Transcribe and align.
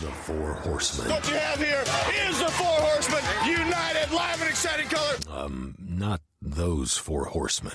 The 0.00 0.08
Four 0.08 0.52
Horsemen. 0.52 1.10
What 1.10 1.26
you 1.26 1.36
have 1.36 1.58
here 1.58 1.82
is 2.28 2.38
the 2.38 2.50
Four 2.50 2.66
Horsemen, 2.66 3.22
united, 3.48 4.12
live, 4.12 4.40
and 4.42 4.50
exciting 4.50 4.88
color. 4.88 5.14
Um, 5.30 5.74
not 5.78 6.20
those 6.42 6.98
Four 6.98 7.24
Horsemen. 7.24 7.72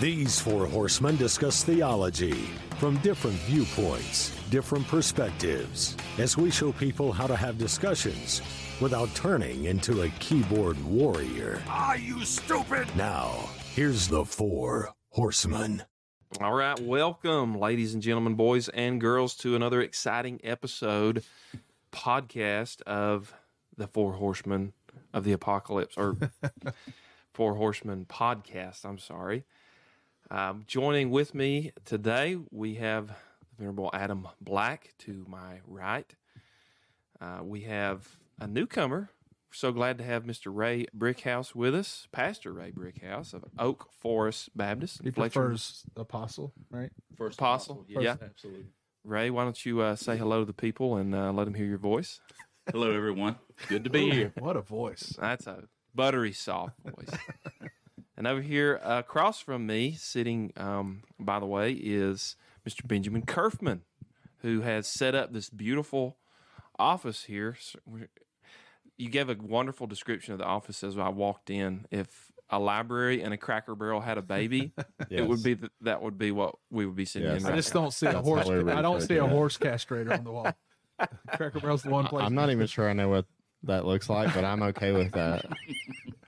These 0.00 0.40
Four 0.40 0.66
Horsemen 0.66 1.16
discuss 1.16 1.62
theology 1.62 2.50
from 2.80 2.96
different 2.98 3.36
viewpoints, 3.42 4.32
different 4.50 4.88
perspectives, 4.88 5.96
as 6.18 6.36
we 6.36 6.50
show 6.50 6.72
people 6.72 7.12
how 7.12 7.28
to 7.28 7.36
have 7.36 7.56
discussions 7.56 8.42
without 8.80 9.14
turning 9.14 9.66
into 9.66 10.02
a 10.02 10.08
keyboard 10.18 10.82
warrior. 10.84 11.62
Ah, 11.68 11.94
you 11.94 12.24
stupid! 12.24 12.88
Now, 12.96 13.48
here's 13.76 14.08
the 14.08 14.24
Four 14.24 14.92
Horsemen. 15.10 15.84
All 16.40 16.52
right, 16.54 16.78
welcome, 16.80 17.58
ladies 17.58 17.94
and 17.94 18.02
gentlemen, 18.02 18.34
boys 18.34 18.68
and 18.70 19.00
girls, 19.00 19.36
to 19.36 19.54
another 19.54 19.80
exciting 19.80 20.40
episode 20.42 21.22
podcast 21.92 22.82
of 22.82 23.32
the 23.76 23.86
Four 23.86 24.14
Horsemen 24.14 24.72
of 25.12 25.24
the 25.24 25.32
Apocalypse, 25.32 25.96
or 25.96 26.16
Four 27.32 27.54
Horsemen 27.54 28.06
podcast. 28.06 28.84
I'm 28.84 28.98
sorry. 28.98 29.44
Um, 30.30 30.64
joining 30.66 31.10
with 31.10 31.34
me 31.34 31.72
today, 31.84 32.38
we 32.50 32.74
have 32.76 33.08
the 33.08 33.14
Venerable 33.58 33.90
Adam 33.92 34.26
Black 34.40 34.94
to 35.00 35.24
my 35.28 35.60
right. 35.66 36.12
Uh, 37.20 37.40
we 37.42 37.60
have 37.62 38.16
a 38.40 38.46
newcomer. 38.46 39.10
We're 39.52 39.68
so 39.68 39.72
glad 39.72 39.98
to 39.98 40.04
have 40.04 40.24
Mr. 40.24 40.46
Ray 40.46 40.86
Brickhouse 40.96 41.54
with 41.54 41.74
us, 41.74 42.08
Pastor 42.10 42.54
Ray 42.54 42.72
Brickhouse 42.72 43.34
of 43.34 43.44
Oak 43.58 43.90
Forest 44.00 44.56
Baptist. 44.56 45.02
He 45.04 45.10
Fletcher. 45.10 45.40
prefers 45.40 45.82
apostle, 45.94 46.54
right? 46.70 46.88
First 47.18 47.38
Apostle, 47.38 47.84
Yes, 47.86 48.02
yeah. 48.02 48.16
absolutely. 48.24 48.64
Ray, 49.04 49.28
why 49.28 49.44
don't 49.44 49.66
you 49.66 49.82
uh, 49.82 49.94
say 49.94 50.16
hello 50.16 50.38
to 50.40 50.46
the 50.46 50.54
people 50.54 50.96
and 50.96 51.14
uh, 51.14 51.32
let 51.32 51.44
them 51.44 51.52
hear 51.52 51.66
your 51.66 51.76
voice? 51.76 52.18
Hello, 52.70 52.90
everyone. 52.92 53.36
Good 53.68 53.84
to 53.84 53.90
be 53.90 54.10
here. 54.10 54.32
What 54.38 54.56
a 54.56 54.62
voice! 54.62 55.16
That's 55.20 55.46
a 55.46 55.64
buttery 55.94 56.32
soft 56.32 56.78
voice. 56.82 57.20
and 58.16 58.26
over 58.26 58.40
here 58.40 58.80
uh, 58.82 59.00
across 59.00 59.40
from 59.40 59.66
me, 59.66 59.92
sitting, 59.92 60.54
um, 60.56 61.02
by 61.20 61.38
the 61.38 61.46
way, 61.46 61.72
is 61.72 62.36
Mr. 62.66 62.86
Benjamin 62.88 63.26
Kerfman, 63.26 63.80
who 64.38 64.62
has 64.62 64.86
set 64.86 65.14
up 65.14 65.34
this 65.34 65.50
beautiful 65.50 66.16
office 66.78 67.24
here. 67.24 67.58
S- 68.92 68.98
we're- 68.98 69.04
You 69.06 69.10
gave 69.10 69.28
a 69.30 69.34
wonderful 69.42 69.86
description 69.86 70.32
of 70.32 70.38
the 70.38 70.44
office 70.44 70.82
as 70.84 70.96
I 70.98 71.08
walked 71.08 71.50
in. 71.50 71.86
If 71.90 72.30
a 72.50 72.58
library 72.58 73.22
and 73.22 73.32
a 73.32 73.36
Cracker 73.38 73.74
Barrel 73.74 74.00
had 74.00 74.18
a 74.18 74.22
baby, 74.22 74.72
it 75.10 75.26
would 75.26 75.42
be 75.42 75.56
th- 75.56 75.72
that 75.80 76.02
would 76.02 76.18
be 76.18 76.30
what 76.32 76.54
we 76.70 76.84
would 76.86 76.96
be 76.96 77.04
sitting 77.06 77.28
Yes. 77.28 77.44
in. 77.44 77.52
I 77.52 77.56
just 77.56 77.74
now. 77.74 77.80
don't 77.82 77.90
see 77.92 78.06
a 78.06 78.20
horse. 78.20 78.46
how 78.48 78.68
I 78.78 78.82
don't 78.82 79.00
see 79.00 79.16
a 79.16 79.24
it. 79.24 79.30
horse 79.30 79.56
castrator 79.58 80.12
on 80.18 80.24
the 80.24 80.32
wall. 80.32 80.52
Cracker 81.34 81.60
Barrel's 81.60 81.82
the 81.82 81.90
one 81.90 82.04
place. 82.06 82.24
I'm 82.24 82.34
not 82.34 82.50
even 82.50 82.66
sure 82.66 82.88
I 82.88 82.92
know 82.92 83.08
what 83.08 83.24
that 83.64 83.84
looks 83.86 84.08
like, 84.10 84.34
but 84.34 84.44
I'm 84.44 84.62
okay 84.64 84.92
with 84.92 85.12
that. 85.12 85.44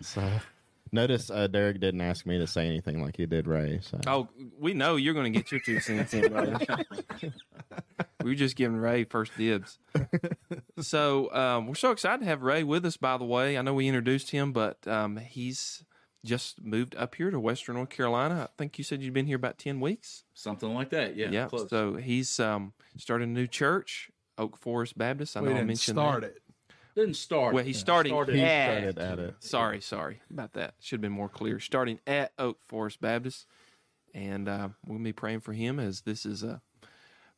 So, 0.00 0.20
notice 0.94 1.30
uh, 1.30 1.46
Derek 1.46 1.80
didn't 1.80 2.00
ask 2.00 2.24
me 2.24 2.38
to 2.38 2.46
say 2.46 2.66
anything 2.66 3.02
like 3.02 3.16
he 3.16 3.26
did 3.26 3.46
Ray. 3.46 3.80
So, 3.82 4.00
Oh, 4.06 4.28
we 4.58 4.72
know 4.72 4.96
you're 4.96 5.12
going 5.14 5.30
to 5.32 5.38
get 5.38 5.50
your 5.50 5.60
two 5.60 5.80
cents 5.80 6.14
in, 6.14 6.30
brother. 6.32 6.58
we 8.22 8.30
were 8.30 8.34
just 8.34 8.56
giving 8.56 8.76
Ray 8.76 9.04
first 9.04 9.32
dibs. 9.36 9.78
So 10.80 11.32
um, 11.34 11.66
we're 11.66 11.74
so 11.74 11.90
excited 11.90 12.20
to 12.20 12.26
have 12.26 12.42
Ray 12.42 12.62
with 12.64 12.84
us. 12.86 12.96
By 12.96 13.16
the 13.18 13.24
way, 13.24 13.56
I 13.58 13.62
know 13.62 13.74
we 13.74 13.86
introduced 13.88 14.30
him, 14.30 14.52
but 14.52 14.86
um, 14.88 15.16
he's 15.18 15.84
just 16.24 16.62
moved 16.64 16.96
up 16.96 17.14
here 17.16 17.30
to 17.30 17.38
Western 17.38 17.76
North 17.76 17.90
Carolina. 17.90 18.48
I 18.50 18.52
think 18.56 18.78
you 18.78 18.84
said 18.84 19.02
you'd 19.02 19.12
been 19.14 19.26
here 19.26 19.36
about 19.36 19.58
ten 19.58 19.80
weeks. 19.80 20.24
Something 20.34 20.74
like 20.74 20.90
that. 20.90 21.16
Yeah. 21.16 21.28
yeah. 21.30 21.46
Close. 21.46 21.68
So 21.70 21.96
he's 21.96 22.40
um, 22.40 22.72
started 22.96 23.28
a 23.28 23.30
new 23.30 23.46
church, 23.46 24.10
Oak 24.38 24.56
Forest 24.58 24.96
Baptist. 24.98 25.36
I 25.36 25.40
we 25.40 25.46
know 25.48 25.52
I 25.52 25.58
didn't 25.58 25.66
mentioned 25.68 25.96
start 25.96 26.22
that. 26.22 26.28
it. 26.28 26.42
Didn't 26.94 27.14
start. 27.14 27.54
Well, 27.54 27.64
he's 27.64 27.78
starting 27.78 28.10
Started. 28.12 28.36
he 28.36 28.42
at- 28.42 28.78
started 28.94 28.98
at 28.98 29.18
it. 29.18 29.34
Sorry, 29.40 29.80
sorry 29.80 30.20
about 30.30 30.52
that. 30.52 30.74
Should 30.80 30.96
have 30.96 31.00
been 31.02 31.12
more 31.12 31.28
clear. 31.28 31.58
Starting 31.58 31.98
at 32.06 32.32
Oak 32.38 32.58
Forest 32.68 33.00
Baptist, 33.00 33.46
and 34.14 34.48
uh, 34.48 34.68
we'll 34.86 34.98
be 35.00 35.12
praying 35.12 35.40
for 35.40 35.52
him 35.52 35.80
as 35.80 36.02
this 36.02 36.24
is 36.24 36.42
a 36.44 36.60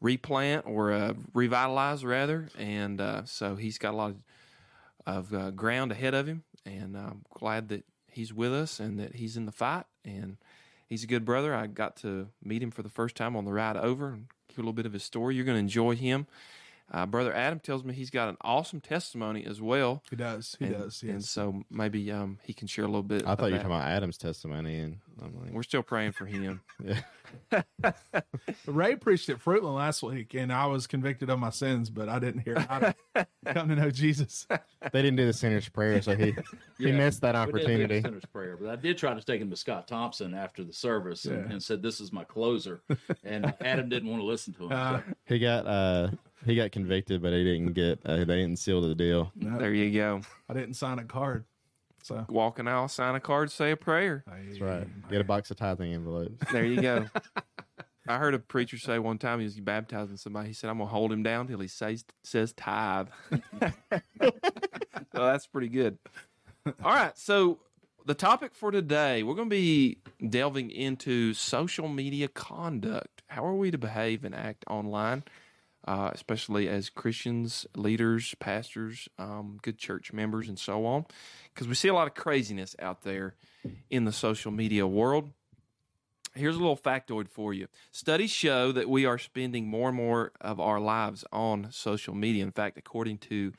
replant 0.00 0.66
or 0.66 0.90
a 0.92 1.14
revitalize 1.32 2.04
rather, 2.04 2.48
and 2.58 3.00
uh, 3.00 3.24
so 3.24 3.56
he's 3.56 3.78
got 3.78 3.94
a 3.94 3.96
lot 3.96 4.10
of, 4.10 4.16
of 5.06 5.34
uh, 5.34 5.50
ground 5.52 5.90
ahead 5.90 6.12
of 6.14 6.26
him, 6.26 6.44
and 6.66 6.96
I'm 6.96 7.22
glad 7.32 7.68
that 7.70 7.84
he's 8.10 8.34
with 8.34 8.52
us 8.52 8.78
and 8.78 8.98
that 9.00 9.14
he's 9.16 9.38
in 9.38 9.46
the 9.46 9.52
fight, 9.52 9.84
and 10.04 10.36
he's 10.86 11.02
a 11.02 11.06
good 11.06 11.24
brother. 11.24 11.54
I 11.54 11.66
got 11.66 11.96
to 11.98 12.28
meet 12.44 12.62
him 12.62 12.70
for 12.70 12.82
the 12.82 12.90
first 12.90 13.16
time 13.16 13.34
on 13.36 13.46
the 13.46 13.52
ride 13.54 13.78
over 13.78 14.08
and 14.08 14.26
hear 14.48 14.56
a 14.58 14.60
little 14.60 14.72
bit 14.74 14.84
of 14.86 14.92
his 14.92 15.02
story. 15.02 15.34
You're 15.34 15.46
going 15.46 15.56
to 15.56 15.60
enjoy 15.60 15.96
him. 15.96 16.26
Uh, 16.92 17.04
Brother 17.04 17.34
Adam 17.34 17.58
tells 17.58 17.82
me 17.82 17.92
he's 17.92 18.10
got 18.10 18.28
an 18.28 18.36
awesome 18.42 18.80
testimony 18.80 19.44
as 19.44 19.60
well. 19.60 20.02
He 20.08 20.14
does. 20.16 20.54
He 20.58 20.66
and, 20.66 20.74
does. 20.78 21.02
And 21.02 21.24
so 21.24 21.64
maybe 21.68 22.12
um, 22.12 22.38
he 22.44 22.52
can 22.52 22.68
share 22.68 22.84
a 22.84 22.88
little 22.88 23.02
bit. 23.02 23.26
I 23.26 23.34
thought 23.34 23.46
you 23.46 23.52
were 23.54 23.58
talking 23.58 23.72
about 23.72 23.88
Adam's 23.88 24.16
testimony, 24.18 24.78
and 24.78 24.98
I'm 25.20 25.36
like, 25.40 25.52
We're 25.52 25.64
still 25.64 25.82
praying 25.82 26.12
for 26.12 26.26
him. 26.26 26.60
Ray 28.66 28.96
preached 28.96 29.28
at 29.28 29.38
Fruitland 29.42 29.74
last 29.74 30.02
week, 30.02 30.34
and 30.34 30.52
I 30.52 30.66
was 30.66 30.86
convicted 30.86 31.30
of 31.30 31.38
my 31.38 31.50
sins, 31.50 31.90
but 31.90 32.08
I 32.08 32.18
didn't 32.18 32.42
hear 32.42 32.58
how 32.60 32.78
to 33.16 33.26
come 33.52 33.68
to 33.68 33.76
know 33.76 33.90
Jesus. 33.90 34.46
they 34.48 35.02
didn't 35.02 35.16
do 35.16 35.26
the 35.26 35.32
sinner's 35.32 35.68
prayer, 35.68 36.00
so 36.02 36.16
he 36.16 36.34
he 36.78 36.92
missed 36.92 37.20
that 37.22 37.34
We 37.34 37.52
did 37.52 37.52
do 37.52 37.52
the 37.52 37.72
opportunity. 37.72 38.00
sinner's 38.02 38.24
prayer, 38.26 38.56
but 38.56 38.68
I 38.68 38.76
did 38.76 38.98
try 38.98 39.14
to 39.14 39.22
take 39.24 39.40
him 39.40 39.50
to 39.50 39.56
Scott 39.56 39.88
Thompson 39.88 40.34
after 40.34 40.64
the 40.64 40.72
service 40.72 41.24
and, 41.24 41.46
Yeah. 41.46 41.52
and 41.52 41.62
said, 41.62 41.82
"This 41.82 42.00
is 42.00 42.12
my 42.12 42.24
closer," 42.24 42.80
and 43.24 43.52
Adam 43.60 43.88
didn't 43.88 44.08
want 44.08 44.20
to 44.22 44.26
listen 44.26 44.54
to 44.54 44.64
him. 44.66 44.72
Uh, 44.72 44.98
so- 44.98 45.04
He 45.26 45.38
got 45.38 45.66
uh 45.66 46.10
he 46.46 46.54
got 46.56 46.72
convicted, 46.72 47.22
but 47.22 47.32
he 47.32 47.44
didn't 47.44 47.72
get 47.72 48.00
uh, 48.04 48.16
they 48.16 48.24
didn't 48.24 48.56
seal 48.56 48.80
the 48.80 48.94
deal. 48.94 49.32
no, 49.34 49.58
there 49.58 49.74
you 49.74 49.92
go. 49.92 50.20
I 50.48 50.54
didn't 50.54 50.74
sign 50.74 50.98
a 50.98 51.04
card. 51.04 51.44
So 52.02 52.24
Walk 52.28 52.60
an 52.60 52.68
aisle, 52.68 52.86
sign 52.86 53.16
a 53.16 53.20
card, 53.20 53.50
say 53.50 53.72
a 53.72 53.76
prayer. 53.76 54.24
That's 54.26 54.60
right. 54.60 54.86
Get 55.10 55.20
a 55.20 55.24
box 55.24 55.50
of 55.50 55.56
tithing 55.56 55.92
envelopes. 55.92 56.52
There 56.52 56.64
you 56.64 56.80
go. 56.80 57.06
I 58.08 58.18
heard 58.18 58.34
a 58.34 58.38
preacher 58.38 58.78
say 58.78 59.00
one 59.00 59.18
time 59.18 59.40
he 59.40 59.44
was 59.44 59.58
baptizing 59.58 60.16
somebody. 60.16 60.48
He 60.48 60.54
said, 60.54 60.70
"I'm 60.70 60.78
gonna 60.78 60.88
hold 60.88 61.12
him 61.12 61.24
down 61.24 61.48
till 61.48 61.58
he 61.58 61.66
says 61.66 62.04
says 62.22 62.52
tithe." 62.52 63.08
so 63.60 63.72
that's 65.12 65.48
pretty 65.48 65.68
good. 65.68 65.98
All 66.84 66.94
right, 66.94 67.18
so 67.18 67.58
the 68.06 68.14
topic 68.14 68.54
for 68.54 68.70
today, 68.70 69.24
we're 69.24 69.34
going 69.34 69.50
to 69.50 69.54
be 69.54 69.98
delving 70.28 70.70
into 70.70 71.34
social 71.34 71.88
media 71.88 72.28
conduct. 72.28 73.22
How 73.26 73.44
are 73.44 73.54
we 73.54 73.72
to 73.72 73.78
behave 73.78 74.24
and 74.24 74.34
act 74.34 74.64
online, 74.68 75.24
uh, 75.86 76.10
especially 76.12 76.68
as 76.68 76.90
Christians, 76.90 77.66
leaders, 77.76 78.34
pastors, 78.40 79.08
um, 79.18 79.58
good 79.62 79.78
church 79.78 80.12
members, 80.12 80.48
and 80.48 80.58
so 80.58 80.84
on? 80.84 81.06
Because 81.54 81.68
we 81.68 81.74
see 81.74 81.88
a 81.88 81.94
lot 81.94 82.06
of 82.06 82.14
craziness 82.14 82.74
out 82.78 83.02
there 83.02 83.34
in 83.90 84.04
the 84.04 84.12
social 84.12 84.50
media 84.50 84.86
world. 84.86 85.30
Here's 86.34 86.56
a 86.56 86.58
little 86.58 86.76
factoid 86.76 87.28
for 87.28 87.54
you. 87.54 87.68
Studies 87.92 88.30
show 88.30 88.70
that 88.72 88.90
we 88.90 89.06
are 89.06 89.16
spending 89.16 89.66
more 89.68 89.88
and 89.88 89.96
more 89.96 90.32
of 90.40 90.60
our 90.60 90.78
lives 90.78 91.24
on 91.32 91.68
social 91.70 92.14
media. 92.14 92.44
In 92.44 92.52
fact, 92.52 92.76
according 92.76 93.18
to 93.18 93.52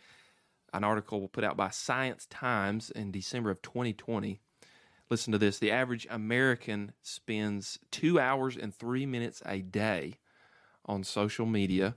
an 0.74 0.84
article 0.84 1.28
put 1.28 1.44
out 1.44 1.58
by 1.58 1.70
Science 1.70 2.28
Times 2.30 2.92
in 2.92 3.12
December 3.12 3.50
of 3.50 3.64
2020, 3.64 4.40
listen 5.10 5.32
to 5.32 5.40
this 5.40 5.58
the 5.58 5.72
average 5.72 6.06
American 6.10 6.92
spends 7.02 7.80
two 7.90 8.20
hours 8.20 8.56
and 8.56 8.76
three 8.76 9.08
minutes 9.08 9.42
a 9.46 9.62
day 9.62 10.20
on 10.86 11.04
social 11.04 11.48
media. 11.48 11.96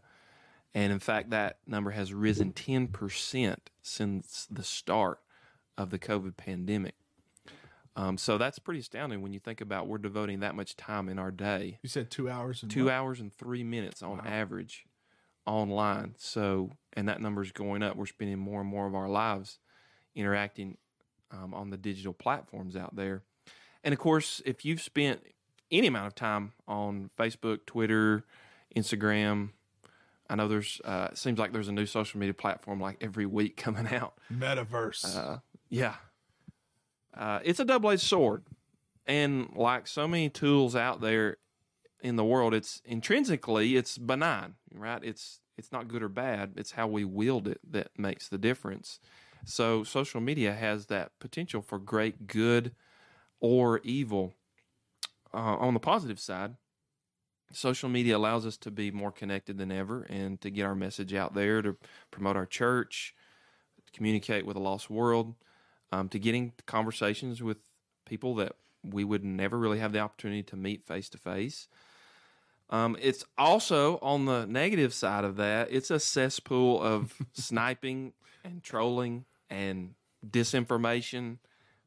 And 0.75 0.93
in 0.93 1.01
fact, 1.01 1.31
that 1.31 1.59
number 1.67 1.91
has 1.91 2.13
risen 2.13 2.53
10% 2.53 3.57
since 3.83 4.47
the 4.51 4.63
start 4.63 5.21
of 5.77 5.91
the 5.91 5.99
COVID 5.99 6.37
pandemic. 6.37 6.95
Um, 7.97 8.17
so 8.17 8.39
that's 8.39 8.59
pretty 8.59 8.81
astounding 8.81 9.21
when 9.21 9.33
you 9.33 9.41
think 9.41 9.61
about 9.61 9.89
we're 9.89 9.99
devoting 9.99 10.41
that 10.41 10.55
much 10.55 10.77
time 10.77 11.09
in 11.09 11.19
our 11.19 11.33
day 11.33 11.79
you 11.83 11.89
said 11.89 12.09
two 12.11 12.31
hours. 12.31 12.63
And 12.63 12.71
two 12.71 12.85
what? 12.85 12.95
hours 12.95 13.21
and 13.21 13.33
three 13.33 13.65
minutes 13.65 14.01
on 14.03 14.25
average 14.25 14.87
online. 15.45 16.15
So, 16.17 16.71
and 16.93 17.09
that 17.09 17.21
number 17.21 17.43
is 17.43 17.51
going 17.51 17.83
up. 17.83 17.97
We're 17.97 18.07
spending 18.07 18.39
more 18.39 18.61
and 18.61 18.71
more 18.71 18.87
of 18.87 18.95
our 18.95 19.09
lives 19.09 19.59
interacting 20.15 20.77
um, 21.33 21.53
on 21.53 21.71
the 21.71 21.77
digital 21.77 22.13
platforms 22.13 22.77
out 22.77 22.95
there. 22.95 23.23
And 23.83 23.93
of 23.93 23.99
course, 23.99 24.41
if 24.45 24.65
you've 24.65 24.83
spent 24.83 25.23
any 25.71 25.87
amount 25.87 26.07
of 26.07 26.15
time 26.15 26.53
on 26.69 27.11
Facebook, 27.19 27.67
Twitter, 27.67 28.25
Instagram, 28.77 29.51
I 30.31 30.37
know 30.37 30.47
there's, 30.47 30.81
uh, 30.85 31.09
it 31.11 31.19
seems 31.19 31.39
like 31.39 31.53
there's 31.53 31.69
a 31.69 31.73
new 31.73 31.87
social 31.87 32.21
media 32.21 32.35
platform 32.35 32.81
like 32.81 32.99
every 33.01 33.27
week 33.27 33.57
coming 33.59 33.89
out. 33.89 34.15
Metaverse. 34.33 35.17
Uh, 35.17 35.39
yeah. 35.69 35.95
Uh, 37.13 37.41
it's 37.45 37.59
a 37.61 37.65
double 37.65 37.91
edged 37.91 38.03
sword. 38.03 38.45
And 39.07 39.51
like 39.57 39.89
so 39.89 40.07
many 40.07 40.29
tools 40.31 40.77
out 40.77 41.01
there 41.01 41.39
in 42.01 42.15
the 42.15 42.25
world, 42.25 42.55
it's 42.55 42.81
intrinsically 42.85 43.77
it's 43.77 43.99
benign, 43.99 44.55
right? 44.73 45.03
It's 45.03 45.41
it's 45.59 45.73
not 45.73 45.89
good 45.89 46.03
or 46.03 46.09
bad. 46.09 46.53
It's 46.57 46.73
how 46.73 46.87
we 46.87 47.05
wield 47.05 47.49
it 47.49 47.61
that 47.69 47.91
makes 47.99 48.29
the 48.29 48.39
difference. 48.39 49.01
So 49.45 49.85
social 49.85 50.21
media 50.21 50.55
has 50.55 50.87
that 50.87 51.13
potential 51.19 51.61
for 51.61 51.79
great 51.79 52.27
good 52.27 52.73
or 53.41 53.81
evil. 53.81 54.35
Uh, 55.33 55.57
on 55.57 55.75
the 55.75 55.81
positive 55.81 56.19
side, 56.19 56.57
social 57.53 57.89
media 57.89 58.17
allows 58.17 58.47
us 58.47 58.57
to 58.59 58.71
be 58.71 58.91
more 58.91 59.13
connected 59.13 59.59
than 59.59 59.73
ever 59.73 60.03
and 60.05 60.41
to 60.41 60.51
get 60.51 60.65
our 60.65 60.75
message 60.75 61.15
out 61.15 61.35
there 61.35 61.63
to 61.63 61.77
promote 62.11 62.37
our 62.37 62.47
church, 62.47 63.15
to 63.87 63.93
communicate 63.93 64.47
with 64.47 64.57
a 64.57 64.61
lost 64.61 64.91
world, 64.91 65.35
um, 65.93 66.09
to 66.09 66.19
getting 66.19 66.53
conversations 66.67 67.43
with 67.43 67.59
people 68.07 68.35
that 68.37 68.53
we 68.83 69.05
would 69.05 69.25
never 69.25 69.59
really 69.59 69.79
have 69.79 69.93
the 69.93 69.99
opportunity 69.99 70.43
to 70.43 70.57
meet 70.57 70.87
face 70.87 71.09
to 71.11 71.19
face. 71.19 71.69
Um, 72.71 72.97
it's 73.01 73.25
also 73.37 73.99
on 74.01 74.27
the 74.27 74.47
negative 74.47 74.95
side 74.95 75.25
of 75.25 75.37
that, 75.37 75.69
it's 75.73 75.91
a 75.91 75.99
cesspool 75.99 76.81
of 76.81 77.15
sniping 77.33 78.13
and 78.45 78.63
trolling 78.63 79.25
and 79.51 79.95
disinformation, 80.25 81.39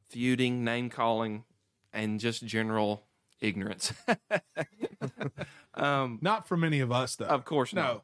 feuding, 0.09 0.63
name 0.63 0.89
calling, 0.89 1.45
and 1.93 2.19
just 2.19 2.45
general 2.45 3.05
ignorance. 3.43 3.93
um, 5.75 6.19
Not 6.21 6.47
from 6.47 6.63
any 6.63 6.79
of 6.79 6.91
us, 6.91 7.15
though. 7.15 7.25
of 7.25 7.45
course, 7.45 7.73
no. 7.73 7.81
not. 7.81 8.03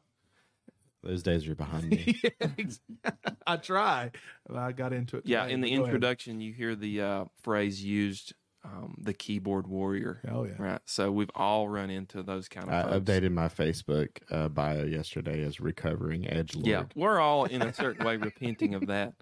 Those 1.02 1.22
days 1.22 1.48
are 1.48 1.54
behind 1.54 1.88
me. 1.90 2.20
I 3.46 3.56
try. 3.56 4.10
I 4.54 4.72
got 4.72 4.92
into 4.92 5.16
it. 5.16 5.22
Yeah, 5.26 5.42
today, 5.42 5.54
in 5.54 5.60
the 5.62 5.70
but 5.70 5.76
go 5.76 5.82
ahead. 5.82 5.94
introduction, 5.94 6.40
you 6.40 6.52
hear 6.52 6.76
the 6.76 7.00
uh, 7.00 7.24
phrase 7.42 7.82
used, 7.82 8.34
um, 8.64 8.96
the 9.00 9.14
keyboard 9.14 9.66
warrior. 9.66 10.20
Oh, 10.30 10.44
yeah. 10.44 10.52
Right. 10.58 10.80
So 10.84 11.10
we've 11.10 11.30
all 11.34 11.70
run 11.70 11.88
into 11.88 12.22
those 12.22 12.48
kind 12.48 12.68
of 12.68 12.74
I 12.74 12.82
folks. 12.82 12.96
updated 13.10 13.32
my 13.32 13.48
Facebook 13.48 14.18
uh, 14.30 14.48
bio 14.48 14.84
yesterday 14.84 15.42
as 15.42 15.58
recovering 15.58 16.28
edge 16.28 16.54
lord. 16.54 16.66
Yeah, 16.66 16.84
we're 16.94 17.18
all 17.18 17.46
in 17.46 17.62
a 17.62 17.72
certain 17.72 18.04
way 18.04 18.16
repenting 18.16 18.74
of 18.74 18.88
that. 18.88 19.14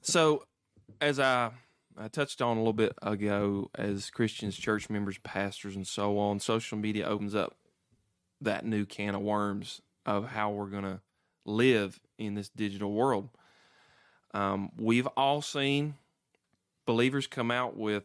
So, 0.00 0.44
as 1.00 1.20
I, 1.20 1.50
I 2.00 2.06
touched 2.06 2.40
on 2.40 2.56
a 2.56 2.60
little 2.60 2.72
bit 2.72 2.92
ago, 3.02 3.70
as 3.74 4.08
Christians, 4.10 4.56
church 4.56 4.88
members, 4.88 5.18
pastors, 5.18 5.74
and 5.74 5.86
so 5.86 6.16
on, 6.18 6.38
social 6.38 6.78
media 6.78 7.04
opens 7.04 7.34
up 7.34 7.56
that 8.40 8.64
new 8.64 8.84
can 8.84 9.16
of 9.16 9.22
worms 9.22 9.82
of 10.06 10.28
how 10.28 10.50
we're 10.50 10.66
going 10.66 10.84
to 10.84 11.00
live 11.44 11.98
in 12.16 12.34
this 12.34 12.48
digital 12.48 12.92
world. 12.92 13.30
Um, 14.32 14.70
we've 14.78 15.08
all 15.16 15.42
seen 15.42 15.94
believers 16.86 17.26
come 17.26 17.50
out 17.50 17.76
with 17.76 18.04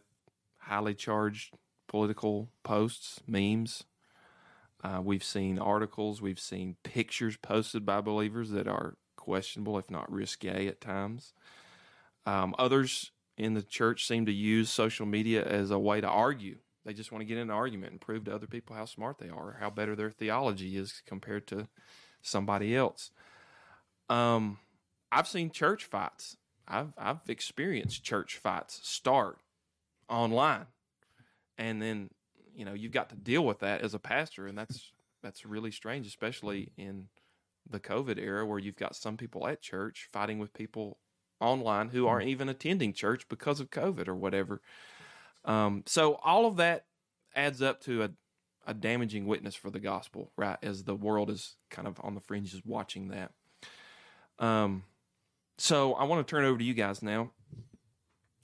highly 0.58 0.94
charged 0.94 1.54
political 1.86 2.48
posts, 2.64 3.20
memes, 3.28 3.84
uh, 4.82 5.00
we've 5.02 5.24
seen 5.24 5.58
articles, 5.58 6.20
we've 6.20 6.40
seen 6.40 6.76
pictures 6.82 7.36
posted 7.36 7.86
by 7.86 8.00
believers 8.00 8.50
that 8.50 8.66
are 8.66 8.96
questionable, 9.16 9.78
if 9.78 9.88
not 9.88 10.10
risque 10.10 10.66
at 10.66 10.80
times. 10.80 11.32
Um, 12.26 12.54
others 12.58 13.12
in 13.36 13.54
the 13.54 13.62
church 13.62 14.06
seem 14.06 14.26
to 14.26 14.32
use 14.32 14.70
social 14.70 15.06
media 15.06 15.44
as 15.44 15.70
a 15.70 15.78
way 15.78 16.00
to 16.00 16.08
argue. 16.08 16.56
They 16.84 16.92
just 16.92 17.10
want 17.10 17.22
to 17.22 17.26
get 17.26 17.38
in 17.38 17.44
an 17.44 17.50
argument 17.50 17.92
and 17.92 18.00
prove 18.00 18.24
to 18.24 18.34
other 18.34 18.46
people 18.46 18.76
how 18.76 18.84
smart 18.84 19.18
they 19.18 19.30
are, 19.30 19.56
how 19.58 19.70
better 19.70 19.96
their 19.96 20.10
theology 20.10 20.76
is 20.76 21.02
compared 21.06 21.46
to 21.48 21.68
somebody 22.20 22.76
else. 22.76 23.10
Um, 24.08 24.58
I've 25.10 25.28
seen 25.28 25.50
church 25.50 25.84
fights. 25.84 26.36
I've 26.68 26.92
I've 26.98 27.20
experienced 27.28 28.04
church 28.04 28.38
fights 28.38 28.80
start 28.82 29.38
online, 30.08 30.66
and 31.58 31.80
then 31.80 32.10
you 32.54 32.64
know 32.64 32.74
you've 32.74 32.92
got 32.92 33.10
to 33.10 33.16
deal 33.16 33.44
with 33.44 33.60
that 33.60 33.82
as 33.82 33.94
a 33.94 33.98
pastor, 33.98 34.46
and 34.46 34.56
that's 34.56 34.92
that's 35.22 35.46
really 35.46 35.70
strange, 35.70 36.06
especially 36.06 36.72
in 36.76 37.08
the 37.68 37.80
COVID 37.80 38.18
era 38.18 38.44
where 38.44 38.58
you've 38.58 38.76
got 38.76 38.94
some 38.94 39.16
people 39.16 39.46
at 39.46 39.62
church 39.62 40.08
fighting 40.12 40.38
with 40.38 40.52
people 40.52 40.98
online 41.40 41.88
who 41.88 42.06
aren't 42.06 42.28
even 42.28 42.48
attending 42.48 42.92
church 42.92 43.28
because 43.28 43.60
of 43.60 43.70
COVID 43.70 44.08
or 44.08 44.14
whatever. 44.14 44.60
Um, 45.44 45.82
so 45.86 46.14
all 46.24 46.46
of 46.46 46.56
that 46.56 46.86
adds 47.34 47.60
up 47.60 47.80
to 47.82 48.04
a, 48.04 48.10
a 48.66 48.74
damaging 48.74 49.26
witness 49.26 49.54
for 49.54 49.70
the 49.70 49.80
gospel, 49.80 50.30
right? 50.36 50.56
As 50.62 50.84
the 50.84 50.94
world 50.94 51.30
is 51.30 51.56
kind 51.70 51.86
of 51.86 52.00
on 52.02 52.14
the 52.14 52.20
fringes 52.20 52.62
watching 52.64 53.08
that. 53.08 53.32
Um, 54.38 54.84
so 55.58 55.94
I 55.94 56.04
want 56.04 56.26
to 56.26 56.30
turn 56.30 56.44
it 56.44 56.48
over 56.48 56.58
to 56.58 56.64
you 56.64 56.74
guys 56.74 57.02
now, 57.02 57.30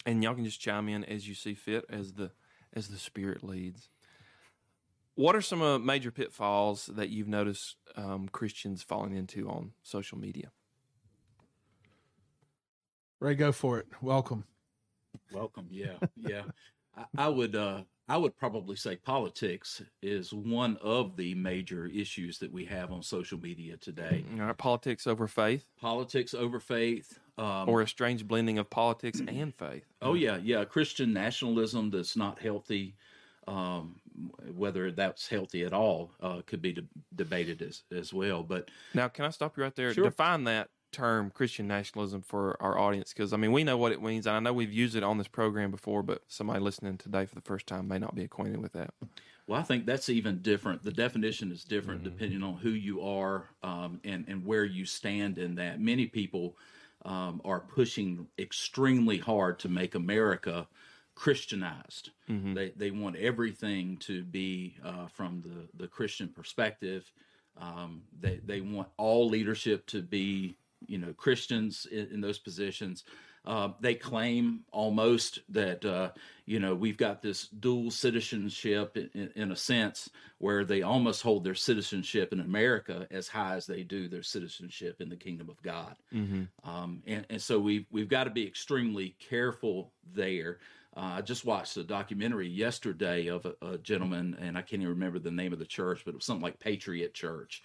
and 0.07 0.23
y'all 0.23 0.35
can 0.35 0.45
just 0.45 0.61
chime 0.61 0.89
in 0.89 1.05
as 1.05 1.27
you 1.27 1.35
see 1.35 1.55
fit, 1.55 1.85
as 1.89 2.13
the 2.13 2.31
as 2.73 2.89
the 2.89 2.99
Spirit 2.99 3.43
leads. 3.43 3.89
What 5.17 5.35
are 5.35 5.41
some 5.41 5.61
uh, 5.61 5.79
major 5.79 6.13
pitfalls 6.13 6.87
that 6.87 7.11
you've 7.11 7.29
noticed 7.29 7.77
um, 7.97 8.29
Christians 8.29 8.83
falling 8.83 9.15
into 9.15 9.49
on 9.49 9.73
social 9.83 10.19
media? 10.19 10.53
Ray, 13.21 13.35
go 13.35 13.53
for 13.53 13.79
it. 13.79 13.87
Welcome. 14.01 14.45
Welcome. 15.33 15.67
Yeah, 15.71 15.95
yeah. 16.17 16.43
I, 16.97 17.05
I 17.27 17.29
would 17.29 17.55
uh 17.55 17.83
I 18.09 18.17
would 18.17 18.37
probably 18.37 18.75
say 18.77 18.97
politics 18.97 19.83
is 20.03 20.33
one 20.33 20.77
of 20.83 21.17
the 21.17 21.35
major 21.35 21.87
issues 21.87 22.39
that 22.39 22.51
we 22.53 22.65
have 22.65 22.91
on 22.91 23.03
social 23.03 23.39
media 23.39 23.77
today. 23.77 24.25
All 24.39 24.47
right, 24.47 24.57
politics 24.57 25.07
over 25.07 25.29
faith, 25.29 25.67
Politics 25.81 26.35
over 26.35 26.59
faith. 26.59 27.19
Um, 27.39 27.69
or 27.69 27.81
a 27.81 27.89
strange 27.89 28.27
blending 28.27 28.59
of 28.59 28.69
politics 28.69 29.21
and 29.29 29.55
faith. 29.55 29.85
oh 30.03 30.15
yeah, 30.15 30.39
yeah. 30.43 30.65
Christian 30.65 31.13
nationalism 31.13 31.91
that's 31.91 32.17
not 32.17 32.39
healthy. 32.39 32.97
Um, 33.49 33.97
whether 34.55 34.93
that's 34.93 35.27
healthy 35.27 35.65
at 35.65 35.73
all 35.73 36.13
uh, 36.21 36.43
could 36.47 36.61
be 36.63 36.73
de- 36.73 36.85
debated 37.15 37.63
as 37.63 37.83
as 37.91 38.13
well. 38.13 38.43
But 38.43 38.71
Now, 38.95 39.09
can 39.09 39.25
I 39.25 39.31
stop 39.31 39.57
you 39.57 39.63
right 39.63 39.75
there? 39.75 39.93
Sure. 39.95 40.05
Define 40.05 40.45
that 40.45 40.69
term, 40.93 41.31
Christian 41.31 41.67
nationalism, 41.67 42.23
for 42.23 42.57
our 42.61 42.79
audience, 42.79 43.13
because 43.13 43.33
I 43.33 43.37
mean 43.37 43.53
we 43.53 43.65
know 43.65 43.77
what 43.77 43.93
it 43.93 44.03
means, 44.03 44.27
and 44.27 44.37
I 44.37 44.41
know 44.41 44.53
we've 44.53 44.73
used 44.73 44.97
it 44.97 45.03
on 45.03 45.19
this 45.19 45.29
program 45.29 45.71
before, 45.71 46.03
but 46.03 46.23
somebody 46.29 46.61
listening 46.61 46.99
today 46.99 47.27
for 47.27 47.35
the 47.35 47.41
first 47.41 47.67
time 47.67 47.89
may 47.89 47.99
not 47.99 48.15
be 48.15 48.25
acquainted 48.25 48.61
with 48.61 48.73
that. 48.73 48.95
Well, 49.47 49.59
I 49.59 49.65
think 49.65 49.85
that's 49.85 50.09
even 50.09 50.43
different. 50.43 50.85
The 50.85 50.93
definition 50.93 51.51
is 51.51 51.65
different 51.65 52.05
depending 52.05 52.43
on 52.43 52.55
who 52.55 52.71
you 52.71 53.01
are 53.03 53.49
um, 53.63 54.01
and 54.05 54.25
and 54.29 54.45
where 54.47 54.65
you 54.65 54.85
stand 54.85 55.39
in 55.39 55.57
that. 55.57 55.81
Many 55.81 56.07
people 56.07 56.57
um, 57.05 57.41
are 57.45 57.61
pushing 57.61 58.27
extremely 58.39 59.19
hard 59.19 59.59
to 59.61 59.69
make 59.69 59.95
America 59.95 60.69
Christianized. 61.15 62.11
They 62.55 62.71
they 62.77 62.91
want 62.91 63.17
everything 63.17 63.97
to 63.99 64.23
be 64.23 64.77
uh, 64.85 65.09
from 65.09 65.43
the 65.43 65.83
the 65.83 65.89
Christian 65.89 66.29
perspective. 66.29 67.11
Um, 67.61 68.03
they 68.19 68.41
they 68.45 68.61
want 68.61 68.89
all 68.97 69.29
leadership 69.29 69.87
to 69.89 70.01
be 70.01 70.57
you 70.87 70.99
know 70.99 71.13
Christians 71.13 71.87
in, 71.91 72.09
in 72.13 72.21
those 72.21 72.39
positions. 72.39 73.05
Uh, 73.47 73.71
they 73.81 73.95
claim 73.95 74.61
almost 74.71 75.39
that 75.49 75.83
uh, 75.85 76.11
you 76.45 76.61
know 76.61 76.75
we've 76.75 76.99
got 76.99 77.23
this 77.23 77.49
dual 77.49 77.91
citizenship 77.91 78.97
in, 78.97 79.31
in, 79.35 79.51
a 79.51 79.57
sense 79.57 80.11
where 80.39 80.63
they 80.63 80.83
almost 80.83 81.23
hold 81.23 81.43
their 81.43 81.55
citizenship 81.55 82.35
in 82.35 82.41
America 82.41 83.07
as 83.11 83.29
high 83.29 83.55
as 83.55 83.67
they 83.67 83.83
do 83.83 84.09
their 84.09 84.23
citizenship 84.23 85.01
in 85.01 85.09
the 85.09 85.17
kingdom 85.17 85.49
of 85.49 85.61
God. 85.63 85.97
Um, 86.65 87.03
and, 87.07 87.25
and 87.31 87.41
so 87.41 87.59
we've 87.59 87.87
we've 87.91 88.11
got 88.11 88.25
to 88.25 88.31
be 88.31 88.47
extremely 88.47 89.17
careful 89.19 89.91
there. 90.13 90.59
Uh, 90.97 91.15
I 91.19 91.21
just 91.23 91.45
watched 91.47 91.77
a 91.77 91.85
documentary 91.85 92.49
yesterday 92.49 93.29
of 93.29 93.47
a, 93.47 93.55
a 93.63 93.79
gentleman, 93.79 94.37
and 94.41 94.59
I 94.59 94.63
can't 94.63 94.83
even 94.83 94.95
remember 94.95 95.19
the 95.19 95.31
name 95.31 95.53
of 95.53 95.59
the 95.59 95.65
church, 95.65 96.03
but 96.05 96.11
it 96.13 96.17
was 96.17 96.25
something 96.25 96.43
like 96.43 96.59
Patriot 96.59 97.15
Church. 97.15 97.63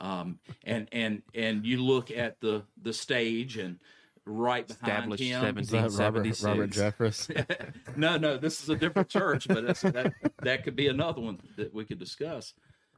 Um, 0.00 0.38
and 0.64 0.88
and 0.92 1.22
and 1.34 1.64
you 1.64 1.82
look 1.82 2.10
at 2.10 2.40
the 2.40 2.64
the 2.82 2.92
stage, 2.92 3.56
and 3.56 3.78
right 4.24 4.66
behind 4.66 5.12
Established 5.12 5.22
him, 5.22 5.58
Is 5.58 5.68
that 5.68 5.90
Robert, 5.92 6.42
Robert 6.42 6.70
Jeffress? 6.70 7.76
no, 7.96 8.16
no, 8.16 8.36
this 8.36 8.62
is 8.62 8.68
a 8.68 8.76
different 8.76 9.08
church, 9.08 9.48
but 9.48 9.64
it's, 9.64 9.82
that 9.82 10.12
that 10.42 10.64
could 10.64 10.76
be 10.76 10.88
another 10.88 11.20
one 11.20 11.40
that 11.56 11.72
we 11.72 11.84
could 11.84 11.98
discuss. 11.98 12.54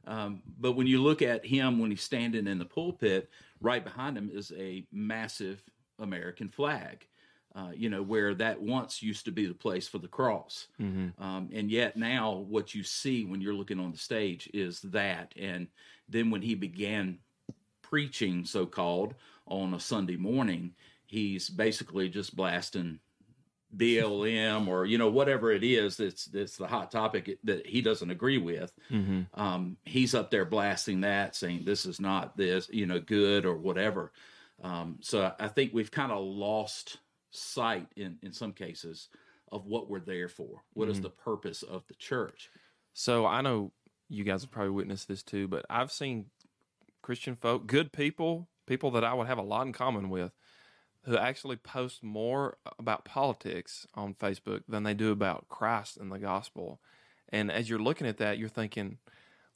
Um, 0.07 0.41
but 0.59 0.73
when 0.73 0.87
you 0.87 1.01
look 1.01 1.21
at 1.21 1.45
him 1.45 1.79
when 1.79 1.89
he's 1.89 2.03
standing 2.03 2.47
in 2.47 2.59
the 2.59 2.65
pulpit, 2.65 3.29
right 3.59 3.83
behind 3.83 4.17
him 4.17 4.29
is 4.31 4.51
a 4.55 4.85
massive 4.91 5.63
American 5.99 6.49
flag. 6.49 7.07
Uh, 7.55 7.71
you 7.73 7.89
know 7.89 8.03
where 8.03 8.33
that 8.35 8.61
once 8.61 9.01
used 9.01 9.23
to 9.23 9.31
be 9.31 9.45
the 9.45 9.53
place 9.53 9.87
for 9.87 9.97
the 9.97 10.09
cross, 10.09 10.67
um, 11.19 11.49
and 11.53 11.71
yet 11.71 11.95
now 11.95 12.45
what 12.49 12.75
you 12.75 12.83
see 12.83 13.23
when 13.23 13.39
you're 13.39 13.53
looking 13.53 13.79
on 13.79 13.93
the 13.93 13.97
stage 13.97 14.49
is 14.53 14.81
that. 14.81 15.33
And 15.39 15.67
then 16.09 16.31
when 16.31 16.41
he 16.41 16.55
began 16.55 17.19
preaching, 17.81 18.45
so 18.45 18.65
called, 18.65 19.15
on 19.47 19.73
a 19.73 19.79
Sunday 19.79 20.17
morning, 20.17 20.73
he's 21.05 21.49
basically 21.49 22.09
just 22.09 22.35
blasting 22.35 22.99
BLM 23.75 24.67
or 24.67 24.85
you 24.85 24.97
know 24.97 25.09
whatever 25.09 25.51
it 25.51 25.63
is 25.63 25.97
that's 25.97 26.25
that's 26.25 26.55
the 26.55 26.67
hot 26.67 26.91
topic 26.91 27.37
that 27.43 27.65
he 27.67 27.81
doesn't 27.81 28.09
agree 28.11 28.37
with. 28.37 28.71
Um, 29.33 29.77
he's 29.83 30.15
up 30.15 30.31
there 30.31 30.45
blasting 30.45 31.01
that, 31.01 31.35
saying 31.35 31.63
this 31.65 31.85
is 31.85 31.99
not 31.99 32.37
this 32.37 32.69
you 32.71 32.85
know 32.85 32.99
good 32.99 33.45
or 33.45 33.55
whatever. 33.55 34.13
Um, 34.63 34.97
so 35.01 35.33
I 35.39 35.49
think 35.49 35.73
we've 35.73 35.91
kind 35.91 36.11
of 36.11 36.23
lost 36.23 36.99
sight 37.31 37.87
in 37.97 38.17
in 38.21 38.31
some 38.31 38.53
cases 38.53 39.09
of 39.51 39.65
what 39.65 39.89
we're 39.89 39.99
there 39.99 40.29
for. 40.29 40.63
What 40.73 40.87
is 40.89 41.01
the 41.01 41.09
purpose 41.09 41.61
of 41.61 41.85
the 41.87 41.95
church? 41.95 42.49
So 42.93 43.25
I 43.25 43.41
know 43.41 43.73
you 44.09 44.23
guys 44.23 44.41
have 44.41 44.51
probably 44.51 44.71
witnessed 44.71 45.07
this 45.07 45.23
too, 45.23 45.47
but 45.47 45.65
I've 45.69 45.91
seen 45.91 46.27
Christian 47.01 47.35
folk, 47.35 47.67
good 47.67 47.91
people, 47.91 48.47
people 48.65 48.91
that 48.91 49.03
I 49.03 49.13
would 49.13 49.27
have 49.27 49.37
a 49.37 49.43
lot 49.43 49.65
in 49.65 49.73
common 49.73 50.09
with, 50.09 50.31
who 51.03 51.17
actually 51.17 51.55
post 51.55 52.03
more 52.03 52.57
about 52.79 53.05
politics 53.05 53.85
on 53.93 54.15
Facebook 54.15 54.63
than 54.67 54.83
they 54.83 54.93
do 54.93 55.11
about 55.11 55.47
Christ 55.49 55.97
and 55.97 56.11
the 56.11 56.17
gospel. 56.17 56.79
And 57.29 57.51
as 57.51 57.69
you're 57.69 57.79
looking 57.79 58.07
at 58.07 58.17
that, 58.17 58.37
you're 58.39 58.49
thinking, 58.49 58.97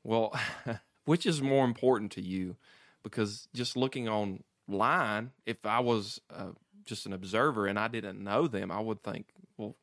Well, 0.04 0.38
which 1.06 1.26
is 1.26 1.42
more 1.42 1.66
important 1.66 2.12
to 2.14 2.22
you? 2.22 2.56
Because 3.02 3.48
just 3.54 3.76
looking 3.76 4.08
online, 4.08 5.32
if 5.46 5.66
I 5.66 5.80
was 5.80 6.22
uh, 6.30 6.52
just 6.86 7.06
an 7.06 7.14
observer 7.14 7.66
and 7.66 7.80
I 7.80 7.88
didn't 7.88 8.24
know 8.24 8.48
them, 8.48 8.72
I 8.72 8.80
would 8.80 9.04
think, 9.04 9.28
well, 9.58 9.76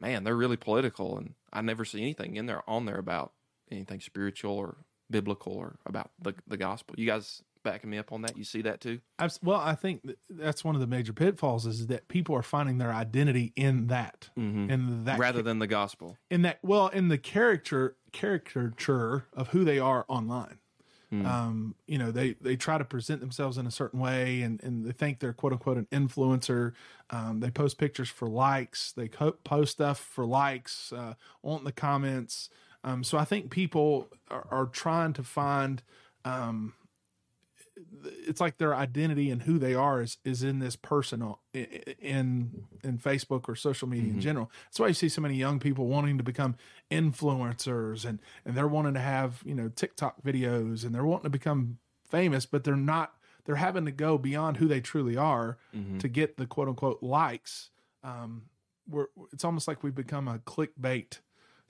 man, 0.00 0.24
they're 0.24 0.36
really 0.36 0.56
political, 0.56 1.18
and 1.18 1.34
I 1.52 1.60
never 1.60 1.84
see 1.84 2.00
anything 2.00 2.36
in 2.36 2.46
there 2.46 2.62
on 2.68 2.86
there 2.86 2.98
about 2.98 3.32
anything 3.72 4.00
spiritual 4.00 4.52
or 4.56 4.76
biblical 5.10 5.52
or 5.52 5.76
about 5.86 6.10
the 6.20 6.34
the 6.46 6.56
gospel. 6.56 6.94
You 6.98 7.06
guys 7.06 7.42
backing 7.64 7.90
me 7.90 7.96
up 7.98 8.10
on 8.12 8.22
that? 8.22 8.36
You 8.36 8.42
see 8.44 8.62
that 8.62 8.80
too? 8.80 8.98
Well, 9.42 9.60
I 9.60 9.76
think 9.76 10.00
that's 10.28 10.64
one 10.64 10.74
of 10.74 10.80
the 10.80 10.86
major 10.88 11.12
pitfalls 11.12 11.64
is 11.64 11.86
that 11.86 12.08
people 12.08 12.34
are 12.34 12.42
finding 12.42 12.78
their 12.78 12.92
identity 12.92 13.52
in 13.54 13.86
that, 13.86 14.30
in 14.36 15.04
that 15.04 15.18
Rather 15.20 15.42
than 15.42 15.60
the 15.60 15.68
gospel. 15.68 16.16
in 16.30 16.42
that 16.42 16.58
well 16.62 16.88
in 16.88 17.06
the 17.08 17.18
character 17.18 17.96
caricature 18.10 19.26
of 19.32 19.48
who 19.48 19.64
they 19.64 19.78
are 19.78 20.04
online 20.08 20.58
um 21.26 21.74
you 21.86 21.98
know 21.98 22.10
they 22.10 22.32
they 22.40 22.56
try 22.56 22.78
to 22.78 22.86
present 22.86 23.20
themselves 23.20 23.58
in 23.58 23.66
a 23.66 23.70
certain 23.70 24.00
way 24.00 24.40
and 24.40 24.62
and 24.62 24.86
they 24.86 24.92
think 24.92 25.18
they're 25.20 25.34
quote 25.34 25.52
unquote 25.52 25.76
an 25.76 25.86
influencer 25.92 26.72
um 27.10 27.40
they 27.40 27.50
post 27.50 27.76
pictures 27.76 28.08
for 28.08 28.30
likes 28.30 28.92
they 28.92 29.08
co- 29.08 29.32
post 29.44 29.72
stuff 29.72 29.98
for 30.00 30.24
likes 30.24 30.90
uh 30.94 31.12
want 31.42 31.64
the 31.64 31.72
comments 31.72 32.48
um 32.84 33.02
so 33.04 33.18
i 33.18 33.24
think 33.24 33.50
people 33.50 34.08
are, 34.30 34.46
are 34.50 34.66
trying 34.66 35.12
to 35.12 35.22
find 35.22 35.82
um 36.24 36.74
it's 38.26 38.40
like 38.40 38.58
their 38.58 38.74
identity 38.74 39.30
and 39.30 39.42
who 39.42 39.58
they 39.58 39.74
are 39.74 40.02
is 40.02 40.18
is 40.24 40.42
in 40.42 40.58
this 40.58 40.76
person 40.76 41.22
on- 41.22 41.36
i- 41.54 41.58
i- 41.88 41.94
in 42.00 42.64
in 42.84 42.98
Facebook 42.98 43.48
or 43.48 43.54
social 43.54 43.88
media 43.88 44.12
in 44.12 44.20
general. 44.20 44.50
That's 44.66 44.80
why 44.80 44.88
you 44.88 44.94
see 44.94 45.08
so 45.08 45.20
many 45.22 45.36
young 45.36 45.58
people 45.58 45.86
wanting 45.86 46.18
to 46.18 46.24
become 46.24 46.56
influencers 46.90 48.04
and 48.04 48.20
and 48.44 48.56
they're 48.56 48.68
wanting 48.68 48.94
to 48.94 49.00
have 49.00 49.42
you 49.44 49.54
know 49.54 49.68
TikTok 49.68 50.22
videos 50.22 50.84
and 50.84 50.94
they're 50.94 51.04
wanting 51.04 51.24
to 51.24 51.30
become 51.30 51.78
famous, 52.08 52.46
but 52.46 52.64
they're 52.64 52.76
not. 52.76 53.14
They're 53.44 53.56
having 53.56 53.84
to 53.86 53.90
go 53.92 54.18
beyond 54.18 54.58
who 54.58 54.68
they 54.68 54.80
truly 54.80 55.16
are 55.16 55.58
to 55.98 56.08
get 56.08 56.36
the 56.36 56.46
quote 56.46 56.68
unquote 56.68 57.02
likes. 57.02 57.70
Um, 58.04 58.44
we're 58.88 59.06
it's 59.32 59.44
almost 59.44 59.66
like 59.66 59.82
we've 59.82 59.94
become 59.94 60.28
a 60.28 60.38
clickbait 60.40 61.20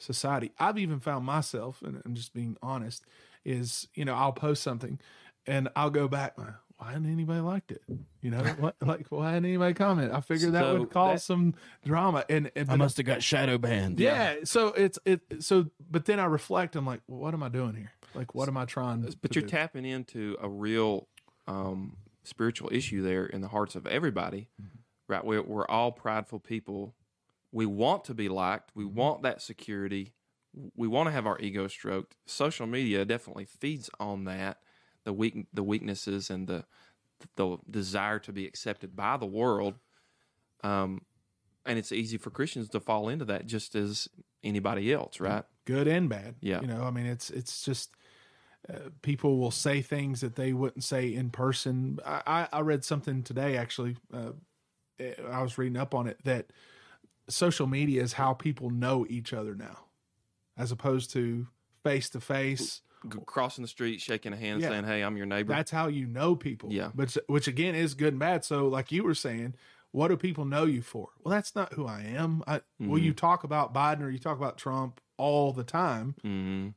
society. 0.02 0.52
I've 0.58 0.78
even 0.78 1.00
found 1.00 1.24
myself, 1.24 1.82
and 1.82 2.02
I'm 2.04 2.14
just 2.14 2.32
being 2.34 2.56
honest, 2.62 3.04
is 3.44 3.88
you 3.94 4.04
know 4.04 4.14
I'll 4.14 4.32
post 4.32 4.62
something, 4.62 4.98
and 5.46 5.68
I'll 5.76 5.90
go 5.90 6.08
back. 6.08 6.36
Why 6.36 6.92
hadn't 6.94 7.12
anybody 7.12 7.40
liked 7.40 7.70
it? 7.70 7.82
You 8.22 8.30
know 8.32 8.42
what? 8.58 8.74
Like 8.80 9.06
why 9.10 9.28
hadn't 9.30 9.44
anybody 9.44 9.72
comment? 9.74 10.12
I 10.12 10.20
figured 10.20 10.52
that 10.52 10.78
would 10.78 10.90
cause 10.90 11.20
that- 11.20 11.24
some 11.24 11.54
drama. 11.84 12.24
And, 12.28 12.50
and 12.56 12.70
I 12.70 12.76
must 12.76 12.96
have 12.96 13.06
got 13.06 13.22
shadow 13.22 13.56
banned. 13.56 14.00
yeah. 14.00 14.36
So 14.44 14.68
it's 14.68 14.98
it. 15.04 15.20
So 15.40 15.66
but 15.90 16.06
then 16.06 16.18
I 16.18 16.24
reflect. 16.24 16.74
I'm 16.74 16.84
like, 16.86 17.00
well, 17.06 17.20
what 17.20 17.34
am 17.34 17.42
I 17.42 17.48
doing 17.48 17.74
here? 17.76 17.92
Like, 18.14 18.34
what 18.34 18.48
am 18.48 18.56
I 18.56 18.64
trying? 18.64 19.02
But 19.02 19.30
to 19.30 19.40
you're 19.40 19.42
do? 19.48 19.48
tapping 19.48 19.84
into 19.86 20.36
a 20.42 20.48
real 20.48 21.06
um, 21.46 21.96
spiritual 22.24 22.68
issue 22.72 23.00
there 23.02 23.26
in 23.26 23.40
the 23.40 23.48
hearts 23.48 23.74
of 23.76 23.86
everybody, 23.86 24.48
right? 25.08 25.24
We're, 25.24 25.42
we're 25.42 25.66
all 25.66 25.92
prideful 25.92 26.40
people. 26.40 26.94
We 27.52 27.66
want 27.66 28.04
to 28.04 28.14
be 28.14 28.28
liked. 28.28 28.70
We 28.74 28.84
want 28.84 29.22
that 29.22 29.42
security. 29.42 30.14
We 30.76 30.88
want 30.88 31.06
to 31.08 31.12
have 31.12 31.26
our 31.26 31.38
ego 31.38 31.68
stroked. 31.68 32.16
Social 32.26 32.66
media 32.66 33.04
definitely 33.04 33.44
feeds 33.44 33.88
on 34.00 34.24
that, 34.24 34.58
the 35.04 35.12
weak, 35.12 35.46
the 35.52 35.62
weaknesses 35.62 36.30
and 36.30 36.46
the 36.46 36.64
the 37.36 37.58
desire 37.70 38.18
to 38.18 38.32
be 38.32 38.46
accepted 38.46 38.96
by 38.96 39.16
the 39.16 39.26
world. 39.26 39.74
Um, 40.64 41.02
and 41.64 41.78
it's 41.78 41.92
easy 41.92 42.16
for 42.16 42.30
Christians 42.30 42.68
to 42.70 42.80
fall 42.80 43.08
into 43.08 43.24
that, 43.26 43.46
just 43.46 43.76
as 43.76 44.08
anybody 44.42 44.92
else, 44.92 45.20
right? 45.20 45.44
good 45.64 45.88
and 45.88 46.08
bad. 46.08 46.36
Yeah. 46.40 46.60
You 46.60 46.66
know, 46.66 46.82
I 46.82 46.90
mean, 46.90 47.06
it's 47.06 47.30
it's 47.30 47.64
just 47.64 47.94
uh, 48.68 48.90
people 49.02 49.38
will 49.38 49.50
say 49.50 49.82
things 49.82 50.20
that 50.20 50.36
they 50.36 50.52
wouldn't 50.52 50.84
say 50.84 51.12
in 51.12 51.30
person. 51.30 51.98
I, 52.04 52.48
I, 52.52 52.60
read 52.60 52.84
something 52.84 53.22
today 53.22 53.56
actually. 53.56 53.96
Uh, 54.12 54.32
I 55.30 55.42
was 55.42 55.58
reading 55.58 55.76
up 55.76 55.94
on 55.94 56.06
it 56.06 56.18
that 56.24 56.52
social 57.28 57.66
media 57.66 58.02
is 58.02 58.14
how 58.14 58.32
people 58.34 58.70
know 58.70 59.06
each 59.08 59.32
other 59.32 59.54
now, 59.54 59.86
as 60.56 60.72
opposed 60.72 61.10
to 61.12 61.46
face 61.82 62.08
to 62.10 62.20
face. 62.20 62.82
Crossing 63.26 63.62
the 63.62 63.68
street, 63.68 64.00
shaking 64.00 64.32
a 64.32 64.36
hand, 64.36 64.60
Yeah. 64.62 64.68
saying, 64.68 64.84
"Hey, 64.84 65.02
I'm 65.02 65.16
your 65.16 65.26
neighbor." 65.26 65.52
That's 65.52 65.72
how 65.72 65.88
you 65.88 66.06
know 66.06 66.36
people. 66.36 66.72
Yeah. 66.72 66.92
but 66.94 67.16
which 67.26 67.48
again 67.48 67.74
is 67.74 67.94
good 67.94 68.12
and 68.12 68.20
bad. 68.20 68.44
So 68.44 68.68
like 68.68 68.92
you 68.92 69.02
were 69.02 69.14
saying, 69.16 69.54
what 69.90 70.08
do 70.08 70.16
people 70.16 70.44
know 70.44 70.64
you 70.66 70.82
for? 70.82 71.08
Well, 71.24 71.32
that's 71.34 71.54
not 71.56 71.72
who 71.74 71.84
I 71.86 72.02
am. 72.02 72.44
I, 72.46 72.60
Well, 72.78 72.90
Mm-hmm. 72.90 72.96
you 72.98 73.12
talk 73.12 73.42
about 73.44 73.74
Biden 73.74 74.02
or 74.02 74.08
you 74.08 74.20
talk 74.20 74.38
about 74.38 74.56
Trump 74.56 75.00
all 75.16 75.52
the 75.52 75.64
time. 75.64 76.14
hmm 76.22 76.68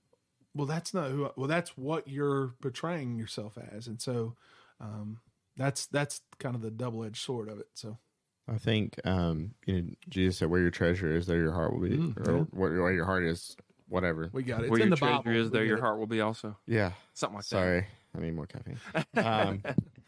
Well, 0.56 0.66
that's 0.66 0.94
not 0.96 1.12
who. 1.12 1.30
Well, 1.36 1.48
that's 1.48 1.78
what 1.78 2.08
you're 2.08 2.56
portraying 2.60 3.18
yourself 3.20 3.56
as, 3.58 3.86
and 3.88 4.02
so 4.02 4.36
um, 4.80 5.20
that's 5.56 5.86
that's 5.86 6.22
kind 6.40 6.56
of 6.56 6.62
the 6.62 6.72
double 6.72 7.04
edged 7.04 7.22
sword 7.24 7.50
of 7.50 7.60
it. 7.60 7.68
So 7.76 8.00
I 8.48 8.58
think 8.58 9.00
um, 9.06 9.52
you 9.66 9.82
know 9.82 9.90
Jesus 10.10 10.38
said, 10.38 10.50
"Where 10.50 10.62
your 10.62 10.72
treasure 10.72 11.16
is, 11.16 11.26
there 11.26 11.38
your 11.38 11.52
heart 11.52 11.74
will 11.74 11.82
be." 11.82 11.98
Mm, 11.98 12.28
or 12.28 12.40
where, 12.52 12.82
where 12.82 12.94
your 12.94 13.06
heart 13.06 13.24
is, 13.24 13.56
whatever. 13.90 14.30
we 14.34 14.44
got 14.44 14.62
it. 14.62 14.64
It's 14.66 14.72
Where 14.72 14.82
in 14.82 14.88
your 14.88 14.96
the 14.96 14.98
treasure 14.98 15.18
Bible. 15.24 15.36
is, 15.36 15.52
there 15.52 15.66
your 15.66 15.78
it. 15.78 15.82
heart 15.82 15.98
will 15.98 16.08
be 16.08 16.22
also. 16.22 16.56
Yeah. 16.68 16.92
Something 17.14 17.38
like 17.38 17.46
that. 17.46 17.50
Sorry, 17.50 17.88
I 18.16 18.22
need 18.22 18.36
more 18.36 18.48
caffeine. 18.48 18.80
Um, 19.16 19.64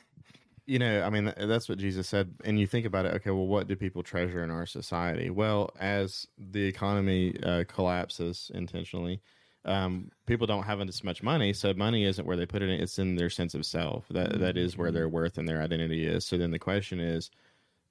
you 0.68 0.80
know, 0.80 1.02
I 1.02 1.10
mean, 1.10 1.34
that's 1.38 1.68
what 1.70 1.78
Jesus 1.78 2.08
said. 2.08 2.34
And 2.44 2.60
you 2.60 2.68
think 2.68 2.86
about 2.86 3.06
it, 3.06 3.14
okay, 3.16 3.32
well, 3.32 3.48
what 3.48 3.68
do 3.68 3.76
people 3.76 4.04
treasure 4.04 4.44
in 4.44 4.52
our 4.52 4.66
society? 4.66 5.30
Well, 5.30 5.72
as 5.80 6.28
the 6.38 6.66
economy 6.66 7.36
uh, 7.42 7.64
collapses 7.68 8.52
intentionally, 8.54 9.22
um, 9.66 10.12
people 10.26 10.46
don't 10.48 10.64
have 10.64 10.80
as 10.82 11.04
much 11.04 11.24
money, 11.24 11.54
so 11.54 11.74
money 11.74 12.06
isn't 12.06 12.26
where 12.26 12.38
they 12.38 12.46
put 12.46 12.62
it. 12.62 12.70
In, 12.70 12.82
it's 12.82 13.00
in 13.00 13.16
their 13.16 13.30
sense 13.30 13.54
of 13.56 13.66
self. 13.66 14.06
That 14.10 14.40
that 14.40 14.58
is 14.58 14.78
where 14.78 14.92
their 14.92 15.10
worth 15.10 15.38
and 15.38 15.48
their 15.48 15.62
identity 15.62 16.06
is. 16.06 16.26
So 16.26 16.38
then 16.38 16.52
the 16.52 16.60
question 16.60 17.00
is, 17.00 17.32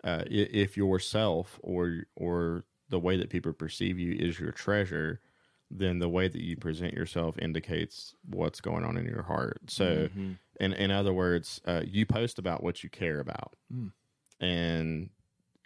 uh, 0.06 0.22
if 0.30 0.76
yourself 0.76 1.58
or 1.62 2.04
or 2.14 2.64
the 2.88 2.98
way 3.00 3.16
that 3.18 3.28
people 3.28 3.52
perceive 3.52 3.98
you 3.98 4.12
is 4.14 4.38
your 4.38 4.52
treasure, 4.52 5.20
then 5.70 5.98
the 5.98 6.08
way 6.08 6.28
that 6.28 6.40
you 6.40 6.56
present 6.56 6.94
yourself 6.94 7.36
indicates 7.38 8.14
what's 8.30 8.60
going 8.60 8.84
on 8.84 8.96
in 8.96 9.04
your 9.06 9.24
heart. 9.24 9.58
So, 9.66 10.08
in 10.60 10.72
in 10.72 10.90
other 10.92 11.12
words, 11.12 11.60
uh, 11.66 11.82
you 11.84 12.06
post 12.06 12.38
about 12.38 12.62
what 12.62 12.84
you 12.84 12.88
care 12.90 13.18
about, 13.20 13.54
and 14.40 15.10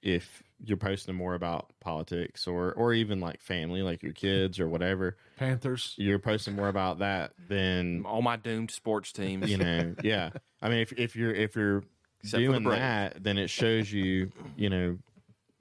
if 0.02 0.42
you're 0.64 0.76
posting 0.78 1.14
more 1.14 1.34
about 1.34 1.72
politics 1.80 2.46
or 2.46 2.72
or 2.72 2.92
even 2.94 3.20
like 3.20 3.40
family, 3.42 3.82
like 3.82 4.02
your 4.02 4.12
kids 4.14 4.58
or 4.58 4.68
whatever, 4.68 5.16
Panthers. 5.36 5.94
you're 5.98 6.18
posting 6.18 6.54
more 6.56 6.68
about 6.68 7.00
that 7.00 7.32
than 7.48 8.04
All 8.06 8.22
my 8.22 8.36
doomed 8.36 8.70
sports 8.70 9.12
teams. 9.12 9.50
you 9.50 9.58
know. 9.58 9.94
yeah, 10.02 10.30
I 10.62 10.68
mean, 10.70 10.78
if 10.78 10.92
if 10.92 11.16
you're 11.16 11.34
if 11.34 11.54
you're 11.56 11.84
Except 12.22 12.40
doing 12.40 12.62
that, 12.64 13.22
then 13.22 13.38
it 13.38 13.48
shows 13.48 13.92
you, 13.92 14.30
you 14.56 14.68
know, 14.70 14.98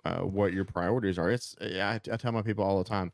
uh, 0.05 0.19
what 0.19 0.53
your 0.53 0.65
priorities 0.65 1.17
are. 1.17 1.29
It's 1.29 1.55
I, 1.61 1.99
I 2.11 2.17
tell 2.17 2.31
my 2.31 2.41
people 2.41 2.63
all 2.63 2.77
the 2.77 2.89
time 2.89 3.11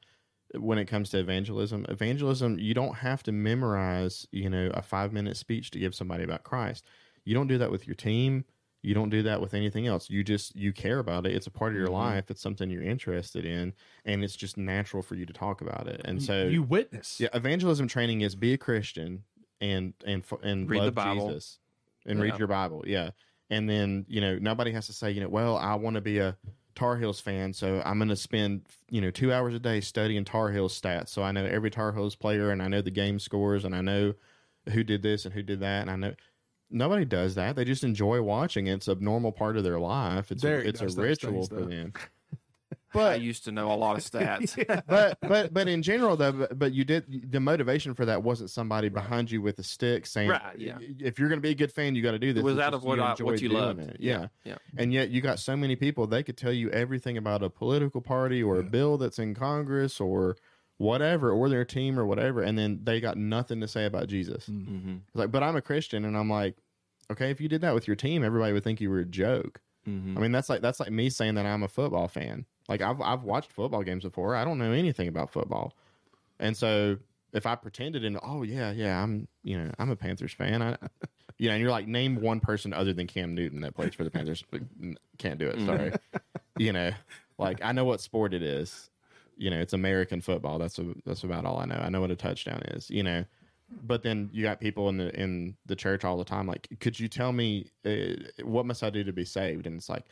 when 0.55 0.77
it 0.77 0.85
comes 0.85 1.09
to 1.11 1.19
evangelism. 1.19 1.85
Evangelism, 1.89 2.57
you 2.59 2.73
don't 2.73 2.95
have 2.95 3.23
to 3.23 3.31
memorize, 3.31 4.27
you 4.31 4.49
know, 4.49 4.69
a 4.73 4.81
five 4.81 5.11
minute 5.13 5.37
speech 5.37 5.71
to 5.71 5.79
give 5.79 5.95
somebody 5.95 6.23
about 6.23 6.43
Christ. 6.43 6.85
You 7.23 7.33
don't 7.33 7.47
do 7.47 7.57
that 7.57 7.71
with 7.71 7.87
your 7.87 7.95
team. 7.95 8.45
You 8.83 8.93
don't 8.93 9.09
do 9.09 9.23
that 9.23 9.41
with 9.41 9.55
anything 9.55 9.87
else. 9.87 10.11
You 10.11 10.23
just 10.23 10.55
you 10.55 10.71
care 10.71 10.99
about 10.99 11.25
it. 11.25 11.33
It's 11.35 11.47
a 11.47 11.51
part 11.51 11.71
of 11.71 11.77
your 11.77 11.87
Mm-hmm. 11.87 11.95
life. 11.95 12.29
It's 12.29 12.41
something 12.41 12.69
you're 12.69 12.83
interested 12.83 13.43
in, 13.43 13.73
and 14.05 14.23
it's 14.23 14.35
just 14.35 14.57
natural 14.57 15.01
for 15.01 15.15
you 15.15 15.25
to 15.25 15.33
talk 15.33 15.61
about 15.61 15.87
it. 15.87 16.01
And 16.05 16.21
so 16.21 16.43
you 16.45 16.61
witness. 16.61 17.19
yeah, 17.19 17.29
evangelism 17.33 17.87
training 17.87 18.21
is 18.21 18.35
be 18.35 18.53
a 18.53 18.57
Christian 18.59 19.23
and 19.59 19.93
and 20.05 20.23
and 20.43 20.69
Read 20.69 20.83
the 20.83 20.91
Bible. 20.91 21.29
Jesus 21.29 21.59
and 22.05 22.19
Yeah. 22.19 22.25
read 22.25 22.37
your 22.37 22.47
Bible. 22.47 22.83
Yeah, 22.85 23.09
and 23.49 23.69
then 23.69 24.05
you 24.07 24.21
know 24.21 24.37
nobody 24.39 24.71
has 24.71 24.87
to 24.87 24.93
say 24.93 25.11
you 25.11 25.21
know 25.21 25.29
well 25.29 25.57
I 25.57 25.75
want 25.75 25.95
to 25.95 26.01
be 26.01 26.19
a 26.19 26.37
Tar 26.75 26.97
Heels 26.97 27.21
fan, 27.21 27.53
so 27.53 27.81
I'm 27.85 27.97
going 27.99 28.09
to 28.09 28.15
spend 28.17 28.67
you 28.89 29.01
know 29.01 29.09
two 29.09 29.31
hours 29.31 29.55
a 29.55 29.59
day 29.59 29.81
studying 29.81 30.25
Tar 30.25 30.51
Heels 30.51 30.79
stats, 30.79 31.09
so 31.09 31.23
I 31.23 31.31
know 31.31 31.45
every 31.45 31.71
Tar 31.71 31.93
Heels 31.93 32.15
player 32.15 32.51
and 32.51 32.61
I 32.61 32.67
know 32.67 32.81
the 32.81 32.91
game 32.91 33.17
scores 33.19 33.63
and 33.65 33.73
I 33.75 33.81
know 33.81 34.13
who 34.69 34.83
did 34.83 35.01
this 35.01 35.25
and 35.25 35.33
who 35.33 35.41
did 35.41 35.61
that 35.61 35.81
and 35.81 35.91
I 35.91 35.95
know. 35.95 36.15
Nobody 36.71 37.05
does 37.05 37.35
that. 37.35 37.55
They 37.55 37.63
just 37.63 37.83
enjoy 37.83 38.23
watching. 38.23 38.65
It's 38.67 38.87
a 38.87 38.95
normal 38.95 39.31
part 39.31 39.55
of 39.55 39.63
their 39.63 39.79
life. 39.79 40.31
It's 40.31 40.43
a, 40.43 40.47
it's 40.67 40.81
a 40.81 40.85
ritual 41.01 41.43
for 41.47 41.55
though. 41.55 41.67
them. 42.93 43.01
I 43.03 43.15
used 43.15 43.43
to 43.45 43.51
know 43.51 43.71
a 43.71 43.75
lot 43.75 43.97
of 43.97 44.03
stats. 44.09 44.55
but 44.87 45.17
but 45.21 45.53
but 45.53 45.67
in 45.67 45.81
general 45.81 46.15
though 46.15 46.31
but, 46.31 46.57
but 46.59 46.73
you 46.73 46.83
did 46.85 47.31
the 47.31 47.39
motivation 47.39 47.93
for 47.93 48.05
that 48.05 48.23
wasn't 48.23 48.49
somebody 48.49 48.89
behind 48.89 49.29
you 49.31 49.41
with 49.41 49.59
a 49.59 49.63
stick 49.63 50.05
saying 50.05 50.29
Right, 50.29 50.41
yeah. 50.57 50.77
if 50.99 51.19
you're 51.19 51.27
going 51.29 51.37
to 51.39 51.41
be 51.41 51.49
a 51.51 51.55
good 51.55 51.71
fan 51.71 51.95
you 51.95 52.01
got 52.01 52.11
to 52.11 52.19
do 52.19 52.31
this 52.33 52.43
was 52.43 52.55
It's 52.57 52.63
out 52.63 52.73
of 52.73 52.83
what 52.83 52.99
I- 52.99 53.15
what 53.21 53.41
you 53.41 53.49
loved. 53.49 53.79
it. 53.79 53.97
yeah. 53.99 54.27
Yeah. 54.43 54.55
and 54.77 54.93
yet 54.93 55.09
you 55.09 55.21
got 55.21 55.39
so 55.39 55.55
many 55.55 55.75
people 55.75 56.07
they 56.07 56.23
could 56.23 56.37
tell 56.37 56.53
you 56.53 56.69
everything 56.71 57.17
about 57.17 57.43
a 57.43 57.49
political 57.49 58.01
party 58.01 58.41
or 58.41 58.57
a 58.59 58.63
bill 58.63 58.97
that's 58.97 59.19
in 59.19 59.33
congress 59.33 59.99
or 59.99 60.37
whatever 60.77 61.31
or 61.31 61.47
their 61.49 61.63
team 61.65 61.97
or 61.97 62.05
whatever 62.05 62.41
and 62.41 62.57
then 62.57 62.79
they 62.83 62.99
got 62.99 63.17
nothing 63.17 63.61
to 63.61 63.67
say 63.67 63.85
about 63.85 64.07
jesus 64.07 64.45
Mm-hmm. 64.47 64.95
It's 65.07 65.15
like 65.15 65.31
but 65.31 65.41
i'm 65.43 65.55
a 65.55 65.61
christian 65.61 66.03
and 66.05 66.17
i'm 66.17 66.29
like 66.29 66.55
okay 67.11 67.29
if 67.31 67.39
you 67.39 67.47
did 67.47 67.61
that 67.61 67.73
with 67.73 67.87
your 67.87 67.95
team 67.95 68.23
everybody 68.23 68.51
would 68.53 68.63
think 68.63 68.81
you 68.81 68.89
were 68.89 68.99
a 68.99 69.05
joke 69.05 69.61
Mm-hmm. 69.87 70.17
I 70.17 70.21
mean, 70.21 70.31
that's 70.31 70.49
like 70.49 70.61
that's 70.61 70.79
like 70.79 70.89
me 70.91 71.11
saying 71.11 71.35
that 71.35 71.45
I'm 71.45 71.61
a 71.61 71.67
football 71.67 72.07
fan. 72.07 72.47
Like 72.67 72.81
I've 72.81 72.99
I've 73.01 73.23
watched 73.23 73.51
football 73.51 73.83
games 73.83 74.03
before. 74.03 74.35
I 74.35 74.43
don't 74.43 74.57
know 74.57 74.71
anything 74.71 75.07
about 75.07 75.31
football, 75.31 75.73
and 76.39 76.55
so 76.55 76.97
if 77.33 77.45
I 77.45 77.55
pretended 77.55 78.03
and 78.03 78.17
oh 78.23 78.43
yeah, 78.43 78.71
yeah, 78.71 79.01
I'm 79.01 79.27
you 79.43 79.57
know 79.57 79.71
I'm 79.77 79.91
a 79.91 79.95
Panthers 79.95 80.33
fan. 80.33 80.61
I, 80.61 80.77
you 81.37 81.49
know, 81.49 81.55
and 81.55 81.61
you're 81.61 81.71
like 81.71 81.87
name 81.87 82.21
one 82.21 82.39
person 82.39 82.73
other 82.73 82.93
than 82.93 83.07
Cam 83.07 83.35
Newton 83.35 83.61
that 83.61 83.75
plays 83.75 83.93
for 83.93 84.03
the 84.03 84.09
Panthers, 84.09 84.43
but 84.49 84.61
can't 85.17 85.37
do 85.37 85.47
it. 85.47 85.59
Sorry, 85.65 85.93
you 86.57 86.73
know, 86.73 86.91
like 87.37 87.63
I 87.63 87.71
know 87.71 87.85
what 87.85 88.01
sport 88.01 88.33
it 88.33 88.41
is. 88.41 88.89
You 89.37 89.49
know, 89.49 89.59
it's 89.59 89.73
American 89.73 90.21
football. 90.21 90.57
That's 90.57 90.79
a, 90.79 90.93
that's 91.05 91.23
about 91.23 91.45
all 91.45 91.59
I 91.59 91.65
know. 91.65 91.75
I 91.75 91.89
know 91.89 91.99
what 91.99 92.09
a 92.09 92.15
touchdown 92.15 92.61
is. 92.67 92.89
You 92.89 93.03
know, 93.03 93.25
but 93.83 94.01
then 94.01 94.29
you 94.31 94.43
got 94.43 94.59
people 94.59 94.89
in 94.89 94.97
the 94.97 95.13
in 95.19 95.55
the 95.65 95.75
church 95.75 96.05
all 96.05 96.17
the 96.17 96.23
time. 96.23 96.47
Like, 96.47 96.67
could 96.79 96.99
you 96.99 97.07
tell 97.07 97.31
me 97.31 97.67
uh, 97.85 98.15
what 98.43 98.65
must 98.65 98.83
I 98.83 98.89
do 98.89 99.03
to 99.03 99.13
be 99.13 99.25
saved? 99.25 99.67
And 99.67 99.77
it's 99.77 99.89
like, 99.89 100.05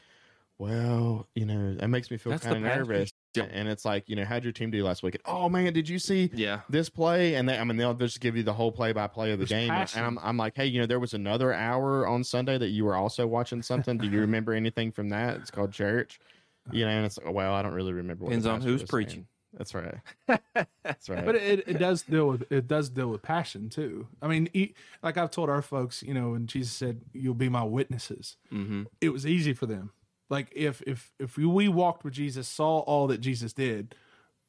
well, 0.60 1.28
you 1.36 1.46
know, 1.46 1.76
it 1.80 1.88
makes 1.88 2.10
me 2.12 2.18
feel 2.18 2.38
kind 2.40 2.58
of 2.58 2.62
nervous. 2.64 3.12
job. 3.34 3.50
And 3.52 3.68
it's 3.68 3.84
like, 3.86 4.08
you 4.08 4.16
know, 4.16 4.24
how'd 4.24 4.44
your 4.44 4.54
team 4.54 4.72
do 4.72 4.84
last 4.84 5.04
week? 5.04 5.20
Oh 5.26 5.50
man, 5.50 5.74
did 5.74 5.90
you 5.90 6.00
see 6.00 6.30
Yeah. 6.34 6.62
this 6.70 6.90
play? 6.90 7.36
And 7.36 7.50
they, 7.50 7.58
I 7.58 7.64
mean, 7.64 7.78
they'll 7.78 7.94
just 7.94 8.20
give 8.20 8.38
you 8.38 8.44
the 8.44 8.54
whole 8.54 8.72
play 8.72 8.94
by 8.94 9.08
play 9.08 9.32
of 9.32 9.40
the 9.40 9.46
There's 9.46 9.68
game. 9.68 9.72
And. 9.72 9.90
I'm, 9.96 10.20
I'm 10.22 10.38
like, 10.38 10.56
hey, 10.56 10.66
you 10.68 10.80
know, 10.80 10.86
there 10.86 11.00
was 11.00 11.14
another 11.14 11.54
hour 11.54 12.08
on 12.08 12.24
Sunday 12.24 12.58
that 12.58 12.70
you 12.70 12.86
were 12.86 12.96
also 12.96 13.26
watching 13.28 13.62
something. 13.62 13.98
do 13.98 14.08
you 14.08 14.20
remember 14.22 14.54
anything 14.54 14.92
from 14.92 15.10
that? 15.10 15.38
It's 15.38 15.52
called 15.52 15.72
church. 15.72 16.20
You 16.72 16.86
know, 16.86 16.92
and 16.92 17.06
it's 17.06 17.18
like, 17.18 17.34
well, 17.34 17.54
I 17.54 17.62
don't 17.62 17.74
really 17.74 17.92
remember. 17.94 18.24
What 18.24 18.30
Depends 18.30 18.46
on 18.46 18.62
who's 18.62 18.74
was 18.74 18.82
saying. 18.82 18.88
preaching. 18.88 19.28
That's 19.58 19.76
right. 19.76 19.96
That's 20.84 21.10
right. 21.10 21.26
But 21.26 21.36
it, 21.36 21.68
it 21.68 21.78
does 21.78 22.04
deal 22.04 22.28
with 22.30 22.52
it 22.52 22.68
does 22.68 22.90
deal 22.90 23.10
with 23.10 23.22
passion 23.22 23.70
too. 23.70 24.08
I 24.22 24.28
mean, 24.28 24.50
e- 24.54 24.74
like 25.04 25.18
I've 25.18 25.30
told 25.30 25.50
our 25.50 25.62
folks, 25.62 26.02
you 26.02 26.14
know, 26.14 26.32
when 26.32 26.48
Jesus 26.48 26.72
said, 26.74 27.02
"You'll 27.14 27.34
be 27.36 27.50
my 27.50 27.64
witnesses," 27.64 28.38
Mm-hmm. 28.52 28.84
it 29.02 29.10
was 29.10 29.28
easy 29.28 29.54
for 29.54 29.66
them. 29.68 29.92
Like 30.30 30.52
if 30.56 30.82
if 30.88 31.12
if 31.20 31.38
we 31.38 31.68
walked 31.68 32.04
with 32.04 32.14
Jesus, 32.14 32.48
saw 32.48 32.80
all 32.80 33.08
that 33.08 33.22
Jesus 33.22 33.54
did, 33.54 33.96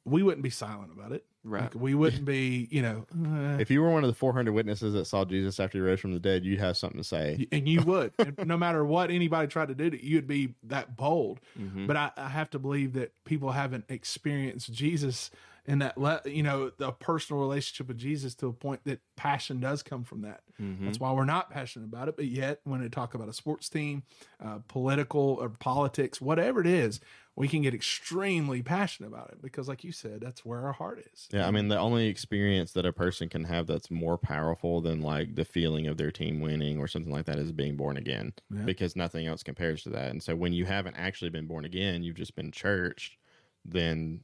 we 0.05 0.23
wouldn't 0.23 0.43
be 0.43 0.49
silent 0.49 0.91
about 0.91 1.11
it. 1.11 1.25
Right. 1.45 1.61
Like, 1.61 1.75
we 1.75 1.93
wouldn't 1.93 2.25
be, 2.25 2.67
you 2.71 2.81
know, 2.81 3.05
uh, 3.13 3.57
if 3.59 3.69
you 3.69 3.81
were 3.81 3.91
one 3.91 4.03
of 4.03 4.09
the 4.09 4.15
400 4.15 4.51
witnesses 4.51 4.93
that 4.93 5.05
saw 5.05 5.23
Jesus 5.25 5.59
after 5.59 5.77
he 5.77 5.81
rose 5.83 5.99
from 5.99 6.11
the 6.11 6.19
dead, 6.19 6.43
you'd 6.43 6.59
have 6.59 6.75
something 6.75 6.99
to 6.99 7.03
say. 7.03 7.47
and 7.51 7.69
you 7.69 7.81
would. 7.85 8.13
and 8.17 8.35
no 8.45 8.57
matter 8.57 8.83
what 8.83 9.11
anybody 9.11 9.47
tried 9.47 9.67
to 9.67 9.75
do, 9.75 9.91
to, 9.91 10.03
you, 10.03 10.15
you'd 10.15 10.27
be 10.27 10.55
that 10.63 10.97
bold. 10.97 11.39
Mm-hmm. 11.59 11.85
But 11.85 11.97
I, 11.97 12.11
I 12.17 12.29
have 12.29 12.49
to 12.51 12.59
believe 12.59 12.93
that 12.93 13.11
people 13.25 13.51
haven't 13.51 13.85
experienced 13.89 14.73
Jesus 14.73 15.29
in 15.67 15.79
that 15.79 15.97
le- 15.97 16.21
you 16.25 16.43
know 16.43 16.71
the 16.77 16.91
personal 16.91 17.41
relationship 17.41 17.87
with 17.87 17.97
Jesus 17.97 18.35
to 18.35 18.47
a 18.47 18.53
point 18.53 18.81
that 18.85 19.01
passion 19.15 19.59
does 19.59 19.83
come 19.83 20.03
from 20.03 20.21
that. 20.21 20.41
Mm-hmm. 20.61 20.85
That's 20.85 20.99
why 20.99 21.11
we're 21.11 21.25
not 21.25 21.49
passionate 21.49 21.85
about 21.85 22.07
it. 22.07 22.15
But 22.15 22.25
yet, 22.25 22.61
when 22.63 22.81
they 22.81 22.89
talk 22.89 23.13
about 23.13 23.29
a 23.29 23.33
sports 23.33 23.69
team, 23.69 24.03
uh, 24.43 24.59
political 24.67 25.37
or 25.41 25.49
politics, 25.49 26.21
whatever 26.21 26.61
it 26.61 26.67
is, 26.67 26.99
we 27.37 27.47
can 27.49 27.61
get 27.61 27.73
extremely 27.73 28.61
passionate 28.63 29.09
about 29.09 29.29
it 29.31 29.41
because, 29.41 29.67
like 29.67 29.83
you 29.83 29.91
said, 29.91 30.21
that's 30.21 30.45
where 30.45 30.61
our 30.61 30.71
heart 30.71 31.05
is. 31.13 31.27
Yeah, 31.33 31.47
I 31.47 31.51
mean, 31.51 31.67
the 31.67 31.77
only 31.77 32.07
experience 32.07 32.71
that 32.73 32.85
a 32.85 32.93
person 32.93 33.27
can 33.27 33.43
have 33.43 33.67
that's 33.67 33.91
more 33.91 34.17
powerful 34.17 34.79
than 34.79 35.01
like 35.01 35.35
the 35.35 35.43
feeling 35.43 35.85
of 35.87 35.97
their 35.97 36.11
team 36.11 36.39
winning 36.39 36.79
or 36.79 36.87
something 36.87 37.11
like 37.11 37.25
that 37.25 37.37
is 37.37 37.51
being 37.51 37.75
born 37.75 37.97
again 37.97 38.33
Yeah. 38.49 38.61
because 38.63 38.95
nothing 38.95 39.27
else 39.27 39.43
compares 39.43 39.83
to 39.83 39.89
that. 39.89 40.11
And 40.11 40.23
so 40.23 40.33
when 40.35 40.53
you 40.53 40.65
haven't 40.65 40.95
actually 40.95 41.29
been 41.29 41.45
born 41.45 41.65
again, 41.65 42.03
you've 42.03 42.15
just 42.15 42.35
been 42.35 42.51
churched, 42.51 43.17
then 43.65 44.23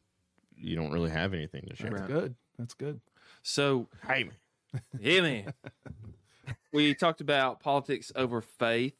you 0.55 0.75
don't 0.77 0.91
really 0.91 1.09
have 1.11 1.33
anything 1.33 1.65
to 1.69 1.75
share. 1.75 1.89
That's 1.91 2.07
good. 2.07 2.35
That's 2.57 2.73
good. 2.75 3.01
So, 3.43 3.89
Hey, 4.07 4.23
man. 4.25 4.81
yeah, 4.99 5.21
man. 5.21 5.53
we 6.71 6.93
talked 6.93 7.19
about 7.21 7.59
politics 7.59 8.11
over 8.15 8.39
faith 8.41 8.95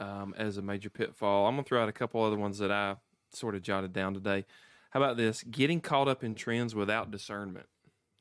um, 0.00 0.34
as 0.36 0.56
a 0.56 0.62
major 0.62 0.90
pitfall. 0.90 1.46
I'm 1.46 1.54
going 1.54 1.64
to 1.64 1.68
throw 1.68 1.82
out 1.82 1.88
a 1.88 1.92
couple 1.92 2.22
other 2.24 2.36
ones 2.36 2.58
that 2.58 2.72
I 2.72 2.96
sort 3.34 3.54
of 3.54 3.62
jotted 3.62 3.92
down 3.92 4.14
today. 4.14 4.44
How 4.90 5.00
about 5.02 5.16
this? 5.16 5.42
Getting 5.42 5.80
caught 5.80 6.08
up 6.08 6.22
in 6.22 6.34
trends 6.34 6.74
without 6.74 7.10
discernment. 7.10 7.66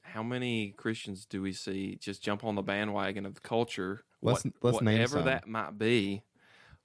How 0.03 0.24
many 0.24 0.72
Christians 0.72 1.25
do 1.25 1.41
we 1.41 1.53
see 1.53 1.96
just 1.96 2.22
jump 2.24 2.44
on 2.44 2.56
the 2.56 2.62
bandwagon 2.62 3.25
of 3.25 3.36
the 3.36 3.41
culture? 3.41 4.03
Let's- 4.22 4.44
let's 4.62 4.75
whatever 4.86 5.18
that 5.25 5.48
might 5.48 5.77
be. 5.77 6.24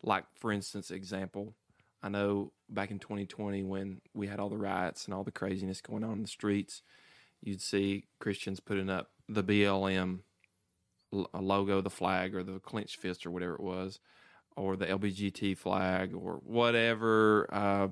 Like, 0.02 0.24
for 0.36 0.52
instance, 0.52 0.90
example, 0.90 1.54
I 2.02 2.08
know 2.08 2.52
back 2.68 2.90
in 2.90 2.98
2020 2.98 3.62
when 3.64 4.00
we 4.14 4.26
had 4.26 4.38
all 4.38 4.48
the 4.48 4.56
riots 4.58 5.06
and 5.06 5.14
all 5.14 5.24
the 5.24 5.32
craziness 5.32 5.80
going 5.80 6.04
on 6.04 6.12
in 6.14 6.22
the 6.22 6.28
streets, 6.28 6.82
you'd 7.40 7.62
see 7.62 8.06
Christians 8.20 8.60
putting 8.60 8.90
up 8.90 9.10
the 9.28 9.42
BLM 9.42 10.20
logo, 11.12 11.80
the 11.80 11.90
flag, 11.90 12.34
or 12.34 12.42
the 12.42 12.58
clenched 12.60 12.96
fist, 12.96 13.24
or 13.26 13.30
whatever 13.30 13.54
it 13.54 13.60
was, 13.60 13.98
or 14.56 14.76
the 14.76 14.86
LBGT 14.86 15.56
flag, 15.56 16.14
or 16.14 16.34
whatever 16.44 17.46
uh, 17.52 17.88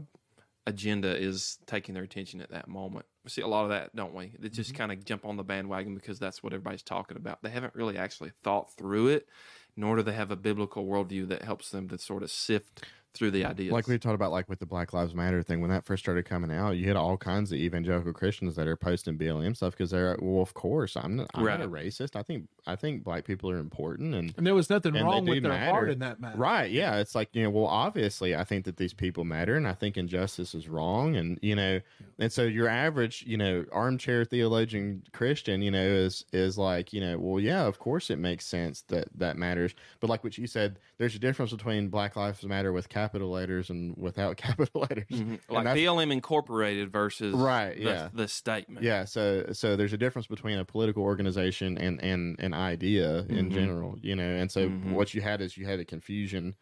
agenda 0.67 1.15
is 1.17 1.59
taking 1.67 1.95
their 1.95 2.05
attention 2.05 2.41
at 2.41 2.51
that 2.51 2.69
moment. 2.69 3.05
We 3.23 3.31
see 3.31 3.43
a 3.43 3.47
lot 3.47 3.65
of 3.65 3.71
that, 3.71 3.95
don't 3.95 4.15
we? 4.15 4.33
They 4.39 4.49
just 4.49 4.71
mm-hmm. 4.71 4.79
kind 4.79 4.93
of 4.93 5.05
jump 5.05 5.25
on 5.25 5.37
the 5.37 5.45
bandwagon 5.45 5.95
because 5.95 6.19
that's 6.19 6.43
what 6.43 6.53
everybody's 6.53 6.83
talking 6.83 7.17
about. 7.17 7.43
They 7.43 7.51
haven't 7.51 7.75
really 7.75 7.99
actually 7.99 8.33
thought 8.43 8.73
through 8.77 9.09
it, 9.09 9.29
nor 9.77 9.97
do 9.97 10.03
they 10.03 10.13
have 10.13 10.31
a 10.31 10.37
biblical 10.37 10.87
worldview 10.87 11.29
that 11.29 11.43
helps 11.43 11.71
them 11.71 11.89
to 11.89 11.99
sort 11.99 12.23
of 12.23 12.31
sift 12.31 12.85
through 13.15 13.31
the 13.31 13.45
ideas. 13.45 13.73
like 13.73 13.87
we 13.87 13.97
talked 13.99 14.15
about, 14.15 14.33
like 14.33 14.49
with 14.49 14.59
the 14.59 14.67
Black 14.67 14.93
Lives 14.93 15.15
Matter 15.15 15.43
thing, 15.43 15.61
when 15.61 15.71
that 15.71 15.85
first 15.85 16.03
started 16.03 16.25
coming 16.25 16.51
out, 16.51 16.73
you 16.73 16.89
had 16.89 16.97
all 16.97 17.17
kinds 17.17 17.53
of 17.53 17.59
evangelical 17.59 18.13
Christians 18.13 18.57
that 18.57 18.67
are 18.67 18.77
posting 18.77 19.17
BLM 19.17 19.57
stuff 19.57 19.73
because 19.73 19.91
they're, 19.93 20.19
well, 20.21 20.43
of 20.43 20.53
course, 20.55 20.97
I'm 20.97 21.17
not, 21.17 21.31
I'm 21.35 21.45
not 21.45 21.63
a 21.63 21.69
racist. 21.69 22.17
I 22.17 22.23
think 22.23 22.49
I 22.67 22.77
think 22.77 23.05
black 23.05 23.25
people 23.25 23.51
are 23.51 23.59
important, 23.59 24.15
and 24.15 24.35
And 24.37 24.47
there 24.47 24.55
was 24.55 24.69
nothing 24.69 24.95
wrong 24.95 25.25
with 25.27 25.43
their 25.43 25.53
matter. 25.53 25.71
heart 25.71 25.91
in 25.91 26.01
that 26.01 26.21
matter. 26.21 26.37
Right. 26.37 26.71
Yeah. 26.71 26.97
It's 26.97 27.15
like, 27.15 27.29
you 27.33 27.45
know, 27.45 27.51
well, 27.51 27.67
obviously, 27.67 28.35
I 28.35 28.45
think 28.45 28.65
that 28.65 28.77
these 28.77 28.93
people 28.93 29.25
matter 29.25 29.57
and 29.57 29.69
I 29.69 29.75
think 29.75 29.97
injustice 29.97 30.55
is 30.55 30.69
wrong. 30.69 31.17
And, 31.17 31.39
you 31.43 31.55
know, 31.55 31.81
and 32.19 32.33
so 32.33 32.43
your 32.43 32.69
average, 32.69 33.25
you 33.27 33.37
know, 33.37 33.65
armchair 33.73 34.25
theologian 34.25 35.03
Christian, 35.13 35.63
you 35.63 35.71
know, 35.71 35.87
is, 35.87 36.25
is 36.33 36.59
like, 36.59 36.93
you 36.93 37.01
know, 37.01 37.19
well, 37.19 37.41
yeah, 37.41 37.65
of 37.65 37.79
course 37.79 38.11
it 38.11 38.19
makes 38.19 38.47
sense 38.47 38.83
that 38.89 39.09
that 39.15 39.37
matters. 39.37 39.75
But 40.01 40.11
like 40.11 40.25
what 40.25 40.37
you 40.39 40.47
said, 40.47 40.79
there's 40.99 41.15
a 41.15 41.19
difference 41.19 41.53
between 41.53 41.89
Black 41.89 42.17
Lives 42.17 42.45
Matter 42.45 42.73
with 42.73 42.89
capital 43.05 43.31
letters 43.31 43.71
and 43.71 43.95
without 43.97 44.37
capital 44.47 44.81
letters. 44.83 45.05
Mhm. 45.11 45.41
Like 45.49 45.67
BLM 45.67 46.11
Incorporated 46.13 46.91
versus 46.91 47.35
Right, 47.35 47.77
the, 47.77 47.83
yeah. 47.83 48.09
the 48.13 48.29
statement. 48.29 48.85
Yeah, 48.85 49.05
so 49.05 49.47
so 49.53 49.77
there's 49.77 49.93
a 49.93 49.99
difference 49.99 50.27
between 50.27 50.59
a 50.59 50.65
political 50.65 51.03
organization 51.03 51.77
and 51.79 52.03
and 52.03 52.39
an 52.41 52.55
idea 52.55 53.21
in 53.29 53.51
Mhm. 53.51 53.53
general, 53.53 53.99
you 54.01 54.17
know. 54.17 54.29
And 54.41 54.51
so 54.51 54.69
Mhm. 54.69 54.93
what 54.93 55.15
you 55.15 55.21
had 55.21 55.41
is 55.41 55.57
you 55.57 55.67
had 55.67 55.81
a 55.81 55.85
confusion 55.85 56.55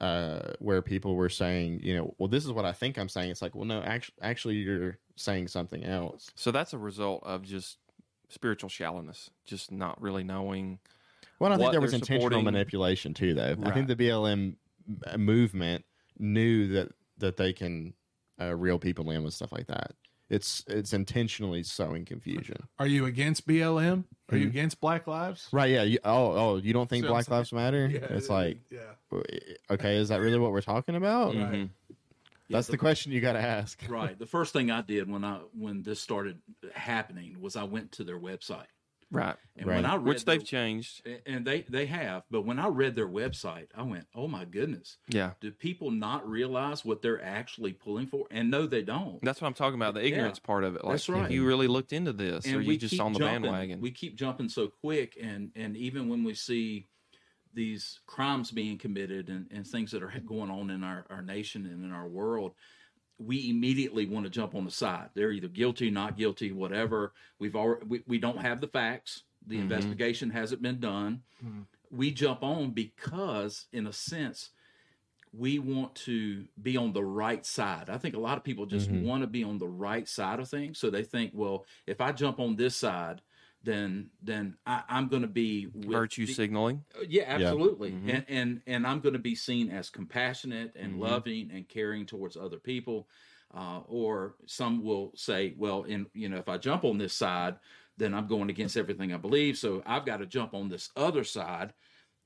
uh 0.00 0.52
where 0.60 0.80
people 0.82 1.14
were 1.14 1.28
saying, 1.28 1.80
you 1.82 1.94
know, 1.96 2.14
well 2.18 2.28
this 2.28 2.44
is 2.44 2.50
what 2.52 2.64
I 2.64 2.72
think 2.72 2.98
I'm 2.98 3.08
saying. 3.08 3.30
It's 3.30 3.42
like, 3.42 3.54
well 3.54 3.66
no, 3.66 3.82
actually 3.82 4.16
actually 4.22 4.54
you're 4.56 4.98
saying 5.16 5.48
something 5.48 5.84
else. 5.84 6.30
So 6.34 6.50
that's 6.50 6.72
a 6.72 6.78
result 6.78 7.22
of 7.24 7.42
just 7.42 7.78
spiritual 8.30 8.70
shallowness, 8.70 9.30
just 9.44 9.70
not 9.70 10.00
really 10.00 10.24
knowing. 10.24 10.78
Well, 11.38 11.52
I 11.52 11.56
think 11.58 11.72
there 11.72 11.80
was 11.80 11.92
intentional 11.92 12.22
supporting- 12.22 12.44
manipulation 12.44 13.12
too 13.12 13.34
though. 13.34 13.56
I 13.62 13.70
think 13.72 13.88
the 13.88 13.96
BLM 13.96 14.56
movement 15.16 15.84
knew 16.18 16.68
that 16.68 16.92
that 17.18 17.36
they 17.36 17.52
can 17.52 17.94
uh, 18.40 18.54
reel 18.54 18.78
people 18.78 19.10
in 19.10 19.22
with 19.22 19.34
stuff 19.34 19.52
like 19.52 19.66
that. 19.68 19.92
It's 20.30 20.64
it's 20.66 20.92
intentionally 20.92 21.62
sowing 21.62 22.04
confusion. 22.04 22.56
Are 22.78 22.86
you 22.86 23.04
against 23.06 23.46
BLM? 23.46 24.04
Are 24.30 24.36
you 24.38 24.46
Mhm. 24.46 24.50
against 24.50 24.80
Black 24.80 25.06
Lives? 25.06 25.48
Right, 25.52 25.70
yeah. 25.70 25.82
You, 25.82 25.98
oh, 26.02 26.32
oh, 26.32 26.56
you 26.56 26.72
don't 26.72 26.88
think 26.88 27.04
See 27.04 27.08
Black 27.08 27.26
saying? 27.26 27.36
Lives 27.38 27.52
Matter? 27.52 27.86
Yeah, 27.92 28.06
it's 28.10 28.30
like 28.30 28.58
yeah. 28.70 29.20
okay, 29.70 29.96
is 29.96 30.08
that 30.08 30.20
really 30.20 30.38
what 30.38 30.50
we're 30.52 30.60
talking 30.62 30.96
about? 30.96 31.34
Right. 31.34 31.52
Mhm. 31.52 31.70
That's 32.50 32.66
the- 32.66 32.72
the 32.72 32.78
question 32.78 33.12
you 33.12 33.20
got 33.20 33.34
to 33.34 33.40
ask. 33.40 33.82
right. 33.88 34.18
The 34.18 34.26
first 34.26 34.52
thing 34.52 34.70
I 34.70 34.80
did 34.82 35.10
when 35.10 35.24
I 35.24 35.38
when 35.58 35.82
this 35.82 36.00
started 36.00 36.38
happening 36.74 37.40
was 37.40 37.54
I 37.56 37.64
went 37.64 37.92
to 37.92 38.04
their 38.04 38.18
website. 38.18 38.66
Right. 39.10 39.36
And 39.56 39.66
Right. 39.66 39.76
when 39.76 39.86
I 39.86 39.94
read 39.96 40.04
Which 40.04 40.24
they've 40.24 40.38
their- 40.40 40.44
changed. 40.46 41.06
and 41.26 41.44
they 41.46 41.62
they 41.62 41.86
have, 41.86 42.24
but 42.30 42.42
when 42.42 42.58
I 42.58 42.66
read 42.68 42.94
their 42.94 43.08
website, 43.08 43.68
I 43.74 43.82
went, 43.82 44.06
"Oh 44.14 44.26
my 44.28 44.44
goodness! 44.44 44.98
Yeah. 45.08 45.32
Do 45.40 45.50
people 45.52 45.90
not 45.90 46.28
realize 46.28 46.84
what 46.84 47.02
they're 47.02 47.22
actually 47.22 47.72
pulling 47.72 48.06
for?" 48.06 48.26
And 48.30 48.50
no, 48.50 48.66
they 48.66 48.82
don't. 48.82 49.22
That's 49.22 49.40
what 49.40 49.46
I'm 49.48 49.54
talking 49.54 49.76
about. 49.78 49.94
The 49.94 50.00
Yeah. 50.00 50.08
ignorance 50.16 50.38
part 50.38 50.64
of 50.64 50.74
it. 50.76 50.84
Like, 50.84 50.94
That's 50.94 51.08
right. 51.08 51.26
If 51.26 51.30
you 51.30 51.46
really 51.46 51.68
looked 51.68 51.92
into 51.92 52.12
this, 52.12 52.46
or 52.52 52.60
you 52.60 52.76
just 52.76 52.98
on 52.98 53.12
the 53.12 53.20
jumping- 53.20 53.42
bandwagon. 53.42 53.80
We 53.80 53.90
keep 53.92 54.16
jumping 54.16 54.48
so 54.48 54.68
quick, 54.68 55.16
and 55.20 55.52
and 55.54 55.76
even 55.76 56.08
when 56.08 56.24
we 56.24 56.34
see 56.34 56.88
these 57.52 58.00
crimes 58.06 58.50
being 58.50 58.76
committed 58.76 59.28
and, 59.28 59.46
and 59.52 59.64
things 59.64 59.92
that 59.92 60.02
are 60.02 60.12
going 60.26 60.50
on 60.50 60.70
in 60.70 60.82
our, 60.82 61.06
our 61.08 61.22
nation 61.22 61.66
and 61.66 61.84
in 61.84 61.92
our 61.92 62.08
world, 62.08 62.52
we 63.18 63.48
immediately 63.50 64.06
want 64.06 64.24
to 64.24 64.30
jump 64.30 64.54
on 64.54 64.64
the 64.64 64.70
side. 64.70 65.10
They're 65.14 65.30
either 65.30 65.48
guilty, 65.48 65.90
not 65.90 66.16
guilty, 66.16 66.52
whatever. 66.52 67.12
We've 67.38 67.54
already 67.56 67.86
we, 67.86 68.02
we 68.06 68.18
don't 68.18 68.40
have 68.40 68.60
the 68.60 68.66
facts. 68.68 69.22
The 69.46 69.56
Mhm. 69.56 69.62
investigation 69.62 70.30
hasn't 70.30 70.62
been 70.62 70.80
done. 70.80 71.22
Mhm. 71.44 71.66
We 71.90 72.10
jump 72.10 72.42
on 72.42 72.70
because, 72.72 73.66
in 73.72 73.86
a 73.86 73.92
sense, 73.92 74.50
we 75.32 75.58
want 75.58 75.94
to 75.96 76.46
be 76.62 76.76
on 76.76 76.92
the 76.92 77.04
right 77.04 77.44
side. 77.44 77.90
I 77.90 77.98
think 77.98 78.14
a 78.16 78.20
lot 78.20 78.38
of 78.38 78.44
people 78.44 78.66
just 78.66 78.90
Mhm. 78.90 79.02
want 79.02 79.22
to 79.22 79.26
be 79.26 79.44
on 79.44 79.58
the 79.58 79.68
right 79.68 80.08
side 80.08 80.40
of 80.40 80.48
things. 80.48 80.78
So 80.78 80.90
they 80.90 81.02
think, 81.04 81.32
well, 81.34 81.66
if 81.86 82.00
I 82.00 82.12
jump 82.12 82.40
on 82.40 82.56
this 82.56 82.74
side, 82.76 83.20
then 83.64 84.10
then 84.22 84.56
I, 84.66 84.82
I'm 84.88 85.08
going 85.08 85.22
to 85.22 85.28
be 85.28 85.66
with 85.66 85.86
Virtue 85.86 86.26
the- 86.26 86.34
signaling. 86.34 86.84
uh, 86.96 87.04
Yeah, 87.08 87.24
absolutely. 87.26 87.92
Mhm. 87.92 88.08
And 88.14 88.24
and 88.28 88.62
and 88.66 88.86
I'm 88.86 89.00
going 89.00 89.14
to 89.14 89.18
be 89.18 89.34
seen 89.34 89.70
as 89.70 89.90
compassionate 89.90 90.72
and 90.76 90.94
Mhm. 90.94 90.98
loving 91.00 91.50
and 91.52 91.68
caring 91.68 92.06
towards 92.06 92.36
other 92.36 92.58
people. 92.58 93.08
Uh, 93.52 93.80
or 93.86 94.34
some 94.46 94.82
will 94.82 95.12
say, 95.14 95.54
well, 95.56 95.84
in 95.84 96.06
you 96.12 96.28
know, 96.28 96.38
if 96.38 96.48
I 96.48 96.58
jump 96.58 96.84
on 96.84 96.98
this 96.98 97.14
side, 97.14 97.56
then 97.96 98.12
I'm 98.12 98.26
going 98.26 98.50
against 98.50 98.76
everything 98.76 99.12
I 99.12 99.16
believe. 99.16 99.56
So 99.56 99.80
I've 99.86 100.04
got 100.04 100.16
to 100.16 100.26
jump 100.26 100.54
on 100.54 100.68
this 100.68 100.90
other 100.96 101.22
side. 101.24 101.72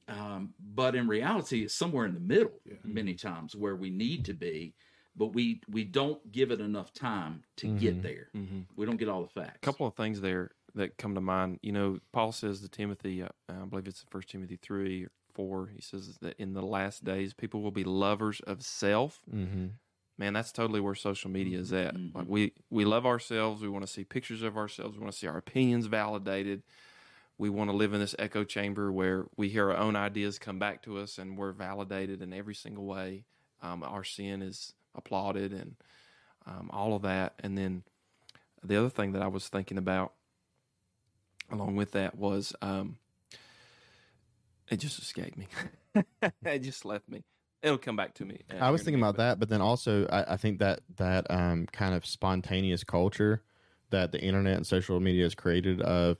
Um, 0.08 0.54
but 0.58 0.94
in 0.94 1.06
reality, 1.06 1.64
it's 1.64 1.74
somewhere 1.74 2.06
in 2.06 2.14
the 2.14 2.20
middle 2.20 2.60
many 2.82 3.14
times 3.14 3.54
where 3.54 3.76
we 3.76 3.90
need 3.90 4.24
to 4.24 4.32
be, 4.32 4.74
but 5.14 5.34
we 5.34 5.60
we 5.68 5.84
don't 5.84 6.32
give 6.32 6.50
it 6.50 6.60
enough 6.62 6.94
time 6.94 7.44
to 7.58 7.76
get 7.76 8.02
there. 8.02 8.30
We 8.74 8.86
don't 8.86 8.96
get 8.96 9.10
all 9.10 9.22
the 9.22 9.28
facts. 9.28 9.58
A 9.62 9.66
couple 9.66 9.86
of 9.86 9.94
things 9.96 10.22
there 10.22 10.52
that 10.78 10.96
come 10.96 11.14
to 11.14 11.20
mind. 11.20 11.58
You 11.62 11.72
know, 11.72 11.98
Paul 12.12 12.32
says 12.32 12.60
to 12.60 12.68
Timothy, 12.68 13.22
uh, 13.22 13.28
I 13.48 13.64
believe 13.66 13.86
it's 13.86 14.04
First 14.10 14.30
Timothy 14.30 14.58
three 14.60 15.04
or 15.04 15.10
four. 15.34 15.70
He 15.74 15.80
says 15.80 16.18
that 16.20 16.38
in 16.38 16.54
the 16.54 16.62
last 16.62 17.04
days, 17.04 17.34
people 17.34 17.62
will 17.62 17.70
be 17.70 17.84
lovers 17.84 18.40
of 18.40 18.62
self. 18.62 19.20
Mm-hmm. 19.32 19.66
Man, 20.16 20.32
that's 20.32 20.50
totally 20.50 20.80
where 20.80 20.96
social 20.96 21.30
media 21.30 21.60
is 21.60 21.72
at. 21.72 21.94
Like 22.14 22.26
we 22.26 22.52
we 22.70 22.84
love 22.84 23.06
ourselves. 23.06 23.62
We 23.62 23.68
want 23.68 23.86
to 23.86 23.92
see 23.92 24.02
pictures 24.02 24.42
of 24.42 24.56
ourselves. 24.56 24.96
We 24.96 25.02
want 25.02 25.12
to 25.12 25.18
see 25.18 25.28
our 25.28 25.36
opinions 25.36 25.86
validated. 25.86 26.62
We 27.36 27.50
want 27.50 27.70
to 27.70 27.76
live 27.76 27.94
in 27.94 28.00
this 28.00 28.16
echo 28.18 28.42
chamber 28.42 28.90
where 28.90 29.26
we 29.36 29.48
hear 29.48 29.70
our 29.70 29.76
own 29.76 29.94
ideas 29.94 30.40
come 30.40 30.58
back 30.58 30.82
to 30.82 30.98
us, 30.98 31.18
and 31.18 31.38
we're 31.38 31.52
validated 31.52 32.20
in 32.20 32.32
every 32.32 32.54
single 32.56 32.84
way. 32.84 33.26
Um, 33.62 33.84
our 33.84 34.02
sin 34.02 34.42
is 34.42 34.74
applauded, 34.96 35.52
and 35.52 35.76
um, 36.46 36.68
all 36.72 36.96
of 36.96 37.02
that. 37.02 37.34
And 37.38 37.56
then 37.56 37.84
the 38.64 38.76
other 38.76 38.90
thing 38.90 39.12
that 39.12 39.22
I 39.22 39.28
was 39.28 39.48
thinking 39.48 39.78
about 39.78 40.14
along 41.50 41.76
with 41.76 41.92
that 41.92 42.16
was 42.16 42.54
um, 42.62 42.98
it 44.70 44.76
just 44.76 44.98
escaped 44.98 45.36
me. 45.36 45.48
it 46.44 46.58
just 46.60 46.84
left 46.84 47.08
me. 47.08 47.24
It'll 47.62 47.78
come 47.78 47.96
back 47.96 48.14
to 48.14 48.24
me. 48.24 48.42
uh, 48.50 48.56
I 48.64 48.70
was 48.70 48.82
here 48.82 48.84
in 48.88 48.94
a 48.94 48.98
thinking 48.98 49.02
about 49.02 49.16
that, 49.16 49.40
but 49.40 49.48
then 49.48 49.60
also 49.60 50.06
I, 50.06 50.34
I 50.34 50.36
think 50.36 50.60
that 50.60 50.80
that 50.96 51.26
um, 51.30 51.66
kind 51.72 51.94
of 51.94 52.06
spontaneous 52.06 52.84
culture 52.84 53.42
that 53.90 54.12
the 54.12 54.20
internet 54.20 54.56
and 54.56 54.66
social 54.66 55.00
media 55.00 55.24
has 55.24 55.34
created 55.34 55.80
of 55.80 56.18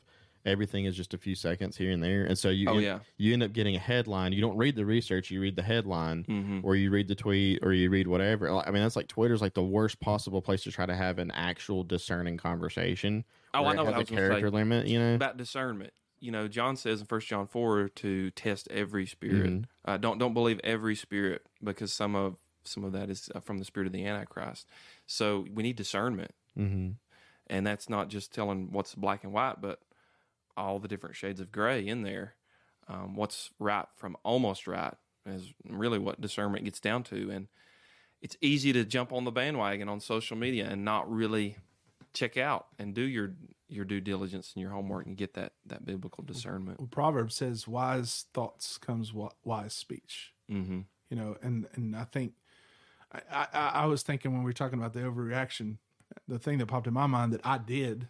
everything 0.48 0.84
is 0.86 0.96
just 0.96 1.14
a 1.14 1.18
few 1.18 1.34
seconds 1.34 1.76
here 1.76 1.90
and 1.92 2.02
there, 2.02 2.24
and 2.24 2.36
so 2.38 2.48
you 2.48 2.68
Oh, 2.68 2.74
end, 2.74 2.82
yeah. 2.82 2.98
you 3.16 3.32
end 3.32 3.42
up 3.42 3.52
getting 3.52 3.76
a 3.76 3.78
headline. 3.78 4.32
You 4.32 4.40
don't 4.40 4.56
read 4.56 4.74
the 4.74 4.84
research; 4.86 5.30
you 5.30 5.40
read 5.40 5.54
the 5.56 5.62
headline, 5.62 6.24
Mhm. 6.24 6.64
or 6.64 6.74
you 6.76 6.90
read 6.90 7.06
the 7.08 7.14
tweet, 7.14 7.60
or 7.62 7.72
you 7.72 7.90
read 7.90 8.06
whatever. 8.08 8.50
I 8.50 8.70
mean, 8.70 8.82
that's 8.82 8.96
like 8.96 9.08
Twitter's 9.08 9.40
like 9.40 9.54
the 9.54 9.62
worst 9.62 10.00
possible 10.00 10.42
place 10.42 10.62
to 10.64 10.72
try 10.72 10.86
to 10.86 10.96
have 10.96 11.18
an 11.18 11.30
actual 11.30 11.84
discerning 11.84 12.36
conversation. 12.36 13.24
Oh, 13.54 13.64
I 13.64 13.74
know 13.74 13.84
what 13.84 13.94
has 13.94 14.00
was 14.02 14.10
gonna 14.10 14.20
say. 14.22 14.28
character 14.28 14.50
limit. 14.50 14.86
You 14.88 14.98
know, 14.98 15.14
about 15.14 15.36
discernment. 15.36 15.92
You 16.20 16.32
know, 16.32 16.48
John 16.48 16.76
says 16.76 17.00
in 17.00 17.06
First 17.06 17.28
John 17.28 17.46
four 17.46 17.88
to 17.88 18.30
test 18.32 18.66
every 18.72 19.06
spirit. 19.06 19.50
Mhm. 19.50 19.64
Uh, 19.84 19.96
don't 19.98 20.18
don't 20.18 20.34
believe 20.34 20.60
every 20.64 20.96
spirit 20.96 21.46
because 21.62 21.92
some 21.92 22.16
of 22.16 22.38
some 22.64 22.82
of 22.84 22.92
that 22.92 23.08
is 23.08 23.30
uh, 23.34 23.40
from 23.40 23.58
the 23.58 23.64
spirit 23.64 23.86
of 23.86 23.92
the 23.92 24.04
Antichrist. 24.04 24.66
So 25.06 25.46
we 25.54 25.62
need 25.62 25.76
discernment, 25.76 26.32
mm-hmm. 26.58 26.90
and 27.46 27.66
that's 27.66 27.88
not 27.88 28.08
just 28.08 28.34
telling 28.34 28.72
what's 28.72 28.94
black 28.94 29.24
and 29.24 29.32
white, 29.32 29.60
but 29.62 29.80
all 30.58 30.78
the 30.78 30.88
different 30.88 31.16
shades 31.16 31.40
of 31.40 31.52
gray 31.52 31.86
in 31.86 32.02
there. 32.02 32.34
Um, 32.88 33.14
what's 33.14 33.50
right 33.58 33.86
from 33.96 34.16
almost 34.22 34.66
right 34.66 34.94
is 35.26 35.52
really 35.68 35.98
what 35.98 36.20
discernment 36.20 36.64
gets 36.64 36.80
down 36.80 37.02
to, 37.04 37.30
and 37.30 37.48
it's 38.22 38.36
easy 38.40 38.72
to 38.72 38.84
jump 38.84 39.12
on 39.12 39.24
the 39.24 39.30
bandwagon 39.30 39.88
on 39.88 40.00
social 40.00 40.36
media 40.36 40.66
and 40.68 40.84
not 40.84 41.10
really 41.10 41.56
check 42.12 42.36
out 42.36 42.66
and 42.78 42.94
do 42.94 43.02
your 43.02 43.34
your 43.68 43.84
due 43.84 44.00
diligence 44.00 44.52
and 44.54 44.62
your 44.62 44.70
homework 44.70 45.06
and 45.06 45.16
get 45.16 45.34
that 45.34 45.52
that 45.66 45.84
biblical 45.84 46.24
discernment. 46.24 46.78
Well, 46.78 46.88
Proverbs 46.88 47.34
says, 47.34 47.68
"Wise 47.68 48.26
thoughts 48.32 48.78
comes 48.78 49.12
wise 49.12 49.74
speech." 49.74 50.32
Mm-hmm. 50.50 50.80
You 51.10 51.16
know, 51.16 51.36
and 51.42 51.66
and 51.74 51.94
I 51.94 52.04
think 52.04 52.32
I, 53.12 53.46
I 53.52 53.70
I 53.74 53.86
was 53.86 54.02
thinking 54.02 54.32
when 54.32 54.42
we 54.42 54.48
were 54.48 54.54
talking 54.54 54.78
about 54.78 54.94
the 54.94 55.00
overreaction, 55.00 55.76
the 56.26 56.38
thing 56.38 56.58
that 56.58 56.66
popped 56.66 56.86
in 56.86 56.94
my 56.94 57.06
mind 57.06 57.32
that 57.32 57.42
I 57.44 57.58
did, 57.58 58.08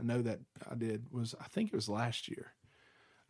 I 0.00 0.02
know 0.02 0.22
that 0.22 0.40
I 0.70 0.74
did 0.74 1.06
was 1.10 1.34
I 1.40 1.44
think 1.44 1.72
it 1.72 1.76
was 1.76 1.88
last 1.88 2.28
year. 2.28 2.52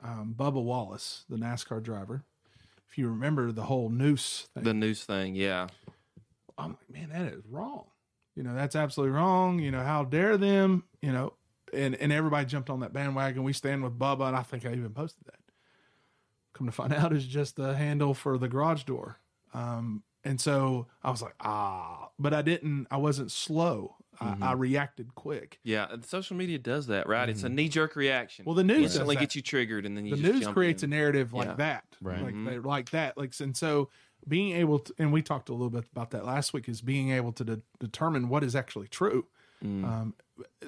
Um, 0.03 0.35
Bubba 0.37 0.63
Wallace, 0.63 1.25
the 1.29 1.37
NASCAR 1.37 1.83
driver, 1.83 2.25
if 2.89 2.97
you 2.97 3.09
remember 3.09 3.53
the 3.53 3.65
whole 3.65 3.89
noose 3.91 4.49
thing, 4.55 4.65
The 4.65 4.75
news 4.75 5.05
thing, 5.05 5.35
yeah, 5.35 5.69
I'm 6.57 6.71
like, 6.71 6.91
man, 6.91 7.11
that 7.11 7.33
is 7.33 7.45
wrong. 7.49 7.85
You 8.35 8.43
know, 8.43 8.55
that's 8.55 8.77
absolutely 8.77 9.15
wrong. 9.15 9.59
You 9.59 9.71
know, 9.71 9.83
how 9.83 10.05
dare 10.05 10.37
them? 10.37 10.85
You 11.03 11.13
know, 11.13 11.35
and 11.75 11.95
and 11.97 12.13
everybody 12.13 12.47
jumped 12.47 12.71
on 12.71 12.81
that 12.81 12.93
bandwagon. 12.93 13.43
We 13.43 13.53
stand 13.53 13.83
with 13.83 13.99
Bubba, 13.99 14.29
and 14.29 14.37
I 14.37 14.43
think 14.43 14.65
I 14.65 14.73
even 14.73 14.91
posted 14.91 15.27
that. 15.27 15.41
Come 16.53 16.67
to 16.67 16.73
find 16.73 16.93
out, 16.95 17.13
is 17.13 17.27
just 17.27 17.57
the 17.57 17.75
handle 17.75 18.15
for 18.15 18.39
the 18.39 18.49
garage 18.49 18.85
door. 18.85 19.19
Um, 19.53 20.03
and 20.25 20.41
so 20.41 20.87
I 21.03 21.11
was 21.11 21.23
like, 21.23 21.35
ah, 21.41 22.11
but 22.19 22.35
I 22.35 22.43
didn't. 22.43 22.87
I 22.91 22.97
wasn't 22.97 23.31
slow. 23.31 23.97
I, 24.21 24.37
I 24.41 24.53
reacted 24.53 25.15
quick. 25.15 25.59
yeah. 25.65 25.87
Social 26.07 26.37
media 26.37 26.59
does 26.59 26.89
that, 26.89 27.07
right? 27.09 27.29
It's 27.29 27.43
a 27.43 27.49
knee 27.49 27.69
jerk 27.69 27.97
reaction. 27.97 28.45
Well, 28.45 28.55
the 28.55 28.65
news 28.65 28.77
does 28.83 28.85
instantly 28.93 29.15
that. 29.17 29.21
gets 29.21 29.37
you 29.37 29.43
triggered, 29.43 29.87
and 29.87 29.97
then 29.97 30.05
you 30.07 30.15
the 30.17 30.23
just 30.23 30.33
news 30.35 30.43
jump 30.45 30.55
creates 30.55 30.83
in. 30.83 30.93
a 30.93 30.97
narrative 30.97 31.33
like 31.33 31.49
Yeah. 31.49 31.55
that, 31.55 31.85
Right. 32.03 32.23
Like 32.23 32.35
Mhm. 32.35 32.65
like 32.65 32.91
that, 32.91 33.17
like 33.17 33.33
and 33.41 33.57
so 33.57 33.89
being 34.29 34.55
able 34.57 34.81
to, 34.81 34.95
and 34.99 35.13
we 35.13 35.23
talked 35.23 35.49
a 35.49 35.53
little 35.53 35.71
bit 35.71 35.85
about 35.91 36.11
that 36.11 36.27
last 36.27 36.53
week, 36.53 36.69
is 36.69 36.83
being 36.83 37.11
able 37.11 37.33
to 37.33 37.45
de- 37.45 37.63
determine 37.79 38.29
what 38.29 38.45
is 38.45 38.55
actually 38.55 38.89
true. 38.89 39.27
Mm. 39.65 39.85
Um, 39.85 40.15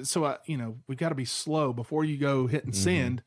so 0.03 0.25
I, 0.25 0.38
you 0.47 0.57
know, 0.57 0.79
we've 0.87 0.99
got 0.99 1.11
to 1.11 1.15
be 1.15 1.25
slow 1.27 1.73
before 1.75 2.05
you 2.05 2.17
go 2.17 2.47
hit 2.47 2.65
and 2.65 2.75
send. 2.75 3.23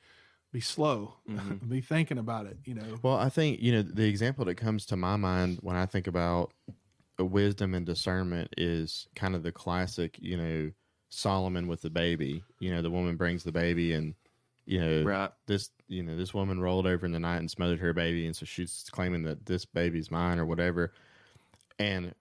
Be 0.52 0.62
slow, 0.62 1.16
Mm-hmm. 1.30 1.68
be 1.70 1.82
thinking 1.82 2.18
about 2.18 2.46
it. 2.46 2.58
You 2.66 2.76
know, 2.76 2.98
Well, 3.04 3.18
I 3.18 3.30
think 3.30 3.62
you 3.62 3.72
know 3.74 3.82
the 3.82 4.06
example 4.08 4.46
that 4.46 4.56
comes 4.56 4.86
to 4.88 4.96
my 4.96 5.16
mind 5.18 5.60
when 5.62 5.76
I 5.76 5.86
think 5.86 6.08
about 6.08 6.54
wisdom 7.24 7.74
and 7.74 7.86
discernment 7.86 8.54
is 8.58 9.08
kind 9.16 9.36
of 9.36 9.44
the 9.44 9.52
classic, 9.52 10.18
you 10.20 10.36
know, 10.36 10.72
Solomon 11.10 11.68
with 11.68 11.82
the 11.82 11.90
baby. 11.90 12.44
You 12.60 12.74
know, 12.74 12.82
the 12.82 12.92
woman 12.92 13.16
brings 13.16 13.44
the 13.44 13.52
baby, 13.52 13.94
and 13.94 14.16
you 14.66 14.82
know, 14.82 15.04
Right. 15.04 15.32
this 15.46 15.70
you 15.88 16.04
know 16.04 16.18
this 16.18 16.34
woman 16.34 16.60
rolled 16.60 16.88
over 16.88 17.06
in 17.06 17.12
the 17.12 17.20
night 17.20 17.38
and 17.38 17.50
smothered 17.50 17.80
her 17.80 17.94
baby, 17.94 18.26
and 18.26 18.36
so 18.36 18.46
she's 18.46 18.86
claiming 18.92 19.24
that 19.24 19.46
this 19.46 19.64
baby's 19.66 20.12
mine 20.12 20.40
or 20.40 20.46
whatever. 20.46 20.92
And 21.80 22.14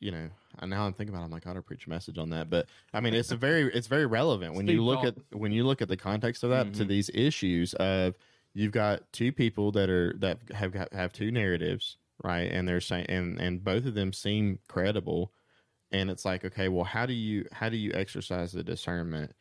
you 0.00 0.10
know, 0.10 0.30
and 0.58 0.70
now 0.70 0.86
I'm 0.86 0.94
thinking 0.94 1.14
about, 1.14 1.22
it, 1.22 1.26
I'm 1.26 1.30
like, 1.30 1.46
I 1.46 1.50
ought 1.50 1.54
to 1.54 1.62
preach 1.62 1.86
a 1.86 1.90
message 1.90 2.18
on 2.18 2.30
that. 2.30 2.50
But 2.50 2.66
I 2.92 3.00
mean, 3.00 3.14
it's 3.14 3.30
a 3.30 3.36
very, 3.36 3.72
it's 3.72 3.86
very 3.86 4.06
relevant 4.06 4.54
when 4.54 4.66
you 4.66 4.82
look 4.82 5.00
Ballmer. 5.00 5.18
at 5.32 5.38
when 5.38 5.52
you 5.52 5.64
look 5.64 5.82
at 5.82 5.88
the 5.88 5.96
context 5.96 6.42
of 6.42 6.50
that 6.50 6.72
to 6.74 6.80
mm-hmm. 6.80 6.88
these 6.88 7.10
issues 7.14 7.74
of 7.74 8.14
you've 8.54 8.72
got 8.72 9.12
two 9.12 9.30
people 9.30 9.70
that 9.72 9.90
are 9.90 10.14
that 10.18 10.38
have 10.54 10.72
got, 10.72 10.92
have 10.92 11.12
two 11.12 11.30
narratives, 11.30 11.98
right? 12.22 12.50
And 12.50 12.66
they're 12.66 12.80
saying, 12.80 13.06
and 13.08 13.40
and 13.40 13.62
both 13.62 13.86
of 13.86 13.94
them 13.94 14.12
seem 14.12 14.58
credible, 14.68 15.32
and 15.90 16.10
it's 16.10 16.24
like, 16.24 16.44
okay, 16.44 16.68
well, 16.68 16.84
how 16.84 17.06
do 17.06 17.12
you 17.12 17.46
how 17.52 17.68
do 17.68 17.76
you 17.76 17.92
exercise 17.94 18.52
the 18.52 18.62
discernment? 18.62 19.32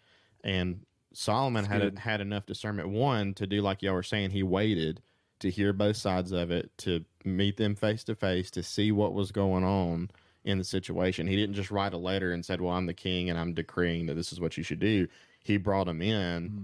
And 0.44 0.86
Solomon 1.13 1.65
had 1.65 1.98
had 1.98 2.22
enough 2.22 2.46
discernment 2.46 2.89
one 2.89 3.34
to 3.36 3.48
do 3.48 3.62
like 3.62 3.82
y'all 3.82 3.94
were 3.94 4.04
saying. 4.04 4.32
He 4.32 4.44
waited 4.44 5.02
to 5.39 5.50
hear 5.50 5.74
both 5.74 5.98
sides 5.98 6.32
of 6.32 6.52
it, 6.52 6.70
to 6.80 7.04
meet 7.24 7.58
them 7.58 7.76
face 7.76 8.04
to 8.06 8.15
face, 8.15 8.52
to 8.52 8.63
see 8.63 8.92
what 8.92 9.13
was 9.13 9.32
going 9.32 9.63
on 9.63 10.10
in 10.44 10.58
the 10.58 10.63
situation. 10.63 11.28
He 11.28 11.36
didn't 11.36 11.56
just 11.56 11.72
write 11.72 11.94
a 11.94 11.98
letter 11.98 12.32
and 12.32 12.46
said, 12.46 12.62
"Well, 12.62 12.74
I'm 12.74 12.86
the 12.86 12.94
king 12.94 13.30
and 13.30 13.39
I'm 13.39 13.54
decreeing 13.54 14.06
that 14.08 14.15
this 14.15 14.32
is 14.32 14.39
what 14.39 14.58
you 14.58 14.63
should 14.63 14.80
do." 14.80 15.08
He 15.44 15.58
brought 15.58 15.86
them 15.86 16.02
in. 16.02 16.50
Mm-hmm. 16.50 16.63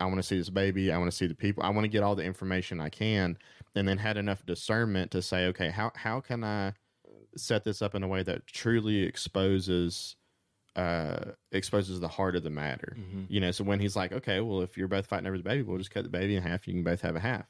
I 0.00 0.06
want 0.06 0.16
to 0.18 0.22
see 0.22 0.38
this 0.38 0.50
baby. 0.50 0.92
I 0.92 0.98
want 0.98 1.10
to 1.10 1.16
see 1.16 1.26
the 1.26 1.34
people. 1.34 1.62
I 1.62 1.70
want 1.70 1.84
to 1.84 1.88
get 1.88 2.02
all 2.02 2.14
the 2.14 2.24
information 2.24 2.80
I 2.80 2.88
can, 2.88 3.36
and 3.74 3.86
then 3.88 3.98
had 3.98 4.16
enough 4.16 4.44
discernment 4.46 5.10
to 5.12 5.22
say, 5.22 5.46
"Okay, 5.46 5.70
how 5.70 5.92
how 5.94 6.20
can 6.20 6.44
I 6.44 6.74
set 7.36 7.64
this 7.64 7.82
up 7.82 7.94
in 7.94 8.02
a 8.02 8.08
way 8.08 8.22
that 8.22 8.46
truly 8.46 9.02
exposes 9.02 10.16
uh 10.76 11.32
exposes 11.52 12.00
the 12.00 12.08
heart 12.08 12.36
of 12.36 12.42
the 12.44 12.50
matter?" 12.50 12.96
You 13.28 13.40
know, 13.40 13.50
so 13.50 13.64
when 13.64 13.80
he's 13.80 13.96
like, 13.96 14.12
"Okay, 14.12 14.40
well, 14.40 14.62
if 14.62 14.76
you're 14.76 14.88
both 14.88 15.06
fighting 15.06 15.26
over 15.26 15.36
the 15.38 15.44
baby, 15.44 15.62
we'll 15.62 15.78
just 15.78 15.90
cut 15.90 16.04
the 16.04 16.10
baby 16.10 16.36
in 16.36 16.42
half. 16.42 16.66
You 16.66 16.74
can 16.74 16.84
both 16.84 17.00
have 17.02 17.16
a 17.16 17.20
half." 17.20 17.46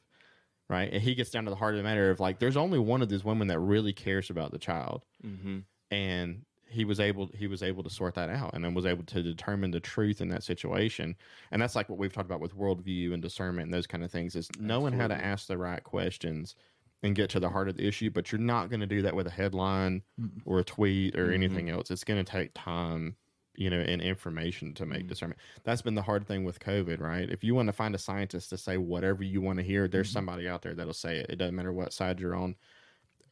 Right, 0.70 0.92
and 0.92 1.02
he 1.02 1.14
gets 1.14 1.30
down 1.30 1.44
to 1.44 1.50
the 1.50 1.56
heart 1.56 1.72
of 1.74 1.78
the 1.78 1.82
matter 1.84 2.10
of 2.10 2.20
like, 2.20 2.40
there's 2.40 2.56
only 2.58 2.78
one 2.78 3.00
of 3.00 3.08
these 3.08 3.24
women 3.24 3.48
that 3.48 3.58
really 3.58 3.94
cares 3.94 4.28
about 4.28 4.50
the 4.52 4.58
child, 4.58 5.02
Mm-hmm. 5.24 5.60
and 5.90 6.44
he 6.68 6.84
was 6.84 7.00
able 7.00 7.30
he 7.34 7.46
was 7.46 7.62
able 7.62 7.82
to 7.82 7.90
sort 7.90 8.14
that 8.14 8.28
out 8.28 8.52
and 8.54 8.64
then 8.64 8.74
was 8.74 8.86
able 8.86 9.04
to 9.04 9.22
determine 9.22 9.70
the 9.70 9.80
truth 9.80 10.20
in 10.20 10.28
that 10.28 10.42
situation. 10.42 11.16
And 11.50 11.60
that's 11.60 11.74
like 11.74 11.88
what 11.88 11.98
we've 11.98 12.12
talked 12.12 12.26
about 12.26 12.40
with 12.40 12.56
worldview 12.56 13.12
and 13.12 13.22
discernment 13.22 13.66
and 13.66 13.74
those 13.74 13.86
kind 13.86 14.04
of 14.04 14.10
things 14.10 14.36
is 14.36 14.48
knowing 14.58 14.92
how 14.92 15.08
to 15.08 15.14
ask 15.14 15.46
the 15.46 15.58
right 15.58 15.82
questions 15.82 16.54
and 17.02 17.14
get 17.14 17.30
to 17.30 17.40
the 17.40 17.48
heart 17.48 17.68
of 17.68 17.76
the 17.76 17.86
issue 17.86 18.10
but 18.10 18.32
you're 18.32 18.40
not 18.40 18.70
going 18.70 18.80
to 18.80 18.86
do 18.86 19.02
that 19.02 19.14
with 19.14 19.26
a 19.26 19.30
headline 19.30 20.02
or 20.44 20.58
a 20.58 20.64
tweet 20.64 21.16
or 21.16 21.32
anything 21.32 21.70
else. 21.70 21.90
It's 21.90 22.04
going 22.04 22.22
to 22.22 22.30
take 22.30 22.50
time 22.54 23.16
you 23.54 23.70
know 23.70 23.80
and 23.80 24.00
information 24.00 24.72
to 24.74 24.86
make 24.86 25.08
discernment. 25.08 25.40
That's 25.64 25.82
been 25.82 25.96
the 25.96 26.02
hard 26.02 26.26
thing 26.26 26.44
with 26.44 26.60
covid 26.60 27.00
right? 27.00 27.28
If 27.28 27.42
you 27.42 27.54
want 27.54 27.68
to 27.68 27.72
find 27.72 27.94
a 27.94 27.98
scientist 27.98 28.50
to 28.50 28.58
say 28.58 28.76
whatever 28.76 29.24
you 29.24 29.40
want 29.40 29.58
to 29.58 29.64
hear 29.64 29.88
there's 29.88 30.10
somebody 30.10 30.48
out 30.48 30.62
there 30.62 30.74
that'll 30.74 30.92
say 30.92 31.18
it. 31.18 31.26
It 31.30 31.36
doesn't 31.36 31.56
matter 31.56 31.72
what 31.72 31.92
side 31.92 32.20
you're 32.20 32.36
on. 32.36 32.56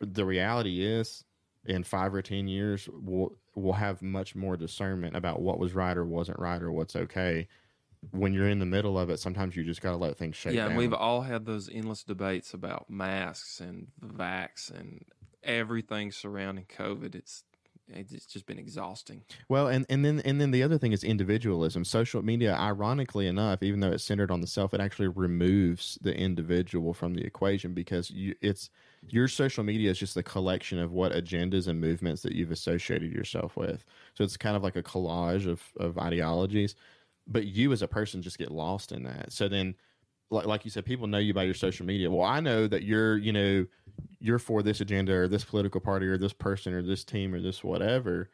The 0.00 0.24
reality 0.24 0.84
is 0.84 1.24
in 1.68 1.82
five 1.84 2.14
or 2.14 2.22
ten 2.22 2.48
years 2.48 2.88
we'll 2.92 3.32
we'll 3.54 3.72
have 3.74 4.02
much 4.02 4.34
more 4.34 4.56
discernment 4.56 5.16
about 5.16 5.40
what 5.40 5.58
was 5.58 5.74
right 5.74 5.96
or 5.96 6.04
wasn't 6.04 6.38
right 6.38 6.62
or 6.62 6.70
what's 6.70 6.96
okay 6.96 7.46
when 8.12 8.32
you're 8.32 8.48
in 8.48 8.58
the 8.58 8.66
middle 8.66 8.98
of 8.98 9.10
it 9.10 9.18
sometimes 9.18 9.56
you 9.56 9.64
just 9.64 9.80
got 9.80 9.90
to 9.90 9.96
let 9.96 10.16
things 10.16 10.36
shake 10.36 10.54
Yeah, 10.54 10.62
down 10.62 10.70
and 10.72 10.78
we've 10.78 10.92
all 10.92 11.22
had 11.22 11.44
those 11.46 11.68
endless 11.68 12.04
debates 12.04 12.54
about 12.54 12.88
masks 12.88 13.60
and 13.60 13.88
the 14.00 14.06
vax 14.06 14.70
and 14.70 15.04
everything 15.42 16.12
surrounding 16.12 16.66
COVID. 16.66 17.14
It's 17.14 17.44
it's 17.88 18.26
just 18.26 18.46
been 18.46 18.58
exhausting. 18.58 19.22
Well, 19.48 19.68
and, 19.68 19.86
and 19.88 20.04
then 20.04 20.20
and 20.20 20.40
then 20.40 20.50
the 20.50 20.62
other 20.62 20.78
thing 20.78 20.92
is 20.92 21.04
individualism. 21.04 21.84
Social 21.84 22.22
media, 22.22 22.54
ironically 22.54 23.26
enough, 23.26 23.62
even 23.62 23.80
though 23.80 23.92
it's 23.92 24.04
centered 24.04 24.30
on 24.30 24.40
the 24.40 24.46
self, 24.46 24.74
it 24.74 24.80
actually 24.80 25.08
removes 25.08 25.98
the 26.02 26.16
individual 26.16 26.94
from 26.94 27.14
the 27.14 27.24
equation 27.24 27.74
because 27.74 28.10
you 28.10 28.34
it's 28.40 28.70
your 29.08 29.28
social 29.28 29.62
media 29.62 29.90
is 29.90 29.98
just 29.98 30.16
a 30.16 30.22
collection 30.22 30.78
of 30.78 30.92
what 30.92 31.12
agendas 31.12 31.68
and 31.68 31.80
movements 31.80 32.22
that 32.22 32.32
you've 32.32 32.50
associated 32.50 33.12
yourself 33.12 33.56
with. 33.56 33.84
So 34.14 34.24
it's 34.24 34.36
kind 34.36 34.56
of 34.56 34.62
like 34.62 34.76
a 34.76 34.82
collage 34.82 35.48
of 35.48 35.62
of 35.76 35.98
ideologies, 35.98 36.74
but 37.26 37.46
you 37.46 37.72
as 37.72 37.82
a 37.82 37.88
person 37.88 38.22
just 38.22 38.38
get 38.38 38.50
lost 38.50 38.92
in 38.92 39.04
that. 39.04 39.32
So 39.32 39.48
then 39.48 39.76
like 40.30 40.46
like 40.46 40.64
you 40.64 40.70
said, 40.70 40.84
people 40.84 41.06
know 41.06 41.18
you 41.18 41.34
by 41.34 41.44
your 41.44 41.54
social 41.54 41.86
media. 41.86 42.10
Well, 42.10 42.26
I 42.26 42.40
know 42.40 42.66
that 42.66 42.82
you're, 42.82 43.16
you 43.16 43.32
know, 43.32 43.66
you're 44.18 44.38
for 44.38 44.62
this 44.62 44.80
agenda 44.80 45.12
or 45.14 45.28
this 45.28 45.44
political 45.44 45.80
party 45.80 46.06
or 46.06 46.18
this 46.18 46.32
person 46.32 46.72
or 46.74 46.82
this 46.82 47.04
team 47.04 47.34
or 47.34 47.40
this 47.40 47.62
whatever, 47.62 48.30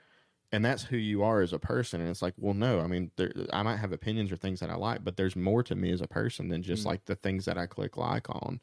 and 0.52 0.64
that's 0.64 0.82
who 0.84 0.96
you 0.96 1.22
are 1.22 1.40
as 1.42 1.52
a 1.52 1.58
person. 1.58 2.00
And 2.00 2.08
it's 2.10 2.22
like, 2.22 2.34
well, 2.38 2.54
no, 2.54 2.80
I 2.80 2.86
mean, 2.86 3.10
there, 3.16 3.32
I 3.52 3.62
might 3.62 3.76
have 3.76 3.92
opinions 3.92 4.32
or 4.32 4.36
things 4.36 4.60
that 4.60 4.70
I 4.70 4.74
like, 4.76 5.04
but 5.04 5.16
there's 5.16 5.36
more 5.36 5.62
to 5.64 5.74
me 5.74 5.92
as 5.92 6.00
a 6.00 6.08
person 6.08 6.48
than 6.48 6.62
just 6.62 6.84
like 6.86 7.04
the 7.04 7.14
things 7.16 7.44
that 7.44 7.58
I 7.58 7.66
click 7.66 7.96
like 7.96 8.28
on. 8.30 8.60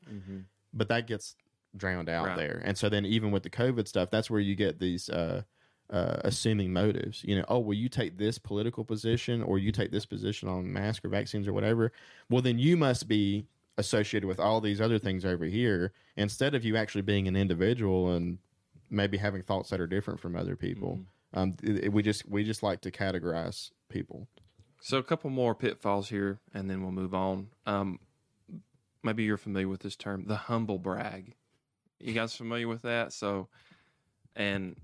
But 0.74 0.88
that 0.90 1.08
gets 1.08 1.36
drowned 1.76 2.10
out 2.10 2.26
Right. 2.28 2.38
there. 2.38 2.62
And 2.66 2.78
so 2.78 2.90
then 2.90 3.06
even 3.06 3.32
with 3.32 3.44
the 3.44 3.50
COVID 3.50 3.88
stuff, 3.88 4.10
that's 4.12 4.30
where 4.30 4.40
you 4.40 4.56
get 4.56 4.80
these. 4.80 5.10
uh 5.10 5.44
uh, 5.90 6.18
assuming 6.24 6.72
motives, 6.72 7.24
you 7.24 7.36
know, 7.36 7.46
oh, 7.48 7.60
well, 7.60 7.74
you 7.74 7.90
take 7.90 8.18
this 8.18 8.38
political 8.38 8.84
position 8.86 9.42
or 9.42 9.58
you 9.58 9.72
take 9.72 9.92
this 9.92 10.06
position 10.06 10.48
on 10.48 10.72
mask 10.72 11.04
or 11.04 11.10
vaccines 11.10 11.48
or 11.48 11.54
whatever, 11.54 11.92
well, 12.30 12.42
then 12.42 12.60
you 12.60 12.78
must 12.78 13.08
be 13.08 13.46
associated 13.78 14.28
with 14.28 14.40
all 14.40 14.62
these 14.62 14.82
other 14.82 15.00
things 15.00 15.26
over 15.26 15.46
here 15.46 15.92
instead 16.18 16.54
of 16.54 16.64
you 16.66 16.76
actually 16.78 17.02
being 17.02 17.28
an 17.28 17.36
individual 17.36 18.12
and 18.12 18.38
maybe 18.90 19.18
having 19.18 19.42
thoughts 19.42 19.70
that 19.70 19.80
are 19.80 19.88
different 19.88 20.20
from 20.20 20.36
other 20.36 20.56
people. 20.56 21.00
Um, 21.34 21.56
it- 21.64 21.86
it- 21.86 21.94
we 21.94 22.02
just 22.04 22.28
we 22.28 22.44
just 22.44 22.62
like 22.64 22.82
to 22.82 22.92
categorize 22.92 23.72
people. 23.88 24.28
So 24.82 24.98
a 24.98 25.04
couple 25.04 25.30
more 25.30 25.54
pitfalls 25.56 26.10
here, 26.10 26.40
and 26.54 26.70
then 26.70 26.82
we'll 26.82 26.92
move 26.92 27.14
on. 27.14 27.50
Um, 27.66 28.00
maybe 29.04 29.24
you're 29.24 29.38
familiar 29.38 29.68
with 29.68 29.82
this 29.82 29.96
term, 29.96 30.26
the 30.26 30.36
humble 30.36 30.80
brag. 30.80 31.36
You 32.00 32.14
guys 32.14 32.34
familiar 32.36 32.68
with 32.68 32.82
that? 32.84 33.12
So, 33.14 33.48
and 34.36 34.76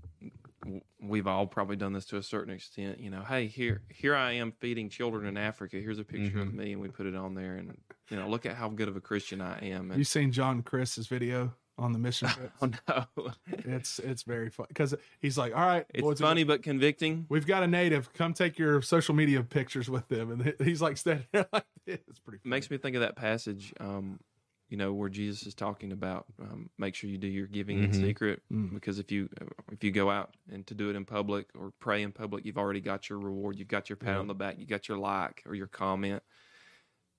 we've 1.00 1.26
all 1.26 1.46
probably 1.46 1.76
done 1.76 1.92
this 1.92 2.06
to 2.06 2.16
a 2.16 2.22
certain 2.22 2.52
extent. 2.52 3.00
You 3.00 3.10
know, 3.10 3.22
hey, 3.22 3.46
here, 3.46 3.82
here 3.88 4.14
I 4.14 4.32
am 4.32 4.52
feeding 4.52 4.88
children 4.88 5.26
in 5.26 5.36
Africa. 5.36 5.76
Here's 5.76 5.98
a 5.98 6.04
picture 6.04 6.40
of 6.40 6.52
me, 6.52 6.72
and 6.72 6.80
we 6.80 6.88
put 6.88 7.06
it 7.06 7.14
on 7.14 7.34
there, 7.34 7.56
and 7.56 7.76
you 8.10 8.16
know, 8.16 8.28
look 8.28 8.46
at 8.46 8.56
how 8.56 8.68
good 8.68 8.88
of 8.88 8.96
a 8.96 9.00
Christian 9.00 9.40
I 9.40 9.58
am. 9.66 9.92
You 9.96 10.04
seen 10.04 10.32
John 10.32 10.62
Crist's 10.62 11.06
video 11.06 11.54
on 11.78 11.92
the 11.92 11.98
mission 11.98 12.28
oh 12.62 12.70
no, 12.88 13.32
it's 13.48 13.98
it's 13.98 14.22
very 14.22 14.48
fun 14.50 14.66
because 14.68 14.94
he's 15.20 15.36
like, 15.36 15.54
all 15.54 15.64
right, 15.64 15.84
it's 15.92 16.02
boys, 16.02 16.20
funny 16.20 16.44
but 16.44 16.62
convicting. 16.62 17.26
We've 17.28 17.46
got 17.46 17.62
a 17.62 17.66
native. 17.66 18.12
Come 18.12 18.32
take 18.32 18.58
your 18.58 18.80
social 18.82 19.14
media 19.14 19.42
pictures 19.42 19.90
with 19.90 20.08
them, 20.08 20.30
and 20.30 20.54
he's 20.66 20.80
like 20.80 20.96
standing 20.96 21.26
there 21.32 21.46
like 21.52 21.66
this. 21.84 22.00
It's 22.08 22.18
pretty. 22.18 22.38
Funny. 22.38 22.50
makes 22.50 22.70
me 22.70 22.78
think 22.78 22.96
of 22.96 23.02
that 23.02 23.16
passage, 23.16 23.74
um, 23.80 24.20
you 24.68 24.76
know, 24.76 24.92
where 24.92 25.08
Jesus 25.08 25.46
is 25.46 25.54
talking 25.54 25.92
about 25.92 26.26
um, 26.40 26.70
make 26.78 26.94
sure 26.94 27.08
you 27.10 27.18
do 27.18 27.28
your 27.28 27.46
giving 27.46 27.82
in 27.82 27.90
Mhm. 27.90 27.92
secret, 27.92 28.42
because 28.72 28.98
if 28.98 29.12
you 29.12 29.28
if 29.72 29.84
you 29.84 29.90
go 29.92 30.10
out 30.10 30.36
and 30.50 30.66
to 30.66 30.74
do 30.74 30.90
it 30.90 30.96
in 30.96 31.04
public 31.04 31.48
or 31.54 31.72
pray 31.78 32.02
in 32.02 32.12
public, 32.12 32.44
you've 32.44 32.58
already 32.58 32.80
got 32.80 33.08
your 33.08 33.18
reward, 33.18 33.58
you've 33.58 33.68
got 33.68 33.88
your 33.88 33.96
pat 33.96 34.18
on 34.18 34.26
the 34.26 34.34
back, 34.34 34.58
you 34.58 34.66
got 34.66 34.88
your 34.88 34.98
like 34.98 35.42
or 35.46 35.54
your 35.54 35.68
comment, 35.68 36.22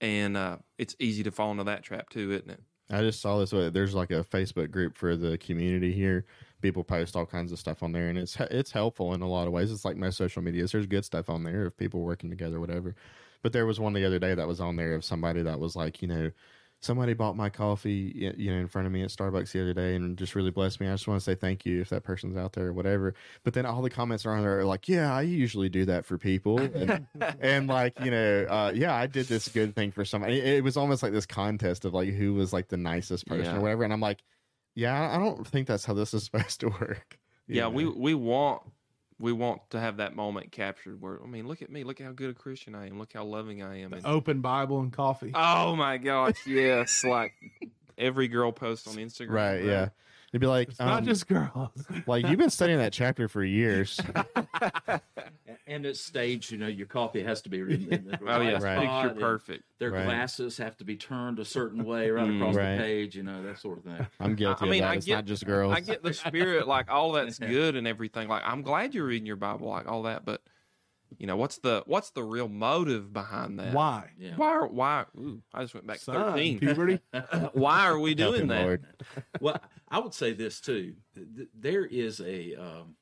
and 0.01 0.37
uh, 0.37 0.57
it's 0.77 0.95
easy 0.99 1.23
to 1.23 1.31
fall 1.31 1.51
into 1.51 1.63
that 1.63 1.83
trap 1.83 2.09
too, 2.09 2.31
isn't 2.31 2.49
it? 2.49 2.63
I 2.89 3.01
just 3.01 3.19
saw 3.19 3.37
this. 3.39 3.51
uh, 3.51 3.69
There's 3.69 3.93
like 3.93 4.11
a 4.11 4.23
Facebook 4.23 4.71
group 4.71 4.95
for 4.95 5.17
the 5.17 5.37
community 5.37 5.91
here. 5.91 6.25
People 6.61 6.83
post 6.83 7.15
all 7.15 7.25
kinds 7.25 7.51
of 7.51 7.59
stuff 7.59 7.83
on 7.83 7.91
there, 7.91 8.09
and 8.09 8.17
it's 8.17 8.37
it's 8.39 8.71
helpful 8.71 9.13
in 9.13 9.21
a 9.21 9.27
lot 9.27 9.45
of 9.47 9.53
ways. 9.53 9.71
It's 9.71 9.83
like 9.85 9.97
most 9.97 10.17
social 10.17 10.41
medias. 10.41 10.71
There's 10.71 10.87
good 10.87 11.03
stuff 11.05 11.29
on 11.29 11.43
there 11.43 11.65
of 11.65 11.75
people 11.77 12.01
working 12.01 12.29
together, 12.29 12.59
whatever. 12.59 12.95
But 13.43 13.53
there 13.53 13.65
was 13.65 13.79
one 13.79 13.93
the 13.93 14.05
other 14.05 14.19
day 14.19 14.33
that 14.35 14.47
was 14.47 14.59
on 14.61 14.77
there 14.77 14.95
of 14.95 15.03
somebody 15.03 15.41
that 15.43 15.59
was 15.59 15.75
like, 15.75 16.01
you 16.01 16.07
know, 16.07 16.31
somebody 16.79 17.13
bought 17.13 17.35
my 17.35 17.49
coffee, 17.49 18.33
you 18.37 18.51
know, 18.51 18.57
in 18.57 18.67
front 18.67 18.85
of 18.85 18.93
me 18.93 19.01
at 19.01 19.09
Starbucks 19.09 19.51
the 19.51 19.61
other 19.61 19.73
day, 19.73 19.95
and 19.95 20.17
just 20.17 20.35
really 20.35 20.51
blessed 20.51 20.79
me. 20.79 20.87
I 20.87 20.91
just 20.93 21.07
want 21.07 21.19
to 21.19 21.23
say 21.23 21.35
thank 21.35 21.65
you 21.65 21.81
if 21.81 21.89
that 21.89 22.03
person's 22.03 22.37
out 22.37 22.53
there 22.53 22.67
or 22.67 22.73
whatever. 22.73 23.13
But 23.43 23.53
then 23.53 23.65
all 23.65 23.81
the 23.81 23.89
comments 23.89 24.25
are 24.25 24.31
on 24.31 24.41
there 24.41 24.59
are 24.59 24.65
like, 24.65 24.87
yeah, 24.87 25.13
I 25.13 25.23
usually 25.23 25.69
do 25.69 25.85
that 25.85 26.05
for 26.05 26.17
people, 26.17 26.59
and, 26.59 27.07
and 27.39 27.67
like, 27.67 27.99
you 28.03 28.11
know, 28.11 28.45
uh, 28.49 28.71
yeah, 28.75 28.95
I 28.95 29.07
did 29.07 29.27
this 29.27 29.47
good 29.47 29.75
thing 29.75 29.91
for 29.91 30.05
somebody. 30.05 30.39
It, 30.39 30.57
it 30.57 30.63
was 30.63 30.77
almost 30.77 31.01
like 31.03 31.11
this 31.11 31.25
contest 31.25 31.85
of 31.85 31.93
like 31.93 32.09
who 32.09 32.33
was 32.35 32.53
like 32.53 32.67
the 32.67 32.77
nicest 32.77 33.27
person 33.27 33.45
Yeah. 33.45 33.57
or 33.57 33.61
whatever. 33.61 33.83
And 33.83 33.91
I'm 33.91 34.01
like, 34.01 34.23
yeah, 34.75 35.09
I 35.15 35.17
don't 35.17 35.47
think 35.47 35.67
that's 35.67 35.85
how 35.85 35.93
this 35.95 36.13
is 36.13 36.23
supposed 36.31 36.59
to 36.59 36.67
work. 36.69 37.17
Yeah, 37.47 37.63
know? 37.63 37.69
we 37.71 37.85
we 37.87 38.13
want 38.13 38.61
we 39.19 39.31
want 39.31 39.69
to 39.71 39.79
have 39.79 39.97
that 39.97 40.15
moment 40.15 40.51
captured 40.51 41.01
where 41.01 41.21
I 41.23 41.27
mean, 41.27 41.47
look 41.47 41.61
at 41.61 41.71
me, 41.71 41.83
look 41.83 41.99
how 41.99 42.11
good 42.11 42.29
a 42.29 42.33
Christian 42.33 42.75
I 42.75 42.87
am, 42.87 42.99
look 42.99 43.13
how 43.13 43.23
loving 43.23 43.63
I 43.63 43.81
am. 43.81 43.93
And, 43.93 44.05
Open 44.05 44.41
Bible 44.41 44.79
and 44.79 44.91
coffee. 44.93 45.31
oh 45.33 45.75
my 45.75 45.97
gosh, 45.97 46.45
yes, 46.45 47.03
like 47.03 47.33
every 47.97 48.27
girl 48.27 48.51
posts 48.51 48.87
on 48.87 48.95
Instagram, 48.95 49.31
right, 49.31 49.63
yeah. 49.63 49.89
It'd 50.33 50.41
be 50.41 50.47
like, 50.47 50.69
it's 50.69 50.79
not 50.79 50.99
um, 50.99 51.05
just 51.05 51.27
girls. 51.27 51.69
like 52.05 52.27
you've 52.27 52.37
been 52.39 52.49
studying 52.49 52.79
that 52.79 52.91
chapter 52.93 53.27
for 53.27 53.43
years. 53.43 53.99
And 55.69 55.85
it's 55.85 55.99
staged. 55.99 56.51
you 56.51 56.57
know, 56.57 56.67
your 56.67 56.87
coffee 56.87 57.21
has 57.23 57.41
to 57.41 57.49
be 57.49 57.59
in 57.59 57.91
in 57.91 58.05
the 58.07 58.17
Oh 58.25 58.39
yeah, 58.41 58.51
right 58.53 58.61
Right. 58.63 58.83
spot, 58.83 59.03
picture 59.09 59.19
perfect. 59.19 59.63
Their 59.79 59.91
Right. 59.91 60.05
glasses 60.05 60.57
have 60.57 60.77
to 60.77 60.85
be 60.85 60.95
turned 60.95 61.39
a 61.39 61.45
certain 61.45 61.83
way 61.83 62.09
right 62.09 62.29
across 62.33 62.55
Right. 62.55 62.77
the 62.77 62.81
page, 62.83 63.15
you 63.17 63.23
know, 63.23 63.43
that 63.43 63.59
sort 63.59 63.79
of 63.79 63.83
thing. 63.83 64.07
I'm 64.21 64.35
guilty 64.35 64.65
I 64.65 64.69
mean, 64.69 64.83
of 64.83 64.87
that. 64.87 64.91
I 64.91 64.95
it's 64.95 65.05
get- 65.05 65.15
not 65.15 65.25
just 65.25 65.45
girls. 65.45 65.73
I 65.75 65.81
get 65.81 66.03
the 66.03 66.13
spirit, 66.13 66.67
like 66.69 66.89
all 66.89 67.11
that's 67.11 67.37
good 67.39 67.75
and 67.75 67.85
everything. 67.85 68.29
Like 68.29 68.43
I'm 68.45 68.61
glad 68.61 68.95
you're 68.95 69.05
reading 69.07 69.25
your 69.25 69.35
Bible, 69.35 69.67
like 69.67 69.87
all 69.89 70.03
that. 70.03 70.23
But 70.23 70.41
you 71.17 71.27
know, 71.27 71.37
what's 71.37 71.57
the 71.57 71.83
what's 71.85 72.09
the 72.11 72.23
real 72.23 72.47
motive 72.47 73.13
behind 73.13 73.59
that? 73.59 73.73
Why? 73.73 74.09
Yeah. 74.17 74.33
Why? 74.35 74.49
Are, 74.49 74.67
why? 74.67 75.05
Ooh, 75.17 75.41
I 75.53 75.61
just 75.63 75.73
went 75.73 75.87
back 75.87 75.99
Son, 75.99 76.15
thirteen. 76.15 76.59
puberty. 76.59 76.99
why 77.53 77.87
are 77.87 77.99
we 77.99 78.13
doing 78.13 78.41
him, 78.41 78.47
that? 78.47 78.61
Lord. 78.63 78.85
well, 79.41 79.59
I 79.89 79.99
would 79.99 80.13
say 80.13 80.33
this 80.33 80.59
too. 80.59 80.95
There 81.57 81.85
is 81.85 82.19
a, 82.19 82.55
um, 82.55 82.95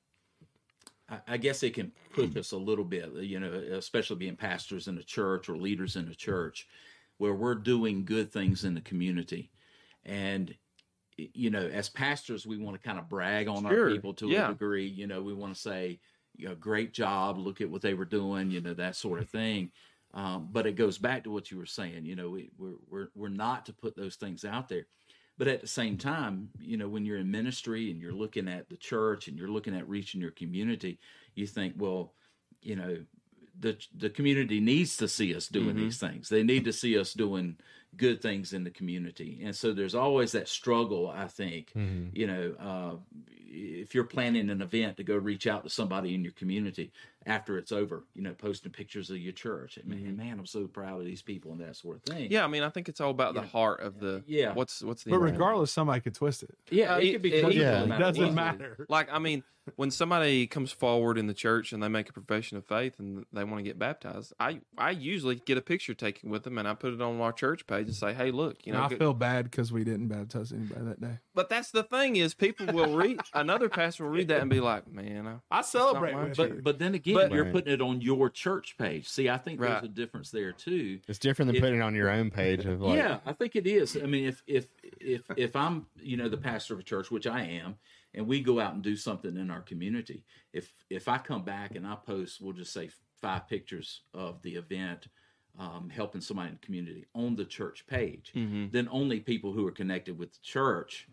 I- 1.09 1.21
I 1.27 1.37
guess 1.37 1.63
it 1.63 1.73
can 1.73 1.91
push 2.13 2.35
us 2.35 2.51
a 2.51 2.57
little 2.57 2.85
bit, 2.85 3.11
you 3.15 3.39
know, 3.39 3.51
especially 3.51 4.17
being 4.17 4.35
pastors 4.35 4.87
in 4.87 4.97
a 4.97 5.03
church 5.03 5.49
or 5.49 5.57
leaders 5.57 5.95
in 5.95 6.07
a 6.07 6.15
church, 6.15 6.67
where 7.17 7.33
we're 7.33 7.55
doing 7.55 8.05
good 8.05 8.31
things 8.31 8.65
in 8.65 8.73
the 8.75 8.81
community, 8.81 9.51
and 10.05 10.55
you 11.17 11.49
know, 11.49 11.65
as 11.65 11.87
pastors, 11.89 12.45
we 12.45 12.57
want 12.57 12.75
to 12.75 12.85
kind 12.85 12.99
of 12.99 13.07
brag 13.07 13.47
on 13.47 13.63
Sure, 13.63 13.85
our 13.87 13.91
people 13.91 14.13
to 14.15 14.27
yeah. 14.27 14.47
a 14.47 14.49
degree. 14.49 14.85
You 14.85 15.07
know, 15.07 15.21
we 15.21 15.33
want 15.33 15.55
to 15.55 15.59
say, 15.59 15.99
you 16.37 16.47
know, 16.47 16.55
great 16.55 16.93
job, 16.93 17.37
look 17.37 17.61
at 17.61 17.69
what 17.69 17.81
they 17.81 17.93
were 17.93 18.05
doing, 18.05 18.51
you 18.51 18.61
know, 18.61 18.73
that 18.73 18.95
sort 18.95 19.19
of 19.19 19.29
thing. 19.29 19.71
Um, 20.13 20.47
but 20.51 20.65
it 20.65 20.75
goes 20.77 20.97
back 20.97 21.23
to 21.25 21.31
what 21.31 21.51
you 21.51 21.57
were 21.57 21.65
saying. 21.65 22.05
You 22.05 22.15
know, 22.15 22.29
we, 22.29 22.49
we're 22.57 22.75
we're 22.89 23.07
we're 23.15 23.29
not 23.29 23.65
to 23.65 23.73
put 23.73 23.95
those 23.95 24.15
things 24.15 24.45
out 24.45 24.69
there. 24.69 24.87
But 25.37 25.49
at 25.49 25.59
the 25.59 25.67
same 25.67 25.97
time, 25.97 26.49
you 26.61 26.77
know, 26.77 26.87
when 26.87 27.05
you're 27.05 27.17
in 27.17 27.29
ministry 27.29 27.91
and 27.91 27.99
you're 27.99 28.13
looking 28.13 28.47
at 28.47 28.69
the 28.69 28.77
church 28.77 29.27
and 29.27 29.37
you're 29.37 29.49
looking 29.49 29.75
at 29.75 29.89
reaching 29.89 30.21
your 30.21 30.31
community, 30.31 30.97
you 31.35 31.45
think, 31.45 31.73
well, 31.77 32.13
you 32.61 32.77
know, 32.77 32.97
the 33.59 33.77
the 33.97 34.09
community 34.09 34.59
needs 34.61 34.95
to 34.97 35.07
see 35.09 35.35
us 35.35 35.47
doing 35.47 35.75
these 35.75 35.97
things. 35.97 36.29
They 36.29 36.43
need 36.43 36.63
to 36.65 36.73
see 36.73 36.97
us 36.97 37.13
doing 37.13 37.57
good 37.97 38.21
things 38.21 38.53
in 38.53 38.63
the 38.63 38.69
community. 38.71 39.41
And 39.43 39.55
so 39.55 39.73
there's 39.73 39.95
always 39.95 40.31
that 40.33 40.47
struggle, 40.49 41.09
I 41.09 41.27
think, 41.27 41.71
you 42.13 42.27
know, 42.27 42.55
uh, 42.59 42.95
if 43.55 43.95
you're 43.95 44.03
planning 44.03 44.49
an 44.49 44.61
event 44.61 44.97
to 44.97 45.03
go 45.03 45.15
reach 45.15 45.47
out 45.47 45.63
to 45.63 45.69
somebody 45.69 46.13
in 46.13 46.23
your 46.23 46.33
community 46.33 46.91
after 47.25 47.57
it's 47.57 47.71
over, 47.71 48.03
you 48.13 48.21
know, 48.21 48.33
posting 48.33 48.71
pictures 48.71 49.09
of 49.09 49.17
your 49.17 49.33
church. 49.33 49.77
And 49.77 49.87
man, 49.87 50.15
man, 50.17 50.37
I'm 50.37 50.45
so 50.45 50.67
proud 50.67 50.99
of 50.99 51.05
these 51.05 51.21
people 51.21 51.51
and 51.53 51.61
that 51.61 51.75
sort 51.75 51.97
of 51.97 52.03
thing. 52.03 52.29
Yeah, 52.31 52.43
I 52.43 52.47
mean, 52.47 52.61
I 52.63 52.69
think 52.69 52.87
it's 52.89 53.01
all 53.01 53.09
about 53.11 53.33
the 53.33 53.41
heart 53.41 53.81
of 53.81 53.99
the. 53.99 54.23
Yeah. 54.27 54.53
What's 54.53 54.81
what's 54.83 55.03
the. 55.03 55.11
But 55.11 55.17
intent? 55.17 55.33
regardless, 55.33 55.71
somebody 55.71 56.01
could 56.01 56.13
twist 56.15 56.43
it. 56.43 56.55
Yeah, 56.69 56.95
Uh, 56.95 56.99
it 56.99 57.11
could 57.13 57.21
be 57.21 57.33
it- 57.33 57.53
yeah. 57.53 57.83
It 57.83 57.87
doesn't 57.99 58.15
easily. 58.23 58.31
matter. 58.35 58.85
Like, 58.89 59.07
I 59.11 59.17
mean, 59.19 59.43
when 59.77 59.89
somebody 59.89 60.45
comes 60.45 60.71
forward 60.71 61.17
in 61.17 61.25
the 61.25 61.33
church 61.33 61.73
and 61.73 61.81
they 61.81 61.87
make 61.87 62.07
a 62.07 62.13
profession 62.13 62.55
of 62.57 62.65
faith 62.65 62.99
and 62.99 63.25
they 63.33 63.43
want 63.43 63.57
to 63.57 63.63
get 63.63 63.79
baptized, 63.79 64.31
I 64.39 64.59
I 64.77 64.91
usually 64.91 65.35
get 65.37 65.57
a 65.57 65.61
picture 65.61 65.95
taken 65.95 66.29
with 66.29 66.43
them 66.43 66.59
and 66.59 66.67
I 66.67 66.75
put 66.75 66.93
it 66.93 67.01
on 67.01 67.19
our 67.19 67.33
church 67.33 67.65
page 67.65 67.87
and 67.87 67.95
say, 67.95 68.13
"Hey, 68.13 68.29
look, 68.29 68.67
you 68.67 68.73
know." 68.73 68.83
I 68.83 68.89
feel 68.89 69.15
bad 69.15 69.45
because 69.49 69.71
we 69.71 69.83
didn't 69.83 70.09
baptize 70.09 70.51
anybody 70.51 70.85
that 70.85 71.01
day. 71.01 71.17
But 71.33 71.49
that's 71.49 71.71
the 71.71 71.81
thing 71.81 72.15
is, 72.17 72.35
people 72.35 72.67
will 72.67 72.95
read 72.95 73.19
another 73.45 73.69
pastor 73.69 74.03
will 74.03 74.11
read 74.11 74.27
that 74.29 74.41
and 74.41 74.49
be 74.49 74.59
like, 74.59 74.91
"Man, 74.91 75.27
I, 75.27 75.59
I 75.59 75.61
celebrate 75.61 76.15
with 76.15 76.35
But 76.37 76.49
you. 76.49 76.61
but 76.63 76.79
then 76.79 76.95
again, 76.95 77.15
But- 77.15 77.31
you're 77.31 77.43
Right. 77.45 77.53
putting 77.53 77.73
it 77.73 77.81
on 77.81 78.01
your 78.01 78.29
church 78.29 78.77
page. 78.77 79.07
See, 79.07 79.29
I 79.29 79.37
think 79.37 79.59
Right. 79.61 79.69
there's 79.69 79.83
a 79.83 79.87
difference 79.87 80.31
there 80.31 80.51
too. 80.51 80.99
It's 81.07 81.19
different 81.19 81.47
than 81.47 81.55
If- 81.57 81.61
putting 81.61 81.79
it 81.79 81.83
on 81.83 81.95
your 81.95 82.09
own 82.09 82.31
page 82.31 82.65
of 82.65 82.81
like, 82.81 82.97
yeah, 82.97 83.19
I 83.25 83.33
think 83.33 83.55
it 83.55 83.67
is. 83.67 83.95
I 83.95 84.05
mean, 84.05 84.25
if 84.25 84.43
if 84.47 84.67
if 84.99 85.23
if 85.37 85.55
I'm 85.55 85.85
you 86.01 86.17
know 86.17 86.27
the 86.29 86.37
pastor 86.37 86.73
of 86.73 86.79
a 86.79 86.83
church, 86.83 87.11
which 87.11 87.27
I 87.27 87.41
am, 87.43 87.75
and 88.13 88.27
we 88.27 88.41
go 88.41 88.59
out 88.59 88.73
and 88.73 88.83
do 88.83 88.95
something 88.95 89.37
in 89.37 89.49
our 89.51 89.61
community, 89.61 90.23
if 90.53 90.73
if 90.89 91.07
I 91.07 91.17
come 91.19 91.43
back 91.43 91.75
and 91.75 91.85
I 91.87 91.95
post, 91.95 92.41
we'll 92.41 92.53
just 92.53 92.73
say 92.73 92.89
five 93.21 93.47
pictures 93.47 94.01
of 94.13 94.41
the 94.41 94.55
event. 94.55 95.07
Um, 95.57 95.89
helping 95.89 96.19
somebody 96.19 96.49
in 96.49 96.55
the 96.55 96.65
community 96.65 97.05
on 97.13 97.37
the 97.37 97.45
church 97.45 97.87
page, 97.87 98.33
then 98.33 98.89
only 98.91 99.21
people 99.21 99.53
who 99.53 99.65
are 99.65 99.71
connected 99.71 100.17
with 100.17 100.33
the 100.33 100.39
church 100.41 101.07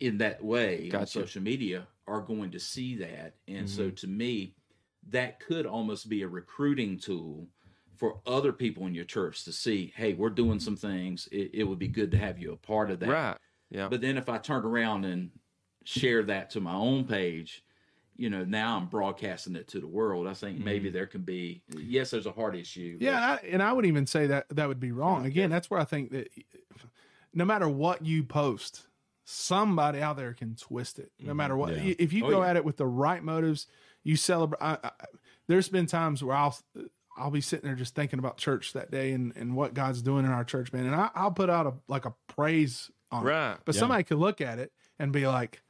in 0.00 0.18
that 0.18 0.42
way 0.42 0.90
on 0.94 1.06
social 1.06 1.42
media 1.42 1.86
are 2.06 2.20
going 2.20 2.50
to 2.50 2.58
see 2.60 2.96
that. 2.96 3.34
And 3.46 3.68
so 3.68 3.82
Mm-hmm. 3.84 3.94
to 3.96 4.06
me, 4.08 4.54
that 5.10 5.40
could 5.40 5.66
almost 5.66 6.08
be 6.08 6.22
a 6.22 6.28
recruiting 6.28 6.98
tool 6.98 7.46
for 7.96 8.20
other 8.26 8.52
people 8.52 8.86
in 8.86 8.94
your 8.94 9.04
church 9.04 9.44
to 9.44 9.52
see, 9.52 9.92
hey, 9.94 10.14
we're 10.14 10.30
doing 10.30 10.58
some 10.58 10.76
things. 10.76 11.28
It, 11.30 11.50
it 11.52 11.64
would 11.64 11.78
be 11.78 11.88
good 11.88 12.10
to 12.12 12.18
have 12.18 12.38
you 12.38 12.52
a 12.52 12.56
part 12.56 12.90
of 12.90 13.00
that. 13.00 13.08
Right. 13.10 13.36
Yeah. 13.70 13.88
But 13.88 14.00
then 14.00 14.16
if 14.16 14.28
I 14.28 14.38
turn 14.38 14.64
around 14.64 15.04
and 15.04 15.30
share 15.84 16.22
that 16.24 16.50
to 16.50 16.60
my 16.60 16.74
own 16.74 17.04
page, 17.04 17.62
you 18.16 18.28
know, 18.30 18.44
now 18.44 18.76
I'm 18.76 18.86
broadcasting 18.86 19.54
it 19.56 19.68
to 19.68 19.80
the 19.80 19.86
world. 19.86 20.26
I 20.26 20.34
think 20.34 20.58
maybe 20.58 20.88
Mm-hmm. 20.88 20.94
there 20.96 21.06
can 21.06 21.22
be, 21.22 21.62
yes, 21.78 22.10
there's 22.10 22.26
a 22.26 22.32
heart 22.32 22.56
issue. 22.56 22.96
Yeah, 23.00 23.16
and 23.16 23.24
I, 23.24 23.48
and 23.52 23.62
I 23.62 23.72
would 23.72 23.86
even 23.86 24.06
say 24.06 24.26
that 24.28 24.46
that 24.50 24.68
would 24.68 24.80
be 24.80 24.92
wrong. 24.92 25.24
Again, 25.26 25.50
that's 25.50 25.70
where 25.70 25.80
I 25.80 25.84
think 25.84 26.10
that 26.12 26.28
no 27.32 27.44
matter 27.44 27.68
what 27.68 28.04
you 28.04 28.22
post, 28.24 28.86
somebody 29.24 30.00
out 30.00 30.16
there 30.16 30.32
can 30.34 30.56
twist 30.56 30.98
it. 30.98 31.10
No 31.20 31.34
matter 31.34 31.56
what, 31.56 31.76
Yeah. 31.76 31.94
if 31.98 32.12
you 32.12 32.24
Oh, 32.26 32.30
go 32.30 32.42
yeah. 32.42 32.50
at 32.50 32.56
it 32.56 32.64
with 32.64 32.76
the 32.76 32.86
right 32.86 33.22
motives, 33.22 33.66
you 34.02 34.16
celebrate. 34.16 34.58
I, 34.60 34.78
I, 34.82 34.90
there's 35.46 35.68
been 35.68 35.86
times 35.86 36.22
where 36.24 36.36
I'll 36.36 36.56
I'll 37.16 37.30
be 37.30 37.40
sitting 37.40 37.66
there 37.66 37.74
just 37.76 37.94
thinking 37.94 38.18
about 38.18 38.38
church 38.38 38.72
that 38.72 38.90
day 38.90 39.12
and, 39.12 39.36
and 39.36 39.54
what 39.54 39.74
God's 39.74 40.00
doing 40.00 40.24
in 40.24 40.30
our 40.30 40.44
church, 40.44 40.72
man, 40.72 40.86
and 40.86 40.94
I, 40.94 41.10
I'll 41.14 41.32
put 41.32 41.50
out 41.50 41.66
a 41.66 41.74
like 41.88 42.06
a 42.06 42.14
praise 42.28 42.90
on 43.10 43.24
Right. 43.24 43.52
it. 43.54 43.58
But 43.64 43.74
somebody 43.74 44.04
could 44.04 44.18
look 44.18 44.40
at 44.40 44.58
it 44.58 44.72
and 44.98 45.12
be 45.12 45.26
like, 45.26 45.60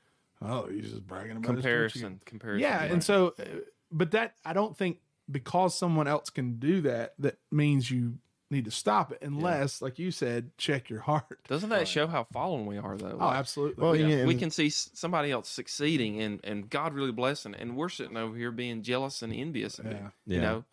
"Oh, 0.43 0.67
he's 0.67 0.91
just 0.91 1.07
bragging 1.07 1.39
about 1.39 1.45
comparison. 1.55 2.21
Comparison. 2.25 2.61
Yeah, 2.63 2.83
and 2.85 3.03
so, 3.03 3.35
uh, 3.39 3.45
but 3.91 4.11
that 4.13 4.35
I 4.45 4.53
don't 4.53 4.77
think 4.77 4.99
because 5.31 5.77
someone 5.77 6.07
else 6.07 6.31
can 6.31 6.59
do 6.59 6.83
that, 6.83 7.15
that 7.19 7.39
means 7.51 7.91
you 7.91 8.19
need 8.51 8.65
to 8.65 8.71
stop 8.71 9.13
it, 9.13 9.19
unless, 9.23 9.81
like 9.81 9.99
you 9.99 10.11
said, 10.11 10.51
check 10.59 10.91
your 10.91 11.01
heart. 11.01 11.39
doesn't 11.49 11.69
that 11.71 11.87
show 11.87 12.07
how 12.07 12.25
fallen 12.25 12.67
we 12.67 12.79
are 12.79 12.97
though? 12.97 13.17
Oh, 13.21 13.27
Like, 13.27 13.37
absolutely. 13.37 13.83
Well, 13.83 13.97
yeah. 13.97 14.07
yeah, 14.07 14.25
we 14.25 14.35
can 14.35 14.51
see 14.51 14.71
somebody 14.71 15.31
else 15.31 15.49
succeeding 15.49 16.21
and, 16.21 16.41
and 16.45 16.69
God 16.69 16.95
really 16.95 17.13
blessing, 17.13 17.55
and 17.55 17.77
we're 17.77 17.89
sitting 17.89 18.17
over 18.17 18.37
here 18.37 18.51
being 18.51 18.83
jealous 18.83 19.23
and 19.23 19.33
envious 19.33 19.79
of 19.79 19.87
it. 19.87 19.93
Yeah. 20.01 20.09
You 20.27 20.37
Yeah. 20.37 20.41
know, 20.41 20.65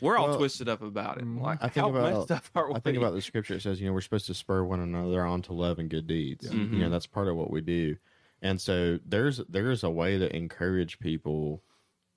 we're 0.00 0.16
all 0.16 0.28
Well, 0.28 0.38
twisted 0.38 0.68
up 0.68 0.82
about 0.82 1.18
it. 1.18 1.24
Mm-hmm. 1.24 1.40
Like, 1.40 1.58
I 1.62 1.68
think 1.68 1.84
how 1.84 1.90
about 1.90 2.12
messed 2.12 2.30
up 2.30 2.44
are 2.54 2.68
we? 2.68 2.74
I 2.74 2.80
think 2.80 2.96
about 2.96 3.14
the 3.14 3.22
scripture. 3.22 3.54
It 3.54 3.62
says, 3.62 3.80
you 3.80 3.86
know, 3.86 3.92
we're 3.92 4.00
supposed 4.00 4.26
to 4.26 4.34
spur 4.34 4.64
one 4.64 4.80
another 4.80 5.24
on 5.24 5.42
to 5.42 5.52
love 5.52 5.78
and 5.78 5.88
good 5.88 6.06
deeds. 6.06 6.52
You 6.52 6.58
know, 6.58 6.64
mm-hmm. 6.64 6.90
that's 6.90 7.06
part 7.06 7.28
of 7.28 7.36
what 7.36 7.50
we 7.50 7.60
do. 7.60 7.96
And 8.42 8.60
so 8.60 8.98
there's 9.06 9.38
there's 9.48 9.84
a 9.84 9.90
way 9.90 10.18
to 10.18 10.34
encourage 10.36 10.98
people 10.98 11.62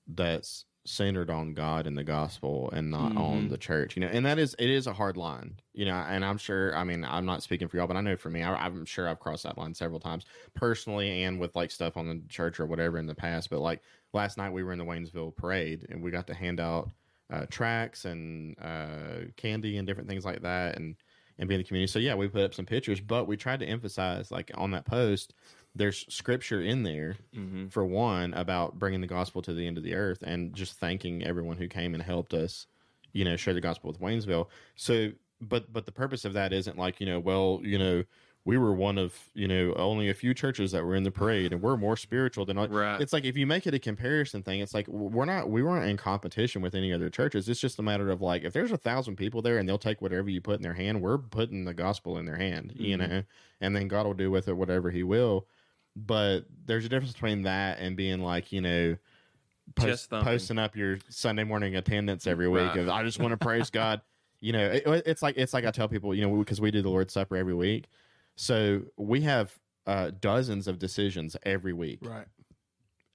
that's 0.06 0.64
centered 0.88 1.30
on 1.30 1.54
God 1.54 1.86
and 1.86 1.96
the 1.96 2.04
gospel 2.04 2.70
and 2.72 2.90
not 2.90 3.16
on 3.16 3.48
the 3.48 3.58
church. 3.58 3.96
You 3.96 4.00
know, 4.00 4.08
and 4.08 4.24
that 4.26 4.38
is 4.38 4.54
it 4.58 4.70
is 4.70 4.86
a 4.86 4.92
hard 4.92 5.16
line. 5.16 5.60
You 5.74 5.84
know, 5.84 5.94
and 5.94 6.24
I'm 6.24 6.38
sure. 6.38 6.74
I 6.76 6.84
mean, 6.84 7.04
I'm 7.04 7.26
not 7.26 7.42
speaking 7.42 7.68
for 7.68 7.76
y'all, 7.76 7.86
but 7.86 7.96
I 7.96 8.00
know 8.00 8.16
for 8.16 8.30
me, 8.30 8.42
I, 8.42 8.54
I'm 8.54 8.84
sure 8.84 9.08
I've 9.08 9.20
crossed 9.20 9.44
that 9.44 9.58
line 9.58 9.74
several 9.74 10.00
times 10.00 10.24
personally 10.54 11.24
and 11.24 11.38
with 11.38 11.54
like 11.54 11.70
stuff 11.70 11.96
on 11.96 12.08
the 12.08 12.22
church 12.28 12.58
or 12.58 12.66
whatever 12.66 12.98
in 12.98 13.06
the 13.06 13.14
past. 13.14 13.50
But 13.50 13.60
like 13.60 13.82
last 14.12 14.38
night, 14.38 14.52
we 14.52 14.62
were 14.62 14.72
in 14.72 14.78
the 14.78 14.84
Waynesville 14.84 15.36
parade 15.36 15.86
and 15.90 16.02
we 16.02 16.10
got 16.10 16.26
to 16.28 16.34
hand 16.34 16.60
out 16.60 16.90
uh, 17.30 17.46
tracks 17.50 18.04
and 18.04 18.56
uh, 18.60 19.26
candy 19.36 19.76
and 19.76 19.86
different 19.86 20.08
things 20.08 20.24
like 20.24 20.42
that, 20.42 20.76
and 20.76 20.96
and 21.38 21.48
be 21.48 21.54
in 21.54 21.60
the 21.60 21.64
community. 21.64 21.90
So 21.90 21.98
yeah, 21.98 22.14
we 22.14 22.28
put 22.28 22.42
up 22.42 22.54
some 22.54 22.66
pictures, 22.66 23.00
but 23.00 23.26
we 23.26 23.36
tried 23.36 23.60
to 23.60 23.66
emphasize 23.66 24.30
like 24.30 24.50
on 24.54 24.70
that 24.72 24.84
post, 24.84 25.34
there's 25.78 26.04
scripture 26.12 26.60
in 26.60 26.82
there 26.82 27.16
mm-hmm. 27.34 27.68
for 27.68 27.84
one 27.84 28.34
about 28.34 28.78
bringing 28.78 29.00
the 29.00 29.06
gospel 29.06 29.40
to 29.42 29.54
the 29.54 29.66
end 29.66 29.78
of 29.78 29.84
the 29.84 29.94
earth 29.94 30.22
and 30.22 30.52
just 30.52 30.74
thanking 30.74 31.24
everyone 31.24 31.56
who 31.56 31.68
came 31.68 31.94
and 31.94 32.02
helped 32.02 32.34
us, 32.34 32.66
you 33.12 33.24
know, 33.24 33.36
share 33.36 33.54
the 33.54 33.60
gospel 33.60 33.90
with 33.90 34.00
Waynesville. 34.00 34.48
So, 34.76 35.12
but 35.40 35.72
but 35.72 35.86
the 35.86 35.92
purpose 35.92 36.24
of 36.24 36.32
that 36.34 36.52
isn't 36.52 36.76
like 36.76 37.00
you 37.00 37.06
know, 37.06 37.18
well, 37.18 37.60
you 37.62 37.78
know. 37.78 38.04
We 38.44 38.56
were 38.56 38.72
one 38.72 38.96
of 38.96 39.14
you 39.34 39.46
know 39.46 39.74
only 39.74 40.08
a 40.08 40.14
few 40.14 40.32
churches 40.32 40.72
that 40.72 40.82
were 40.82 40.94
in 40.94 41.02
the 41.02 41.10
parade, 41.10 41.52
and 41.52 41.60
we're 41.60 41.76
more 41.76 41.98
spiritual 41.98 42.46
than 42.46 42.56
all. 42.56 42.66
Right. 42.66 42.98
It's 42.98 43.12
like 43.12 43.26
if 43.26 43.36
you 43.36 43.46
make 43.46 43.66
it 43.66 43.74
a 43.74 43.78
comparison 43.78 44.42
thing, 44.42 44.60
it's 44.60 44.72
like 44.72 44.88
we're 44.88 45.26
not 45.26 45.50
we 45.50 45.62
weren't 45.62 45.84
in 45.84 45.98
competition 45.98 46.62
with 46.62 46.74
any 46.74 46.90
other 46.90 47.10
churches. 47.10 47.46
It's 47.50 47.60
just 47.60 47.78
a 47.78 47.82
matter 47.82 48.08
of 48.10 48.22
like 48.22 48.44
if 48.44 48.54
there's 48.54 48.72
a 48.72 48.78
thousand 48.78 49.16
people 49.16 49.42
there 49.42 49.58
and 49.58 49.68
they'll 49.68 49.76
take 49.76 50.00
whatever 50.00 50.30
you 50.30 50.40
put 50.40 50.56
in 50.56 50.62
their 50.62 50.72
hand, 50.72 51.02
we're 51.02 51.18
putting 51.18 51.66
the 51.66 51.74
gospel 51.74 52.16
in 52.16 52.24
their 52.24 52.36
hand, 52.36 52.72
you 52.74 52.96
mm-hmm. 52.96 53.10
know, 53.10 53.22
and 53.60 53.76
then 53.76 53.86
God 53.86 54.06
will 54.06 54.14
do 54.14 54.30
with 54.30 54.48
it 54.48 54.56
whatever 54.56 54.90
He 54.90 55.02
will. 55.02 55.46
But 56.06 56.42
there's 56.66 56.84
a 56.84 56.88
difference 56.88 57.12
between 57.12 57.42
that 57.42 57.78
and 57.78 57.96
being 57.96 58.20
like 58.20 58.52
you 58.52 58.60
know. 58.60 58.96
Post, 59.74 60.10
Chest 60.10 60.24
posting 60.24 60.58
up 60.58 60.76
your 60.76 60.98
Sunday 61.10 61.44
morning 61.44 61.76
attendance 61.76 62.26
every 62.26 62.48
week. 62.48 62.68
Right. 62.68 62.78
of, 62.78 62.88
I 62.88 63.02
just 63.04 63.20
want 63.20 63.32
to 63.32 63.36
praise 63.36 63.68
God. 63.70 64.00
You 64.40 64.52
know, 64.52 64.64
it, 64.66 64.82
it's 65.04 65.20
like 65.20 65.36
it's 65.36 65.52
like 65.52 65.66
I 65.66 65.70
tell 65.70 65.88
people, 65.88 66.14
you 66.14 66.26
know, 66.26 66.34
because 66.36 66.58
we 66.58 66.70
do 66.70 66.80
the 66.80 66.88
Lord's 66.88 67.12
Supper 67.12 67.36
every 67.36 67.54
week, 67.54 67.84
so 68.34 68.80
we 68.96 69.20
have 69.22 69.58
uh, 69.86 70.10
dozens 70.20 70.68
of 70.68 70.78
decisions 70.78 71.36
every 71.42 71.72
week 71.72 71.98
right. 72.02 72.26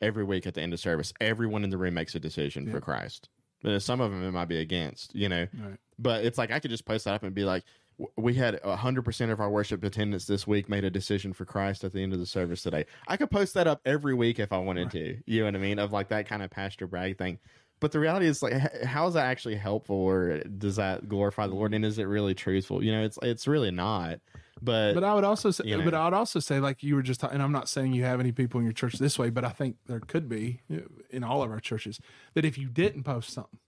every 0.01 0.23
week 0.23 0.45
at 0.45 0.53
the 0.53 0.61
end 0.61 0.73
of 0.73 0.79
service. 0.79 1.13
Everyone 1.21 1.63
in 1.63 1.69
the 1.69 1.77
room 1.77 1.95
makes 1.95 2.13
a 2.13 2.19
decision 2.19 2.69
for 2.69 2.79
Christ. 2.79 3.29
But 3.63 3.81
some 3.81 4.01
of 4.01 4.11
them 4.11 4.23
it 4.23 4.31
might 4.31 4.49
be 4.49 4.57
against, 4.57 5.15
you 5.15 5.29
know. 5.29 5.47
Right. 5.53 5.77
But 5.97 6.25
it's 6.25 6.37
like 6.37 6.51
I 6.51 6.59
could 6.59 6.69
just 6.69 6.85
post 6.85 7.05
that 7.05 7.13
up 7.13 7.23
and 7.23 7.33
be 7.33 7.45
like, 7.45 7.63
w- 7.63 7.82
we 8.17 8.34
had 8.34 8.60
hundred 8.63 9.03
percent 9.03 9.32
of 9.32 9.39
our 9.39 9.49
worship 9.49 9.84
attendance 9.84 10.25
this 10.25 10.47
week 10.47 10.69
made 10.69 10.84
a 10.84 10.89
decision 10.89 11.34
for 11.34 11.45
Christ 11.45 11.84
at 11.84 11.93
the 11.93 12.01
end 12.01 12.13
of 12.13 12.19
the 12.19 12.25
service 12.25 12.62
today. 12.62 12.86
I 13.08 13.17
could 13.17 13.32
post 13.32 13.53
that 13.53 13.67
up 13.67 13.82
every 13.86 14.13
week 14.13 14.39
if 14.39 14.51
I 14.51 14.58
wanted 14.58 14.91
to. 14.91 15.17
You 15.25 15.39
know 15.41 15.45
what 15.45 15.56
I 15.56 15.60
mean? 15.60 15.79
Of 15.79 15.91
like 15.91 16.10
that 16.10 16.27
kind 16.27 16.41
of 16.43 16.49
pastor 16.49 16.88
brag 16.88 17.17
thing. 17.17 17.39
But 17.79 17.91
the 17.91 17.99
reality 17.99 18.27
is, 18.27 18.41
like, 18.41 18.53
how 18.86 19.08
is 19.08 19.15
that 19.15 19.25
actually 19.25 19.56
helpful, 19.56 19.97
or 19.97 20.39
does 20.39 20.77
that 20.77 21.10
glorify 21.10 21.47
the 21.47 21.56
Lord? 21.56 21.71
Mm-hmm. 21.71 21.84
And 21.84 21.86
is 21.86 21.99
it 21.99 22.06
really 22.06 22.34
truthful? 22.34 22.82
You 22.84 22.93
know, 22.93 23.03
it's 23.03 23.19
it's 23.21 23.47
really 23.47 23.71
not. 23.71 24.19
But, 24.62 24.93
But 24.93 25.03
I 25.03 25.13
would 25.13 25.25
also 25.25 25.51
say, 25.51 25.65
you 25.65 25.77
know. 25.77 25.84
but 25.84 25.93
I 25.93 26.06
would 26.06 26.13
also 26.13 26.39
say, 26.39 26.62
like 26.62 26.84
you 26.84 26.95
were 26.95 27.01
just, 27.01 27.21
and 27.23 27.43
I'm 27.43 27.51
not 27.51 27.67
saying 27.67 27.91
you 27.91 28.06
have 28.06 28.21
any 28.21 28.32
people 28.32 28.62
in 28.62 28.65
your 28.65 28.71
church 28.71 28.93
this 28.93 29.19
way, 29.19 29.29
but 29.29 29.43
I 29.43 29.49
think 29.49 29.75
there 29.88 29.99
could 29.99 30.29
be 30.29 30.62
in 31.10 31.23
all 31.25 31.43
of 31.43 31.51
our 31.51 31.60
churches 31.60 31.99
that 32.36 32.45
if 32.45 32.58
you 32.58 32.69
didn't 32.69 33.03
post 33.03 33.32
something, 33.32 33.60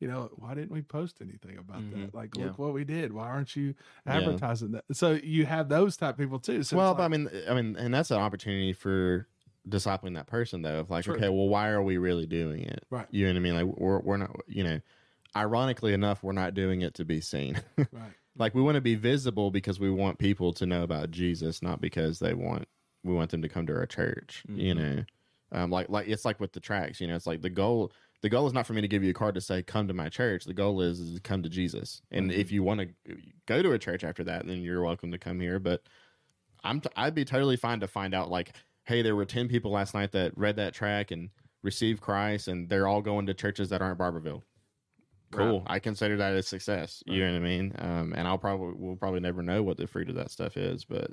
you 0.00 0.08
know, 0.08 0.30
why 0.36 0.54
didn't 0.54 0.72
we 0.72 0.82
post 0.82 1.18
anything 1.20 1.58
about 1.58 1.82
that? 1.92 2.14
Like, 2.14 2.34
Yeah. 2.36 2.46
look 2.46 2.58
what 2.58 2.72
we 2.72 2.84
did. 2.84 3.12
Why 3.12 3.28
aren't 3.28 3.54
you 3.54 3.74
advertising 4.06 4.72
that? 4.72 4.84
So 4.92 5.12
you 5.12 5.46
have 5.46 5.68
those 5.68 5.96
type 5.96 6.16
people 6.16 6.38
too. 6.38 6.62
So 6.62 6.76
well, 6.76 6.94
but 6.94 7.04
I 7.04 7.08
mean, 7.08 7.28
I 7.48 7.54
mean, 7.54 7.76
and 7.76 7.92
that's 7.92 8.10
an 8.10 8.18
opportunity 8.18 8.72
for 8.72 9.28
discipling 9.68 10.14
that 10.14 10.26
person, 10.26 10.62
though. 10.62 10.80
Of 10.80 10.90
like, 10.90 11.04
True. 11.04 11.16
okay, 11.16 11.28
well, 11.28 11.48
why 11.48 11.68
are 11.68 11.82
we 11.82 11.98
really 11.98 12.26
doing 12.26 12.62
it? 12.62 12.84
Right. 12.90 13.06
You 13.10 13.26
know 13.26 13.32
what 13.32 13.36
I 13.36 13.40
mean? 13.40 13.54
Like, 13.54 13.76
we're 13.78 14.00
we're 14.00 14.16
not, 14.16 14.34
you 14.48 14.64
know, 14.64 14.80
ironically 15.36 15.92
enough, 15.92 16.22
we're 16.22 16.32
not 16.32 16.54
doing 16.54 16.80
it 16.80 16.94
to 16.94 17.04
be 17.04 17.20
seen. 17.20 17.60
right. 17.76 18.12
like, 18.36 18.54
we 18.54 18.62
want 18.62 18.76
to 18.76 18.80
be 18.80 18.94
visible 18.94 19.50
because 19.50 19.78
we 19.78 19.90
want 19.90 20.18
people 20.18 20.52
to 20.54 20.66
know 20.66 20.82
about 20.82 21.10
Jesus, 21.10 21.62
not 21.62 21.80
because 21.80 22.18
they 22.18 22.32
want 22.34 22.66
we 23.04 23.12
want 23.12 23.30
them 23.30 23.42
to 23.42 23.48
come 23.48 23.66
to 23.66 23.74
our 23.74 23.86
church. 23.86 24.44
You 24.48 24.74
know, 24.74 25.04
um, 25.52 25.70
like 25.70 25.90
like 25.90 26.08
it's 26.08 26.24
like 26.24 26.40
with 26.40 26.52
the 26.52 26.60
tracks. 26.60 27.00
You 27.00 27.08
know, 27.08 27.16
it's 27.16 27.26
like 27.26 27.42
the 27.42 27.50
goal. 27.50 27.92
The 28.22 28.28
goal 28.28 28.46
is 28.46 28.52
not 28.52 28.66
for 28.66 28.74
me 28.74 28.82
to 28.82 28.88
give 28.88 29.02
you 29.02 29.10
a 29.10 29.14
card 29.14 29.34
to 29.36 29.40
say 29.40 29.62
come 29.62 29.88
to 29.88 29.94
my 29.94 30.08
church. 30.08 30.44
The 30.44 30.54
goal 30.54 30.82
is, 30.82 31.00
is 31.00 31.14
to 31.14 31.20
come 31.20 31.42
to 31.42 31.48
Jesus. 31.48 32.02
And 32.10 32.30
if 32.30 32.52
you 32.52 32.62
want 32.62 32.80
to 32.80 33.16
go 33.46 33.62
to 33.62 33.72
a 33.72 33.78
church 33.78 34.04
after 34.04 34.24
that, 34.24 34.46
then 34.46 34.60
you're 34.62 34.82
welcome 34.82 35.10
to 35.12 35.18
come 35.18 35.40
here. 35.40 35.58
But 35.58 35.82
I'm 36.62 36.80
t- 36.80 36.90
I'd 36.96 37.14
be 37.14 37.24
totally 37.24 37.56
fine 37.56 37.80
to 37.80 37.88
find 37.88 38.14
out 38.14 38.30
like, 38.30 38.52
hey, 38.84 39.00
there 39.02 39.16
were 39.16 39.24
ten 39.24 39.48
people 39.48 39.70
last 39.70 39.94
night 39.94 40.12
that 40.12 40.36
read 40.36 40.56
that 40.56 40.74
track 40.74 41.10
and 41.10 41.30
received 41.62 42.00
Christ, 42.02 42.48
and 42.48 42.68
they're 42.68 42.86
all 42.86 43.00
going 43.00 43.26
to 43.26 43.34
churches 43.34 43.70
that 43.70 43.80
aren't 43.80 43.98
Barberville. 43.98 44.42
Cool. 45.32 45.62
I 45.66 45.78
consider 45.78 46.16
that 46.16 46.34
a 46.34 46.42
success. 46.42 47.02
You 47.06 47.24
know 47.24 47.32
what 47.32 47.36
I 47.36 47.44
mean? 47.44 47.72
Um, 47.78 48.12
and 48.16 48.26
I'll 48.26 48.38
probably 48.38 48.74
we'll 48.76 48.96
probably 48.96 49.20
never 49.20 49.42
know 49.42 49.62
what 49.62 49.76
the 49.76 49.86
fruit 49.86 50.08
of 50.08 50.16
that 50.16 50.30
stuff 50.30 50.56
is, 50.56 50.84
but 50.84 51.12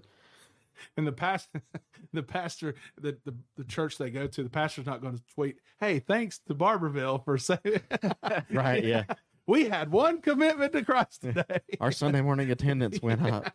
And 0.95 1.07
the 1.07 1.11
past, 1.11 1.49
the 2.13 2.23
pastor, 2.23 2.75
the, 2.99 3.17
the 3.25 3.35
the 3.55 3.63
church 3.63 3.97
they 3.97 4.09
go 4.09 4.27
to, 4.27 4.43
the 4.43 4.49
pastor's 4.49 4.85
not 4.85 5.01
going 5.01 5.17
to 5.17 5.23
tweet, 5.33 5.57
"Hey, 5.79 5.99
thanks 5.99 6.39
to 6.47 6.53
Barberville 6.53 7.19
for 7.19 7.37
saying." 7.37 7.81
right, 8.51 8.83
yeah. 8.83 9.03
we 9.47 9.65
had 9.69 9.91
one 9.91 10.21
commitment 10.21 10.73
to 10.73 10.83
Christ 10.83 11.21
today. 11.21 11.61
Our 11.79 11.91
Sunday 11.91 12.21
morning 12.21 12.51
attendance 12.51 13.01
went 13.01 13.21
up. 13.23 13.51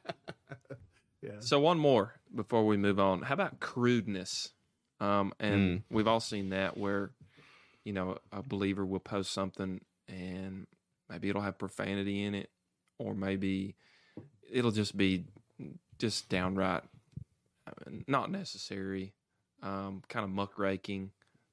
So 1.39 1.61
one 1.61 1.79
more 1.79 2.15
before 2.35 2.67
we 2.67 2.77
move 2.77 2.99
on. 2.99 3.23
How 3.23 3.35
about 3.35 3.61
crudeness? 3.61 4.51
Um, 5.01 5.33
and 5.41 5.83
we've 5.91 6.07
all 6.07 6.21
seen 6.21 6.51
that 6.51 6.77
where, 6.77 7.11
you 7.85 7.93
know, 7.93 8.19
a 8.31 8.43
believer 8.43 8.87
will 8.87 9.01
post 9.01 9.33
something 9.33 9.81
and 10.09 10.67
maybe 11.09 11.29
it'll 11.29 11.43
have 11.43 11.59
profanity 11.59 12.23
in 12.23 12.35
it, 12.35 12.51
or 12.99 13.15
maybe 13.15 13.75
it'll 14.51 14.71
just 14.71 14.97
be 14.97 15.25
just 15.99 16.29
downright 16.29 16.83
not 18.07 18.31
necessary, 18.31 19.15
um, 19.63 20.03
kind 20.09 20.25
of 20.25 20.31
muckraking, 20.31 21.11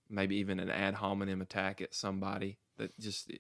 maybe 0.10 0.38
even 0.38 0.60
an 0.60 0.70
ad 0.70 0.96
hominem 0.96 1.42
attack 1.42 1.82
at 1.82 1.94
somebody 1.94 2.58
that 2.78 2.98
just 3.00 3.32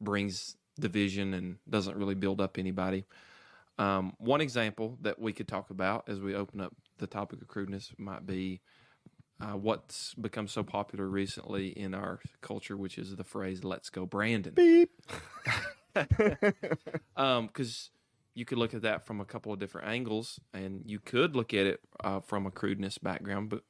brings 0.00 0.56
division 0.78 1.34
and 1.34 1.56
doesn't 1.68 1.96
really 1.96 2.14
build 2.14 2.40
up 2.40 2.58
anybody. 2.58 3.04
Um, 3.78 4.14
one 4.18 4.40
example 4.40 4.98
that 5.02 5.18
we 5.18 5.32
could 5.32 5.48
talk 5.48 5.70
about 5.70 6.08
as 6.08 6.20
we 6.20 6.34
open 6.34 6.60
up 6.60 6.74
the 6.98 7.06
topic 7.06 7.42
of 7.42 7.48
crudeness 7.48 7.92
might 7.98 8.24
be 8.24 8.60
uh, 9.40 9.56
what's 9.56 10.14
become 10.14 10.46
so 10.46 10.62
popular 10.62 11.08
recently 11.08 11.68
in 11.68 11.92
our 11.92 12.20
culture, 12.40 12.76
which 12.76 12.98
is 12.98 13.16
the 13.16 13.24
phrase 13.24 13.64
"Let's 13.64 13.90
go, 13.90 14.06
Brandon." 14.06 14.54
Beep. 14.54 14.90
Um, 17.16 17.46
because 17.46 17.90
you 18.34 18.44
could 18.44 18.58
look 18.58 18.74
at 18.74 18.82
that 18.82 19.06
from 19.06 19.20
a 19.20 19.24
couple 19.24 19.52
of 19.52 19.58
different 19.58 19.88
angles, 19.88 20.40
and 20.52 20.82
you 20.86 20.98
could 20.98 21.36
look 21.36 21.54
at 21.54 21.66
it 21.66 21.80
uh, 22.02 22.20
from 22.20 22.46
a 22.46 22.50
crudeness 22.50 22.98
background, 22.98 23.48
but 23.48 23.62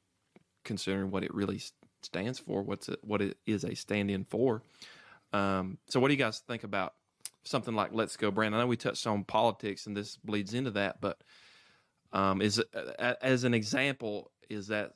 considering 0.63 1.11
what 1.11 1.23
it 1.23 1.33
really 1.33 1.61
stands 2.01 2.39
for, 2.39 2.61
what's 2.63 2.89
it, 2.89 2.99
what 3.03 3.21
it 3.21 3.37
is 3.45 3.63
a 3.63 3.75
stand-in 3.75 4.25
for. 4.25 4.63
Um, 5.33 5.77
so, 5.87 5.99
what 5.99 6.07
do 6.07 6.13
you 6.13 6.19
guys 6.19 6.39
think 6.47 6.63
about 6.63 6.93
something 7.43 7.75
like 7.75 7.91
"Let's 7.93 8.17
Go, 8.17 8.31
Brand"? 8.31 8.55
I 8.55 8.59
know 8.59 8.67
we 8.67 8.77
touched 8.77 9.05
on 9.05 9.23
politics, 9.23 9.85
and 9.85 9.95
this 9.95 10.17
bleeds 10.17 10.53
into 10.53 10.71
that, 10.71 11.01
but 11.01 11.19
um, 12.13 12.41
is 12.41 12.59
it, 12.59 12.67
as 13.21 13.43
an 13.43 13.53
example, 13.53 14.31
is 14.49 14.67
that 14.67 14.93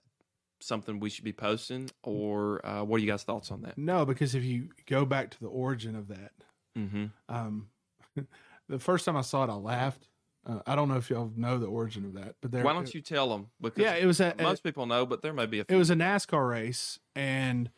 something 0.62 1.00
we 1.00 1.10
should 1.10 1.24
be 1.26 1.34
posting, 1.34 1.90
or 2.04 2.66
uh, 2.66 2.84
what 2.84 2.98
are 2.98 3.00
you 3.04 3.08
guys' 3.12 3.24
thoughts 3.24 3.52
on 3.52 3.62
that? 3.64 3.78
No, 3.78 4.06
because 4.06 4.34
if 4.36 4.44
you 4.44 4.70
go 4.88 5.06
back 5.06 5.32
to 5.32 5.40
the 5.40 5.48
origin 5.48 5.96
of 5.96 6.08
that, 6.08 6.32
Mm-hmm. 6.78 7.06
um, 7.28 7.68
the 8.70 8.80
first 8.80 9.06
time 9.06 9.18
I 9.18 9.22
saw 9.22 9.44
it, 9.44 9.50
I 9.50 9.56
laughed. 9.56 10.08
Uh, 10.46 10.60
I 10.66 10.76
don't 10.76 10.88
know 10.88 10.96
if 10.96 11.10
y'all 11.10 11.32
know 11.36 11.58
the 11.58 11.66
origin 11.68 12.06
of 12.06 12.14
that, 12.14 12.36
but 12.40 12.52
there. 12.52 12.64
Why 12.64 12.74
don't 12.74 12.94
you 12.94 13.02
tell 13.02 13.30
them? 13.30 13.48
Because 13.60 13.82
Yeah, 13.84 13.96
it 13.96 14.06
was 14.06 14.22
a, 14.22 14.34
most 14.40 14.64
people 14.64 14.86
know, 14.86 15.06
but 15.06 15.22
there 15.22 15.34
may 15.34 15.46
be 15.46 15.60
a 15.60 15.66
few. 15.66 15.76
it 15.76 15.78
was 15.78 15.90
a 15.90 15.96
NASCAR 15.96 16.50
race, 16.50 17.00
and 17.16 17.70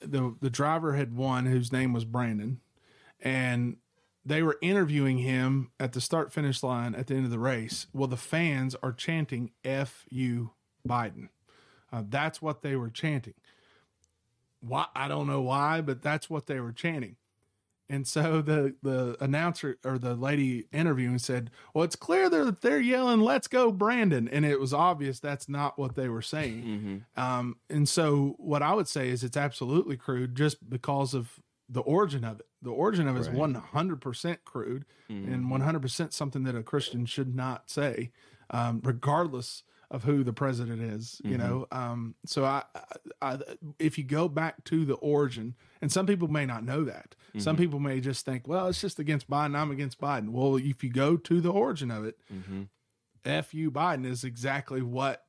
the 0.00 0.34
the 0.40 0.50
driver 0.50 0.94
had 0.94 1.14
won, 1.14 1.46
whose 1.46 1.72
name 1.72 1.92
was 1.92 2.04
Brandon, 2.04 2.60
and 3.20 3.76
they 4.24 4.42
were 4.42 4.58
interviewing 4.62 5.18
him 5.18 5.70
at 5.78 5.92
the 5.92 6.00
start 6.00 6.32
finish 6.32 6.62
line 6.62 6.94
at 6.94 7.06
the 7.06 7.14
end 7.14 7.24
of 7.26 7.30
the 7.30 7.38
race. 7.38 7.86
Well, 7.92 8.08
the 8.08 8.16
fans 8.16 8.74
are 8.82 8.92
chanting 8.92 9.50
"F 9.64 10.06
you, 10.08 10.52
Biden." 10.88 11.28
Uh, 11.92 12.02
that's 12.08 12.40
what 12.42 12.62
they 12.62 12.76
were 12.76 12.90
chanting. 12.90 13.34
Why 14.60 14.86
I 14.94 15.06
don't 15.06 15.26
know 15.26 15.42
why, 15.42 15.80
but 15.82 16.02
that's 16.02 16.28
what 16.30 16.46
they 16.46 16.60
were 16.60 16.72
chanting. 16.72 17.16
And 17.88 18.06
so 18.06 18.42
the 18.42 18.74
the 18.82 19.16
announcer 19.20 19.78
or 19.84 19.98
the 19.98 20.14
lady 20.16 20.66
interviewing 20.72 21.18
said, 21.18 21.50
"Well, 21.72 21.84
it's 21.84 21.94
clear 21.96 22.28
that 22.28 22.60
they're 22.60 22.80
yelling, 22.80 23.20
let's 23.20 23.46
go, 23.48 23.70
Brandon,' 23.70 24.26
and 24.28 24.44
it 24.44 24.58
was 24.58 24.72
obvious 24.74 25.20
that's 25.20 25.48
not 25.48 25.78
what 25.78 25.94
they 25.94 26.08
were 26.08 26.22
saying." 26.22 27.04
Mhm. 27.16 27.22
Um, 27.22 27.56
and 27.70 27.88
so 27.88 28.34
what 28.38 28.62
I 28.62 28.74
would 28.74 28.88
say 28.88 29.08
is 29.08 29.22
it's 29.22 29.36
absolutely 29.36 29.96
crude 29.96 30.34
just 30.34 30.68
because 30.68 31.14
of 31.14 31.38
the 31.68 31.80
origin 31.80 32.24
of 32.24 32.40
it. 32.40 32.46
The 32.62 32.70
origin 32.70 33.06
of 33.06 33.16
it 33.16 33.20
is 33.20 33.28
one 33.28 33.54
hundred 33.54 34.00
percent 34.00 34.44
crude 34.44 34.84
and 35.08 35.50
one 35.50 35.60
hundred 35.60 35.82
percent 35.82 36.12
something 36.12 36.42
that 36.44 36.56
a 36.56 36.62
Christian 36.64 37.06
should 37.06 37.34
not 37.36 37.70
say, 37.70 38.10
um, 38.50 38.80
regardless 38.82 39.62
of 39.90 40.04
who 40.04 40.24
the 40.24 40.32
president 40.32 40.82
is. 40.82 41.20
You 41.24 41.38
know, 41.38 41.66
um, 41.70 42.14
so 42.26 42.44
I, 42.44 42.62
I, 42.74 42.80
I, 43.34 43.38
if 43.78 43.98
you 43.98 44.04
go 44.04 44.28
back 44.28 44.64
to 44.64 44.84
the 44.84 44.94
origin, 44.94 45.54
and 45.80 45.90
some 45.92 46.06
people 46.06 46.28
may 46.28 46.46
not 46.46 46.64
know 46.64 46.84
that. 46.84 47.14
Some 47.38 47.56
people 47.56 47.78
may 47.80 48.00
just 48.00 48.24
think, 48.24 48.48
well, 48.48 48.66
it's 48.68 48.80
just 48.80 48.98
against 48.98 49.28
Biden. 49.28 49.54
I'm 49.56 49.70
against 49.70 50.00
Biden. 50.00 50.30
Well, 50.30 50.56
if 50.56 50.82
you 50.82 50.90
go 50.90 51.16
to 51.18 51.40
the 51.40 51.50
origin 51.50 51.90
of 51.90 52.04
it, 52.06 52.18
Mm-hmm. 52.32 52.62
"f 53.24 53.52
you 53.52 53.70
Biden" 53.70 54.06
is 54.06 54.24
exactly 54.24 54.80
what 54.82 55.22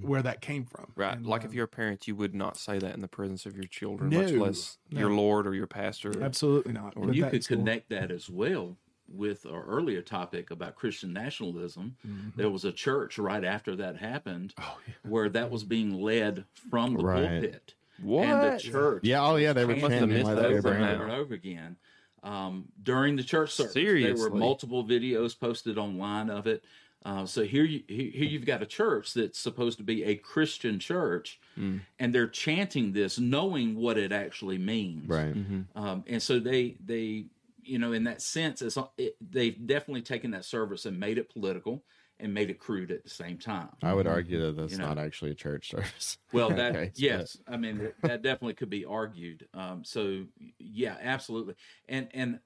where 0.00 0.22
that 0.22 0.40
came 0.40 0.64
from. 0.64 0.92
Right. 0.96 1.14
And, 1.16 1.26
like 1.26 1.42
uh, 1.44 1.48
if 1.48 1.52
you're 1.54 1.66
a 1.66 1.68
parent, 1.68 2.08
you 2.08 2.16
would 2.16 2.34
not 2.34 2.56
say 2.56 2.78
that 2.78 2.94
in 2.94 3.00
the 3.02 3.08
presence 3.08 3.44
of 3.44 3.54
your 3.54 3.64
children, 3.66 4.08
No, 4.08 4.22
much 4.22 4.32
less 4.32 4.78
your. 4.88 5.10
Lord 5.10 5.46
or 5.46 5.54
your 5.54 5.66
pastor. 5.66 6.22
Absolutely 6.22 6.72
not. 6.72 6.94
Or 6.96 7.12
you 7.12 7.26
could 7.26 7.44
school. 7.44 7.58
connect 7.58 7.90
that 7.90 8.10
as 8.10 8.30
well 8.30 8.78
with 9.10 9.46
our 9.46 9.62
earlier 9.64 10.02
topic 10.02 10.50
about 10.50 10.76
Christian 10.76 11.12
nationalism. 11.12 11.96
Mm-hmm. 12.06 12.30
There 12.36 12.50
was 12.50 12.64
a 12.64 12.72
church 12.72 13.18
right 13.18 13.44
after 13.44 13.74
that 13.76 13.96
happened 13.96 14.54
Oh, 14.60 14.78
where 15.02 15.28
that 15.30 15.50
was 15.50 15.64
being 15.64 16.00
led 16.00 16.44
from 16.70 16.94
the 16.94 17.04
Right. 17.04 17.28
pulpit. 17.40 17.74
What? 18.02 18.24
And 18.26 18.52
the 18.54 18.58
church 18.62 19.00
Yeah, 19.04 19.24
oh 19.24 19.36
yeah, 19.36 19.52
they 19.52 19.64
were 19.64 19.74
Must 19.76 19.88
chanting 19.88 20.24
like 20.24 20.36
that 20.36 20.42
that. 20.42 20.52
over 20.58 20.72
and 20.72 20.84
over 20.84 21.02
and 21.04 21.12
over 21.12 21.34
again. 21.34 21.76
Um, 22.22 22.66
during 22.82 23.16
the 23.16 23.22
church 23.24 23.52
service, 23.52 23.74
there 23.74 24.16
were 24.16 24.30
multiple 24.30 24.84
videos 24.84 25.38
posted 25.38 25.78
online 25.78 26.30
of 26.30 26.46
it. 26.46 26.64
Uh, 27.04 27.24
so 27.24 27.44
here, 27.44 27.62
you, 27.64 27.82
here 27.86 28.10
here 28.10 28.24
you've 28.24 28.44
got 28.44 28.60
a 28.60 28.66
church 28.66 29.14
that's 29.14 29.38
supposed 29.38 29.78
to 29.78 29.84
be 29.84 30.02
a 30.04 30.16
Christian 30.16 30.78
church, 30.80 31.38
Mm. 31.56 31.80
and 32.00 32.12
they're 32.14 32.26
chanting 32.28 32.92
this, 32.92 33.18
knowing 33.20 33.76
what 33.76 33.96
it 33.96 34.10
actually 34.12 34.58
means. 34.58 35.08
Right. 35.08 35.34
Um, 35.76 36.04
and 36.08 36.20
so 36.20 36.40
they 36.40 36.76
they 36.84 37.26
you 37.68 37.78
know 37.78 37.92
in 37.92 38.04
that 38.04 38.22
sense 38.22 38.62
it's 38.62 38.78
it, 38.96 39.16
they've 39.20 39.66
definitely 39.66 40.02
taken 40.02 40.30
that 40.32 40.44
service 40.44 40.86
and 40.86 40.98
made 40.98 41.18
it 41.18 41.28
political 41.32 41.84
and 42.20 42.34
made 42.34 42.50
it 42.50 42.58
crude 42.58 42.90
at 42.90 43.04
the 43.04 43.10
same 43.10 43.38
time. 43.38 43.68
I 43.80 43.94
would 43.94 44.08
argue 44.08 44.40
that 44.46 44.56
that's 44.56 44.72
You 44.72 44.78
know. 44.78 44.88
not 44.88 44.98
actually 44.98 45.30
a 45.30 45.34
church 45.36 45.70
service. 45.70 46.18
Well, 46.32 46.50
in 46.50 46.56
that 46.62 46.74
case, 46.74 46.90
but- 46.94 46.98
yes, 47.00 47.36
I 47.46 47.56
mean 47.56 47.78
that, 47.78 47.94
that 48.02 48.22
definitely 48.22 48.54
could 48.54 48.70
be 48.70 48.84
argued. 48.84 49.46
Um, 49.54 49.84
so 49.84 50.24
yeah, 50.58 50.96
absolutely. 51.00 51.54
And 51.88 52.08
and 52.12 52.40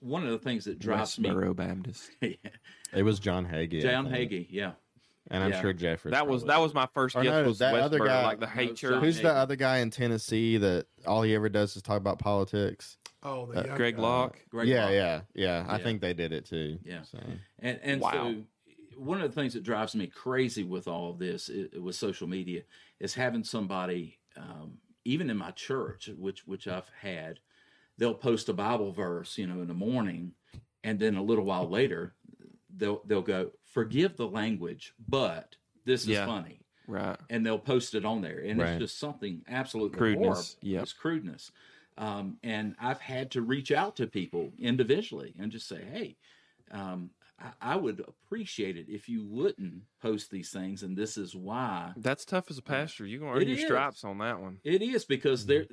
one 0.00 0.22
of 0.24 0.30
the 0.30 0.38
things 0.38 0.66
that 0.66 0.78
drives 0.78 1.18
me, 1.18 1.30
Westboro 1.30 1.56
Baptist. 1.56 2.10
It 2.94 3.02
was 3.04 3.18
John 3.18 3.46
Hagee. 3.46 3.80
John 3.80 4.10
think. 4.10 4.30
Hagee, 4.30 4.46
yeah, 4.50 4.72
and 5.30 5.42
I'm 5.42 5.52
Yeah. 5.52 5.62
sure 5.62 5.72
Jeffrey. 5.72 6.10
That 6.10 6.26
was 6.26 6.44
that 6.44 6.60
was 6.60 6.74
my 6.74 6.86
first 6.92 7.16
Or 7.16 7.22
guess. 7.22 7.30
no, 7.30 7.44
was 7.44 7.58
that 7.60 7.74
other 7.76 7.98
guy- 8.00 8.22
like 8.24 8.40
the 8.40 8.44
No, 8.44 8.52
hate 8.52 8.76
church. 8.76 9.02
Who's 9.02 9.18
Hagee. 9.18 9.22
the 9.22 9.32
other 9.32 9.56
guy 9.56 9.78
in 9.78 9.88
Tennessee 9.88 10.58
that 10.58 10.84
all 11.06 11.22
he 11.22 11.34
ever 11.34 11.48
does 11.48 11.74
is 11.74 11.80
talk 11.82 11.96
about 11.96 12.18
politics? 12.18 12.98
Oh, 13.22 13.46
the 13.46 13.64
young 13.64 13.76
Greg 13.76 13.94
guy. 13.94 14.02
Locke. 14.02 14.38
Greg 14.50 14.68
yeah, 14.68 14.84
Locke. 14.84 14.92
yeah, 14.92 15.20
yeah, 15.34 15.66
I 15.68 15.78
Yeah. 15.78 15.84
think 15.84 16.00
they 16.00 16.14
did 16.14 16.32
it 16.32 16.44
too. 16.44 16.78
Yeah. 16.84 17.02
So. 17.02 17.18
And 17.60 17.78
and 17.82 18.02
Wow. 18.02 18.10
so 18.12 18.46
one 18.96 19.20
of 19.20 19.30
the 19.30 19.40
things 19.40 19.54
that 19.54 19.62
drives 19.62 19.94
me 19.94 20.06
crazy 20.06 20.64
with 20.64 20.86
all 20.88 21.10
of 21.10 21.18
this 21.18 21.50
i 21.50 21.78
with 21.78 21.94
social 21.96 22.26
media 22.28 22.62
is 23.00 23.14
having 23.14 23.44
somebody, 23.44 24.18
um, 24.36 24.78
even 25.04 25.30
in 25.30 25.36
my 25.36 25.50
church, 25.52 26.08
which 26.08 26.46
which 26.46 26.66
I've 26.66 26.88
had, 27.00 27.40
they'll 27.98 28.14
post 28.14 28.48
a 28.48 28.52
Bible 28.54 28.92
verse, 28.92 29.38
you 29.38 29.46
know, 29.46 29.60
in 29.62 29.68
the 29.68 29.74
morning, 29.74 30.34
and 30.84 30.98
then 31.00 31.16
a 31.16 31.22
little 31.22 31.44
while 31.44 31.68
later, 31.68 32.16
they'll 32.70 33.02
they'll 33.06 33.22
go, 33.22 33.52
"Forgive 33.64 34.16
the 34.16 34.28
language, 34.28 34.94
but 35.08 35.56
this 35.84 36.02
is 36.08 36.08
Yeah. 36.08 36.26
funny." 36.26 36.60
Right. 36.88 37.18
and 37.30 37.46
they'll 37.46 37.58
post 37.58 37.94
it 37.94 38.04
on 38.04 38.20
there, 38.22 38.40
and 38.40 38.60
Right. 38.60 38.70
it's 38.70 38.78
just 38.78 38.98
something 38.98 39.42
absolutely 39.48 39.98
Crudeness, 39.98 40.56
horrible. 40.56 40.58
yep. 40.62 40.82
It's 40.82 40.92
crudeness. 40.92 41.52
Um, 42.02 42.38
and 42.42 42.74
I've 42.80 43.00
had 43.00 43.30
to 43.32 43.42
reach 43.42 43.70
out 43.70 43.96
to 43.96 44.06
people 44.06 44.52
individually 44.58 45.34
and 45.38 45.52
just 45.52 45.68
say, 45.68 45.82
"Hey, 45.92 46.16
um, 46.70 47.10
I, 47.38 47.74
I 47.74 47.76
would 47.76 48.00
appreciate 48.00 48.76
it 48.76 48.86
if 48.88 49.08
you 49.08 49.24
wouldn't 49.24 49.82
post 50.00 50.30
these 50.30 50.50
things, 50.50 50.82
and 50.82 50.96
this 50.96 51.16
is 51.16 51.36
why." 51.36 51.92
That's 51.96 52.24
tough 52.24 52.50
as 52.50 52.58
a 52.58 52.62
pastor. 52.62 53.06
You're 53.06 53.20
gonna 53.20 53.32
earn 53.36 53.42
It 53.42 53.48
your 53.48 53.58
is. 53.58 53.64
stripes 53.64 54.04
on 54.04 54.18
that 54.18 54.40
one. 54.40 54.58
It 54.64 54.82
is 54.82 55.04
because 55.04 55.46
there, 55.46 55.66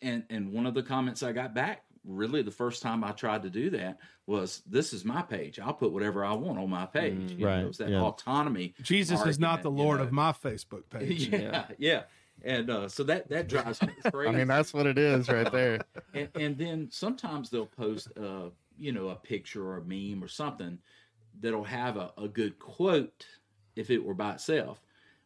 and 0.00 0.24
and 0.30 0.52
one 0.52 0.66
of 0.66 0.74
the 0.74 0.82
comments 0.82 1.22
I 1.22 1.32
got 1.32 1.52
back, 1.54 1.82
really 2.04 2.40
the 2.42 2.50
first 2.50 2.80
time 2.82 3.04
I 3.04 3.10
tried 3.12 3.42
to 3.42 3.50
do 3.50 3.68
that 3.70 3.98
was, 4.26 4.62
"This 4.66 4.92
is 4.94 5.04
my 5.04 5.20
page. 5.22 5.58
I'll 5.58 5.74
put 5.74 5.92
whatever 5.92 6.24
I 6.24 6.32
want 6.32 6.58
on 6.58 6.70
my 6.70 6.86
page." 6.86 7.32
You 7.32 7.38
know, 7.38 7.46
Right, 7.48 7.60
it 7.64 7.66
was 7.66 7.78
that 7.78 7.90
yeah. 7.90 8.00
autonomy. 8.00 8.74
Jesus 8.82 9.24
is 9.26 9.38
not 9.38 9.62
the 9.62 9.68
argument, 9.70 9.78
you 9.78 9.84
Lord 9.84 9.98
know. 9.98 10.04
of 10.06 10.12
my 10.12 10.32
Facebook 10.32 10.84
page. 10.90 11.28
yeah, 11.28 11.66
yeah. 11.78 12.02
And 12.44 12.70
uh, 12.70 12.88
so 12.88 13.02
that 13.04 13.28
that 13.30 13.48
drives 13.48 13.80
me 13.82 13.88
crazy. 14.12 14.28
I 14.34 14.38
mean, 14.38 14.46
that's 14.48 14.72
what 14.74 14.86
it 14.86 14.98
is 14.98 15.28
right 15.28 15.50
there. 15.50 15.80
and, 16.14 16.28
and 16.34 16.58
then 16.58 16.88
sometimes 16.90 17.50
they'll 17.50 17.66
post 17.66 18.08
uh 18.18 18.50
you 18.78 18.92
know 18.92 19.08
a 19.08 19.16
picture 19.16 19.66
or 19.66 19.78
a 19.78 19.84
meme 19.84 20.22
or 20.22 20.28
something 20.28 20.78
that'll 21.40 21.64
have 21.64 21.96
a, 21.96 22.12
a 22.18 22.28
good 22.28 22.58
quote 22.58 23.26
if 23.74 23.90
it 23.90 24.04
were 24.04 24.14
by 24.14 24.32
itself 24.32 24.80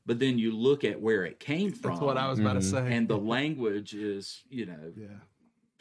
but 0.07 0.19
then 0.19 0.39
you 0.39 0.53
look 0.53 0.83
at 0.85 1.01
where 1.01 1.25
it 1.25 1.39
came 1.41 1.73
from 1.73 1.91
That's 1.93 2.01
what 2.01 2.17
I 2.17 2.29
was 2.29 2.39
about 2.39 2.55
to 2.55 2.63
say. 2.63 2.93
and 2.95 3.07
the 3.09 3.19
language 3.37 3.93
is 3.95 4.43
you 4.51 4.67
know 4.67 4.93
yeah. 4.97 5.07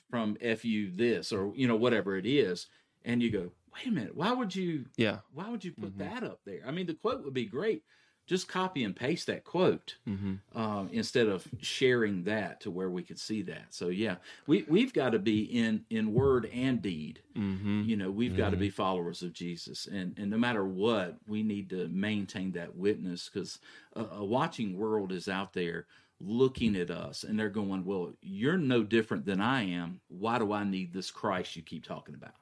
from 0.10 0.36
fu 0.58 0.92
this 0.96 1.32
or 1.32 1.52
you 1.56 1.68
know 1.68 1.76
whatever 1.76 2.18
it 2.18 2.26
is 2.26 2.68
and 3.06 3.22
you 3.22 3.30
go 3.32 3.52
wait 3.74 3.88
a 3.88 3.92
minute 3.92 4.16
why 4.16 4.32
would 4.34 4.56
you 4.56 4.86
Yeah. 4.98 5.20
why 5.34 5.48
would 5.50 5.64
you 5.64 5.72
put 5.72 5.98
that 6.00 6.24
up 6.24 6.40
there 6.46 6.62
i 6.68 6.72
mean 6.72 6.88
the 6.88 6.96
quote 6.96 7.24
would 7.24 7.34
be 7.36 7.46
great 7.46 7.84
just 8.30 8.48
copy 8.48 8.84
and 8.84 8.96
paste 8.96 9.26
that 9.26 9.44
quote 9.44 9.96
Mm-hmm. 10.08 10.58
um, 10.58 10.90
instead 10.92 11.28
of 11.28 11.48
sharing 11.62 12.24
that 12.26 12.62
to 12.62 12.70
where 12.70 12.90
we 12.90 13.02
could 13.02 13.20
see 13.20 13.42
that. 13.42 13.66
So 13.72 13.88
yeah, 13.88 14.18
we 14.46 14.64
we've 14.70 14.94
got 14.94 15.10
to 15.14 15.20
be 15.20 15.42
in 15.42 15.84
in 15.90 16.14
word 16.14 16.48
and 16.54 16.80
deed. 16.82 17.22
Mm-hmm. 17.36 17.84
You 17.86 17.98
know, 17.98 18.12
we've 18.12 18.38
got 18.38 18.52
to 18.52 18.58
be 18.58 18.70
followers 18.70 19.24
of 19.24 19.34
Jesus, 19.34 19.88
and 19.88 20.18
and 20.18 20.30
no 20.30 20.38
matter 20.38 20.64
what, 20.64 21.18
we 21.28 21.42
need 21.42 21.72
to 21.72 21.88
maintain 21.88 22.52
that 22.52 22.76
witness 22.76 23.30
because 23.34 23.60
a, 23.96 24.06
a 24.18 24.24
watching 24.26 24.78
world 24.78 25.12
is 25.12 25.28
out 25.28 25.54
there 25.54 25.88
looking 26.22 26.76
at 26.76 26.92
us, 26.92 27.24
and 27.24 27.40
they're 27.40 27.50
going, 27.50 27.84
"Well, 27.84 28.14
you're 28.22 28.58
no 28.58 28.84
different 28.84 29.26
than 29.26 29.42
I 29.42 29.64
am. 29.64 30.02
Why 30.08 30.38
do 30.38 30.54
I 30.54 30.64
need 30.64 30.94
this 30.94 31.10
Christ 31.10 31.56
you 31.56 31.64
keep 31.64 31.84
talking 31.84 32.14
about?" 32.14 32.34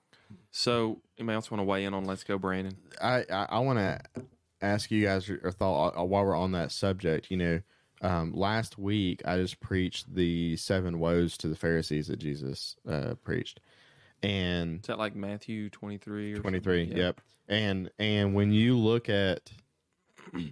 So, 0.51 0.99
anybody 1.17 1.35
else 1.35 1.49
want 1.49 1.59
to 1.59 1.65
weigh 1.65 1.85
in 1.85 1.93
on 1.93 2.03
Let's 2.03 2.23
Go, 2.25 2.37
Brandon? 2.37 2.75
I 3.01 3.23
I, 3.31 3.45
I 3.49 3.59
want 3.59 3.79
to 3.79 4.01
ask 4.61 4.91
you 4.91 5.05
guys 5.05 5.27
your 5.27 5.51
thought 5.51 5.97
uh, 5.97 6.03
while 6.03 6.25
we're 6.25 6.35
on 6.35 6.51
that 6.53 6.71
subject. 6.71 7.29
You 7.29 7.37
know, 7.37 7.61
um, 8.01 8.33
last 8.33 8.77
week 8.77 9.21
I 9.25 9.37
just 9.37 9.59
preached 9.59 10.13
the 10.13 10.55
seven 10.57 10.99
woes 10.99 11.37
to 11.37 11.47
the 11.47 11.55
Pharisees 11.55 12.07
that 12.07 12.17
Jesus 12.17 12.75
uh, 12.87 13.15
preached, 13.23 13.59
and 14.23 14.81
Is 14.81 14.87
that 14.87 14.99
like 14.99 15.15
Matthew 15.15 15.69
23 15.69 16.33
or 16.33 16.37
23 16.39 16.85
something? 16.85 16.97
Yep 16.97 17.21
and 17.49 17.89
and 17.97 18.33
when 18.33 18.51
you 18.51 18.77
look 18.77 19.07
at 19.07 19.51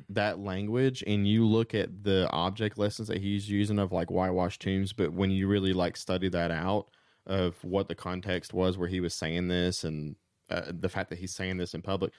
that 0.09 0.39
language 0.39 1.03
and 1.05 1.27
you 1.27 1.45
look 1.45 1.73
at 1.73 2.03
the 2.03 2.29
object 2.31 2.77
lessons 2.77 3.09
that 3.09 3.21
he's 3.21 3.49
using 3.49 3.79
of 3.79 3.91
like 3.91 4.09
whitewash 4.09 4.57
tombs 4.57 4.93
but 4.93 5.11
when 5.11 5.29
you 5.29 5.47
really 5.47 5.73
like 5.73 5.97
study 5.97 6.29
that 6.29 6.51
out 6.51 6.87
of 7.27 7.61
what 7.63 7.87
the 7.87 7.95
context 7.95 8.53
was 8.53 8.77
where 8.77 8.87
he 8.87 8.99
was 8.99 9.13
saying 9.13 9.47
this 9.47 9.83
and 9.83 10.15
uh, 10.49 10.61
the 10.69 10.89
fact 10.89 11.09
that 11.09 11.19
he's 11.19 11.33
saying 11.33 11.57
this 11.57 11.73
in 11.73 11.81
public. 11.81 12.13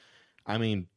I 0.47 0.59
mean, 0.59 0.89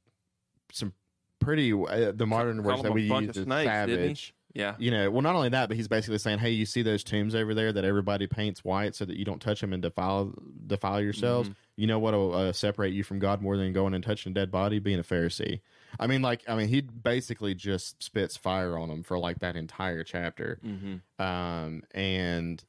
some 0.71 0.93
pretty 1.39 1.73
uh, 1.73 2.11
the 2.13 2.25
modern 2.25 2.63
words 2.63 2.83
that 2.83 2.93
we 2.93 3.03
use 3.03 3.37
is 3.37 3.43
snakes, 3.43 3.67
savage. 3.67 4.33
Yeah. 4.53 4.75
You 4.79 4.89
know, 4.89 5.11
well, 5.11 5.21
not 5.21 5.35
only 5.35 5.49
that, 5.49 5.69
but 5.69 5.77
he's 5.77 5.87
basically 5.87 6.17
saying, 6.17 6.39
"Hey, 6.39 6.49
you 6.49 6.65
see 6.65 6.81
those 6.81 7.03
tombs 7.03 7.35
over 7.35 7.53
there 7.53 7.71
that 7.71 7.85
everybody 7.85 8.25
paints 8.25 8.63
white 8.63 8.95
so 8.95 9.05
that 9.05 9.15
you 9.15 9.23
don't 9.23 9.41
touch 9.41 9.61
them 9.61 9.73
and 9.73 9.81
defile 9.81 10.33
defile 10.65 11.01
yourselves. 11.01 11.49
You 11.75 11.87
know 11.87 11.99
what'll 11.99 12.33
uh, 12.33 12.51
separate 12.51 12.93
you 12.93 13.03
from 13.03 13.19
God 13.19 13.41
more 13.41 13.57
than 13.57 13.73
going 13.73 13.93
and 13.93 14.03
touching 14.03 14.31
a 14.31 14.35
dead 14.35 14.51
body? 14.51 14.79
Being 14.79 14.99
a 14.99 15.03
Pharisee. 15.03 15.61
I 15.99 16.07
mean, 16.07 16.21
like, 16.21 16.43
I 16.47 16.55
mean, 16.55 16.67
he 16.67 16.81
basically 16.81 17.55
just 17.55 18.01
spits 18.03 18.37
fire 18.37 18.77
on 18.77 18.89
them 18.89 19.03
for 19.03 19.17
like 19.17 19.39
that 19.39 19.55
entire 19.55 20.03
chapter. 20.03 20.59
Mm-hmm. 20.65 21.23
Um, 21.23 21.83
and 21.91 22.63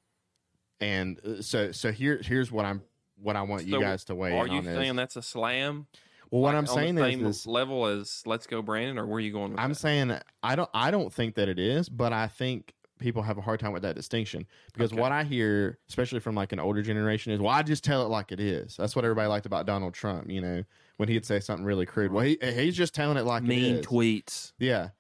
and 0.81 1.21
uh, 1.25 1.43
so 1.43 1.73
so 1.73 1.93
here 1.93 2.21
here's 2.23 2.53
what 2.53 2.67
I'm 2.67 2.83
what 3.23 3.37
I 3.37 3.43
want 3.43 3.67
you 3.67 3.81
guys 3.81 4.05
to 4.05 4.15
weigh 4.15 4.33
on. 4.33 4.39
Are 4.39 4.55
you 4.55 4.63
this. 4.63 4.77
saying 4.77 4.97
that's 4.97 5.17
a 5.17 5.23
slam? 5.23 5.87
Well, 6.31 6.43
what 6.43 6.49
Like, 6.55 6.59
I'm 6.59 6.69
on 6.69 6.75
saying 6.77 6.95
the 6.95 7.07
is, 7.07 7.13
same 7.15 7.27
is 7.27 7.47
level 7.47 7.87
as 7.87 8.23
Let's 8.27 8.47
Go 8.47 8.63
Brandon, 8.63 8.99
or 8.99 9.07
where 9.07 9.17
are 9.17 9.21
you 9.21 9.33
going 9.33 9.53
with 9.53 9.61
I'm 9.61 9.71
that? 9.71 9.75
saying 9.77 10.13
I 10.43 10.55
don't 10.57 10.71
I 10.73 10.91
don't 10.91 11.13
think 11.13 11.35
that 11.37 11.49
it 11.49 11.59
is, 11.59 11.89
but 11.89 12.13
I 12.13 12.29
think 12.29 12.75
people 12.99 13.23
have 13.23 13.39
a 13.39 13.41
hard 13.41 13.59
time 13.59 13.73
with 13.73 13.83
that 13.83 13.97
distinction 13.97 14.47
because 14.75 14.93
Okay. 14.93 15.01
what 15.01 15.11
I 15.11 15.25
hear, 15.25 15.79
especially 15.89 16.21
from 16.21 16.35
like 16.35 16.53
an 16.53 16.61
older 16.61 16.83
generation, 16.83 17.33
is 17.33 17.41
well, 17.41 17.51
I 17.51 17.63
just 17.63 17.83
tell 17.83 18.05
it 18.05 18.09
like 18.11 18.31
it 18.31 18.41
is. 18.41 18.77
That's 18.77 18.95
what 18.95 19.05
everybody 19.05 19.27
liked 19.29 19.47
about 19.47 19.67
Donald 19.67 19.95
Trump. 19.95 20.31
You 20.31 20.41
know, 20.41 20.65
when 20.99 21.09
he'd 21.09 21.25
say 21.25 21.41
something 21.41 21.65
really 21.65 21.87
crude, 21.87 22.13
well, 22.13 22.25
he 22.25 22.39
he's 22.43 22.77
just 22.77 22.95
telling 22.95 23.17
it 23.17 23.25
like 23.25 23.43
mean 23.43 23.77
it 23.77 23.81
is. 23.81 23.87
tweets. 23.87 24.53
Yeah. 24.59 24.91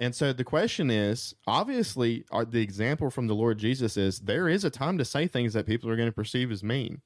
And 0.00 0.12
so 0.12 0.32
the 0.32 0.42
question 0.44 0.90
is, 0.90 1.36
obviously, 1.46 2.24
our, 2.32 2.44
the 2.44 2.60
example 2.60 3.10
from 3.10 3.28
the 3.28 3.34
Lord 3.34 3.58
Jesus 3.58 3.96
is 3.96 4.18
there 4.18 4.48
is 4.48 4.64
a 4.64 4.70
time 4.70 4.98
to 4.98 5.04
say 5.04 5.28
things 5.28 5.52
that 5.54 5.66
people 5.66 5.88
are 5.88 5.94
going 5.96 6.08
to 6.08 6.12
perceive 6.12 6.50
as 6.50 6.64
mean 6.64 7.00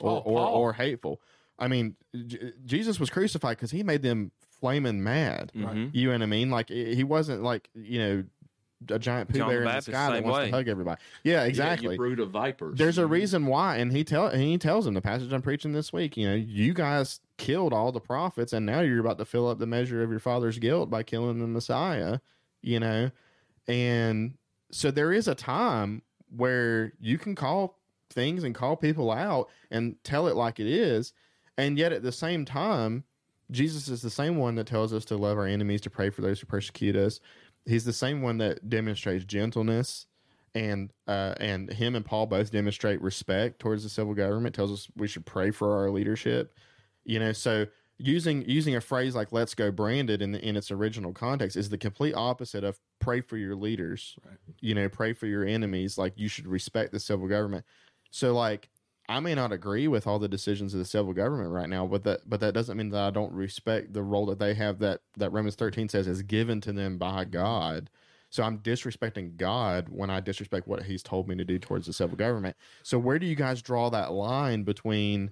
or, 0.00 0.18
Oh, 0.24 0.30
or, 0.30 0.46
or 0.46 0.72
hateful. 0.74 1.20
I 1.58 1.68
mean, 1.68 1.96
J- 2.26 2.52
Jesus 2.64 3.00
was 3.00 3.10
crucified 3.10 3.56
because 3.56 3.70
he 3.70 3.82
made 3.82 4.02
them 4.02 4.30
flaming 4.60 5.02
mad. 5.02 5.52
Mhm. 5.54 5.90
You 5.94 6.06
know 6.08 6.12
what 6.14 6.22
I 6.22 6.26
mean? 6.26 6.50
Like 6.50 6.68
he 6.68 6.94
he 6.94 7.04
wasn't 7.04 7.42
like 7.42 7.68
you 7.74 7.98
know 7.98 8.24
a 8.90 8.98
giant 8.98 9.28
poo 9.28 9.38
John 9.38 9.48
bear 9.48 9.56
the 9.56 9.62
in 9.62 9.64
the 9.64 9.70
Baptist, 9.70 9.88
sky 9.88 10.06
that 10.10 10.14
same 10.18 10.24
wants 10.24 10.38
way. 10.38 10.50
to 10.50 10.56
hug 10.56 10.68
everybody. 10.68 11.00
Yeah, 11.24 11.32
Yeah, 11.42 11.44
exactly. 11.46 11.92
you 11.94 11.98
brood 11.98 12.20
of 12.20 12.30
vipers. 12.30 12.78
There's 12.78 12.96
a 12.98 13.08
reason 13.08 13.46
why, 13.46 13.76
and 13.78 13.90
he 13.92 14.04
tell 14.04 14.28
and 14.28 14.40
he 14.40 14.56
tells 14.56 14.84
them 14.84 14.94
the 14.94 15.00
passage 15.00 15.32
I'm 15.32 15.42
preaching 15.42 15.72
this 15.72 15.92
week. 15.92 16.16
You 16.16 16.28
know, 16.28 16.34
you 16.36 16.74
guys 16.74 17.18
killed 17.38 17.72
all 17.72 17.90
the 17.90 18.00
prophets, 18.00 18.52
and 18.52 18.64
now 18.64 18.80
you're 18.80 19.00
about 19.00 19.18
to 19.18 19.24
fill 19.24 19.48
up 19.48 19.58
the 19.58 19.66
measure 19.66 20.02
of 20.02 20.10
your 20.10 20.20
father's 20.20 20.58
guilt 20.60 20.90
by 20.90 21.02
killing 21.02 21.40
the 21.40 21.46
Messiah. 21.48 22.20
You 22.62 22.78
know, 22.80 23.10
and 23.66 24.34
so 24.70 24.90
there 24.90 25.12
is 25.12 25.26
a 25.28 25.34
time 25.34 26.02
where 26.34 26.92
you 27.00 27.18
can 27.18 27.34
call 27.34 27.78
things 28.10 28.44
and 28.44 28.54
call 28.54 28.76
people 28.76 29.10
out 29.10 29.48
and 29.70 29.96
tell 30.04 30.28
it 30.28 30.36
like 30.36 30.60
it 30.60 30.66
is, 30.66 31.12
and 31.58 31.76
yet 31.76 31.92
at 31.92 32.02
the 32.02 32.12
same 32.12 32.46
time, 32.46 33.04
Jesus 33.50 33.88
is 33.88 34.00
the 34.00 34.10
same 34.10 34.36
one 34.36 34.54
that 34.54 34.66
tells 34.66 34.94
us 34.94 35.04
to 35.06 35.16
love 35.16 35.36
our 35.36 35.46
enemies, 35.46 35.80
to 35.82 35.90
pray 35.90 36.08
for 36.08 36.22
those 36.22 36.40
who 36.40 36.46
persecute 36.46 36.96
us. 36.96 37.20
He's 37.66 37.84
the 37.84 37.92
same 37.92 38.22
one 38.22 38.38
that 38.38 38.70
demonstrates 38.70 39.24
gentleness 39.24 40.06
and 40.54 40.92
uh, 41.06 41.34
and 41.38 41.70
him 41.72 41.94
and 41.94 42.04
Paul 42.04 42.26
both 42.26 42.50
demonstrate 42.50 43.00
respect 43.02 43.58
towards 43.58 43.82
the 43.82 43.88
civil 43.88 44.14
government. 44.14 44.54
Tells 44.54 44.72
us 44.72 44.88
we 44.96 45.08
should 45.08 45.26
pray 45.26 45.50
for 45.50 45.76
our 45.76 45.90
leadership. 45.90 46.54
You 47.04 47.18
know, 47.18 47.32
so 47.32 47.66
using 47.98 48.48
using 48.48 48.76
a 48.76 48.80
phrase 48.80 49.14
like 49.14 49.32
"Let's 49.32 49.54
go 49.54 49.70
Brandon" 49.70 50.22
in 50.22 50.32
the, 50.32 50.44
in 50.46 50.56
its 50.56 50.70
original 50.70 51.12
context 51.12 51.56
is 51.56 51.68
the 51.68 51.78
complete 51.78 52.14
opposite 52.14 52.64
of 52.64 52.78
pray 52.98 53.20
for 53.20 53.36
your 53.36 53.56
leaders. 53.56 54.16
You 54.60 54.74
know, 54.74 54.88
pray 54.88 55.12
for 55.12 55.26
your 55.26 55.44
enemies. 55.44 55.98
Like 55.98 56.14
you 56.16 56.28
should 56.28 56.46
respect 56.46 56.92
the 56.92 57.00
civil 57.00 57.28
government. 57.28 57.64
So 58.10 58.34
like. 58.34 58.68
I 59.08 59.20
may 59.20 59.34
not 59.34 59.52
agree 59.52 59.88
with 59.88 60.06
all 60.06 60.18
the 60.18 60.28
decisions 60.28 60.74
of 60.74 60.80
the 60.80 60.84
civil 60.84 61.14
government 61.14 61.50
right 61.50 61.68
now, 61.68 61.86
but 61.86 62.04
that 62.04 62.28
but 62.28 62.40
that 62.40 62.52
doesn't 62.52 62.76
mean 62.76 62.90
that 62.90 63.02
I 63.02 63.10
don't 63.10 63.32
respect 63.32 63.94
the 63.94 64.02
role 64.02 64.26
that 64.26 64.38
they 64.38 64.54
have 64.54 64.78
that 64.80 65.00
that 65.16 65.30
Romans 65.30 65.54
13 65.54 65.88
says 65.88 66.06
is 66.06 66.22
given 66.22 66.60
to 66.62 66.72
them 66.72 66.98
by 66.98 67.24
God. 67.24 67.88
So 68.30 68.42
I'm 68.42 68.58
disrespecting 68.58 69.36
God 69.38 69.88
when 69.88 70.10
I 70.10 70.20
disrespect 70.20 70.68
what 70.68 70.82
He's 70.82 71.02
told 71.02 71.28
me 71.28 71.36
to 71.36 71.44
do 71.44 71.58
towards 71.58 71.86
the 71.86 71.94
civil 71.94 72.16
government. 72.16 72.56
So 72.82 72.98
where 72.98 73.18
do 73.18 73.24
you 73.24 73.34
guys 73.34 73.62
draw 73.62 73.88
that 73.90 74.12
line 74.12 74.64
between 74.64 75.30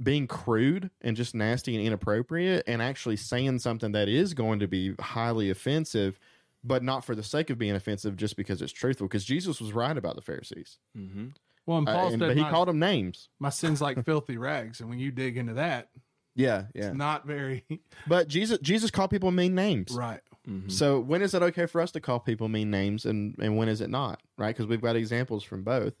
being 0.00 0.26
crude 0.26 0.90
and 1.00 1.16
just 1.16 1.34
nasty 1.34 1.76
and 1.76 1.84
inappropriate 1.84 2.64
and 2.66 2.80
actually 2.80 3.16
saying 3.16 3.58
something 3.60 3.92
that 3.92 4.08
is 4.08 4.34
going 4.34 4.60
to 4.60 4.68
be 4.68 4.94
highly 5.00 5.50
offensive, 5.50 6.18
but 6.62 6.82
not 6.82 7.04
for 7.04 7.14
the 7.14 7.22
sake 7.22 7.50
of 7.50 7.58
being 7.58 7.74
offensive, 7.74 8.16
just 8.16 8.36
because 8.36 8.62
it's 8.62 8.72
truthful? 8.72 9.08
Because 9.08 9.24
Jesus 9.24 9.60
was 9.60 9.72
right 9.72 9.96
about 9.96 10.14
the 10.14 10.22
Pharisees, 10.22 10.78
Mm-hmm. 10.96 11.28
Well, 11.66 11.78
and 11.78 11.88
Uh, 11.88 11.92
and- 11.92 12.10
said, 12.12 12.18
but 12.20 12.36
he 12.36 12.42
my, 12.42 12.50
called 12.50 12.68
them 12.68 12.78
names. 12.78 13.28
my 13.38 13.48
sins 13.50 13.80
like 13.80 14.04
filthy 14.04 14.36
rags, 14.36 14.80
and 14.80 14.88
when 14.90 14.98
you 14.98 15.10
dig 15.10 15.36
into 15.36 15.54
that, 15.54 15.88
Yeah, 16.34 16.66
yeah. 16.74 16.88
it's 16.88 16.96
not 16.96 17.26
very 17.26 17.64
But 18.06 18.28
Jesus, 18.28 18.58
Jesus 18.60 18.90
called 18.90 19.10
people 19.10 19.30
mean 19.30 19.54
names. 19.54 19.92
right. 19.92 20.20
Mm-hmm. 20.48 20.68
So 20.68 21.00
when 21.00 21.22
is 21.22 21.32
it 21.32 21.42
okay 21.42 21.64
for 21.64 21.80
us 21.80 21.90
to 21.92 22.00
call 22.00 22.20
people 22.20 22.48
mean 22.50 22.70
names, 22.70 23.06
and 23.06 23.34
and 23.38 23.56
when 23.56 23.68
is 23.68 23.80
it 23.80 23.88
not? 23.88 24.20
Right? 24.36 24.54
Because 24.54 24.66
we've 24.66 24.82
got 24.82 24.94
examples 24.94 25.42
from 25.42 25.62
both. 25.64 25.94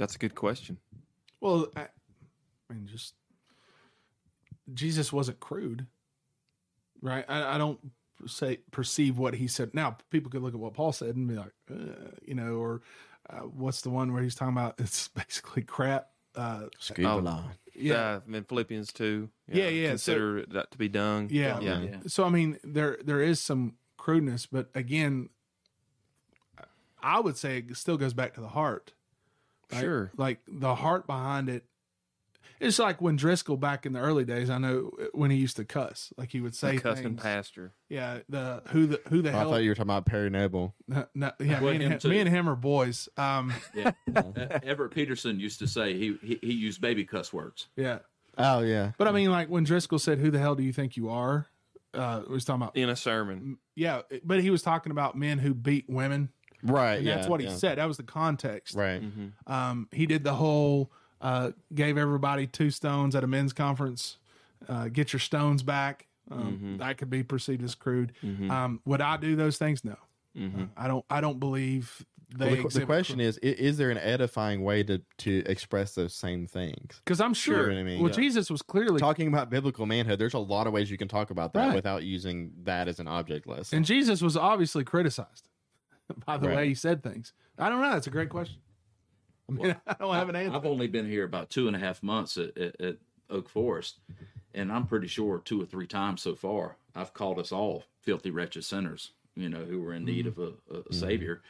That's 0.00 0.16
a 0.16 0.18
good 0.18 0.34
question. 0.34 0.78
Well, 1.40 1.68
I, 1.76 1.82
I 2.68 2.72
mean, 2.74 2.88
just 2.88 3.14
Jesus 4.72 5.12
wasn't 5.12 5.40
crude, 5.40 5.86
right? 7.02 7.24
I, 7.28 7.54
I 7.54 7.58
don't 7.58 7.78
say 8.26 8.58
perceive 8.70 9.16
what 9.18 9.34
he 9.34 9.46
said. 9.46 9.74
Now, 9.74 9.96
people 10.10 10.30
could 10.30 10.42
look 10.42 10.54
at 10.54 10.60
what 10.60 10.74
Paul 10.74 10.92
said 10.92 11.16
and 11.16 11.28
be 11.28 11.34
like, 11.34 11.52
uh, 11.70 12.10
you 12.26 12.34
know, 12.34 12.54
or 12.54 12.82
uh, 13.32 13.40
what's 13.40 13.80
the 13.82 13.90
one 13.90 14.12
where 14.12 14.22
he's 14.22 14.34
talking 14.34 14.54
about? 14.56 14.74
It's 14.78 15.08
basically 15.08 15.62
crap. 15.62 16.08
Uh, 16.34 16.64
Oh. 17.04 17.44
yeah, 17.74 18.20
Yeah. 18.28 18.36
In 18.36 18.44
Philippians 18.44 18.92
2. 18.92 19.28
Yeah, 19.48 19.68
yeah, 19.68 19.86
so- 19.88 19.90
Consider 19.90 20.46
that 20.46 20.70
to 20.72 20.78
be 20.78 20.88
dung. 20.88 21.28
Yeah. 21.30 21.60
Yeah. 21.60 21.80
Yeah. 21.80 21.96
So 22.06 22.24
I 22.24 22.28
mean, 22.28 22.58
there 22.64 22.98
there 23.04 23.20
is 23.22 23.40
some 23.40 23.74
crudeness, 23.96 24.46
but 24.46 24.70
again, 24.74 25.28
I 27.02 27.20
would 27.20 27.36
say 27.36 27.58
it 27.58 27.76
still 27.76 27.96
goes 27.96 28.12
back 28.14 28.34
to 28.34 28.40
the 28.40 28.48
heart. 28.48 28.92
right? 29.72 29.80
Sure. 29.80 30.10
like 30.16 30.40
the 30.48 30.74
heart 30.74 31.06
behind 31.06 31.48
it. 31.48 31.64
It's 32.60 32.78
like 32.78 33.00
when 33.00 33.16
Driscoll 33.16 33.56
back 33.56 33.86
in 33.86 33.94
the 33.94 34.00
early 34.00 34.24
days. 34.24 34.50
I 34.50 34.58
know 34.58 34.90
when 35.12 35.30
he 35.30 35.38
used 35.38 35.56
to 35.56 35.64
cuss, 35.64 36.12
like 36.18 36.30
he 36.30 36.40
would 36.40 36.54
say 36.54 36.76
Cussing 36.76 37.04
things. 37.04 37.22
pastor. 37.22 37.72
Yeah, 37.88 38.18
the 38.28 38.62
who 38.68 38.86
the 38.86 39.00
who 39.08 39.22
the 39.22 39.30
hell 39.30 39.38
I 39.38 39.42
hell? 39.42 39.50
thought 39.52 39.62
you 39.62 39.70
were 39.70 39.74
talking 39.74 39.88
about 39.90 40.04
Perry 40.06 40.28
Noble. 40.30 40.74
no, 40.86 41.06
no, 41.14 41.32
yeah, 41.40 41.58
me 41.60 41.68
and 41.70 41.82
him 41.82 41.92
him, 41.98 42.10
me 42.10 42.18
and 42.20 42.28
him 42.28 42.48
are 42.48 42.56
boys. 42.56 43.08
Um, 43.16 43.52
Yeah. 43.74 43.92
Uh, 44.14 44.58
Everett 44.62 44.92
Peterson 44.92 45.40
used 45.40 45.58
to 45.60 45.66
say 45.66 45.94
he, 45.96 46.16
he 46.22 46.38
he 46.42 46.52
used 46.52 46.80
baby 46.80 47.04
cuss 47.04 47.32
words. 47.32 47.68
yeah, 47.76 48.00
Oh 48.36 48.60
yeah, 48.60 48.92
but 48.98 49.08
I 49.08 49.12
mean, 49.12 49.30
like 49.30 49.48
when 49.48 49.64
Driscoll 49.64 49.98
said, 49.98 50.18
"Who 50.18 50.30
the 50.30 50.38
hell 50.38 50.54
do 50.54 50.62
you 50.62 50.72
think 50.72 50.96
you 50.96 51.08
are?" 51.08 51.46
Uh, 51.94 52.22
he 52.22 52.32
was 52.32 52.44
talking 52.44 52.62
about 52.62 52.76
In 52.76 52.88
a 52.88 52.94
sermon. 52.96 53.58
yeah, 53.74 54.02
but 54.22 54.40
he 54.42 54.50
was 54.50 54.62
talking 54.62 54.92
about 54.92 55.16
men 55.16 55.38
who 55.38 55.54
beat 55.54 55.86
women. 55.88 56.28
right. 56.62 56.96
and 56.96 57.06
yeah, 57.06 57.16
that's 57.16 57.26
what 57.28 57.40
he 57.40 57.46
yeah. 57.46 57.56
said. 57.56 57.78
That 57.78 57.88
was 57.88 57.96
the 57.96 58.02
context. 58.04 58.76
Right. 58.76 59.02
Mm-hmm. 59.02 59.52
Um, 59.52 59.88
he 59.90 60.06
did 60.06 60.22
the 60.24 60.34
whole 60.34 60.92
uh, 61.20 61.50
gave 61.74 61.96
everybody 61.98 62.46
two 62.46 62.70
stones 62.70 63.14
at 63.14 63.24
a 63.24 63.26
men's 63.26 63.52
conference. 63.52 64.16
Uh, 64.68 64.88
get 64.88 65.12
your 65.12 65.20
stones 65.20 65.62
back. 65.62 66.06
Um, 66.30 66.38
Mm-hmm. 66.40 66.76
That 66.78 66.96
could 66.98 67.10
be 67.10 67.22
perceived 67.24 67.62
as 67.64 67.74
crude. 67.74 68.12
Um, 68.22 68.80
would 68.84 69.00
I 69.00 69.16
do 69.16 69.34
those 69.36 69.58
things? 69.58 69.84
No, 69.84 69.96
Mm-hmm. 70.36 70.62
Uh, 70.62 70.66
I 70.76 70.86
don't. 70.88 71.04
I 71.10 71.20
don't 71.20 71.40
believe 71.40 72.06
they. 72.38 72.54
Well, 72.54 72.68
the, 72.68 72.78
the 72.80 72.86
question 72.86 73.18
is, 73.18 73.36
i- 73.42 73.46
is 73.46 73.78
there 73.78 73.90
an 73.90 73.98
edifying 73.98 74.62
way 74.62 74.84
to 74.84 75.00
to 75.18 75.42
express 75.46 75.96
those 75.96 76.14
same 76.14 76.46
things? 76.46 77.00
because 77.04 77.20
I'm 77.20 77.34
sure. 77.34 77.62
You 77.70 77.74
what 77.74 77.80
I 77.80 77.82
mean? 77.82 78.00
Well, 78.00 78.10
Yeah. 78.10 78.16
Jesus 78.16 78.48
was 78.48 78.62
clearly, 78.62 79.00
Talking 79.00 79.26
about 79.26 79.50
biblical 79.50 79.86
manhood, 79.86 80.20
there's 80.20 80.34
a 80.34 80.38
lot 80.38 80.68
of 80.68 80.72
ways 80.72 80.88
you 80.88 80.96
can 80.98 81.08
talk 81.08 81.30
about 81.30 81.52
that 81.54 81.66
Right. 81.68 81.74
without 81.74 82.04
using 82.04 82.52
that 82.62 82.86
as 82.86 83.00
an 83.00 83.08
object 83.08 83.48
lesson. 83.48 83.78
and 83.78 83.84
Jesus 83.84 84.22
was 84.22 84.36
obviously 84.36 84.84
criticized 84.84 85.48
by 86.26 86.36
the 86.38 86.46
Right. 86.46 86.56
way 86.58 86.68
he 86.68 86.74
said 86.74 87.02
things. 87.02 87.32
I 87.58 87.68
don't 87.68 87.80
know. 87.80 87.90
That's 87.90 88.06
a 88.06 88.10
great 88.10 88.28
question. 88.28 88.58
I 89.50 89.62
mean, 89.62 89.76
I 89.86 89.94
don't 89.98 90.14
have 90.14 90.28
an 90.28 90.36
answer. 90.36 90.56
I've 90.56 90.66
only 90.66 90.86
been 90.86 91.06
here 91.06 91.24
about 91.24 91.50
two 91.50 91.66
and 91.66 91.76
a 91.76 91.78
half 91.78 92.02
months 92.02 92.36
at, 92.36 92.56
at, 92.56 92.80
at 92.80 92.96
Oak 93.28 93.48
Forest, 93.48 93.98
and 94.54 94.72
I'm 94.72 94.86
pretty 94.86 95.08
sure 95.08 95.38
two 95.38 95.60
or 95.60 95.66
three 95.66 95.86
times 95.86 96.22
so 96.22 96.34
far 96.34 96.76
I've 96.94 97.14
called 97.14 97.38
us 97.38 97.52
all 97.52 97.84
filthy, 98.02 98.30
wretched 98.30 98.64
sinners, 98.64 99.12
you 99.34 99.48
know, 99.48 99.64
who 99.64 99.80
were 99.80 99.94
in 99.94 100.04
need 100.04 100.26
of 100.26 100.38
a, 100.38 100.52
a, 100.90 100.92
savior. 100.92 101.42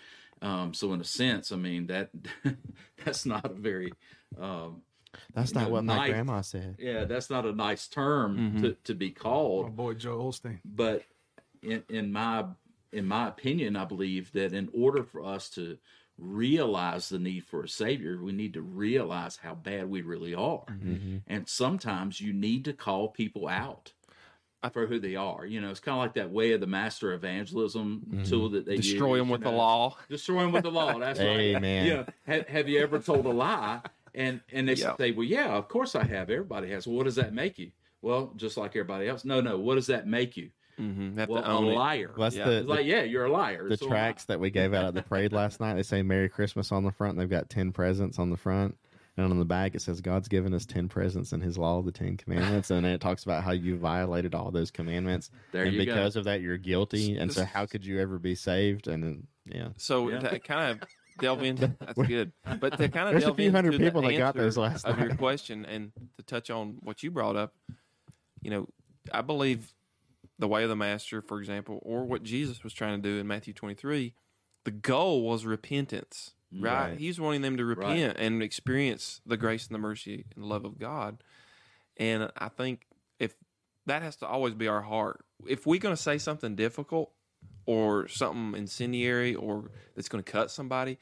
Um, 0.43 0.75
so 0.75 0.93
in 0.93 1.01
a 1.01 1.05
sense, 1.05 1.53
I 1.53 1.57
mean 1.57 1.87
that 1.89 2.11
that's 3.05 3.27
not 3.27 3.45
a 3.45 3.55
very 3.55 3.93
um, 4.41 4.83
That's 5.35 5.55
not 5.55 5.65
know, 5.65 5.71
what 5.71 5.85
my 5.85 6.09
grandma 6.09 6.41
said. 6.41 6.77
yeah, 6.79 7.05
that's 7.05 7.31
not 7.31 7.47
a 7.47 7.53
nice 7.53 7.89
term 7.89 8.61
to, 8.63 8.77
to 8.85 8.95
be 8.95 9.11
called. 9.11 9.67
My 9.67 9.71
boy 9.71 9.95
Joel 9.95 10.33
Osteen. 10.33 10.61
but 10.65 11.03
in, 11.63 11.83
in 11.89 12.13
my 12.13 12.45
in 12.93 13.07
my 13.07 13.29
opinion, 13.29 13.77
I 13.77 13.85
believe 13.85 14.33
that 14.33 14.53
in 14.53 14.69
order 14.73 15.05
for 15.05 15.25
us 15.25 15.49
to 15.51 15.79
realize 16.21 17.09
the 17.09 17.19
need 17.19 17.45
for 17.45 17.65
a 17.65 17.69
savior, 17.69 18.19
we 18.23 18.33
need 18.33 18.55
to 18.55 18.63
realize 18.63 19.37
how 19.37 19.55
bad 19.55 19.89
we 19.89 20.03
really 20.03 20.35
are. 20.35 20.65
Mm-hmm. 20.67 20.93
Mm-hmm. 20.93 21.17
And 21.27 21.49
sometimes 21.49 22.21
you 22.21 22.33
need 22.33 22.65
to 22.67 22.73
call 22.73 23.09
people 23.09 23.49
out 23.49 23.93
for 24.73 24.87
who 24.87 24.99
they 24.99 25.17
are. 25.17 25.47
You 25.47 25.61
know, 25.61 25.71
it's 25.71 25.81
kind 25.81 25.97
of 25.97 26.03
like 26.03 26.15
that 26.15 26.31
way 26.31 26.53
of 26.53 26.61
the 26.61 26.67
master 26.67 27.13
evangelism 27.13 28.03
mm-hmm. 28.07 28.25
tool 28.25 28.51
that 28.51 28.67
they 28.67 28.77
Destroy 28.77 29.15
use, 29.15 29.21
them 29.21 29.29
you 29.29 29.33
with 29.33 29.43
the 29.43 29.51
law. 29.51 29.97
Destroy 30.09 30.43
them 30.43 30.53
with 30.53 30.65
the 30.65 30.71
law. 30.71 30.99
That's 30.99 31.19
right. 31.19 31.57
Amen. 31.57 31.87
Yeah. 31.87 32.05
Have, 32.27 32.49
have 32.49 32.69
you 32.69 32.81
ever 32.81 32.99
told 32.99 33.27
a 33.27 33.31
lie 33.31 33.81
and 34.15 34.41
and 34.53 34.69
they 34.69 34.75
Yeah. 34.75 34.97
say, 34.97 35.13
well, 35.13 35.25
yeah, 35.25 35.49
of 35.49 35.69
course 35.69 35.95
I 35.95 36.05
have. 36.05 36.31
Everybody 36.31 36.71
has. 36.71 36.87
Well, 36.87 36.97
what 36.97 37.05
does 37.05 37.17
that 37.17 37.33
make 37.33 37.59
you? 37.59 37.71
Well, 38.03 38.33
just 38.37 38.57
like 38.57 38.71
everybody 38.71 39.09
else. 39.09 39.25
No, 39.25 39.41
no. 39.41 39.59
What 39.59 39.77
does 39.77 39.87
that 39.89 40.07
make 40.07 40.37
you? 40.37 40.51
Mm-hmm. 40.81 41.19
Have 41.19 41.29
Well, 41.29 41.43
to 41.43 41.49
a 41.51 41.53
own 41.53 41.67
it. 41.67 41.75
liar. 41.75 42.11
Well, 42.17 42.27
that's 42.27 42.37
Yeah. 42.37 42.45
the, 42.49 42.57
It's 42.59 42.69
like, 42.69 42.87
yeah, 42.87 43.03
you're 43.03 43.27
a 43.27 43.31
liar. 43.33 43.69
the 43.69 43.77
So 43.77 43.87
tracks 43.89 44.25
that 44.25 44.41
we 44.41 44.51
gave 44.51 44.73
out 44.75 44.87
at 44.87 44.95
the 44.95 45.03
parade 45.03 45.33
last 45.33 45.61
night. 45.61 45.75
They 45.75 45.83
say 45.83 46.03
"Merry 46.03 46.29
Christmas" 46.29 46.73
on 46.73 46.85
the 46.85 46.93
front. 46.93 47.13
And 47.13 47.21
they've 47.21 47.29
got 47.31 47.51
ten 47.51 47.73
presents 47.73 48.19
on 48.19 48.31
the 48.31 48.37
front, 48.37 48.77
and 49.17 49.31
on 49.31 49.39
the 49.39 49.45
back 49.45 49.75
it 49.75 49.83
says 49.83 50.01
God's 50.01 50.29
given 50.29 50.55
us 50.55 50.65
ten 50.65 50.89
presents 50.89 51.33
in 51.33 51.41
His 51.41 51.59
law, 51.59 51.83
the 51.83 51.93
Ten 51.93 52.17
Commandments, 52.17 52.71
and 52.71 52.87
it 52.87 53.01
talks 53.01 53.25
about 53.25 53.43
how 53.45 53.53
you 53.53 53.77
violated 53.77 54.35
all 54.35 54.51
those 54.51 54.71
commandments, 54.71 55.31
There 55.53 55.65
and 55.65 55.73
you 55.75 55.85
go. 55.85 55.93
because 55.93 56.17
of 56.17 56.25
that 56.25 56.41
you're 56.41 56.57
guilty. 56.59 57.17
And 57.19 57.31
so, 57.33 57.45
how 57.45 57.67
could 57.67 57.85
you 57.85 58.01
ever 58.01 58.19
be 58.19 58.35
saved? 58.35 58.87
And 58.89 59.03
then, 59.05 59.27
yeah, 59.47 59.69
So 59.77 60.09
Yeah. 60.11 60.21
to 60.21 60.39
kind 60.39 60.71
of 60.81 60.89
delve 61.19 61.43
into 61.43 61.67
that's 61.81 62.01
good, 62.09 62.33
but 62.61 62.79
to 62.79 62.89
kind 62.89 63.09
of 63.09 63.13
There's 63.21 63.25
a 63.31 63.35
few 63.35 63.51
hundred 63.51 63.75
into 63.75 63.85
people 63.87 64.01
the 64.01 64.09
that 64.13 64.19
got 64.19 64.35
those 64.37 64.57
last 64.57 64.87
of 64.87 64.99
your 64.99 65.15
question 65.17 65.67
and 65.67 65.93
to 66.17 66.23
touch 66.23 66.49
on 66.51 66.79
what 66.81 67.03
you 67.03 67.11
brought 67.11 67.37
up, 67.37 67.53
you 68.43 68.51
know, 68.51 68.67
I 69.13 69.21
believe 69.23 69.75
the 70.41 70.49
way 70.49 70.63
of 70.63 70.69
the 70.69 70.77
master, 70.77 71.21
for 71.21 71.39
example, 71.39 71.79
or 71.83 72.05
what 72.05 72.23
Jesus 72.23 72.65
was 72.65 72.73
trying 72.73 73.01
to 73.01 73.09
do 73.09 73.19
in 73.19 73.27
Matthew 73.27 73.53
23, 73.53 74.15
the 74.65 74.71
goal 74.71 75.23
was 75.23 75.45
repentance, 75.45 76.33
mm. 76.53 76.65
right? 76.65 76.91
Right. 76.91 76.99
He's 76.99 77.21
wanting 77.21 77.43
them 77.43 77.59
to 77.59 77.65
repent 77.65 78.17
and 78.19 78.43
experience 78.43 79.21
the 79.25 79.37
grace 79.37 79.67
and 79.67 79.75
the 79.75 79.79
mercy 79.79 80.25
and 80.35 80.43
the 80.43 80.49
love 80.49 80.65
of 80.65 80.79
God. 80.79 81.23
And 81.97 82.31
I 82.37 82.49
think 82.49 82.87
if 83.19 83.35
that 83.87 84.03
has 84.03 84.17
to 84.17 84.27
always 84.27 84.55
be 84.55 84.67
our 84.67 84.83
heart. 84.83 85.25
If 85.47 85.67
we're 85.67 85.81
going 85.81 85.95
to 85.95 86.03
say 86.03 86.19
something 86.19 86.57
difficult 86.57 87.13
or 87.67 88.09
something 88.09 88.59
incendiary 88.59 89.35
or 89.35 89.71
that's 89.95 90.09
going 90.09 90.25
to 90.25 90.31
cut 90.33 90.51
somebody, 90.51 90.99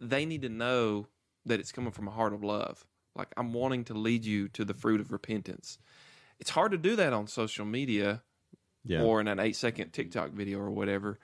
they 0.00 0.24
need 0.24 0.42
to 0.42 0.48
know 0.48 1.08
that 1.44 1.60
it's 1.60 1.72
coming 1.72 1.92
from 1.92 2.08
a 2.08 2.12
heart 2.12 2.32
of 2.32 2.44
love. 2.44 2.84
Like 3.16 3.28
I'm 3.36 3.52
wanting 3.52 3.84
to 3.84 3.94
lead 3.94 4.24
you 4.24 4.48
to 4.48 4.64
the 4.64 4.74
fruit 4.74 5.00
of 5.00 5.12
repentance. 5.12 5.78
It's 6.38 6.50
hard 6.50 6.72
to 6.72 6.78
do 6.78 6.96
that 6.96 7.12
on 7.12 7.26
social 7.26 7.64
media 7.64 8.22
yeah. 8.86 9.02
or 9.02 9.20
in 9.20 9.28
an 9.28 9.38
eight 9.38 9.56
second 9.56 9.92
TikTok 9.92 10.30
video 10.32 10.58
or 10.58 10.70
whatever. 10.70 11.18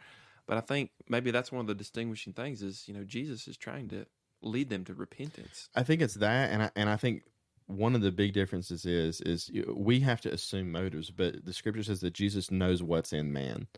But 0.46 0.56
I 0.58 0.60
think 0.60 0.90
maybe 1.08 1.30
that's 1.30 1.52
one 1.52 1.60
of 1.60 1.66
the 1.68 1.74
distinguishing 1.74 2.32
things 2.32 2.62
is, 2.62 2.86
you 2.88 2.94
know, 2.94 3.04
Jesus 3.04 3.46
is 3.48 3.56
trying 3.56 3.88
to 3.90 4.06
lead 4.42 4.68
them 4.68 4.84
to 4.86 4.94
repentance. 4.94 5.68
I 5.74 5.82
think 5.84 6.02
it's 6.02 6.14
that, 6.14 6.50
and 6.50 6.64
I, 6.64 6.70
and 6.74 6.90
I 6.90 6.96
think 6.96 7.22
one 7.66 7.94
of 7.94 8.02
the 8.02 8.10
big 8.12 8.32
differences 8.32 8.84
is 8.84 9.20
is 9.20 9.50
we 9.72 10.00
have 10.00 10.20
to 10.22 10.32
assume 10.32 10.72
motives, 10.72 11.10
but 11.10 11.44
the 11.44 11.52
scripture 11.52 11.84
says 11.84 12.00
that 12.00 12.12
Jesus 12.12 12.50
knows 12.50 12.82
what's 12.82 13.12
in 13.12 13.32
man. 13.32 13.68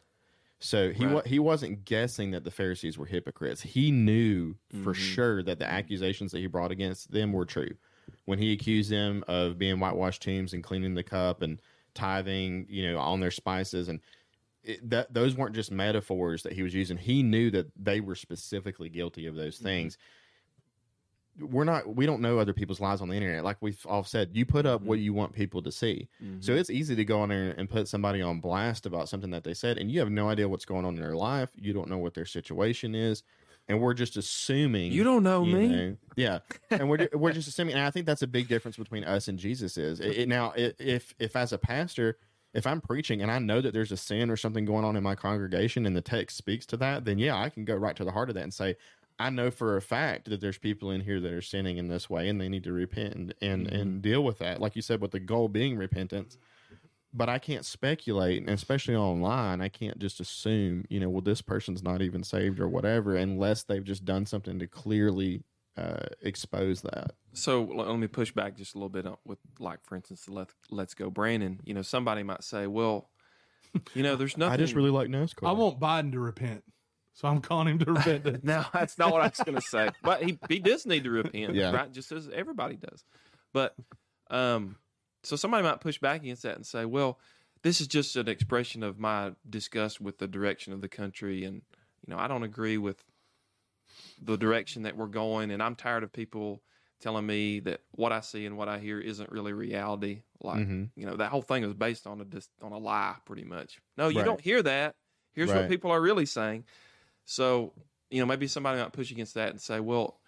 So 0.60 0.92
he 0.92 1.04
Right. 1.04 1.26
he 1.26 1.38
wasn't 1.38 1.84
guessing 1.84 2.30
that 2.30 2.44
the 2.44 2.50
Pharisees 2.50 2.96
were 2.96 3.06
hypocrites. 3.06 3.60
He 3.60 3.90
knew 3.90 4.54
for 4.82 4.94
Mhm. 4.94 5.14
sure 5.14 5.42
that 5.42 5.58
the 5.58 5.70
accusations 5.70 6.32
that 6.32 6.38
he 6.38 6.46
brought 6.46 6.70
against 6.70 7.10
them 7.10 7.32
were 7.32 7.44
true. 7.44 7.76
When 8.24 8.38
he 8.38 8.52
accused 8.52 8.90
them 8.90 9.22
of 9.28 9.58
being 9.58 9.78
whitewashed 9.78 10.22
tombs 10.22 10.54
and 10.54 10.64
cleaning 10.64 10.94
the 10.94 11.02
cup 11.02 11.42
and 11.42 11.60
tithing, 11.94 12.66
you 12.68 12.90
know, 12.90 12.98
on 12.98 13.20
their 13.20 13.30
spices. 13.30 13.88
And 13.88 14.00
it, 14.62 14.88
that 14.90 15.12
those 15.12 15.36
weren't 15.36 15.54
just 15.54 15.70
metaphors 15.70 16.42
that 16.42 16.52
he 16.52 16.62
was 16.62 16.74
using. 16.74 16.96
He 16.96 17.22
knew 17.22 17.50
that 17.50 17.66
they 17.76 18.00
were 18.00 18.14
specifically 18.14 18.88
guilty 18.88 19.26
of 19.26 19.34
those 19.34 19.56
mm-hmm. 19.56 19.64
things. 19.64 19.98
We're 21.38 21.64
not 21.64 21.96
we 21.96 22.06
don't 22.06 22.20
know 22.20 22.38
other 22.38 22.52
people's 22.52 22.80
lives 22.80 23.02
on 23.02 23.08
the 23.08 23.16
internet. 23.16 23.42
Like 23.42 23.56
we've 23.60 23.84
all 23.86 24.04
said 24.04 24.30
you 24.32 24.46
put 24.46 24.66
up 24.66 24.82
what 24.82 24.96
mm-hmm. 24.96 25.04
you 25.04 25.12
want 25.12 25.32
people 25.32 25.62
to 25.62 25.72
see. 25.72 26.08
So 26.20 26.24
mm-hmm. 26.24 26.52
it's 26.52 26.70
easy 26.70 26.94
to 26.94 27.04
go 27.04 27.20
on 27.20 27.30
there 27.30 27.54
and 27.58 27.68
put 27.68 27.88
somebody 27.88 28.22
on 28.22 28.40
blast 28.40 28.86
about 28.86 29.08
something 29.08 29.30
that 29.30 29.42
they 29.42 29.54
said 29.54 29.76
and 29.76 29.90
you 29.90 29.98
have 29.98 30.10
no 30.10 30.28
idea 30.28 30.48
what's 30.48 30.64
going 30.64 30.84
on 30.84 30.94
in 30.94 31.00
their 31.00 31.16
life. 31.16 31.50
You 31.56 31.72
don't 31.72 31.88
know 31.88 31.98
what 31.98 32.14
their 32.14 32.24
situation 32.24 32.94
is 32.94 33.24
and 33.68 33.80
we're 33.80 33.94
just 33.94 34.16
assuming 34.16 34.92
You 34.92 35.04
don't 35.04 35.22
know 35.22 35.44
you 35.44 35.56
me. 35.56 35.68
know, 35.68 35.96
yeah 36.16 36.38
and 36.70 36.88
we're, 36.88 37.08
we're 37.14 37.32
just 37.32 37.48
assuming 37.48 37.74
and 37.74 37.84
i 37.84 37.90
think 37.90 38.06
that's 38.06 38.22
a 38.22 38.26
big 38.26 38.48
difference 38.48 38.76
between 38.76 39.04
us 39.04 39.28
and 39.28 39.38
jesus 39.38 39.76
is 39.76 40.00
it, 40.00 40.18
it- 40.18 40.28
now 40.28 40.52
i 40.56 40.72
if 40.78 41.14
if 41.18 41.36
as 41.36 41.52
a 41.52 41.58
pastor 41.58 42.18
if 42.52 42.66
i'm 42.66 42.80
preaching 42.80 43.22
and 43.22 43.30
i 43.30 43.38
know 43.38 43.60
that 43.60 43.72
there's 43.72 43.92
a 43.92 43.96
sin 43.96 44.30
or 44.30 44.36
something 44.36 44.64
going 44.64 44.84
on 44.84 44.96
in 44.96 45.02
my 45.02 45.14
congregation 45.14 45.86
and 45.86 45.96
the 45.96 46.02
text 46.02 46.36
speaks 46.36 46.66
to 46.66 46.76
that 46.76 47.04
then 47.04 47.18
yeah 47.18 47.36
i 47.36 47.48
can 47.48 47.64
go 47.64 47.74
right 47.74 47.96
to 47.96 48.04
the 48.04 48.12
heart 48.12 48.28
of 48.28 48.34
that 48.34 48.42
and 48.44 48.54
say 48.54 48.76
I 49.18 49.30
know 49.30 49.50
for 49.50 49.76
a 49.76 49.82
fact 49.82 50.28
that 50.28 50.40
there's 50.40 50.58
people 50.58 50.90
in 50.90 51.00
here 51.00 51.20
that 51.20 51.32
are 51.32 51.40
sinning 51.40 51.76
in 51.76 51.86
this 51.86 52.10
way 52.10 52.28
and 52.28 52.40
they 52.40 52.48
need 52.48 52.64
to 52.64 52.72
repent 52.72 53.14
and 53.14 53.34
and, 53.40 53.68
and 53.68 53.90
mm-hmm. 53.90 54.00
deal 54.00 54.24
with 54.24 54.38
that. 54.38 54.60
Like 54.60 54.74
you 54.74 54.82
said, 54.82 55.00
with 55.00 55.12
the 55.12 55.20
goal 55.20 55.48
being 55.48 55.76
repentance. 55.76 56.36
But 57.16 57.28
I 57.28 57.38
can't 57.38 57.64
speculate, 57.64 58.40
and 58.40 58.50
especially 58.50 58.96
online, 58.96 59.60
I 59.60 59.68
can't 59.68 59.98
just 60.00 60.18
assume, 60.18 60.84
you 60.90 60.98
know, 60.98 61.08
well, 61.08 61.20
this 61.22 61.40
person's 61.40 61.80
not 61.82 62.02
even 62.02 62.24
saved 62.24 62.58
or 62.58 62.68
whatever, 62.68 63.14
unless 63.14 63.62
they've 63.62 63.84
just 63.84 64.04
done 64.04 64.26
something 64.26 64.58
to 64.58 64.66
clearly 64.66 65.44
uh, 65.76 66.06
expose 66.22 66.82
that. 66.82 67.12
So 67.32 67.62
let 67.62 67.96
me 67.98 68.08
push 68.08 68.32
back 68.32 68.56
just 68.56 68.74
a 68.74 68.78
little 68.78 68.88
bit 68.88 69.06
with, 69.24 69.38
like, 69.60 69.78
for 69.84 69.94
instance, 69.94 70.24
the 70.24 70.32
Let, 70.32 70.48
Let's 70.70 70.94
Go 70.94 71.08
Brandon. 71.08 71.60
You 71.64 71.74
know, 71.74 71.82
somebody 71.82 72.24
might 72.24 72.42
say, 72.42 72.66
well, 72.66 73.10
you 73.94 74.02
know, 74.02 74.16
there's 74.16 74.36
nothing. 74.36 74.52
I 74.54 74.56
just 74.56 74.74
really 74.74 74.90
like 74.90 75.08
NASCAR. 75.08 75.48
I 75.48 75.52
want 75.52 75.78
Biden 75.78 76.10
to 76.12 76.18
repent, 76.20 76.64
so 77.12 77.28
I'm 77.28 77.40
calling 77.40 77.68
him 77.68 77.78
to 77.80 77.92
repent. 77.92 78.42
No, 78.44 78.64
that's 78.72 78.98
not 78.98 79.12
what 79.12 79.20
I 79.20 79.26
was 79.28 79.38
going 79.38 79.54
to 79.56 79.60
say. 79.62 79.88
But 80.02 80.22
he 80.24 80.36
he 80.48 80.58
does 80.58 80.84
need 80.84 81.04
to 81.04 81.10
repent, 81.10 81.54
Yeah. 81.54 81.70
right? 81.70 81.92
Just 81.92 82.10
as 82.10 82.28
everybody 82.28 82.74
does. 82.76 83.04
But 83.52 83.74
um, 84.30 84.76
so 85.24 85.36
somebody 85.36 85.62
might 85.62 85.80
push 85.80 85.98
back 85.98 86.22
against 86.22 86.42
that 86.42 86.56
and 86.56 86.66
say, 86.66 86.84
"Well, 86.84 87.18
this 87.62 87.80
is 87.80 87.86
just 87.88 88.16
an 88.16 88.28
expression 88.28 88.82
of 88.82 88.98
my 88.98 89.34
disgust 89.48 90.00
with 90.00 90.18
the 90.18 90.28
direction 90.28 90.72
of 90.72 90.80
the 90.80 90.88
country, 90.88 91.44
and 91.44 91.62
you 92.06 92.14
know, 92.14 92.18
I 92.18 92.28
don't 92.28 92.42
agree 92.42 92.78
with 92.78 93.04
the 94.22 94.36
direction 94.36 94.82
that 94.82 94.96
we're 94.96 95.06
going, 95.06 95.50
and 95.50 95.62
I'm 95.62 95.74
tired 95.76 96.02
of 96.02 96.12
people." 96.12 96.62
Telling 97.00 97.26
me 97.26 97.60
that 97.60 97.82
what 97.90 98.12
I 98.12 98.20
see 98.20 98.46
and 98.46 98.56
what 98.56 98.66
I 98.68 98.78
hear 98.78 98.98
isn't 98.98 99.30
really 99.30 99.52
reality. 99.52 100.22
Like 100.40 100.60
Mhm. 100.66 100.90
you 100.96 101.04
know, 101.04 101.16
that 101.16 101.30
whole 101.30 101.42
thing 101.42 101.62
was 101.62 101.74
based 101.74 102.06
on 102.06 102.18
a 102.20 102.24
dis- 102.24 102.48
on 102.62 102.72
a 102.72 102.78
lie, 102.78 103.16
pretty 103.26 103.44
much. 103.44 103.78
No, 103.98 104.08
you 104.08 104.18
Right. 104.18 104.24
don't 104.24 104.40
hear 104.40 104.62
that. 104.62 104.96
Here's 105.34 105.50
what 105.52 105.68
people 105.68 105.90
are 105.90 106.00
really 106.00 106.24
saying. 106.24 106.64
So, 107.26 107.74
you 108.10 108.20
know, 108.20 108.26
maybe 108.26 108.46
somebody 108.46 108.80
might 108.80 108.92
push 108.92 109.10
against 109.10 109.34
that 109.34 109.50
and 109.50 109.60
say, 109.60 109.80
well, 109.80 110.18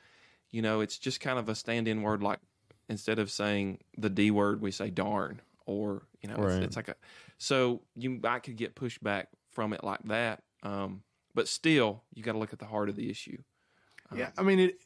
you 0.51 0.61
know, 0.61 0.81
it's 0.81 0.99
just 0.99 1.21
kind 1.21 1.39
of 1.39 1.49
a 1.49 1.55
stand 1.55 1.89
in 1.89 2.03
word. 2.03 2.23
Like 2.23 2.41
instead 2.89 3.19
of 3.19 3.31
saying 3.31 3.79
the 3.97 4.11
D 4.11 4.31
word, 4.31 4.61
we 4.61 4.71
say 4.71 4.91
darn, 4.91 5.41
or, 5.67 6.03
you 6.23 6.29
know, 6.29 6.37
it's, 6.37 6.55
Right. 6.55 6.63
it's 6.63 6.77
like 6.77 6.89
a, 6.89 6.97
so 7.39 7.83
you 7.95 8.21
I 8.25 8.39
could 8.39 8.57
get 8.57 8.75
pushback 8.75 9.27
from 9.51 9.73
it 9.73 9.83
like 9.83 10.03
that. 10.05 10.43
Um, 10.63 11.03
but 11.35 11.49
still, 11.49 12.03
you 12.15 12.23
got 12.23 12.33
to 12.33 12.39
look 12.39 12.53
at 12.53 12.59
the 12.59 12.67
heart 12.67 12.89
of 12.89 12.97
the 12.97 13.11
issue. 13.11 13.39
Yeah, 14.15 14.31
I 14.39 14.43
mean 14.43 14.59
it. 14.61 14.79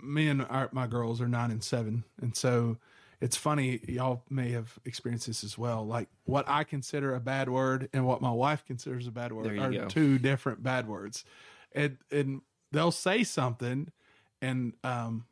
Me 0.00 0.28
and 0.28 0.42
our, 0.42 0.68
my 0.72 0.86
girls 0.86 1.20
are 1.20 1.28
nine 1.28 1.50
and 1.50 1.62
seven, 1.62 2.04
and 2.20 2.36
so 2.36 2.78
it's 3.20 3.36
funny. 3.36 3.80
Y'all 3.86 4.22
may 4.28 4.50
have 4.50 4.76
experienced 4.84 5.28
this 5.28 5.44
as 5.44 5.56
well. 5.56 5.86
Like 5.86 6.08
what 6.24 6.44
I 6.48 6.64
consider 6.64 7.14
a 7.14 7.20
bad 7.20 7.48
word 7.48 7.88
and 7.92 8.04
what 8.04 8.20
my 8.20 8.30
wife 8.32 8.64
considers 8.66 9.06
a 9.06 9.12
bad 9.12 9.32
word 9.32 9.56
are 9.58 9.70
go. 9.70 9.86
two 9.86 10.18
different 10.18 10.62
bad 10.62 10.88
words, 10.88 11.24
and 11.72 11.96
and 12.10 12.42
they'll 12.72 12.90
say 12.90 13.22
something, 13.22 13.92
and 14.40 14.74
um, 14.82 15.24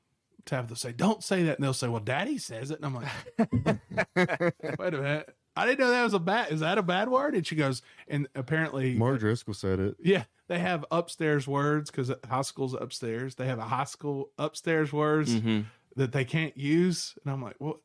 Tabitha 0.46 0.70
will 0.72 0.76
say, 0.76 0.92
"Don't 0.92 1.22
say 1.22 1.42
that," 1.44 1.56
and 1.58 1.64
they'll 1.64 1.72
say, 1.74 1.88
"Well, 1.88 2.00
Daddy 2.00 2.38
says 2.38 2.70
it," 2.70 2.80
and 2.80 2.86
I'm 2.86 2.94
like, 2.94 3.78
"Wait 4.78 4.94
a 4.94 5.00
minute." 5.00 5.36
I 5.56 5.66
didn't 5.66 5.80
know 5.80 5.90
that 5.90 6.04
was 6.04 6.14
a 6.14 6.18
bad. 6.20 6.52
Is 6.52 6.60
that 6.60 6.78
a 6.78 6.82
bad 6.82 7.08
word? 7.08 7.34
And 7.34 7.44
she 7.46 7.56
goes, 7.56 7.82
and 8.08 8.28
apparently, 8.34 8.94
Mark 8.94 9.18
Driscoll 9.18 9.52
said 9.52 9.80
it. 9.80 9.96
yeah, 10.00 10.24
they 10.46 10.58
have 10.60 10.84
upstairs 10.90 11.46
words 11.48 11.90
because 11.90 12.10
high 12.28 12.42
school's 12.42 12.72
upstairs. 12.72 13.34
They 13.34 13.46
have 13.46 13.58
a 13.58 13.64
high 13.64 13.84
school 13.84 14.30
upstairs 14.38 14.92
words 14.92 15.34
Mm-hmm. 15.34 15.62
that 15.96 16.12
they 16.12 16.24
can't 16.24 16.56
use, 16.56 17.16
and 17.24 17.32
I'm 17.32 17.42
like, 17.42 17.56
well, 17.58 17.80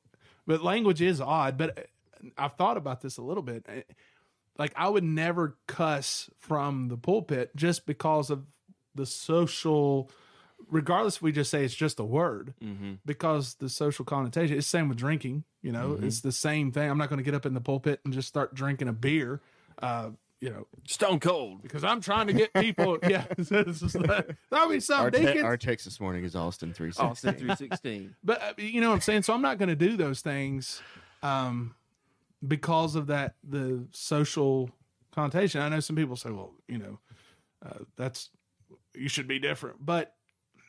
but 0.45 0.63
language 0.63 1.01
is 1.01 1.19
odd. 1.19 1.57
But 1.57 1.77
uh, 1.79 2.29
I've 2.37 2.53
thought 2.55 2.77
about 2.77 3.01
this 3.01 3.17
a 3.17 3.21
little 3.23 3.43
bit. 3.43 3.65
Uh, 3.67 3.81
Like 4.57 4.71
I 4.77 4.87
would 4.87 5.03
never 5.03 5.57
cuss 5.67 6.29
from 6.39 6.87
the 6.87 6.97
pulpit 6.97 7.55
just 7.55 7.85
because 7.87 8.29
of 8.29 8.45
the 8.93 9.05
social. 9.07 10.09
Regardless, 10.69 11.17
if 11.17 11.21
we 11.21 11.31
just 11.31 11.51
say 11.51 11.63
it's 11.63 11.75
just 11.75 11.99
a 11.99 12.03
word, 12.03 12.53
Mm-hmm. 12.63 12.93
because 13.05 13.55
the 13.55 13.69
social 13.69 14.05
connotation. 14.05 14.57
It's 14.57 14.67
same 14.67 14.89
with 14.89 14.97
drinking. 14.97 15.43
You 15.61 15.71
know, 15.71 15.97
it's 16.01 16.21
the 16.21 16.31
same 16.31 16.71
thing. 16.71 16.89
I'm 16.89 16.97
not 16.97 17.09
going 17.09 17.17
to 17.17 17.23
get 17.23 17.33
up 17.33 17.45
in 17.45 17.53
the 17.53 17.61
pulpit 17.61 17.99
and 18.05 18.13
just 18.13 18.27
start 18.27 18.53
drinking 18.55 18.87
a 18.87 18.93
beer. 18.93 19.41
Uh, 19.81 20.09
you 20.41 20.49
know, 20.49 20.67
Stone 20.87 21.21
cold. 21.21 21.63
because 21.63 21.83
I'm 21.83 22.01
trying 22.01 22.27
to 22.27 22.33
get 22.33 22.53
people. 22.53 22.99
yeah, 23.07 23.25
it's 23.37 23.49
just 23.79 23.95
like, 23.95 24.35
that'll 24.51 24.67
be 24.69 24.75
Our, 24.75 24.79
something. 24.81 25.21
te- 25.21 25.25
deacons. 25.27 25.43
our 25.45 25.57
text 25.57 25.85
this 25.85 25.99
morning 25.99 26.23
is 26.23 26.35
Austin 26.35 26.73
three. 26.73 26.91
Austin 26.97 27.33
316. 27.33 28.15
but 28.23 28.41
uh, 28.41 28.53
you 28.57 28.81
know 28.81 28.89
what 28.89 28.95
I'm 28.95 29.01
saying. 29.01 29.23
So 29.23 29.33
I'm 29.33 29.41
not 29.41 29.57
going 29.57 29.69
to 29.69 29.75
do 29.75 29.97
those 29.97 30.21
things, 30.21 30.81
um, 31.23 31.73
because 32.45 32.95
of 32.95 33.07
that 33.07 33.35
the 33.43 33.87
social 33.91 34.69
connotation. 35.11 35.61
I 35.61 35.69
know 35.69 35.79
some 35.79 35.95
people 35.95 36.15
say, 36.15 36.29
well, 36.31 36.51
you 36.67 36.77
know, 36.77 36.99
uh, 37.65 37.79
that's 37.95 38.29
you 38.93 39.07
should 39.09 39.27
be 39.27 39.39
different, 39.39 39.83
but 39.83 40.14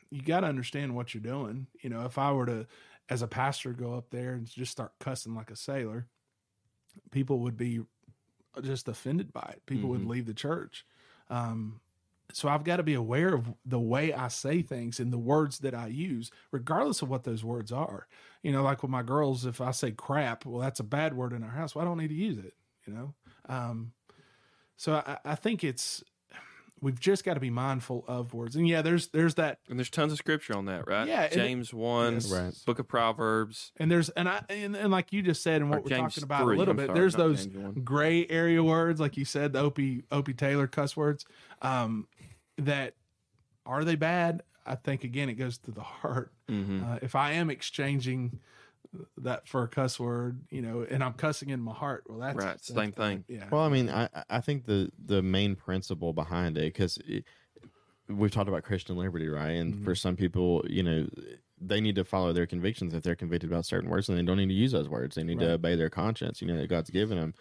you 0.09 0.21
got 0.21 0.41
to 0.41 0.47
understand 0.47 0.95
what 0.95 1.13
you're 1.13 1.21
doing. 1.21 1.67
You 1.81 1.89
know, 1.89 2.05
if 2.05 2.17
I 2.17 2.31
were 2.31 2.45
to, 2.45 2.67
as 3.09 3.21
a 3.21 3.27
pastor, 3.27 3.73
go 3.73 3.95
up 3.95 4.09
there 4.09 4.33
and 4.33 4.45
just 4.45 4.71
start 4.71 4.93
cussing 4.99 5.35
like 5.35 5.51
a 5.51 5.55
sailor, 5.55 6.07
people 7.11 7.39
would 7.39 7.57
be 7.57 7.81
just 8.61 8.87
offended 8.87 9.31
by 9.31 9.49
it. 9.53 9.61
People 9.65 9.89
would 9.89 10.05
leave 10.05 10.25
the 10.25 10.33
church. 10.33 10.85
Um, 11.29 11.79
so 12.33 12.49
I've 12.49 12.63
got 12.63 12.77
to 12.77 12.83
be 12.83 12.93
aware 12.93 13.33
of 13.33 13.53
the 13.65 13.79
way 13.79 14.13
I 14.13 14.27
say 14.27 14.61
things 14.61 14.99
and 14.99 15.13
the 15.13 15.17
words 15.17 15.59
that 15.59 15.73
I 15.73 15.87
use, 15.87 16.29
regardless 16.51 17.01
of 17.01 17.09
what 17.09 17.23
those 17.23 17.43
words 17.43 17.71
are. 17.71 18.07
You 18.43 18.51
know, 18.51 18.63
like 18.63 18.81
with 18.81 18.91
my 18.91 19.03
girls, 19.03 19.45
if 19.45 19.61
I 19.61 19.71
say 19.71 19.91
crap, 19.91 20.45
well, 20.45 20.61
that's 20.61 20.79
a 20.79 20.83
bad 20.83 21.13
word 21.13 21.33
in 21.33 21.43
our 21.43 21.49
house. 21.49 21.73
Well, 21.73 21.85
I 21.85 21.87
don't 21.87 21.97
need 21.97 22.09
to 22.09 22.15
use 22.15 22.37
it. 22.37 22.53
You 22.85 22.93
know, 22.93 23.13
um, 23.49 23.91
so 24.77 24.95
I, 24.95 25.17
I 25.25 25.35
think 25.35 25.63
it's 25.63 26.03
we've 26.81 26.99
just 26.99 27.23
got 27.25 27.33
to 27.35 27.39
be 27.39 27.49
mindful 27.49 28.05
of 28.07 28.33
words. 28.33 28.55
And 28.55 28.67
yeah, 28.67 28.81
there's 28.81 29.07
there's 29.07 29.35
that 29.35 29.59
And 29.69 29.79
there's 29.79 29.89
tons 29.89 30.11
of 30.11 30.17
scripture 30.17 30.55
on 30.55 30.65
that, 30.65 30.87
right? 30.87 31.07
Yeah, 31.07 31.23
and 31.23 31.33
it- 31.33 31.35
James 31.35 31.73
one, 31.73 32.13
Yes. 32.15 32.31
Right. 32.31 32.53
Book 32.65 32.79
of 32.79 32.87
Proverbs. 32.87 33.71
and 33.77 33.89
there's 33.89 34.09
and 34.09 34.29
I 34.29 34.41
and, 34.49 34.75
and 34.75 34.91
like 34.91 35.11
you 35.11 35.21
just 35.21 35.41
said 35.43 35.61
and 35.61 35.69
what 35.69 35.79
Or 35.79 35.81
we're 35.81 35.89
James 35.89 36.13
talking 36.15 36.23
about 36.23 36.43
3, 36.43 36.55
a 36.55 36.59
little 36.59 36.71
I'm 36.71 36.77
bit, 36.77 36.87
sorry, 36.87 36.99
there's 36.99 37.15
those 37.15 37.47
gray 37.83 38.27
area 38.27 38.63
words, 38.63 38.99
like 38.99 39.17
you 39.17 39.25
said, 39.25 39.53
the 39.53 39.59
Opie 39.59 40.03
Opie 40.11 40.33
Taylor 40.33 40.67
cuss 40.67 40.95
words. 40.95 41.25
Um, 41.61 42.07
that 42.57 42.93
are 43.65 43.83
they 43.83 43.95
bad? 43.95 44.43
I 44.65 44.75
think 44.75 45.03
again 45.03 45.29
it 45.29 45.35
goes 45.35 45.57
to 45.59 45.71
the 45.71 45.81
heart. 45.81 46.31
Mm-hmm. 46.49 46.83
Uh, 46.83 46.99
if 47.01 47.15
I 47.15 47.31
am 47.33 47.49
exchanging 47.49 48.39
that 49.17 49.47
for 49.47 49.63
a 49.63 49.67
cuss 49.67 49.99
word, 49.99 50.41
you 50.49 50.61
know, 50.61 50.85
and 50.89 51.03
I'm 51.03 51.13
cussing 51.13 51.49
in 51.49 51.59
my 51.59 51.73
heart, 51.73 52.03
well, 52.07 52.19
that's 52.19 52.37
Right, 52.37 52.45
that's 52.45 52.67
same 52.67 52.91
bad. 52.91 52.95
thing. 52.95 53.25
Yeah. 53.27 53.45
Well, 53.51 53.61
I 53.61 53.69
mean, 53.69 53.89
I 53.89 54.09
I 54.29 54.41
think 54.41 54.65
the 54.65 54.91
the 55.03 55.21
main 55.21 55.55
principle 55.55 56.13
behind 56.13 56.57
it 56.57 56.73
because 56.73 56.99
we've 58.09 58.31
talked 58.31 58.49
about 58.49 58.63
Christian 58.63 58.97
liberty, 58.97 59.27
right? 59.27 59.51
And 59.51 59.75
for 59.75 59.91
mm-hmm. 59.91 59.93
some 59.93 60.15
people, 60.15 60.63
you 60.67 60.83
know, 60.83 61.07
they 61.59 61.81
need 61.81 61.95
to 61.95 62.03
follow 62.03 62.33
their 62.33 62.45
convictions 62.45 62.93
if 62.93 63.03
they're 63.03 63.15
convicted 63.15 63.51
about 63.51 63.65
certain 63.65 63.89
words, 63.89 64.09
and 64.09 64.17
they 64.17 64.23
don't 64.23 64.37
need 64.37 64.47
to 64.47 64.53
use 64.53 64.71
those 64.71 64.89
words. 64.89 65.15
They 65.15 65.23
need 65.23 65.39
to 65.39 65.53
obey 65.53 65.75
their 65.75 65.89
conscience, 65.89 66.41
you 66.41 66.47
know, 66.47 66.57
that 66.57 66.69
God's 66.69 66.89
given 66.89 67.17
them. 67.17 67.33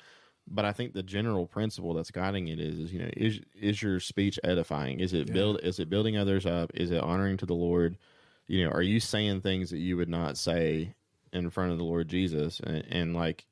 But 0.48 0.64
I 0.64 0.72
think 0.72 0.92
the 0.92 1.02
general 1.02 1.46
principle 1.46 1.92
that's 1.94 2.11
guiding 2.11 2.48
it 2.48 2.61
is, 2.61 2.78
is 2.78 2.92
you 2.92 3.00
know, 3.00 3.11
is 3.16 3.40
is 3.61 3.82
your 3.82 4.00
speech 4.00 4.38
edifying? 4.44 5.00
Is 5.00 5.12
it 5.12 5.32
build? 5.32 5.61
Is 5.62 5.80
it 5.80 5.90
building 5.90 6.16
others 6.16 6.46
up? 6.46 6.70
Is 6.74 6.90
it 6.90 7.02
honoring 7.02 7.36
to 7.38 7.46
the 7.46 7.54
Lord? 7.54 7.98
You 8.46 8.64
know, 8.64 8.70
are 8.70 8.82
you 8.82 9.00
saying 9.00 9.40
things 9.40 9.70
that 9.70 9.78
you 9.78 9.96
would 9.96 10.09
not 10.09 10.38
say 10.38 10.94
in 11.33 11.51
front 11.51 11.72
of 11.72 11.79
the 11.79 11.85
Lord 11.85 12.09
Jesus? 12.09 12.61
And, 12.61 12.85
and 12.89 13.16
like, 13.16 13.47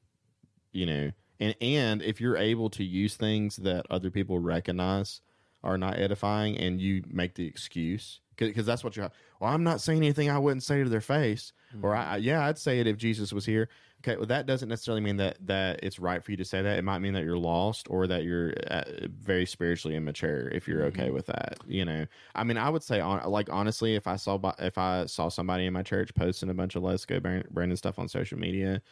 you 0.72 0.86
know, 0.86 1.12
and 1.40 1.54
and 1.60 2.02
if 2.02 2.20
you're 2.20 2.36
able 2.36 2.70
to 2.70 2.84
use 2.84 3.16
things 3.16 3.56
that 3.56 3.86
other 3.90 4.10
people 4.10 4.38
recognize 4.38 5.20
are 5.62 5.78
not 5.78 5.98
edifying, 5.98 6.56
and 6.58 6.80
you 6.80 7.02
make 7.08 7.34
the 7.34 7.46
excuse 7.46 8.20
because 8.36 8.66
that's 8.66 8.82
what 8.84 8.96
you're 8.96 9.10
Well, 9.40 9.50
I'm 9.50 9.64
not 9.64 9.80
saying 9.80 9.98
anything 9.98 10.30
I 10.30 10.38
wouldn't 10.38 10.62
say 10.62 10.82
to 10.82 10.88
their 10.88 11.00
face, 11.00 11.52
or 11.82 11.92
mm-hmm. 11.92 12.08
I, 12.08 12.14
I- 12.14 12.18
yeah, 12.18 12.44
I'd 12.46 12.58
say 12.58 12.80
it 12.80 12.86
if 12.86 12.96
Jesus 12.96 13.32
was 13.32 13.46
here. 13.46 13.68
Okay, 14.04 14.16
well, 14.18 14.26
that 14.26 14.44
doesn't 14.44 14.68
necessarily 14.68 15.00
mean 15.00 15.16
that 15.16 15.38
that 15.46 15.80
it's 15.82 15.98
right 15.98 16.22
for 16.22 16.30
you 16.30 16.36
to 16.36 16.44
say 16.44 16.60
that. 16.60 16.78
It 16.78 16.84
might 16.84 16.98
mean 16.98 17.14
that 17.14 17.24
you're 17.24 17.38
lost 17.38 17.86
or 17.88 18.06
that 18.06 18.22
you're 18.22 18.52
uh, 18.70 18.82
very 19.08 19.46
spiritually 19.46 19.96
immature. 19.96 20.48
If 20.48 20.68
you're 20.68 20.82
okay 20.84 21.10
with 21.10 21.24
that, 21.26 21.56
you 21.66 21.86
know, 21.86 22.04
I 22.34 22.44
mean, 22.44 22.58
I 22.58 22.68
would 22.68 22.82
say, 22.82 23.00
on 23.00 23.26
like 23.30 23.48
honestly, 23.50 23.94
if 23.94 24.06
I 24.06 24.16
saw 24.16 24.38
if 24.58 24.76
I 24.76 25.06
saw 25.06 25.30
somebody 25.30 25.64
in 25.64 25.72
my 25.72 25.82
church 25.82 26.14
posting 26.14 26.50
a 26.50 26.54
bunch 26.54 26.76
of 26.76 26.82
Let's 26.82 27.06
Go 27.06 27.18
Brand- 27.18 27.48
Brandon 27.50 27.78
stuff 27.78 27.98
on 27.98 28.08
social 28.08 28.38
media, 28.38 28.82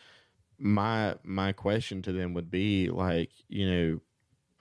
my 0.59 1.17
my 1.25 1.53
question 1.53 2.01
to 2.03 2.13
them 2.13 2.33
would 2.35 2.51
be 2.51 2.89
like, 2.89 3.33
you 3.49 3.71
know, 3.71 4.01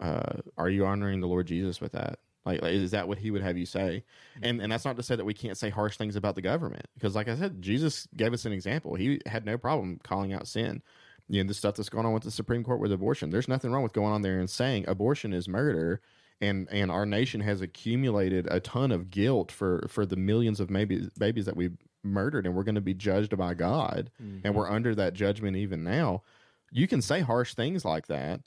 uh, 0.05 0.41
are 0.57 0.69
you 0.69 0.85
honoring 0.85 1.21
the 1.21 1.27
Lord 1.27 1.47
Jesus 1.47 1.79
with 1.79 1.93
that? 1.93 2.19
Like, 2.45 2.61
like, 2.61 2.73
is 2.73 2.91
that 2.91 3.07
what 3.07 3.17
he 3.17 3.31
would 3.31 3.43
have 3.43 3.57
you 3.57 3.65
say? 3.65 4.03
Mm-hmm. 4.35 4.43
And 4.45 4.61
and 4.61 4.71
that's 4.71 4.85
not 4.85 4.97
to 4.97 5.03
say 5.03 5.15
that 5.15 5.25
we 5.25 5.33
can't 5.33 5.57
say 5.57 5.69
harsh 5.69 5.97
things 5.97 6.15
about 6.15 6.35
the 6.35 6.41
government, 6.41 6.87
because 6.95 7.15
like 7.15 7.27
I 7.27 7.35
said, 7.35 7.61
Jesus 7.61 8.07
gave 8.15 8.33
us 8.33 8.45
an 8.45 8.51
example. 8.51 8.95
He 8.95 9.21
had 9.25 9.45
no 9.45 9.57
problem 9.57 9.99
calling 10.03 10.33
out 10.33 10.47
sin. 10.47 10.81
You 11.27 11.43
know, 11.43 11.47
the 11.47 11.53
stuff 11.53 11.75
that's 11.75 11.89
going 11.89 12.05
on 12.05 12.13
with 12.13 12.23
the 12.23 12.31
Supreme 12.31 12.63
Court 12.63 12.79
with 12.79 12.91
abortion. 12.91 13.29
There's 13.29 13.47
nothing 13.47 13.71
wrong 13.71 13.83
with 13.83 13.93
going 13.93 14.11
on 14.11 14.21
there 14.21 14.39
and 14.39 14.49
saying 14.49 14.85
abortion 14.87 15.33
is 15.33 15.47
murder. 15.47 16.01
And, 16.43 16.67
and 16.71 16.89
our 16.89 17.05
nation 17.05 17.41
has 17.41 17.61
accumulated 17.61 18.47
a 18.49 18.59
ton 18.59 18.91
of 18.91 19.11
guilt 19.11 19.51
for, 19.51 19.85
for 19.87 20.07
the 20.07 20.15
millions 20.15 20.59
of 20.59 20.69
babies 20.69 21.07
babies 21.15 21.45
that 21.45 21.55
we 21.55 21.69
murdered, 22.03 22.47
and 22.47 22.55
we're 22.55 22.63
going 22.63 22.73
to 22.73 22.81
be 22.81 22.95
judged 22.95 23.37
by 23.37 23.53
God, 23.53 24.09
and 24.17 24.41
mm-hmm. 24.41 24.57
we're 24.57 24.67
under 24.67 24.95
that 24.95 25.13
judgment 25.13 25.55
even 25.55 25.83
now. 25.83 26.23
You 26.71 26.87
can 26.87 26.99
say 26.99 27.19
harsh 27.19 27.53
things 27.53 27.85
like 27.85 28.07
that, 28.07 28.41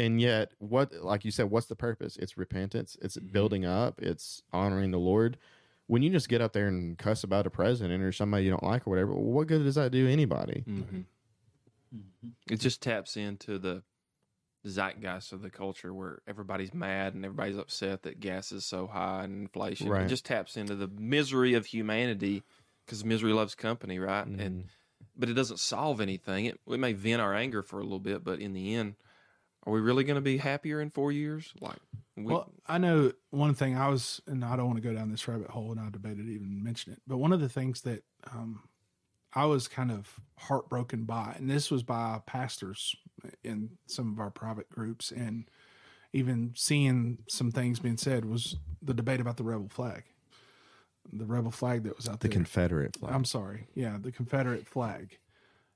and 0.00 0.20
yet 0.20 0.52
what 0.58 0.92
like 1.02 1.24
you 1.24 1.30
said 1.30 1.50
what's 1.50 1.66
the 1.66 1.76
purpose 1.76 2.16
it's 2.16 2.36
repentance 2.36 2.96
it's 3.02 3.16
building 3.16 3.64
up 3.64 4.00
it's 4.00 4.42
honoring 4.52 4.90
the 4.90 4.98
lord 4.98 5.36
when 5.86 6.02
you 6.02 6.10
just 6.10 6.28
get 6.28 6.40
up 6.40 6.52
there 6.52 6.68
and 6.68 6.98
cuss 6.98 7.24
about 7.24 7.46
a 7.46 7.50
president 7.50 8.02
or 8.02 8.12
somebody 8.12 8.44
you 8.44 8.50
don't 8.50 8.62
like 8.62 8.86
or 8.86 8.90
whatever 8.90 9.12
what 9.12 9.46
good 9.46 9.62
does 9.62 9.74
that 9.74 9.92
do 9.92 10.08
anybody 10.08 10.64
Mm-hmm. 11.94 12.28
It 12.48 12.60
just 12.60 12.82
taps 12.82 13.16
into 13.16 13.58
the 13.58 13.82
zeitgeist 14.66 15.32
of 15.32 15.42
the 15.42 15.50
culture 15.50 15.92
where 15.92 16.20
everybody's 16.26 16.74
mad 16.74 17.14
and 17.14 17.24
everybody's 17.24 17.56
upset 17.56 18.02
that 18.02 18.20
gas 18.20 18.52
is 18.52 18.64
so 18.64 18.86
high 18.86 19.24
and 19.24 19.42
inflation. 19.42 19.88
Right. 19.88 20.04
It 20.04 20.08
just 20.08 20.26
taps 20.26 20.56
into 20.56 20.74
the 20.74 20.88
misery 20.88 21.54
of 21.54 21.66
humanity 21.66 22.42
because 22.84 23.04
misery 23.04 23.32
loves 23.32 23.54
company, 23.54 23.98
right? 23.98 24.26
Mm-hmm. 24.26 24.40
And 24.40 24.64
but 25.16 25.28
it 25.28 25.34
doesn't 25.34 25.58
solve 25.58 26.00
anything. 26.00 26.46
It, 26.46 26.60
it 26.68 26.78
may 26.78 26.92
vent 26.92 27.20
our 27.20 27.34
anger 27.34 27.62
for 27.62 27.80
a 27.80 27.82
little 27.82 27.98
bit, 27.98 28.22
but 28.22 28.38
in 28.38 28.52
the 28.52 28.74
end, 28.74 28.96
are 29.66 29.72
we 29.72 29.80
really 29.80 30.04
going 30.04 30.16
to 30.16 30.20
be 30.22 30.38
happier 30.38 30.80
in 30.80 30.90
four 30.90 31.12
years? 31.12 31.52
Like, 31.60 31.78
we, 32.16 32.24
Well, 32.24 32.50
I 32.66 32.78
know 32.78 33.12
one 33.30 33.54
thing 33.54 33.76
I 33.76 33.88
was, 33.88 34.20
and 34.26 34.44
I 34.44 34.56
don't 34.56 34.66
want 34.66 34.82
to 34.82 34.88
go 34.88 34.94
down 34.94 35.10
this 35.10 35.26
rabbit 35.28 35.48
hole, 35.48 35.70
and 35.72 35.80
I 35.80 35.90
debated 35.90 36.26
to 36.26 36.32
even 36.32 36.62
mention 36.62 36.92
it, 36.92 37.00
but 37.06 37.18
one 37.18 37.32
of 37.32 37.40
the 37.40 37.48
things 37.48 37.82
that 37.82 38.02
um, 38.32 38.62
I 39.34 39.44
was 39.46 39.68
kind 39.68 39.90
of 39.90 40.18
heartbroken 40.38 41.04
by, 41.04 41.34
and 41.36 41.48
this 41.48 41.70
was 41.70 41.82
by 41.82 42.20
pastors 42.26 42.96
in 43.44 43.70
some 43.86 44.12
of 44.12 44.18
our 44.18 44.30
private 44.30 44.68
groups, 44.70 45.12
and 45.12 45.48
even 46.12 46.52
seeing 46.56 47.18
some 47.28 47.52
things 47.52 47.78
being 47.78 47.96
said 47.96 48.24
was 48.24 48.56
the 48.82 48.94
debate 48.94 49.20
about 49.20 49.36
the 49.36 49.44
rebel 49.44 49.68
flag, 49.68 50.04
the 51.12 51.26
rebel 51.26 51.50
flag 51.50 51.84
that 51.84 51.96
was 51.96 52.08
out 52.08 52.20
the 52.20 52.28
there. 52.28 52.34
confederate 52.34 52.96
flag 52.96 53.14
I'm 53.14 53.24
sorry. 53.24 53.68
Yeah, 53.74 53.98
the 54.00 54.10
Confederate 54.12 54.66
flag. 54.66 55.18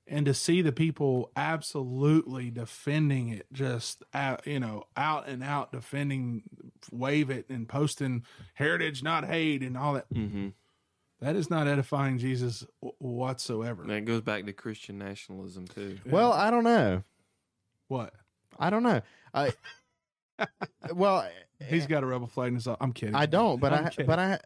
And 0.07 0.27
to 0.27 0.35
see 0.35 0.61
the 0.61 0.71
people 0.71 1.31
absolutely 1.35 2.51
defending 2.51 3.29
it, 3.29 3.47
just 3.51 4.03
out, 4.13 4.45
you 4.45 4.59
know, 4.59 4.83
out 4.95 5.27
and 5.27 5.43
out 5.43 5.71
defending, 5.71 6.43
wave 6.91 7.31
it 7.31 7.49
and 7.49 7.67
posting 7.67 8.23
heritage, 8.53 9.01
not 9.01 9.25
hate, 9.25 9.63
and 9.63 9.75
all 9.75 9.93
that. 9.93 10.05
hmm 10.13 10.49
That 11.21 11.35
is 11.35 11.49
not 11.49 11.67
edifying 11.67 12.19
Jesus 12.19 12.63
w- 12.83 12.95
whatsoever. 12.99 13.83
that 13.85 14.05
goes 14.05 14.21
back 14.21 14.45
to 14.45 14.53
Christian 14.53 14.99
nationalism 14.99 15.65
too. 15.65 15.97
well 16.05 16.31
i 16.33 16.51
don't 16.51 16.63
know 16.65 17.01
What? 17.87 18.13
i 18.59 18.69
don't 18.69 18.83
know 18.83 19.01
i 19.33 19.51
well 20.93 21.27
He's 21.63 21.87
got 21.87 22.03
a 22.03 22.05
rebel 22.05 22.27
flag 22.27 22.49
in 22.49 22.55
his. 22.55 22.67
I'm 22.67 22.91
kidding. 22.91 23.15
I 23.15 23.25
don't, 23.25 23.59
but 23.59 23.71
I'm 23.73 23.85
I, 23.85 23.89
kidding. 23.89 24.05
but 24.05 24.19
I, 24.19 24.39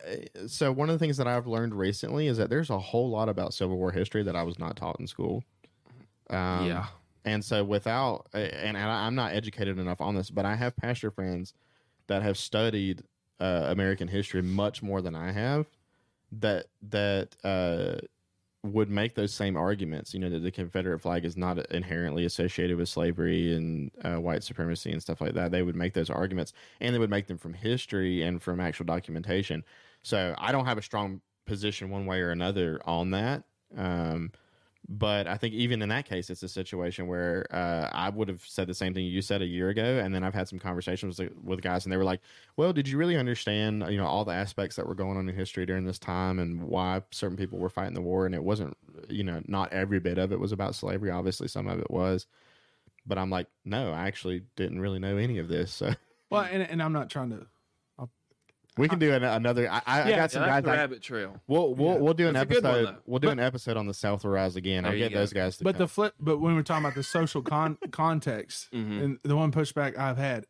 so 0.48 0.72
one 0.72 0.90
of 0.90 0.94
the 0.94 1.00
things 1.00 1.18
that 1.18 1.28
I've 1.28 1.48
learned 1.48 1.74
recently 1.74 2.28
is 2.28 2.38
that 2.38 2.50
there's 2.50 2.70
a 2.70 2.78
whole 2.80 3.10
lot 3.10 3.30
about 3.30 3.54
Civil 3.54 3.78
War 3.78 3.92
history 3.92 4.24
that 4.24 4.36
I 4.36 4.44
was 4.44 4.60
not 4.60 4.76
taught 4.76 5.00
in 5.00 5.08
school. 5.08 5.44
Um, 6.30 6.68
Yeah. 6.68 6.86
and 7.26 7.44
so 7.44 7.64
without, 7.64 8.28
and, 8.34 8.78
and 8.78 8.78
I'm 8.78 9.16
not 9.16 9.34
educated 9.34 9.80
enough 9.80 10.02
on 10.02 10.16
this, 10.16 10.30
but 10.30 10.46
I 10.46 10.56
have 10.56 10.76
pastor 10.78 11.10
friends 11.10 11.54
that 12.08 12.22
have 12.22 12.38
studied 12.38 13.04
uh, 13.40 13.66
American 13.70 14.08
history 14.08 14.42
much 14.42 14.84
more 14.84 15.02
than 15.02 15.16
I 15.16 15.32
have. 15.32 15.66
That 16.32 16.68
that 16.90 17.36
uh, 17.44 18.06
would 18.64 18.90
make 18.90 19.16
those 19.16 19.34
same 19.34 19.56
arguments. 19.56 20.14
You 20.14 20.20
know 20.20 20.30
that 20.30 20.40
the 20.40 20.52
Confederate 20.52 21.00
flag 21.00 21.24
is 21.26 21.38
not 21.38 21.60
inherently 21.72 22.26
associated 22.26 22.78
with 22.78 22.90
slavery 22.90 23.56
and 23.56 23.92
uh, 24.04 24.18
white 24.18 24.44
supremacy 24.44 24.92
and 24.92 25.02
stuff 25.02 25.22
like 25.22 25.34
that. 25.34 25.52
They 25.52 25.64
would 25.64 25.76
make 25.76 25.94
those 25.94 26.10
arguments, 26.10 26.54
and 26.82 26.94
they 26.94 27.00
would 27.00 27.10
make 27.10 27.28
them 27.28 27.38
from 27.38 27.54
history 27.54 28.22
and 28.24 28.42
from 28.42 28.60
actual 28.60 28.86
documentation. 28.86 29.64
So 30.04 30.36
I 30.38 30.52
don't 30.52 30.66
have 30.66 30.78
a 30.78 30.82
strong 30.82 31.22
position 31.46 31.90
one 31.90 32.06
way 32.06 32.22
or 32.22 32.32
another 32.32 32.82
on 32.86 33.12
that. 33.12 33.44
Um, 33.78 34.32
but 34.92 35.28
I 35.28 35.38
think 35.38 35.54
even 35.54 35.84
in 35.84 35.90
that 35.90 36.10
case, 36.10 36.32
it's 36.32 36.42
a 36.42 36.50
situation 36.50 37.06
where 37.06 37.46
uh, 37.52 37.92
I 37.94 38.10
would 38.10 38.28
have 38.28 38.42
said 38.44 38.66
the 38.66 38.74
same 38.74 38.96
thing 38.96 39.06
you 39.06 39.22
said 39.22 39.44
a 39.44 39.46
year 39.46 39.70
ago, 39.70 39.84
and 40.04 40.16
then 40.16 40.24
I've 40.24 40.34
had 40.34 40.50
some 40.50 40.58
conversations 40.58 41.22
with, 41.44 41.62
guys, 41.62 41.86
and 41.86 41.94
they 41.94 41.98
were 41.98 42.04
like, 42.04 42.22
"Well, 42.58 42.74
did 42.74 42.88
you 42.88 42.98
really 42.98 43.16
understand, 43.16 43.86
you 43.88 43.98
know, 43.98 44.08
all 44.08 44.26
the 44.26 44.34
aspects 44.34 44.76
that 44.78 44.88
were 44.88 44.96
going 44.96 45.16
on 45.16 45.30
in 45.30 45.36
history 45.36 45.68
during 45.68 45.86
this 45.86 46.00
time, 46.00 46.40
and 46.40 46.64
why 46.64 47.04
certain 47.12 47.38
people 47.38 47.60
were 47.60 47.70
fighting 47.70 47.94
the 47.94 48.02
war? 48.02 48.26
And 48.26 48.34
it 48.34 48.44
wasn't, 48.44 48.76
you 49.10 49.24
know, 49.24 49.44
not 49.48 49.72
every 49.72 50.00
bit 50.00 50.18
of 50.18 50.32
it 50.32 50.40
was 50.40 50.52
about 50.52 50.74
slavery. 50.74 51.12
Obviously, 51.12 51.48
some 51.48 51.68
of 51.68 51.80
it 51.80 51.92
was, 51.92 52.26
but 53.06 53.20
I'm 53.20 53.30
like, 53.30 53.46
no, 53.64 53.92
I 53.92 54.08
actually 54.08 54.42
didn't 54.56 54.82
really 54.82 55.00
know 55.00 55.18
any 55.18 55.38
of 55.38 55.48
this. 55.50 55.84
So 55.92 55.94
well, 56.32 56.48
and, 56.52 56.64
and 56.64 56.82
I'm 56.82 56.94
not 56.94 57.10
trying 57.10 57.30
to. 57.32 57.46
We 58.78 58.88
can 58.88 59.00
do 59.00 59.12
an, 59.14 59.24
another. 59.24 59.70
I, 59.70 59.82
I, 59.86 60.02
I 60.02 60.10
Yeah, 60.10 60.16
got 60.18 60.32
some 60.32 60.42
Yeah, 60.44 60.48
that's 60.48 60.56
guys. 60.58 60.64
the 60.64 60.70
I, 60.72 60.76
rabbit 60.76 61.02
trail. 61.02 61.42
we'll 61.48 61.74
we'll 61.74 61.98
we'll 62.00 62.14
do 62.14 62.28
an 62.28 62.34
That's 62.36 62.50
a 62.52 62.54
good 62.54 62.64
one, 62.64 62.74
episode. 62.76 62.96
we'll 63.06 63.20
do 63.20 63.30
an 63.30 63.40
episode 63.40 63.78
on 63.78 63.88
the 63.88 63.94
South 63.94 64.24
will 64.24 64.32
rise 64.32 64.56
again. 64.56 64.86
I'll 64.86 64.96
get 64.98 65.12
go. 65.12 65.20
those 65.20 65.34
guys 65.34 65.58
to. 65.58 65.64
But 65.64 65.76
come. 65.76 65.80
the 65.80 65.88
flip, 65.88 66.14
but 66.20 66.38
when 66.40 66.56
we're 66.56 66.64
talking 66.64 66.86
about 66.86 66.96
the 66.96 67.04
social 67.04 67.42
con- 67.42 67.78
context, 67.92 68.72
Mhm. 68.72 69.04
and 69.04 69.20
the 69.24 69.36
one 69.36 69.52
pushback 69.52 69.98
I've 69.98 70.18
had, 70.18 70.46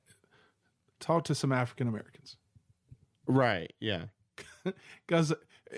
talk 1.00 1.24
to 1.26 1.36
some 1.36 1.52
African 1.52 1.88
Americans. 1.88 2.38
right, 3.28 3.72
yeah. 3.80 4.06
because 5.08 5.34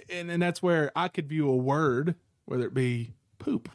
and, 0.10 0.30
and 0.32 0.42
that's 0.42 0.62
where 0.64 0.92
i 0.96 1.08
could 1.08 1.28
view 1.28 1.48
a 1.50 1.56
word 1.56 2.16
whether 2.46 2.66
it 2.66 2.74
be 2.74 3.14
poop 3.40 3.70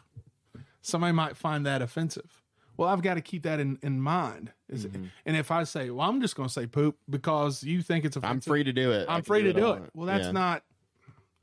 somebody 0.81 1.13
might 1.13 1.37
find 1.37 1.65
that 1.67 1.83
offensive 1.83 2.43
Well, 2.77 2.89
I've 2.89 3.03
got 3.03 3.15
to 3.15 3.21
keep 3.21 3.43
that 3.45 3.61
in, 3.61 3.79
in 3.83 4.01
mind. 4.01 4.53
Is 4.69 4.85
it, 4.85 4.93
mm-hmm. 4.93 5.07
and 5.25 5.37
if 5.37 5.51
I 5.51 5.65
say, 5.65 5.91
well, 5.91 6.09
I'm 6.09 6.21
just 6.21 6.37
going 6.37 6.49
to 6.49 6.53
say 6.53 6.67
poop 6.67 6.97
because 7.09 7.63
you 7.63 7.83
think 7.83 8.05
it's 8.05 8.17
offensive, 8.17 8.51
I'm 8.51 8.55
free 8.55 8.65
to 8.65 8.73
do 8.73 8.93
it. 8.93 9.07
I'm 9.09 9.23
free 9.23 9.43
to 9.43 9.53
what 9.53 9.57
I 9.57 9.61
do 9.79 9.85
it. 9.85 9.91
Well, 9.95 10.07
that's 10.07 10.27
Yeah. 10.27 10.33
not. 10.33 10.63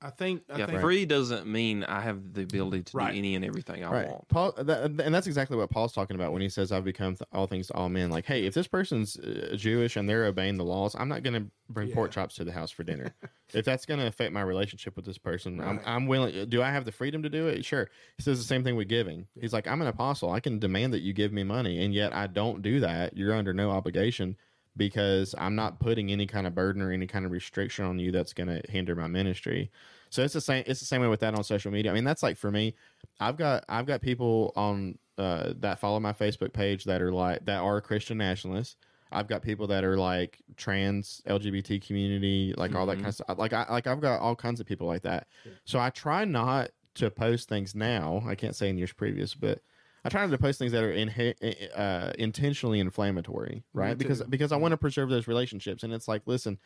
I 0.04 0.10
think. 0.10 0.44
I 0.54 0.58
Yeah, 0.60 0.66
think 0.66 0.82
free 0.82 1.06
doesn't 1.06 1.48
mean 1.48 1.84
I 1.86 2.02
have 2.02 2.34
the 2.34 2.42
ability 2.44 2.84
to 2.84 2.98
Right. 2.98 3.14
do 3.14 3.18
any 3.18 3.36
and 3.36 3.46
everything 3.46 3.84
I 3.86 3.90
Right. 3.92 4.08
want. 4.10 4.28
Paul, 4.28 4.52
that, 4.58 4.84
and 4.84 5.16
that's 5.16 5.28
exactly 5.28 5.56
what 5.56 5.70
Paul's 5.70 5.94
talking 5.94 6.16
about 6.16 6.34
when 6.34 6.42
he 6.42 6.50
says, 6.50 6.72
"I've 6.74 6.84
become 6.84 7.16
th- 7.16 7.28
all 7.32 7.48
things 7.48 7.68
to 7.68 7.74
all 7.74 7.88
men." 7.88 8.10
Like, 8.10 8.26
hey, 8.26 8.46
if 8.46 8.54
this 8.54 8.68
person's 8.68 9.18
uh, 9.18 9.56
Jewish 9.58 9.96
and 9.96 10.10
they're 10.10 10.26
obeying 10.26 10.58
the 10.58 10.66
laws, 10.66 10.94
I'm 11.00 11.08
not 11.08 11.24
going 11.24 11.36
to 11.42 11.50
bring 11.70 11.90
pork 11.92 12.12
chops 12.12 12.36
to 12.36 12.44
the 12.44 12.52
house 12.52 12.70
for 12.70 12.84
dinner. 12.84 13.14
if 13.54 13.64
that's 13.64 13.86
going 13.86 14.00
to 14.02 14.06
affect 14.08 14.34
my 14.34 14.42
relationship 14.42 14.96
with 14.98 15.06
this 15.06 15.18
person, 15.18 15.62
I'm, 15.62 15.80
I'm 15.86 16.08
willing. 16.08 16.50
Do 16.50 16.62
I 16.62 16.70
have 16.72 16.84
the 16.84 16.92
freedom 16.92 17.24
to 17.24 17.30
do 17.30 17.48
it? 17.48 17.64
Sure. 17.64 17.90
He 18.18 18.24
says 18.24 18.38
the 18.40 18.46
same 18.46 18.64
thing 18.64 18.76
with 18.76 18.90
giving. 18.90 19.28
He's 19.40 19.54
like, 19.54 19.68
I'm 19.68 19.82
an 19.82 19.88
apostle. 19.88 20.32
I 20.32 20.42
can 20.42 20.60
demand 20.60 20.94
that 20.94 21.02
you 21.02 21.14
give 21.14 21.32
me 21.32 21.44
money, 21.44 21.84
and 21.84 21.94
yet 21.94 22.14
I 22.14 22.28
don't 22.28 22.62
do 22.62 22.82
that. 22.82 23.16
You're 23.16 23.34
under 23.34 23.54
no 23.54 23.72
obligation 23.72 24.36
because 24.76 25.36
I'm 25.38 25.56
not 25.56 25.80
putting 25.80 26.12
any 26.12 26.26
kind 26.26 26.48
of 26.48 26.56
burden 26.56 26.82
or 26.82 26.92
any 26.92 27.08
kind 27.08 27.26
of 27.26 27.32
restriction 27.32 27.86
on 27.86 28.00
you 28.00 28.12
that's 28.12 28.34
going 28.34 28.48
to 28.48 28.62
hinder 28.70 28.96
my 28.96 29.08
ministry. 29.08 29.72
So 30.10 30.24
it's 30.24 30.34
the 30.34 30.42
same. 30.42 30.64
It's 30.68 30.80
the 30.80 30.86
same 30.86 31.02
way 31.02 31.08
with 31.08 31.22
that 31.22 31.34
on 31.36 31.44
social 31.44 31.72
media. 31.72 31.92
I 31.92 31.94
mean, 31.94 32.04
that's 32.04 32.24
like 32.24 32.38
for 32.38 32.52
me. 32.52 32.76
I've 33.20 33.38
got 33.38 33.66
I've 33.70 33.86
got 33.86 34.02
people 34.02 34.54
on 34.56 34.98
uh, 35.18 35.54
that 35.60 35.80
follow 35.80 36.00
my 36.00 36.14
Facebook 36.14 36.54
page 36.54 36.84
that 36.86 37.02
are 37.02 37.12
like 37.12 37.46
that 37.46 37.60
are 37.60 37.82
Christian 37.82 38.18
nationalists. 38.18 38.76
I've 39.12 39.28
got 39.28 39.44
people 39.44 39.68
that 39.68 39.84
are 39.84 39.98
like 39.98 40.40
trans 40.58 41.22
LGBT 41.28 41.86
community, 41.86 42.54
like 42.58 42.74
all 42.76 42.86
that 42.88 42.96
kind 42.96 43.08
of 43.08 43.16
stuff. 43.16 43.38
Like 43.38 43.54
I 43.54 43.66
like 43.70 43.88
I've 43.88 44.02
got 44.02 44.20
all 44.22 44.36
kinds 44.36 44.60
of 44.60 44.66
people 44.66 44.88
like 44.88 45.04
that. 45.04 45.28
So 45.66 45.80
I 45.80 45.90
try 45.92 46.26
not 46.26 46.72
to 46.96 47.10
post 47.10 47.50
things 47.50 47.76
now. 47.76 48.24
I 48.28 48.36
can't 48.36 48.56
say 48.56 48.70
in 48.70 48.78
years 48.78 48.94
previous, 48.94 49.36
but 49.36 49.62
I 50.06 50.10
try 50.10 50.22
not 50.22 50.32
to 50.32 50.38
post 50.38 50.60
things 50.60 50.74
that 50.74 50.84
are 50.84 50.92
in, 50.92 51.10
uh, 51.10 52.12
intentionally 52.18 52.80
inflammatory, 52.80 53.64
right? 53.74 53.98
Because 53.98 54.22
because 54.24 54.52
I 54.52 54.58
want 54.58 54.74
to 54.74 54.78
preserve 54.78 55.10
those 55.10 55.28
relationships. 55.28 55.84
And 55.84 55.94
it's 55.94 56.08
like, 56.08 56.24
listen, 56.26 56.60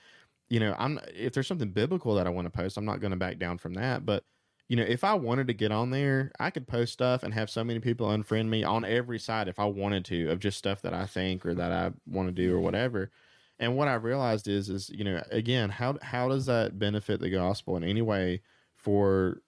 you 0.49 0.59
know, 0.59 0.75
I'm 0.79 0.99
if 1.13 1.33
there's 1.33 1.47
something 1.47 1.71
biblical 1.71 2.15
that 2.15 2.25
I 2.25 2.31
want 2.31 2.45
to 2.45 2.49
post, 2.49 2.77
I'm 2.77 2.85
not 2.85 2.99
going 2.99 3.11
to 3.11 3.17
back 3.17 3.37
down 3.37 3.57
from 3.59 3.75
that. 3.75 4.05
But 4.05 4.23
you 4.69 4.75
know, 4.75 4.83
if 4.83 5.03
I 5.03 5.13
wanted 5.13 5.47
to 5.47 5.53
get 5.53 5.71
on 5.71 5.91
there, 5.91 6.31
I 6.39 6.49
could 6.49 6.67
post 6.67 6.93
stuff 6.93 7.23
and 7.23 7.33
have 7.33 7.49
so 7.49 7.63
many 7.63 7.79
people 7.79 8.07
unfriend 8.07 8.47
me 8.47 8.63
on 8.63 8.83
every 8.83 9.19
side 9.19 9.47
if 9.47 9.59
I 9.59 9.65
wanted 9.65 10.03
to 10.05 10.29
of 10.29 10.39
just 10.39 10.57
stuff 10.57 10.81
that 10.81 10.93
I 10.93 11.05
think 11.05 11.45
or 11.45 11.53
that 11.53 11.71
I 11.71 11.91
want 12.05 12.27
to 12.27 12.33
do 12.33 12.55
or 12.55 12.59
whatever. 12.59 13.11
And 13.59 13.75
what 13.75 13.87
I 13.87 13.95
realized 13.95 14.47
is, 14.47 14.69
is 14.69 14.89
you 14.89 15.03
know, 15.03 15.21
again, 15.31 15.69
how 15.69 15.97
how 16.01 16.27
does 16.27 16.47
that 16.47 16.79
benefit 16.79 17.19
the 17.19 17.29
gospel 17.29 17.77
in 17.77 17.83
any 17.83 18.01
way 18.01 18.41
for 18.75 19.41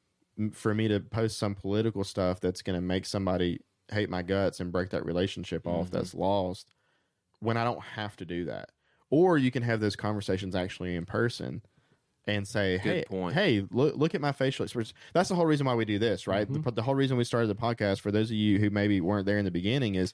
for 0.54 0.74
me 0.74 0.88
to 0.88 1.00
post 1.00 1.38
some 1.38 1.56
political 1.56 2.04
stuff 2.04 2.40
that's 2.40 2.62
going 2.62 2.80
to 2.80 2.86
make 2.86 3.06
somebody 3.06 3.60
hate 3.92 4.10
my 4.10 4.22
guts 4.22 4.60
and 4.60 4.72
break 4.72 4.90
that 4.92 5.06
relationship 5.06 5.68
off 5.68 5.90
that's 5.92 6.14
lost 6.14 6.72
when 7.40 7.58
I 7.58 7.64
don't 7.64 7.82
have 7.82 8.16
to 8.18 8.26
do 8.26 8.46
that? 8.46 8.70
Or 9.10 9.38
you 9.38 9.52
can 9.52 9.64
have 9.64 9.80
those 9.80 9.96
conversations 9.96 10.56
actually 10.56 10.96
in 10.96 11.06
person 11.06 11.62
and 12.28 12.48
say, 12.48 12.78
"Hey, 12.78 13.06
point. 13.08 13.34
hey, 13.34 13.66
look 13.72 13.96
look 13.96 14.16
at 14.16 14.22
my 14.22 14.32
facial 14.32 14.64
expression." 14.64 14.96
That's 15.14 15.30
the 15.30 15.36
whole 15.36 15.46
reason 15.46 15.66
why 15.66 15.76
we 15.76 15.86
do 15.86 16.00
this, 16.00 16.28
right? 16.28 16.52
The, 16.52 16.72
the 16.72 16.84
whole 16.84 16.96
reason 16.96 17.18
we 17.18 17.24
started 17.24 17.48
the 17.48 17.56
podcast 17.56 18.02
for 18.02 18.12
those 18.12 18.30
of 18.30 18.36
you 18.36 18.60
who 18.60 18.70
maybe 18.70 19.02
weren't 19.02 19.26
there 19.26 19.38
in 19.38 19.46
the 19.46 19.52
beginning 19.52 19.96
is 19.96 20.14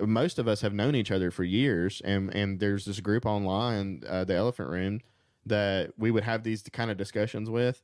most 0.00 0.38
of 0.38 0.48
us 0.48 0.60
have 0.62 0.72
known 0.72 0.94
each 0.94 1.10
other 1.10 1.30
for 1.30 1.44
years, 1.44 2.00
and 2.04 2.34
and 2.34 2.60
there's 2.60 2.84
this 2.84 3.00
group 3.00 3.26
online, 3.26 4.02
uh, 4.08 4.24
the 4.24 4.34
Elephant 4.34 4.70
Room, 4.70 5.00
that 5.46 5.92
we 5.98 6.10
would 6.10 6.24
have 6.24 6.42
these 6.42 6.62
kind 6.72 6.90
of 6.90 6.96
discussions 6.96 7.50
with. 7.50 7.82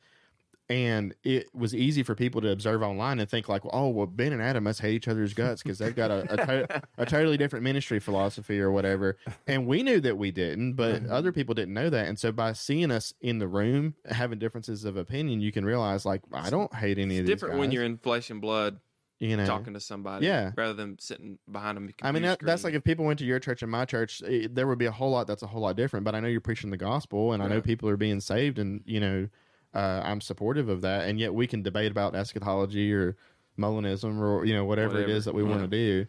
And 0.69 1.15
it 1.23 1.49
was 1.55 1.75
easy 1.77 2.03
for 2.03 2.17
people 2.17 2.41
to 2.41 2.51
observe 2.51 2.83
online 2.83 3.21
and 3.21 3.31
think 3.31 3.49
like, 3.49 3.63
oh, 3.71 3.89
well, 3.89 4.07
Ben 4.07 4.33
and 4.33 4.43
Adam 4.43 4.65
must 4.65 4.81
hate 4.81 4.95
each 4.95 5.07
other's 5.07 5.33
guts 5.33 5.63
because 5.63 5.79
they've 5.79 5.95
got 5.95 6.11
a, 6.11 6.27
a, 6.33 6.37
to- 6.37 6.83
a 6.99 7.07
totally 7.07 7.37
different 7.37 7.63
ministry 7.63 8.01
philosophy 8.01 8.59
or 8.61 8.73
whatever. 8.73 9.17
And 9.47 9.69
we 9.69 9.85
knew 9.85 10.01
that 10.01 10.19
we 10.19 10.33
didn't, 10.33 10.73
but 10.73 11.07
other 11.07 11.31
people 11.31 11.55
didn't 11.55 11.75
know 11.75 11.89
that. 11.91 12.09
And 12.09 12.19
so 12.19 12.33
by 12.33 12.53
seeing 12.53 12.91
us 12.91 13.15
in 13.21 13.39
the 13.39 13.47
room 13.47 13.95
having 14.11 14.41
differences 14.41 14.85
of 14.85 14.97
opinion, 14.97 15.41
you 15.41 15.53
can 15.53 15.65
realize 15.65 16.05
like, 16.05 16.23
I 16.33 16.51
don't 16.51 16.75
hate 16.75 16.99
any 16.99 17.15
It's 17.15 17.21
of 17.21 17.27
these 17.27 17.35
different 17.37 17.59
when 17.61 17.71
you're 17.71 17.85
in 17.85 17.99
flesh 17.99 18.31
and 18.31 18.41
blood 18.41 18.81
you 19.19 19.35
know, 19.37 19.47
talking 19.47 19.73
to 19.73 19.81
somebody, 19.81 20.27
Yeah. 20.27 20.51
rather 20.57 20.75
than 20.75 20.99
sitting 20.99 21.39
behind 21.51 21.77
them. 21.77 21.89
I 22.03 22.13
mean, 22.13 22.23
that, 22.25 22.39
that's 22.41 22.65
like 22.65 22.75
if 22.75 22.85
people 22.85 23.05
went 23.07 23.19
to 23.21 23.25
your 23.25 23.39
church 23.39 23.63
and 23.63 23.71
my 23.71 23.85
church, 23.87 24.23
eh, 24.27 24.47
there 24.51 24.67
would 24.67 24.79
be 24.79 24.85
a 24.87 24.93
whole 24.93 25.11
lot 25.11 25.27
that's 25.27 25.43
a 25.43 25.47
whole 25.47 25.63
lot 25.63 25.75
different. 25.77 26.05
But 26.05 26.15
I 26.15 26.21
know 26.21 26.29
you're 26.29 26.43
preaching 26.43 26.69
the 26.71 26.77
gospel, 26.77 27.33
and 27.33 27.43
I 27.43 27.49
know 27.49 27.63
people 27.63 27.89
are 27.89 27.97
being 27.97 28.21
saved, 28.21 28.59
and 28.59 28.83
you 28.85 29.01
know, 29.01 29.29
uh, 29.77 30.01
I'm 30.05 30.23
supportive 30.23 30.69
of 30.71 30.81
that. 30.81 31.07
And 31.07 31.21
yet 31.21 31.35
we 31.35 31.47
can 31.47 31.63
debate 31.63 31.93
about 31.93 32.15
eschatology 32.15 32.93
or 32.93 33.17
Molinism 33.59 34.19
or 34.19 34.45
you 34.45 34.55
know 34.55 34.65
whatever, 34.65 34.95
it 34.97 35.03
Whatever. 35.03 35.13
is 35.13 35.25
that 35.27 35.35
we 35.35 35.43
want 35.43 35.61
to 35.63 35.69
do. 35.69 36.07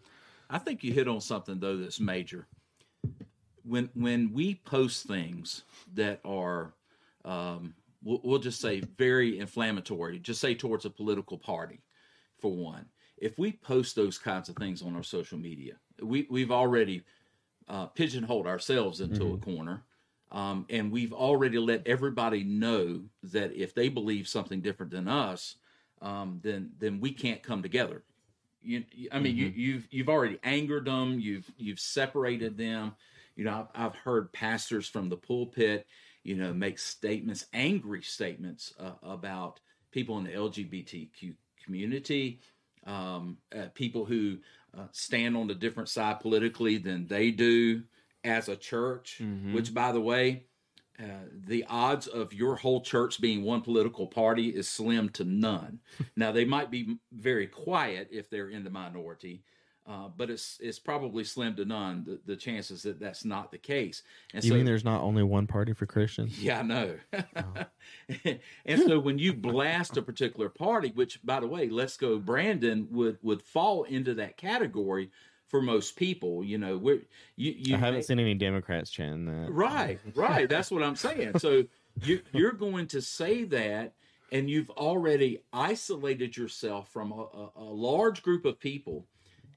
I 0.50 0.58
think 0.58 0.82
you 0.82 0.92
hit 0.92 1.08
on 1.08 1.20
something 1.20 1.60
though 1.60 1.76
that's 1.76 2.00
major. 2.00 2.46
When 3.64 3.90
when 3.94 4.32
we 4.32 4.54
post 4.54 5.06
things 5.06 5.64
that 5.94 6.20
are, 6.24 6.72
um, 7.24 7.74
we'll, 8.02 8.20
we'll 8.24 8.38
just 8.38 8.60
say 8.60 8.80
very 8.96 9.38
inflammatory, 9.38 10.18
just 10.18 10.40
say 10.40 10.54
towards 10.54 10.84
a 10.86 10.90
political 10.90 11.36
party, 11.36 11.80
for 12.38 12.50
one. 12.50 12.86
If 13.18 13.38
we 13.38 13.52
post 13.52 13.96
those 13.96 14.16
kinds 14.16 14.48
of 14.48 14.56
things 14.56 14.80
on 14.80 14.94
our 14.94 15.02
social 15.02 15.38
media, 15.38 15.74
we 16.02 16.26
we've 16.30 16.52
already 16.52 17.02
uh, 17.68 17.86
pigeonholed 17.86 18.46
ourselves 18.46 19.00
into 19.00 19.34
a 19.34 19.38
corner. 19.38 19.82
Um, 20.30 20.66
and 20.68 20.92
we've 20.92 21.12
already 21.12 21.58
let 21.58 21.86
everybody 21.86 22.44
know 22.44 23.02
that 23.24 23.52
if 23.52 23.74
they 23.74 23.88
believe 23.88 24.28
something 24.28 24.60
different 24.60 24.92
than 24.92 25.08
us, 25.08 25.56
um, 26.02 26.40
then 26.42 26.70
then 26.78 27.00
we 27.00 27.12
can't 27.12 27.42
come 27.42 27.62
together. 27.62 28.02
You, 28.62 28.84
I 29.10 29.20
mean, 29.20 29.36
you, 29.36 29.46
you've 29.46 29.88
you've 29.90 30.08
already 30.08 30.38
angered 30.44 30.84
them. 30.84 31.18
You've 31.18 31.50
you've 31.56 31.80
separated 31.80 32.58
them. 32.58 32.94
You 33.36 33.44
know, 33.44 33.68
I've, 33.74 33.86
I've 33.86 33.94
heard 33.94 34.32
pastors 34.32 34.86
from 34.86 35.08
the 35.08 35.16
pulpit, 35.16 35.86
you 36.24 36.36
know, 36.36 36.52
make 36.52 36.78
statements, 36.78 37.46
angry 37.52 38.02
statements 38.02 38.74
uh, 38.78 38.92
about 39.02 39.60
people 39.92 40.18
in 40.18 40.24
the 40.24 40.32
LGBTQ 40.32 41.34
community, 41.64 42.40
um, 42.86 43.38
uh, 43.56 43.66
people 43.74 44.04
who 44.04 44.38
uh, 44.76 44.86
stand 44.92 45.36
on 45.36 45.50
a 45.50 45.54
different 45.54 45.88
side 45.88 46.20
politically 46.20 46.78
than 46.78 47.06
they 47.06 47.30
do 47.30 47.82
as 48.24 48.48
a 48.48 48.56
church. 48.56 49.20
Which, 49.52 49.72
by 49.74 49.92
the 49.92 50.00
way, 50.00 50.44
uh, 51.00 51.04
the 51.46 51.64
odds 51.68 52.06
of 52.08 52.32
your 52.32 52.56
whole 52.56 52.80
church 52.80 53.20
being 53.20 53.44
one 53.44 53.60
political 53.62 54.06
party 54.06 54.48
is 54.48 54.68
slim 54.68 55.08
to 55.10 55.24
none. 55.24 55.78
now 56.16 56.32
they 56.32 56.44
might 56.44 56.70
be 56.70 56.96
very 57.12 57.46
quiet 57.46 58.08
if 58.10 58.28
they're 58.28 58.48
in 58.50 58.64
the 58.64 58.70
minority, 58.70 59.44
uh, 59.86 60.08
but 60.16 60.28
it's 60.28 60.58
it's 60.60 60.80
probably 60.80 61.22
slim 61.22 61.54
to 61.54 61.64
none 61.64 62.04
the, 62.04 62.20
the 62.26 62.36
chances 62.36 62.82
that 62.82 62.98
that's 62.98 63.24
not 63.24 63.52
the 63.52 63.58
case. 63.58 64.02
And 64.34 64.42
You 64.42 64.50
so, 64.50 64.56
mean 64.56 64.66
there's 64.66 64.84
not 64.84 65.00
only 65.02 65.22
one 65.22 65.46
party 65.46 65.72
for 65.72 65.86
Christians? 65.86 66.36
yeah, 66.42 66.58
I 66.58 66.62
know. 66.62 66.96
and 68.66 68.82
so 68.82 68.98
when 68.98 69.18
you 69.18 69.32
blast 69.32 69.96
a 69.96 70.02
particular 70.02 70.48
party, 70.48 70.90
which 70.94 71.24
by 71.24 71.40
the 71.40 71.46
way, 71.46 71.68
Let's 71.68 71.96
Go 71.96 72.18
Brandon 72.18 72.88
would 72.90 73.18
would 73.22 73.40
fall 73.42 73.84
into 73.84 74.14
that 74.14 74.36
category 74.36 75.10
for 75.48 75.60
most 75.60 75.96
people. 75.96 76.44
You 76.44 76.58
know, 76.58 76.76
we're 76.78 77.02
you 77.36 77.54
you 77.56 77.74
I 77.74 77.78
haven't 77.78 78.00
may- 78.00 78.02
seen 78.02 78.20
any 78.20 78.34
Democrats 78.34 78.90
chanting 78.90 79.26
that. 79.26 79.50
Right, 79.50 79.98
right. 80.14 80.48
That's 80.48 80.70
what 80.70 80.82
I'm 80.82 80.96
saying. 80.96 81.38
So 81.38 81.64
you, 82.02 82.20
you're 82.32 82.52
going 82.52 82.86
to 82.88 83.02
say 83.02 83.44
that, 83.44 83.94
and 84.30 84.48
you've 84.48 84.70
already 84.70 85.42
isolated 85.52 86.36
yourself 86.36 86.92
from 86.92 87.12
a, 87.12 87.22
a, 87.22 87.50
a 87.56 87.64
large 87.64 88.22
group 88.22 88.44
of 88.44 88.60
people. 88.60 89.06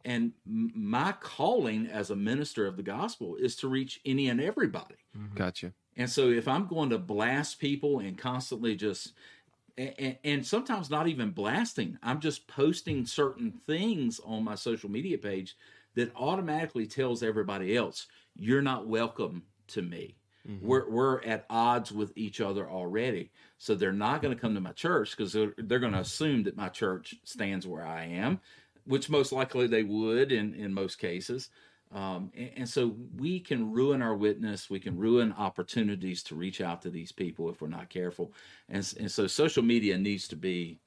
And 0.03 0.31
my 0.45 1.11
calling 1.11 1.85
as 1.85 2.09
a 2.09 2.15
minister 2.15 2.65
of 2.65 2.75
the 2.75 2.81
gospel 2.81 3.35
is 3.35 3.55
to 3.57 3.67
reach 3.67 4.01
any 4.03 4.29
and 4.29 4.41
everybody. 4.41 4.95
Mm-hmm. 5.15 5.35
gotcha. 5.35 5.73
And 5.95 6.09
so 6.09 6.29
if 6.29 6.47
I'm 6.47 6.65
going 6.65 6.89
to 6.89 6.97
blast 6.97 7.59
people 7.59 7.99
and 7.99 8.17
constantly 8.17 8.75
just 8.75 9.13
and, 9.77 10.17
and 10.23 10.45
sometimes 10.45 10.89
not 10.89 11.07
even 11.07 11.31
blasting, 11.31 11.97
I'm 12.03 12.19
just 12.19 12.47
posting 12.47 13.05
certain 13.05 13.51
things 13.65 14.19
on 14.25 14.43
my 14.43 14.55
social 14.55 14.89
media 14.89 15.17
page 15.17 15.55
that 15.95 16.15
automatically 16.15 16.87
tells 16.87 17.23
everybody 17.23 17.75
else 17.75 18.07
you're 18.35 18.61
not 18.61 18.87
welcome 18.87 19.43
to 19.67 19.81
me. 19.81 20.15
We're 20.61 20.89
we're 20.89 21.21
at 21.23 21.45
odds 21.49 21.91
with 21.91 22.13
each 22.15 22.41
other 22.41 22.69
already, 22.69 23.31
so 23.59 23.75
they're 23.75 23.93
not 23.93 24.23
going 24.23 24.33
to 24.33 24.41
come 24.41 24.55
to 24.55 24.61
my 24.61 24.71
church 24.71 25.15
because 25.15 25.33
they're, 25.33 25.53
they're 25.57 25.79
going 25.79 25.93
to 25.93 25.99
assume 25.99 26.43
that 26.43 26.57
my 26.57 26.69
church 26.69 27.15
stands 27.23 27.67
where 27.67 27.85
I 27.85 28.05
am, 28.05 28.39
which 28.85 29.09
most 29.09 29.31
likely 29.31 29.67
they 29.67 29.83
would 29.83 30.31
in 30.31 30.55
in 30.55 30.73
most 30.73 30.97
cases. 30.97 31.49
Um, 31.91 32.31
and, 32.35 32.51
and 32.57 32.69
so 32.69 32.95
we 33.17 33.39
can 33.39 33.71
ruin 33.71 34.01
our 34.01 34.15
witness. 34.15 34.69
We 34.69 34.79
can 34.79 34.97
ruin 34.97 35.31
opportunities 35.33 36.23
to 36.23 36.35
reach 36.35 36.59
out 36.59 36.81
to 36.83 36.89
these 36.89 37.11
people 37.11 37.49
if 37.49 37.61
we're 37.61 37.67
not 37.67 37.89
careful. 37.89 38.33
And, 38.69 38.93
and 38.99 39.11
so 39.11 39.27
social 39.27 39.61
media 39.61 39.97
needs 39.97 40.27
to 40.29 40.35
be, 40.35 40.79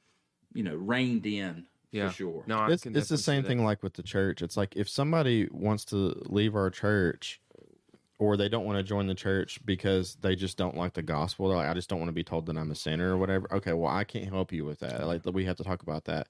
you 0.55 0.65
know, 0.65 0.75
reined 0.75 1.27
in 1.27 1.67
Yeah, 1.95 2.09
for 2.09 2.15
sure. 2.15 2.43
No, 2.47 2.59
I 2.59 2.73
It's, 2.73 2.83
can 2.83 2.97
it's 2.97 3.09
the 3.09 3.17
same 3.17 3.45
thing 3.45 3.65
like 3.65 3.83
with 3.83 3.95
the 3.95 4.03
church. 4.03 4.43
It's 4.43 4.57
like 4.57 4.75
if 4.77 4.89
somebody 4.89 5.49
wants 5.53 5.85
to 5.87 6.21
leave 6.27 6.57
our 6.57 6.69
church 6.69 7.41
or 8.19 8.37
they 8.37 8.49
don't 8.49 8.65
want 8.65 8.79
to 8.79 8.83
join 8.83 9.07
the 9.07 9.15
church 9.15 9.61
because 9.65 10.17
they 10.17 10.35
just 10.35 10.57
don't 10.57 10.77
like 10.77 10.95
the 10.95 11.03
gospel, 11.03 11.49
they're 11.49 11.57
like, 11.57 11.69
I 11.69 11.75
just 11.75 11.89
don't 11.89 12.01
want 12.01 12.09
to 12.09 12.15
be 12.15 12.25
told 12.25 12.47
that 12.47 12.57
I'm 12.57 12.71
a 12.73 12.75
sinner 12.75 13.15
or 13.15 13.19
whatever. 13.19 13.53
Okay, 13.55 13.73
well, 13.73 13.93
I 13.93 14.03
can't 14.03 14.29
help 14.29 14.53
you 14.53 14.65
with 14.65 14.81
that. 14.81 15.07
Like, 15.07 15.23
we 15.25 15.45
have 15.45 15.57
to 15.57 15.65
talk 15.65 15.83
about 15.83 16.05
that. 16.07 16.29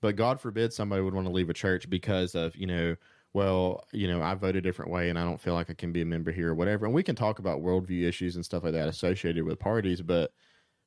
But 0.00 0.14
God 0.14 0.40
forbid 0.40 0.72
somebody 0.72 1.02
would 1.02 1.14
want 1.14 1.26
to 1.26 1.32
leave 1.32 1.50
a 1.50 1.54
church 1.54 1.90
because 1.90 2.36
of, 2.36 2.54
you 2.54 2.66
know, 2.68 2.94
well, 3.32 3.84
you 3.92 4.06
know, 4.06 4.22
I 4.22 4.34
vote 4.34 4.54
a 4.56 4.60
different 4.60 4.92
way 4.92 5.08
and 5.08 5.18
I 5.18 5.24
don't 5.24 5.40
feel 5.40 5.54
like 5.54 5.70
I 5.70 5.74
can 5.74 5.92
be 5.92 6.02
a 6.02 6.06
member 6.06 6.30
here 6.30 6.50
or 6.50 6.54
whatever. 6.54 6.86
And 6.86 6.94
we 6.94 7.02
can 7.02 7.16
talk 7.16 7.40
about 7.40 7.62
worldview 7.62 8.04
issues 8.06 8.36
and 8.36 8.44
stuff 8.44 8.62
like 8.64 8.72
that 8.72 8.88
associated 8.88 9.44
with 9.44 9.58
parties, 9.58 10.02
but 10.02 10.32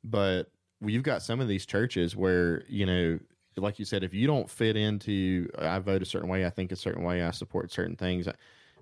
but 0.03 0.51
you've 0.81 1.03
got 1.03 1.21
some 1.23 1.39
of 1.39 1.47
these 1.47 1.65
churches 1.65 2.15
where, 2.15 2.63
you 2.67 2.85
know, 2.85 3.19
like 3.57 3.79
you 3.79 3.85
said, 3.85 4.03
if 4.03 4.13
you 4.13 4.27
don't 4.27 4.49
fit 4.49 4.75
into 4.75 5.49
uh, 5.57 5.67
I 5.67 5.79
vote 5.79 6.01
a 6.01 6.05
certain 6.05 6.29
way, 6.29 6.45
I 6.45 6.49
think 6.49 6.71
a 6.71 6.75
certain 6.75 7.03
way, 7.03 7.21
I 7.21 7.31
support 7.31 7.71
certain 7.71 7.95
things, 7.95 8.27
uh, 8.27 8.33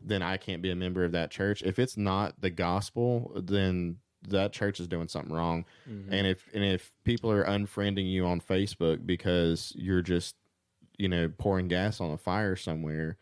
then 0.03 0.21
I 0.21 0.37
can't 0.37 0.61
be 0.61 0.71
a 0.71 0.75
member 0.75 1.03
of 1.03 1.11
that 1.11 1.31
church. 1.31 1.61
If 1.63 1.79
it's 1.79 1.97
not 1.97 2.39
the 2.41 2.49
gospel, 2.49 3.31
then 3.35 3.97
that 4.27 4.53
church 4.53 4.79
is 4.79 4.87
doing 4.87 5.07
something 5.07 5.33
wrong. 5.33 5.65
Mm-hmm. 5.89 6.13
And 6.13 6.27
if 6.27 6.47
and 6.53 6.63
if 6.63 6.91
people 7.03 7.31
are 7.31 7.45
unfriending 7.45 8.09
you 8.09 8.25
on 8.25 8.41
Facebook 8.41 9.05
because 9.05 9.73
you're 9.75 10.01
just 10.01 10.35
you 10.97 11.09
know 11.09 11.31
pouring 11.37 11.67
gas 11.67 11.99
on 11.99 12.11
a 12.11 12.17
fire 12.17 12.55
somewhere, 12.55 13.17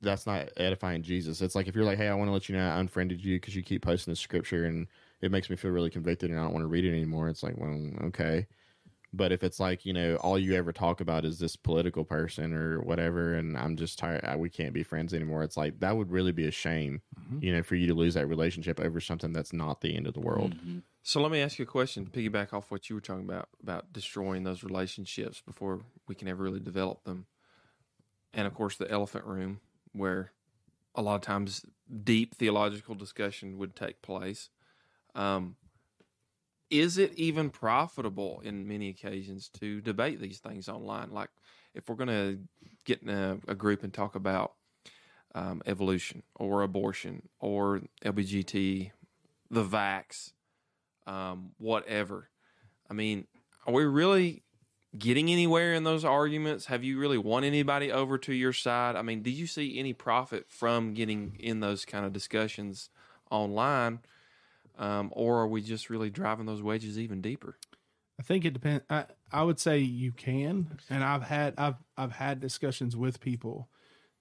that's 0.00 0.26
not 0.26 0.50
edifying 0.56 1.02
Jesus. 1.02 1.40
It's 1.40 1.54
like 1.54 1.68
if 1.68 1.74
you're 1.74 1.84
like, 1.84 1.98
hey, 1.98 2.08
I 2.08 2.14
want 2.14 2.28
to 2.28 2.32
let 2.32 2.48
you 2.48 2.56
know 2.56 2.68
I 2.68 2.78
unfriended 2.78 3.24
you 3.24 3.36
because 3.36 3.56
you 3.56 3.62
keep 3.62 3.82
posting 3.82 4.12
this 4.12 4.20
scripture 4.20 4.64
and 4.64 4.86
it 5.20 5.30
makes 5.30 5.50
me 5.50 5.56
feel 5.56 5.70
really 5.70 5.90
convicted 5.90 6.30
and 6.30 6.38
I 6.38 6.44
don't 6.44 6.52
want 6.52 6.64
to 6.64 6.68
read 6.68 6.84
it 6.84 6.92
anymore. 6.92 7.28
It's 7.28 7.42
like, 7.42 7.56
well, 7.56 7.90
okay. 8.04 8.46
But 9.12 9.32
if 9.32 9.42
it's 9.42 9.58
like, 9.58 9.86
you 9.86 9.94
know, 9.94 10.16
all 10.16 10.38
you 10.38 10.54
ever 10.54 10.72
talk 10.72 11.00
about 11.00 11.24
is 11.24 11.38
this 11.38 11.56
political 11.56 12.04
person 12.04 12.52
or 12.52 12.82
whatever, 12.82 13.34
and 13.34 13.56
I'm 13.56 13.74
just 13.76 13.98
tired, 13.98 14.22
I, 14.24 14.36
we 14.36 14.50
can't 14.50 14.74
be 14.74 14.82
friends 14.82 15.14
anymore, 15.14 15.42
it's 15.42 15.56
like 15.56 15.80
that 15.80 15.96
would 15.96 16.10
really 16.10 16.32
be 16.32 16.46
a 16.46 16.50
shame, 16.50 17.00
you 17.40 17.50
know, 17.54 17.62
for 17.62 17.74
you 17.74 17.86
to 17.86 17.94
lose 17.94 18.14
that 18.14 18.26
relationship 18.26 18.78
over 18.78 19.00
something 19.00 19.32
that's 19.32 19.52
not 19.54 19.80
the 19.80 19.96
end 19.96 20.06
of 20.06 20.12
the 20.12 20.20
world. 20.20 20.54
So 21.02 21.22
let 21.22 21.32
me 21.32 21.40
ask 21.40 21.58
you 21.58 21.62
a 21.62 21.66
question 21.66 22.04
to 22.04 22.10
piggyback 22.10 22.52
off 22.52 22.70
what 22.70 22.90
you 22.90 22.94
were 22.94 23.00
talking 23.00 23.24
about 23.24 23.48
about 23.62 23.94
destroying 23.94 24.44
those 24.44 24.62
relationships 24.62 25.40
before 25.40 25.80
we 26.06 26.14
can 26.14 26.28
ever 26.28 26.42
really 26.42 26.60
develop 26.60 27.04
them. 27.04 27.24
And 28.34 28.46
of 28.46 28.52
course, 28.52 28.76
the 28.76 28.90
elephant 28.90 29.24
room, 29.24 29.60
where 29.92 30.32
a 30.94 31.00
lot 31.00 31.14
of 31.14 31.22
times 31.22 31.64
deep 32.04 32.34
theological 32.34 32.94
discussion 32.94 33.56
would 33.56 33.74
take 33.74 34.02
place. 34.02 34.50
Um, 35.14 35.56
is 36.70 36.98
it 36.98 37.12
even 37.14 37.50
profitable 37.50 38.40
in 38.44 38.68
many 38.68 38.88
occasions 38.88 39.48
to 39.60 39.80
debate 39.80 40.20
these 40.20 40.38
things 40.38 40.68
online? 40.68 41.10
Like, 41.10 41.30
if 41.74 41.88
we're 41.88 41.96
going 41.96 42.08
to 42.08 42.38
get 42.84 43.02
in 43.02 43.08
a, 43.08 43.38
a 43.48 43.54
group 43.54 43.82
and 43.82 43.92
talk 43.92 44.14
about 44.14 44.52
um, 45.34 45.62
evolution 45.66 46.22
or 46.34 46.62
abortion 46.62 47.28
or 47.40 47.82
LBGT, 48.04 48.90
the 49.50 49.64
vax, 49.64 50.32
um, 51.06 51.52
whatever. 51.58 52.28
I 52.90 52.94
mean, 52.94 53.26
are 53.66 53.72
we 53.72 53.84
really 53.84 54.42
getting 54.96 55.30
anywhere 55.30 55.74
in 55.74 55.84
those 55.84 56.04
arguments? 56.04 56.66
Have 56.66 56.84
you 56.84 56.98
really 56.98 57.18
won 57.18 57.44
anybody 57.44 57.92
over 57.92 58.18
to 58.18 58.32
your 58.32 58.52
side? 58.52 58.96
I 58.96 59.02
mean, 59.02 59.22
do 59.22 59.30
you 59.30 59.46
see 59.46 59.78
any 59.78 59.92
profit 59.92 60.46
from 60.48 60.94
getting 60.94 61.36
in 61.38 61.60
those 61.60 61.84
kind 61.84 62.04
of 62.04 62.12
discussions 62.12 62.90
online? 63.30 64.00
Um, 64.78 65.10
or 65.12 65.40
are 65.40 65.48
we 65.48 65.60
just 65.60 65.90
really 65.90 66.08
driving 66.10 66.46
those 66.46 66.62
wedges 66.62 66.98
even 66.98 67.20
deeper? 67.20 67.56
I 68.18 68.22
think 68.22 68.44
it 68.44 68.52
depends. 68.52 68.84
I, 68.88 69.04
I 69.32 69.42
would 69.42 69.60
say 69.60 69.78
you 69.78 70.12
can, 70.12 70.78
and 70.90 71.04
I've 71.04 71.22
had 71.22 71.54
I've 71.58 71.76
I've 71.96 72.12
had 72.12 72.40
discussions 72.40 72.96
with 72.96 73.20
people 73.20 73.68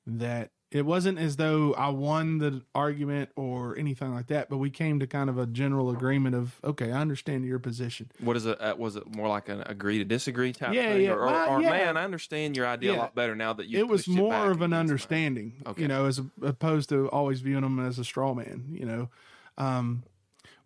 that 0.06 0.52
it 0.70 0.86
wasn't 0.86 1.18
as 1.18 1.38
though 1.38 1.74
I 1.74 1.90
won 1.90 2.40
the 2.40 2.62
argument 2.76 3.30
or 3.36 3.78
anything 3.78 4.14
like 4.14 4.28
that, 4.28 4.50
but 4.50 4.58
we 4.58 4.70
came 4.70 5.00
to 5.00 5.08
kind 5.08 5.30
of 5.30 5.38
a 5.38 5.46
general 5.48 5.90
agreement 5.90 6.36
of 6.36 6.60
okay, 6.64 6.92
I 6.92 7.00
understand 7.02 7.46
your 7.46 7.58
position. 7.60 8.12
What 8.20 8.36
is 8.36 8.46
it? 8.46 8.60
Uh, 8.62 8.76
was 8.78 8.96
it 8.98 9.16
more 9.16 9.28
like 9.28 9.50
an 9.50 9.62
agree 9.66 9.98
to 10.00 10.06
disagree 10.06 10.54
type 10.54 10.74
Yeah, 10.74 10.94
thing? 10.94 11.04
yeah. 11.04 11.12
Or, 11.12 11.22
or, 11.22 11.26
Well, 11.28 11.50
or, 11.50 11.62
yeah. 11.62 11.70
man, 11.70 11.98
I 11.98 12.04
understand 12.04 12.56
your 12.56 12.68
idea 12.68 12.94
a 12.94 12.98
lot 12.98 13.16
better 13.16 13.36
now 13.36 13.54
that 13.54 13.68
you. 13.68 13.80
it 13.80 13.88
was 13.88 14.08
more 14.08 14.52
of 14.52 14.62
an 14.62 14.74
understanding, 14.74 15.64
Okay. 15.66 15.82
you 15.82 15.88
know, 15.88 16.06
as 16.06 16.22
opposed 16.42 16.90
to 16.90 17.08
always 17.10 17.40
viewing 17.40 17.64
them 17.64 17.80
as 17.80 17.98
a 17.98 18.04
straw 18.04 18.34
man, 18.34 18.66
you 18.70 18.86
know. 18.86 19.10
Um, 19.58 20.04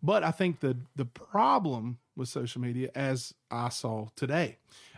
but 0.03 0.23
I 0.23 0.31
think 0.31 0.59
the 0.59 0.77
the 0.95 1.05
problem 1.05 1.99
with 2.15 2.29
social 2.29 2.61
media, 2.61 2.89
as 2.95 3.33
I 3.49 3.69
saw 3.69 4.07
today, 4.15 4.57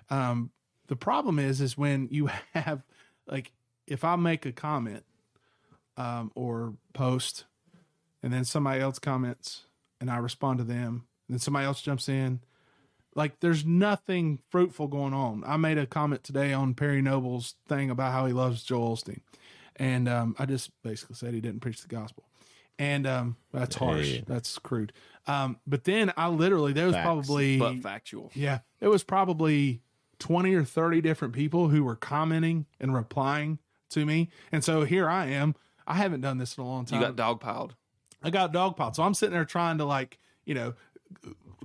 um, 0.09 0.51
the 0.87 0.95
problem 0.95 1.39
is 1.39 1.61
is 1.61 1.77
when 1.77 2.07
you 2.11 2.29
have 2.53 2.83
like 3.27 3.51
if 3.87 4.03
I 4.03 4.15
make 4.15 4.45
a 4.45 4.51
comment 4.51 5.03
um, 5.97 6.31
or 6.35 6.73
post, 6.93 7.45
and 8.21 8.31
then 8.31 8.45
somebody 8.45 8.81
else 8.81 8.99
comments, 8.99 9.65
and 9.99 10.09
I 10.09 10.17
respond 10.17 10.59
to 10.59 10.63
them, 10.63 11.05
and 11.27 11.35
then 11.35 11.39
somebody 11.39 11.65
else 11.65 11.81
jumps 11.81 12.07
in. 12.09 12.39
Like 13.15 13.41
there's 13.41 13.63
nothing 13.63 14.39
fruitful 14.49 14.87
going 14.87 15.13
on. 15.13 15.43
I 15.45 15.57
made 15.57 15.77
a 15.77 15.85
comment 15.85 16.23
today 16.23 16.51
on 16.51 16.73
Perry 16.73 17.01
Noble's 17.01 17.55
thing 17.67 17.91
about 17.91 18.11
how 18.11 18.25
he 18.25 18.33
loves 18.33 18.63
Joel 18.63 18.95
Osteen, 18.95 19.19
and 19.75 20.09
um, 20.09 20.35
I 20.39 20.45
just 20.45 20.71
basically 20.81 21.15
said 21.15 21.33
he 21.33 21.41
didn't 21.41 21.59
preach 21.59 21.81
the 21.81 21.87
gospel, 21.87 22.23
and 22.79 23.07
um, 23.07 23.37
that's 23.51 23.75
harsh. 23.75 24.07
Hey. 24.07 24.23
That's 24.27 24.57
crude. 24.59 24.93
Um, 25.27 25.57
but 25.65 25.85
then 25.85 26.11
I 26.17 26.27
literally 26.27 26.73
there 26.73 26.85
was 26.85 26.95
Facts. 26.95 27.05
probably 27.05 27.57
but 27.57 27.81
factual. 27.81 28.31
yeah, 28.33 28.59
it 28.81 28.87
was 28.87 29.03
probably 29.03 29.81
20 30.19 30.53
or 30.53 30.63
30 30.63 31.01
different 31.01 31.33
people 31.33 31.69
who 31.69 31.83
were 31.83 31.95
commenting 31.95 32.65
and 32.79 32.93
replying 32.93 33.59
to 33.91 34.05
me. 34.05 34.29
And 34.51 34.63
so 34.63 34.83
here 34.83 35.09
I 35.09 35.27
am. 35.27 35.55
I 35.85 35.95
haven't 35.95 36.21
done 36.21 36.37
this 36.37 36.57
in 36.57 36.63
a 36.63 36.67
long 36.67 36.85
time. 36.85 36.99
You 36.99 37.05
time. 37.05 37.15
got 37.15 37.39
dogpiled. 37.39 37.71
I 38.21 38.29
got 38.29 38.53
dogpiled. 38.53 38.95
So 38.95 39.03
I'm 39.03 39.13
sitting 39.13 39.33
there 39.33 39.45
trying 39.45 39.79
to 39.79 39.85
like, 39.85 40.19
you 40.45 40.55
know, 40.55 40.73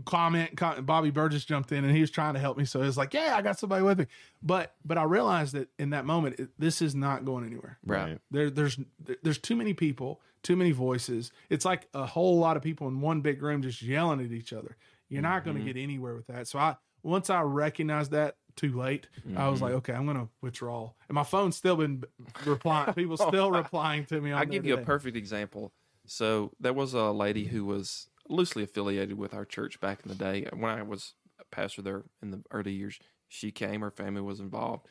comment, 0.05 0.57
comment. 0.57 0.87
Bobby 0.87 1.11
Burgess 1.11 1.45
jumped 1.45 1.73
in 1.73 1.85
and 1.85 1.95
he 1.95 2.01
was 2.01 2.11
trying 2.11 2.35
to 2.35 2.41
help 2.41 2.57
me. 2.57 2.65
So 2.65 2.83
it's 2.83 2.97
like, 2.97 3.15
yeah, 3.15 3.35
I 3.37 3.43
got 3.43 3.59
somebody 3.59 3.83
with 3.83 3.99
me. 4.01 4.07
But 4.43 4.75
but 4.85 4.99
I 4.99 5.05
realized 5.05 5.55
that 5.55 5.69
in 5.79 5.91
that 5.91 6.05
moment, 6.05 6.41
it, 6.41 6.49
this 6.59 6.83
is 6.83 6.95
not 6.95 7.25
going 7.25 7.45
anywhere. 7.45 7.79
Right. 7.85 8.19
There, 8.31 8.51
there's 8.51 8.79
there's 9.23 9.39
too 9.39 9.57
many 9.57 9.75
people, 9.75 10.21
too 10.43 10.57
many 10.57 10.73
voices. 10.73 11.33
It's 11.51 11.65
like 11.65 11.89
a 11.95 12.07
whole 12.07 12.39
lot 12.39 12.57
of 12.57 12.63
people 12.63 12.89
in 12.89 13.01
one 13.01 13.21
big 13.21 13.43
room 13.43 13.63
just 13.63 13.83
yelling 13.83 14.21
at 14.21 14.33
each 14.33 14.53
other. 14.53 14.77
You're 15.09 15.23
not 15.23 15.45
going 15.45 15.57
to 15.57 15.63
mm-hmm. 15.63 15.73
get 15.73 15.83
anywhere 15.83 16.15
with 16.15 16.27
that. 16.27 16.49
So 16.49 16.59
I 16.59 16.77
once 17.03 17.31
I 17.31 17.43
recognized 17.43 18.11
that 18.11 18.37
too 18.57 18.77
late, 18.77 19.07
I 19.37 19.49
was 19.49 19.63
like, 19.63 19.71
mm-hmm. 19.71 19.79
okay, 19.79 19.93
I'm 19.93 20.05
going 20.05 20.19
to 20.19 20.29
withdraw. 20.43 20.91
And 21.09 21.15
my 21.15 21.23
phone's 21.23 21.57
still 21.57 21.77
been 21.77 22.03
replying. 22.45 22.93
People 22.95 23.17
still 23.29 23.51
replying 23.51 24.05
to 24.07 24.21
me. 24.21 24.33
I'll 24.33 24.45
give 24.45 24.67
you 24.67 24.75
a 24.75 24.83
perfect 24.83 25.17
example. 25.17 25.73
So 26.07 26.53
there 26.59 26.73
was 26.73 26.95
a 26.95 27.11
lady 27.11 27.45
who 27.45 27.65
was 27.65 28.09
loosely 28.29 28.63
affiliated 28.65 29.17
with 29.17 29.33
our 29.33 29.45
church 29.45 29.81
back 29.81 30.01
in 30.05 30.09
the 30.09 30.15
day 30.15 30.47
when 30.53 30.71
I 30.71 30.83
was 30.83 31.15
a 31.41 31.45
pastor 31.45 31.83
there 31.83 32.03
in 32.21 32.31
the 32.31 32.43
early 32.51 32.73
years. 32.73 32.99
She 33.29 33.51
came, 33.51 33.81
her 33.83 33.91
family 33.91 34.23
was 34.23 34.41
involved, 34.41 34.87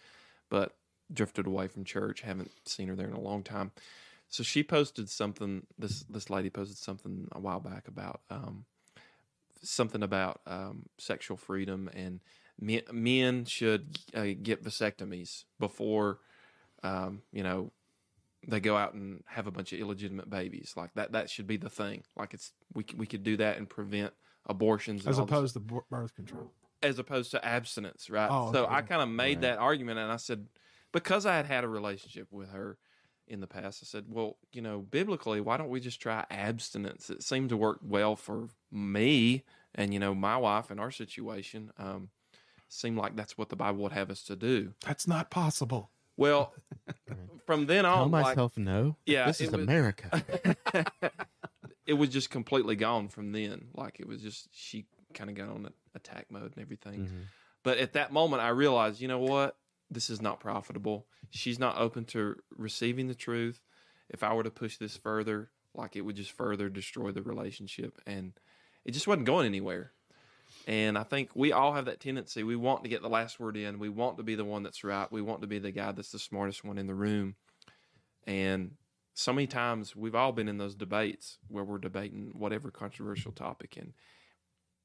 but 0.50 0.76
drifted 1.12 1.48
away 1.48 1.68
from 1.68 1.84
church. 1.84 2.22
Haven't 2.22 2.52
seen 2.66 2.88
her 2.88 2.96
there 2.96 3.08
in 3.08 3.14
a 3.14 3.20
long 3.20 3.44
time. 3.44 3.72
So 4.30 4.44
she 4.44 4.64
posted 4.64 5.10
something. 5.10 5.66
This 5.78 6.04
this 6.10 6.30
lady 6.30 6.50
posted 6.50 6.78
something 6.78 7.28
a 7.32 7.40
while 7.40 7.60
back 7.60 7.88
about 7.88 8.22
um, 8.30 8.66
something 9.62 10.04
about 10.04 10.42
um, 10.46 10.84
sexual 10.98 11.38
freedom 11.38 11.90
and 11.94 12.20
men, 12.60 12.82
men 12.92 13.46
should 13.46 13.98
uh, 14.14 14.26
get 14.42 14.64
vasectomies 14.64 15.46
before 15.60 16.20
um, 16.84 17.22
you 17.32 17.44
know 17.44 17.72
they 18.48 18.60
go 18.60 18.78
out 18.78 18.94
and 18.94 19.24
have 19.28 19.48
a 19.48 19.52
bunch 19.52 19.74
of 19.74 19.80
illegitimate 19.80 20.30
babies. 20.30 20.74
Like 20.76 20.94
that 20.96 21.14
that 21.14 21.30
should 21.30 21.48
be 21.48 21.58
the 21.58 21.70
thing. 21.70 22.04
Like 22.16 22.34
it's 22.34 22.52
we 22.74 22.86
we 22.96 23.06
could 23.06 23.24
do 23.24 23.38
that 23.38 23.58
and 23.58 23.70
prevent 23.70 24.14
abortions 24.46 25.06
and 25.06 25.12
as 25.12 25.20
all 25.20 25.26
this- 25.26 25.34
opposed 25.34 25.54
to 25.54 25.82
birth 25.90 26.16
control. 26.16 26.52
as 26.84 27.00
opposed 27.00 27.32
to 27.32 27.44
abstinence, 27.44 28.10
right? 28.10 28.30
Oh, 28.30 28.52
so 28.52 28.66
okay. 28.66 28.74
I 28.76 28.82
kind 28.82 29.02
of 29.02 29.10
made 29.10 29.42
that 29.42 29.58
argument, 29.58 30.00
and 30.00 30.12
I 30.12 30.18
said 30.18 30.48
because 30.92 31.26
I 31.26 31.36
had 31.36 31.46
had 31.46 31.64
a 31.64 31.68
relationship 31.68 32.28
with 32.32 32.50
her 32.52 32.78
in 33.28 33.40
the 33.42 33.48
past, 33.48 33.84
I 33.84 33.86
said, 33.86 34.06
well, 34.10 34.38
you 34.52 34.62
know, 34.62 34.80
biblically, 34.80 35.42
why 35.42 35.58
don't 35.58 35.70
we 35.70 35.80
just 35.80 36.02
try 36.02 36.26
abstinence? 36.30 37.10
It 37.10 37.24
seemed 37.24 37.50
to 37.50 37.58
work 37.58 37.80
well 37.82 38.16
for 38.16 38.50
me 38.72 39.44
and 39.76 39.94
you 39.94 40.00
know 40.00 40.16
my 40.16 40.38
wife 40.38 40.72
in 40.72 40.80
our 40.80 40.92
situation. 40.92 41.72
Um, 41.78 42.10
seemed 42.70 42.98
like 42.98 43.16
that's 43.16 43.38
what 43.38 43.50
the 43.50 43.56
Bible 43.56 43.84
would 43.84 43.92
have 43.94 44.10
us 44.10 44.24
to 44.24 44.36
do. 44.36 44.74
That's 44.86 45.08
not 45.08 45.30
possible. 45.30 45.92
Well, 46.18 46.54
from 47.46 47.68
then 47.68 47.84
Tell 47.84 48.04
on, 48.04 48.12
like, 48.12 48.26
myself 48.26 48.58
no. 48.58 48.98
Yeah, 49.06 49.28
this 49.28 49.40
is 49.42 49.52
was- 49.52 49.62
America. 49.62 50.24
it 51.86 51.94
was 51.94 52.10
just 52.10 52.30
completely 52.30 52.76
gone 52.76 53.08
from 53.08 53.32
then. 53.32 53.68
Like 53.74 54.00
it 54.00 54.08
was 54.08 54.22
just 54.22 54.50
she 54.52 54.86
kind 55.14 55.30
of 55.30 55.36
got 55.36 55.50
on 55.50 55.70
attack 55.96 56.26
mode 56.30 56.54
and 56.56 56.60
everything. 56.60 57.10
But 57.64 57.78
at 57.78 57.94
that 57.94 58.12
moment, 58.12 58.42
I 58.42 58.50
realized, 58.50 59.02
you 59.02 59.08
know 59.08 59.20
what? 59.20 59.56
This 59.90 60.10
is 60.10 60.22
not 60.22 60.40
profitable. 60.40 61.08
She's 61.30 61.60
not 61.60 61.78
open 61.78 62.06
to 62.06 62.36
receiving 62.56 63.08
the 63.08 63.16
truth. 63.16 63.62
If 64.10 64.24
I 64.24 64.34
were 64.34 64.44
to 64.44 64.52
push 64.52 64.78
this 64.78 64.98
further, 64.98 65.52
like 65.74 65.96
it 65.96 66.02
would 66.02 66.16
just 66.16 66.32
further 66.32 66.70
destroy 66.70 67.12
the 67.12 67.22
relationship, 67.22 68.00
and 68.06 68.34
it 68.86 68.92
just 68.92 69.08
wasn't 69.08 69.26
going 69.26 69.46
anywhere. 69.46 69.92
And 70.66 70.98
I 70.98 71.04
think 71.04 71.32
we 71.36 71.52
all 71.52 71.74
have 71.74 71.86
that 71.86 72.00
tendency. 72.00 72.44
We 72.44 72.56
want 72.56 72.84
to 72.84 72.90
get 72.90 73.02
the 73.02 73.10
last 73.10 73.40
word 73.40 73.58
in. 73.58 73.80
We 73.80 73.90
want 73.90 74.18
to 74.18 74.24
be 74.24 74.36
the 74.36 74.46
one 74.46 74.64
that's 74.64 74.84
right. 74.84 75.12
We 75.12 75.22
want 75.22 75.42
to 75.42 75.48
be 75.48 75.60
the 75.60 75.72
guy 75.72 75.92
that's 75.92 76.12
the 76.12 76.20
smartest 76.20 76.64
one 76.64 76.78
in 76.78 76.88
the 76.88 76.96
room. 76.96 77.36
And 78.26 78.72
so 79.18 79.34
many 79.34 79.48
times 79.48 79.96
we've 79.96 80.16
all 80.16 80.32
been 80.32 80.48
in 80.48 80.58
those 80.58 80.76
debates 80.76 81.40
where 81.48 81.64
we're 81.64 81.80
debating 81.80 82.32
whatever 82.34 82.70
controversial 82.70 83.32
topic 83.32 83.76
and 83.76 83.94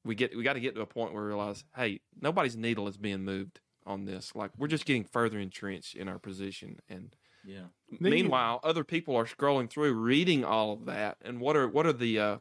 we 0.03 0.15
get 0.15 0.35
we 0.35 0.43
got 0.43 0.53
to 0.53 0.59
get 0.59 0.73
to 0.73 0.81
a 0.81 0.87
point 0.87 1.13
where 1.13 1.21
we 1.21 1.27
realize 1.27 1.63
hey 1.75 1.99
nobody's 2.19 2.57
needle 2.57 2.87
is 2.87 2.97
being 2.97 3.23
moved 3.23 3.59
on 3.85 4.05
this 4.05 4.33
like 4.35 4.51
we're 4.57 4.67
just 4.67 4.85
getting 4.85 5.03
further 5.03 5.39
entrenched 5.39 5.95
in 5.95 6.07
our 6.07 6.19
position 6.19 6.79
and 6.89 7.15
Yeah. 7.45 7.67
Then 7.89 8.11
you- 8.13 8.23
Meanwhile, 8.23 8.61
other 8.63 8.83
people 8.85 9.15
are 9.17 9.25
scrolling 9.25 9.69
through, 9.69 9.93
reading 9.93 10.45
all 10.45 10.71
of 10.73 10.85
that, 10.85 11.17
and 11.21 11.39
what 11.41 11.55
are 11.57 11.67
what 11.67 11.85
are 11.85 11.93
the 11.93 12.17
uh, 12.19 12.37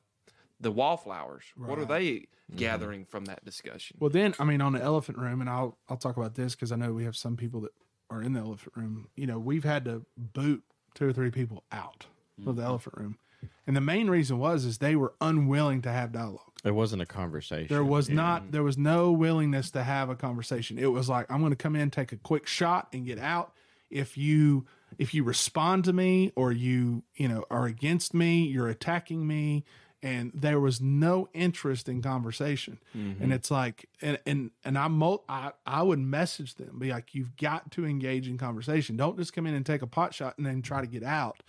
the 0.61 0.70
wallflowers? 0.70 1.45
What 1.57 1.78
are 1.78 1.84
they 1.84 2.28
gathering 2.55 3.05
from 3.05 3.24
that 3.24 3.45
discussion? 3.45 3.97
Well, 4.01 4.11
then 4.11 4.34
I 4.38 4.45
mean, 4.45 4.61
on 4.61 4.72
the 4.74 4.80
elephant 4.82 5.18
room, 5.18 5.40
and 5.40 5.51
I'll 5.51 5.76
I'll 5.88 5.97
talk 5.97 6.16
about 6.16 6.34
this 6.36 6.55
because 6.55 6.70
I 6.70 6.76
know 6.76 6.93
we 6.93 7.03
have 7.05 7.16
some 7.16 7.36
people 7.36 7.61
that 7.62 7.72
are 8.11 8.22
in 8.22 8.32
the 8.34 8.40
elephant 8.40 8.76
room. 8.76 9.09
You 9.16 9.26
know, 9.26 9.38
we've 9.40 9.64
had 9.64 9.84
to 9.86 10.07
boot 10.16 10.62
two 10.95 11.09
or 11.09 11.12
three 11.12 11.30
people 11.32 11.64
out 11.72 12.07
of 12.47 12.57
the 12.57 12.62
elephant 12.62 12.97
room, 12.97 13.18
and 13.66 13.76
the 13.76 13.80
main 13.80 14.09
reason 14.09 14.38
was 14.38 14.64
is 14.64 14.78
they 14.78 14.97
were 14.97 15.14
unwilling 15.20 15.82
to 15.82 15.90
have 15.90 16.12
dialogue. 16.12 16.40
It 16.64 16.72
wasn't 16.72 17.03
a 17.03 17.07
conversation. 17.07 17.68
There 17.68 17.84
was 17.84 18.09
not 18.09 18.53
there 18.53 18.62
was 18.62 18.78
no 18.78 19.11
willingness 19.11 19.70
to 19.72 19.82
have 19.82 20.11
a 20.11 20.14
conversation. 20.14 20.78
It 20.78 20.93
was 20.93 21.09
like 21.09 21.30
I'm 21.30 21.40
going 21.40 21.51
to 21.51 21.57
come 21.57 21.74
in, 21.74 21.90
take 21.90 22.12
a 22.12 22.16
quick 22.16 22.47
shot, 22.47 22.88
and 22.93 23.05
get 23.05 23.18
out. 23.18 23.53
If 23.90 24.16
you 24.16 24.66
if 24.99 25.12
you 25.12 25.24
respond 25.24 25.84
to 25.84 25.93
me 25.93 26.32
or 26.36 26.53
you 26.53 27.03
you 27.16 27.28
know 27.28 27.45
are 27.51 27.66
against 27.66 28.14
me, 28.14 28.45
you're 28.45 28.68
attacking 28.68 29.26
me, 29.26 29.64
and 30.03 30.32
there 30.34 30.59
was 30.59 30.80
no 30.80 31.28
interest 31.32 31.88
in 31.88 32.03
conversation. 32.03 32.78
And 32.92 33.32
it's 33.32 33.50
like 33.50 33.88
and 34.00 34.18
and 34.26 34.50
and 34.64 34.76
I 34.76 34.88
mul- 34.88 35.24
I 35.28 35.53
I 35.64 35.82
would 35.82 36.00
message 36.00 36.57
them, 36.57 36.78
be 36.78 36.90
like, 36.90 37.14
you've 37.14 37.36
got 37.36 37.70
to 37.72 37.86
engage 37.86 38.28
in 38.28 38.36
conversation. 38.36 38.96
Don't 38.96 39.16
just 39.16 39.32
come 39.32 39.46
in 39.46 39.55
and 39.55 39.64
take 39.64 39.82
a 39.82 39.86
pot 39.86 40.12
shot 40.12 40.36
and 40.38 40.46
then 40.46 40.61
try 40.62 40.80
to 40.80 40.86
get 40.86 41.05
out. 41.05 41.42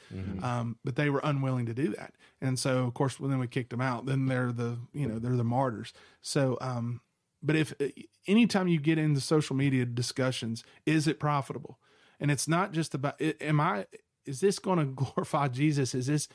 Um, 0.44 0.78
but 0.84 0.96
they 0.96 1.10
were 1.10 1.22
unwilling 1.24 1.66
to 1.66 1.74
do 1.74 1.90
that, 1.96 2.14
and 2.42 2.60
so 2.60 2.84
of 2.86 2.94
course, 2.94 3.20
when 3.20 3.32
then 3.32 3.40
we 3.40 3.48
kicked 3.48 3.72
them 3.72 3.82
out, 3.82 4.06
then 4.06 4.28
they're 4.28 4.52
the 4.52 4.78
you 4.94 5.08
know 5.08 5.18
they're 5.20 5.36
the 5.36 5.44
martyrs. 5.44 5.92
So, 6.22 6.58
um, 6.62 7.02
but 7.42 7.56
if 7.56 7.74
anytime 8.28 8.68
you 8.68 8.80
get 8.80 8.98
into 8.98 9.20
social 9.22 9.56
media 9.56 9.86
discussions, 9.86 10.64
is 10.86 11.08
it 11.08 11.20
profitable? 11.20 11.80
And 12.20 12.30
it's 12.32 12.48
not 12.48 12.72
just 12.72 12.94
about 12.94 13.20
am 13.42 13.60
I 13.60 13.88
is 14.26 14.40
this 14.40 14.60
going 14.60 14.80
to 14.80 14.86
glorify 14.86 15.48
Jesus? 15.48 15.94
Is 15.96 16.08
this 16.08 16.28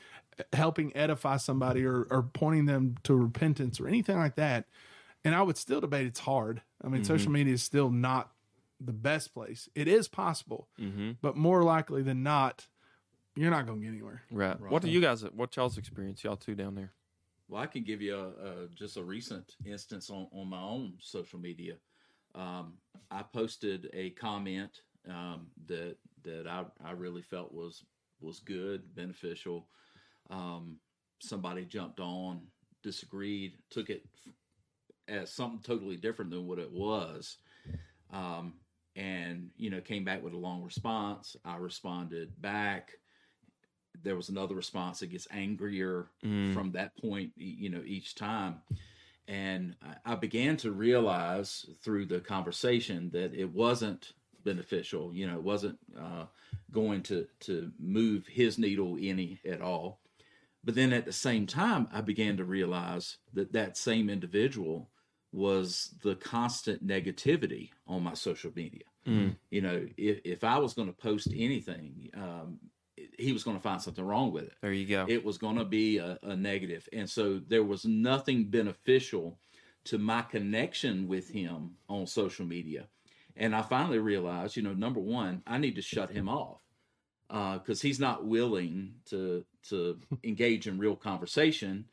helping 0.53 0.95
edify 0.95 1.37
somebody 1.37 1.85
or, 1.85 2.07
or 2.09 2.23
pointing 2.23 2.65
them 2.65 2.95
to 3.03 3.13
repentance 3.15 3.79
or 3.79 3.87
anything 3.87 4.17
like 4.17 4.35
that? 4.35 4.65
And 5.25 5.35
I 5.35 5.41
would 5.41 5.57
still 5.57 5.81
debate 5.81 6.07
it's 6.07 6.19
hard. 6.19 6.61
I 6.83 6.87
mean, 6.87 7.03
social 7.03 7.31
media 7.31 7.53
is 7.53 7.63
still 7.63 7.89
not 7.89 8.31
the 8.79 8.93
best 8.93 9.33
place. 9.33 9.67
It 9.75 9.87
is 9.87 10.07
possible, 10.07 10.69
Mm-hmm. 10.79 11.11
but 11.21 11.35
more 11.35 11.63
likely 11.63 12.01
than 12.03 12.23
not, 12.23 12.67
you're 13.35 13.51
not 13.51 13.65
going 13.65 13.79
to 13.79 13.85
get 13.85 13.91
anywhere. 13.91 14.21
Right. 14.31 14.59
What 14.59 14.81
do 14.81 14.89
you 14.89 15.01
guys? 15.01 15.21
What 15.33 15.55
y'all's 15.57 15.77
experience? 15.77 16.23
Y'all 16.23 16.37
two 16.37 16.55
down 16.55 16.75
there. 16.75 16.93
Well, 17.49 17.61
I 17.61 17.65
can 17.65 17.83
give 17.83 18.01
you 18.01 18.15
a, 18.15 18.27
a 18.27 18.67
just 18.75 18.95
a 18.97 19.03
recent 19.03 19.55
instance 19.65 20.09
on, 20.09 20.27
on 20.31 20.47
my 20.47 20.61
own 20.61 20.93
social 20.99 21.39
media. 21.39 21.75
Um, 22.35 22.73
I 23.11 23.23
posted 23.23 23.89
a 23.93 24.11
comment 24.11 24.81
um, 25.09 25.47
that 25.67 25.97
that 26.23 26.47
I, 26.47 26.63
I 26.85 26.91
really 26.91 27.23
felt 27.23 27.51
was 27.53 27.83
was 28.21 28.39
good, 28.39 28.93
beneficial. 28.95 29.67
Um, 30.29 30.77
somebody 31.19 31.65
jumped 31.65 31.99
on, 31.99 32.41
disagreed, 32.83 33.53
took 33.69 33.89
it 33.89 34.05
as 35.07 35.31
something 35.31 35.59
totally 35.63 35.97
different 35.97 36.31
than 36.31 36.47
what 36.47 36.59
it 36.59 36.71
was, 36.71 37.37
um, 38.11 38.53
and 38.95 39.49
you 39.57 39.69
know 39.69 39.81
came 39.81 40.03
back 40.05 40.23
with 40.23 40.33
a 40.33 40.37
long 40.37 40.63
response. 40.63 41.35
I 41.43 41.57
responded 41.57 42.39
back. 42.41 42.91
There 44.03 44.15
was 44.15 44.29
another 44.29 44.55
response 44.55 44.99
that 44.99 45.07
gets 45.07 45.27
angrier 45.31 46.07
Mm. 46.23 46.53
from 46.53 46.71
that 46.73 46.95
point, 46.95 47.33
you 47.35 47.69
know, 47.69 47.81
each 47.85 48.15
time. 48.15 48.61
And 49.27 49.75
I- 49.81 50.13
I 50.13 50.15
began 50.15 50.57
to 50.57 50.71
realize 50.71 51.65
through 51.81 52.05
the 52.05 52.21
conversation 52.21 53.09
that 53.11 53.33
it 53.33 53.49
wasn't 53.51 54.13
beneficial. 54.43 55.13
You 55.13 55.27
know, 55.27 55.37
it 55.37 55.43
wasn't 55.43 55.79
uh, 55.97 56.27
going 56.71 57.03
to 57.03 57.27
to 57.41 57.71
move 57.79 58.27
his 58.27 58.57
needle 58.57 58.97
any 59.01 59.39
at 59.43 59.61
all. 59.61 59.99
But 60.63 60.75
then 60.75 60.91
at 60.93 61.05
the 61.05 61.13
same 61.13 61.47
time, 61.47 61.87
I 61.91 62.01
began 62.01 62.37
to 62.37 62.43
realize 62.43 63.17
that 63.33 63.53
that 63.53 63.77
same 63.77 64.09
individual 64.09 64.89
was 65.31 65.93
the 66.03 66.15
constant 66.15 66.85
negativity 66.85 67.69
on 67.87 68.03
my 68.03 68.13
social 68.13 68.51
media. 68.55 68.83
You 69.49 69.61
know, 69.61 69.87
if, 69.97 70.19
if 70.23 70.43
I 70.43 70.57
was 70.59 70.73
going 70.73 70.87
to 70.87 70.93
post 70.93 71.29
anything, 71.35 72.09
um, 72.13 72.59
he 73.17 73.31
was 73.33 73.43
going 73.43 73.57
to 73.57 73.63
find 73.63 73.81
something 73.81 74.03
wrong 74.03 74.31
with 74.31 74.43
it. 74.43 74.53
There 74.61 74.71
you 74.73 74.85
go. 74.85 75.05
it 75.09 75.23
was 75.25 75.37
going 75.39 75.55
to 75.55 75.65
be 75.65 75.97
a, 75.97 76.19
a 76.21 76.35
negative. 76.35 76.87
And 76.93 77.09
so 77.09 77.39
there 77.47 77.63
was 77.63 77.85
nothing 77.85 78.45
beneficial 78.45 79.39
to 79.85 79.97
my 79.97 80.21
connection 80.21 81.07
with 81.07 81.29
him 81.29 81.71
on 81.87 82.05
social 82.05 82.45
media. 82.45 82.87
And 83.35 83.55
i 83.55 83.61
finally 83.61 83.99
realized 83.99 84.57
you 84.57 84.63
know 84.63 84.73
number 84.73 84.99
one 84.99 85.41
i 85.47 85.57
need 85.57 85.75
to 85.75 85.81
shut 85.81 86.09
him 86.11 86.27
off 86.27 86.59
because 87.29 87.81
he's 87.81 87.99
not 87.99 88.25
willing 88.25 88.93
to 89.05 89.45
to 89.69 89.97
engage 90.23 90.67
in 90.67 90.77
real 90.79 90.95
conversation 90.95 91.85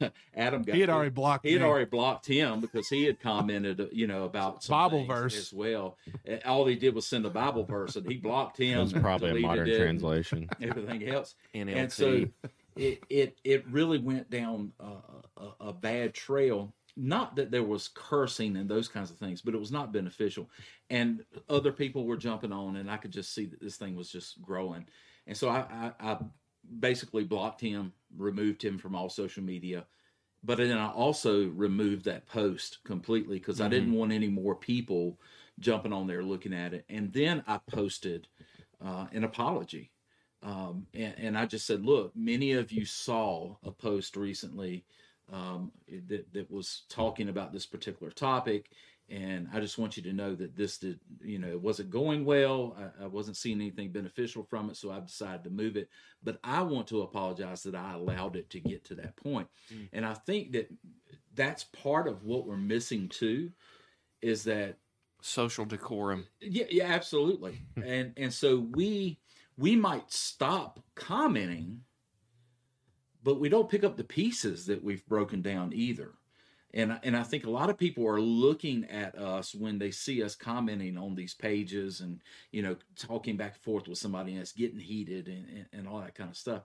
adam 0.34 0.62
got 0.62 0.74
He 0.74 0.80
had 0.80 0.90
already 0.90 1.10
blocked 1.10 1.44
he 1.46 1.52
had 1.52 1.62
me. 1.62 1.66
already 1.68 1.84
blocked 1.84 2.26
him 2.26 2.60
because 2.60 2.88
he 2.88 3.04
had 3.04 3.20
commented 3.20 3.88
you 3.92 4.06
know 4.06 4.24
about 4.24 4.62
some 4.64 4.72
Bible 4.74 5.04
verse. 5.06 5.36
as 5.36 5.52
well 5.52 5.96
Uh, 6.28 6.36
all 6.44 6.64
he 6.66 6.74
did 6.74 6.94
was 6.94 7.06
send 7.06 7.24
a 7.26 7.30
bible 7.30 7.64
verse 7.64 7.96
and 7.96 8.06
he 8.10 8.16
blocked 8.16 8.56
him 8.58 8.78
It 8.78 8.82
was 8.82 8.92
probably 8.94 9.30
a 9.30 9.34
deleted 9.34 9.48
modern 9.48 9.68
it, 9.68 9.78
translation. 9.78 10.48
everything 10.62 11.06
else 11.08 11.34
NLT. 11.54 11.76
and 11.76 11.92
so 11.92 12.26
it 12.76 13.02
it 13.08 13.38
it 13.44 13.64
really 13.70 13.98
went 13.98 14.28
down 14.30 14.72
a, 14.80 15.42
a, 15.42 15.68
a 15.68 15.72
bad 15.72 16.12
trail. 16.14 16.72
Not 16.96 17.36
that 17.36 17.50
there 17.50 17.64
was 17.64 17.88
cursing 17.88 18.56
and 18.56 18.68
those 18.68 18.88
kinds 18.88 19.10
of 19.10 19.18
things, 19.18 19.42
but 19.42 19.54
it 19.54 19.60
was 19.60 19.72
not 19.72 19.92
beneficial. 19.92 20.48
And 20.90 21.24
other 21.48 21.72
people 21.72 22.04
were 22.04 22.16
jumping 22.16 22.52
on, 22.52 22.76
and 22.76 22.90
I 22.90 22.96
could 22.96 23.10
just 23.10 23.34
see 23.34 23.46
that 23.46 23.60
this 23.60 23.76
thing 23.76 23.96
was 23.96 24.10
just 24.10 24.40
growing. 24.42 24.86
And 25.26 25.36
so 25.36 25.48
I, 25.48 25.92
I, 26.00 26.12
I 26.12 26.18
basically 26.78 27.24
blocked 27.24 27.60
him, 27.60 27.92
removed 28.16 28.62
him 28.62 28.78
from 28.78 28.94
all 28.94 29.08
social 29.08 29.42
media. 29.42 29.86
But 30.44 30.58
then 30.58 30.76
I 30.76 30.90
also 30.90 31.48
removed 31.48 32.04
that 32.04 32.26
post 32.26 32.78
completely 32.84 33.38
because 33.38 33.60
I 33.60 33.68
didn't 33.68 33.94
want 33.94 34.12
any 34.12 34.28
more 34.28 34.54
people 34.54 35.18
jumping 35.58 35.92
on 35.92 36.06
there 36.06 36.22
looking 36.22 36.52
at 36.52 36.74
it. 36.74 36.84
And 36.88 37.12
then 37.12 37.42
I 37.46 37.58
posted 37.66 38.28
uh, 38.84 39.06
an 39.12 39.24
apology 39.24 39.90
um, 40.44 40.86
and, 40.92 41.14
and 41.16 41.38
I 41.38 41.46
just 41.46 41.66
said, 41.66 41.84
look, 41.86 42.14
many 42.14 42.52
of 42.52 42.70
you 42.70 42.84
saw 42.84 43.56
a 43.64 43.70
post 43.70 44.14
recently 44.14 44.84
um, 45.32 45.72
that, 46.08 46.32
that 46.32 46.50
was 46.50 46.82
talking 46.88 47.28
about 47.28 47.52
this 47.52 47.66
particular 47.66 48.12
topic. 48.12 48.70
And 49.10 49.48
I 49.52 49.60
just 49.60 49.76
want 49.76 49.98
you 49.98 50.02
to 50.04 50.14
know 50.14 50.34
that 50.34 50.56
this 50.56 50.78
did, 50.78 50.98
you 51.22 51.38
know, 51.38 51.48
it 51.48 51.60
wasn't 51.60 51.90
going 51.90 52.24
well. 52.24 52.74
I, 52.78 53.04
I 53.04 53.06
wasn't 53.06 53.36
seeing 53.36 53.60
anything 53.60 53.92
beneficial 53.92 54.44
from 54.44 54.70
it. 54.70 54.76
So 54.76 54.90
I 54.90 55.00
decided 55.00 55.44
to 55.44 55.50
move 55.50 55.76
it. 55.76 55.90
But 56.22 56.38
I 56.42 56.62
want 56.62 56.86
to 56.88 57.02
apologize 57.02 57.62
that 57.64 57.74
I 57.74 57.92
allowed 57.92 58.36
it 58.36 58.48
to 58.50 58.60
get 58.60 58.84
to 58.86 58.94
that 58.96 59.16
point. 59.16 59.48
And 59.92 60.06
I 60.06 60.14
think 60.14 60.52
that 60.52 60.70
that's 61.34 61.64
part 61.64 62.08
of 62.08 62.24
what 62.24 62.46
we're 62.46 62.56
missing 62.56 63.08
too 63.08 63.50
is 64.22 64.44
that 64.44 64.78
Social 65.20 65.64
decorum. 65.64 66.26
yeah, 66.42 66.66
yeah, 66.70 66.84
absolutely. 66.84 67.62
and 67.82 68.12
and 68.18 68.30
so 68.32 68.58
we 68.74 69.18
we 69.56 69.74
might 69.74 70.12
stop 70.12 70.80
commenting, 70.94 71.80
but 73.24 73.40
we 73.40 73.48
don't 73.48 73.70
pick 73.70 73.82
up 73.82 73.96
the 73.96 74.04
pieces 74.04 74.66
that 74.66 74.84
we've 74.84 75.04
broken 75.06 75.42
down 75.42 75.72
either. 75.74 76.12
And 76.74 76.98
and 77.02 77.16
I 77.16 77.22
think 77.22 77.46
a 77.46 77.50
lot 77.50 77.70
of 77.70 77.78
people 77.78 78.06
are 78.06 78.20
looking 78.20 78.84
at 78.86 79.16
us 79.16 79.54
when 79.54 79.78
they 79.78 79.90
see 79.90 80.22
us 80.22 80.34
commenting 80.34 80.98
on 80.98 81.14
these 81.14 81.34
pages 81.34 82.00
and 82.00 82.20
you 82.52 82.62
know 82.62 82.76
talking 82.96 83.36
back 83.36 83.54
and 83.54 83.62
forth 83.62 83.88
with 83.88 83.98
somebody 83.98 84.32
and 84.32 84.40
it's 84.40 84.52
getting 84.52 84.80
heated 84.80 85.28
and, 85.28 85.46
and, 85.48 85.66
and 85.72 85.88
all 85.88 86.00
that 86.00 86.14
kind 86.14 86.30
of 86.30 86.36
stuff. 86.36 86.62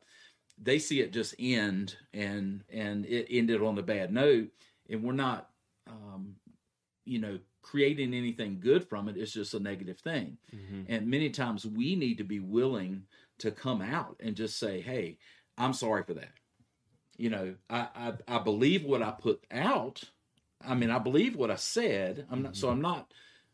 They 0.62 0.80
see 0.80 1.00
it 1.00 1.14
just 1.14 1.36
end 1.40 1.96
and 2.14 2.64
and 2.72 3.06
it 3.06 3.28
ended 3.30 3.62
on 3.62 3.78
a 3.78 3.84
bad 3.84 4.12
note, 4.12 4.50
and 4.90 5.04
we're 5.04 5.14
not 5.14 5.50
um, 5.88 6.36
you 7.06 7.20
know 7.20 7.40
creating 7.62 8.14
anything 8.14 8.60
good 8.60 8.88
from 8.88 9.10
it 9.10 9.18
it's 9.18 9.34
just 9.34 9.54
a 9.54 9.60
negative 9.60 10.00
thing 10.00 10.38
and 10.88 11.06
many 11.08 11.30
times 11.30 11.66
we 11.66 11.96
need 11.96 12.18
to 12.18 12.24
be 12.24 12.40
willing 12.40 13.04
to 13.38 13.52
come 13.52 13.82
out 13.82 14.16
and 14.22 14.36
just 14.36 14.58
say 14.58 14.80
hey 14.80 15.18
i'm 15.58 15.74
sorry 15.74 16.02
for 16.04 16.14
that 16.14 16.32
you 17.20 17.30
know 17.30 17.54
i 17.70 17.88
i, 17.96 18.14
I 18.28 18.40
believe 18.40 18.84
what 18.86 19.02
i 19.04 19.12
put 19.12 19.44
out 19.52 20.02
i 20.66 20.74
mean 20.74 20.90
i 20.90 21.00
believe 21.00 21.36
what 21.36 21.52
i 21.52 21.56
said 21.56 22.26
i'm 22.32 22.42
not 22.44 22.56
so 22.56 22.70
i'm 22.70 22.82
not 22.82 23.12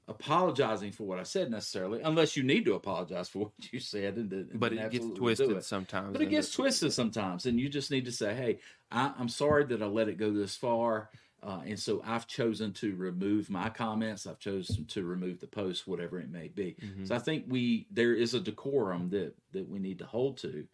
apologizing 0.07 0.91
for 0.91 1.03
what 1.03 1.19
i 1.19 1.23
said 1.23 1.49
necessarily 1.49 2.01
unless 2.03 2.37
you 2.37 2.43
need 2.43 2.63
to 2.65 2.75
apologize 2.75 3.27
for 3.27 3.39
what 3.45 3.73
you 3.73 3.79
said 3.79 4.17
and, 4.17 4.31
and 4.31 4.59
But 4.59 4.73
it 4.73 4.91
gets 4.91 5.07
twisted 5.17 5.51
it. 5.57 5.63
sometimes. 5.65 6.13
But 6.13 6.21
it 6.21 6.29
gets 6.29 6.51
twisted 6.51 6.93
sometimes, 6.93 7.45
and 7.47 7.59
you 7.59 7.69
just 7.69 7.89
need 7.91 8.05
to 8.05 8.11
say, 8.11 8.35
"Hey, 8.35 8.59
I, 8.91 9.13
I'm 9.17 9.29
sorry 9.29 9.65
that 9.65 9.81
I 9.81 9.85
let 9.87 10.07
it 10.07 10.17
go 10.17 10.31
this 10.31 10.55
far." 10.55 11.09
Uh, 11.41 11.61
and 11.65 11.79
so 11.79 12.01
I've 12.05 12.25
chosen 12.27 12.73
to 12.73 12.95
remove 12.95 13.49
my 13.51 13.69
comments. 13.69 14.25
I've 14.25 14.39
chosen 14.39 14.85
to 14.85 15.03
remove 15.03 15.39
the 15.39 15.47
post, 15.47 15.87
whatever 15.87 16.19
it 16.19 16.31
may 16.31 16.47
be. 16.47 16.75
Mm-hmm. 16.81 17.05
So 17.05 17.15
I 17.15 17.19
think 17.19 17.45
we 17.47 17.87
there 17.91 18.13
is 18.13 18.33
a 18.35 18.39
decorum 18.39 19.09
that 19.09 19.35
that 19.53 19.67
we 19.67 19.79
need 19.79 19.99
to 19.99 20.05
hold 20.05 20.37
to 20.39 20.67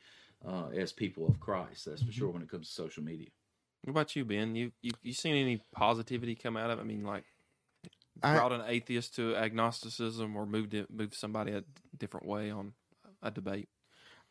uh, 0.45 0.67
as 0.75 0.91
people 0.91 1.27
of 1.27 1.39
Christ. 1.39 1.85
That's 1.85 2.01
Mm-hmm. 2.01 2.07
for 2.07 2.11
sure 2.13 2.29
when 2.29 2.41
it 2.41 2.49
comes 2.49 2.67
to 2.67 2.73
social 2.73 3.03
media. 3.03 3.27
What 3.83 3.91
about 3.91 4.15
you, 4.15 4.25
Ben? 4.25 4.55
You 4.55 4.71
you 4.81 4.91
you 5.01 5.13
seen 5.13 5.35
any 5.35 5.61
positivity 5.73 6.35
come 6.35 6.57
out 6.57 6.69
of? 6.69 6.79
it? 6.79 6.81
I 6.81 6.85
mean, 6.85 7.03
like 7.03 7.25
I- 8.23 8.35
brought 8.35 8.51
an 8.51 8.61
atheist 8.67 9.15
to 9.15 9.35
agnosticism 9.35 10.35
or 10.35 10.45
moved 10.45 10.73
it, 10.73 10.91
moved 10.91 11.15
somebody 11.15 11.51
a 11.53 11.63
different 11.97 12.25
way 12.27 12.51
on 12.51 12.73
a 13.23 13.31
debate? 13.31 13.69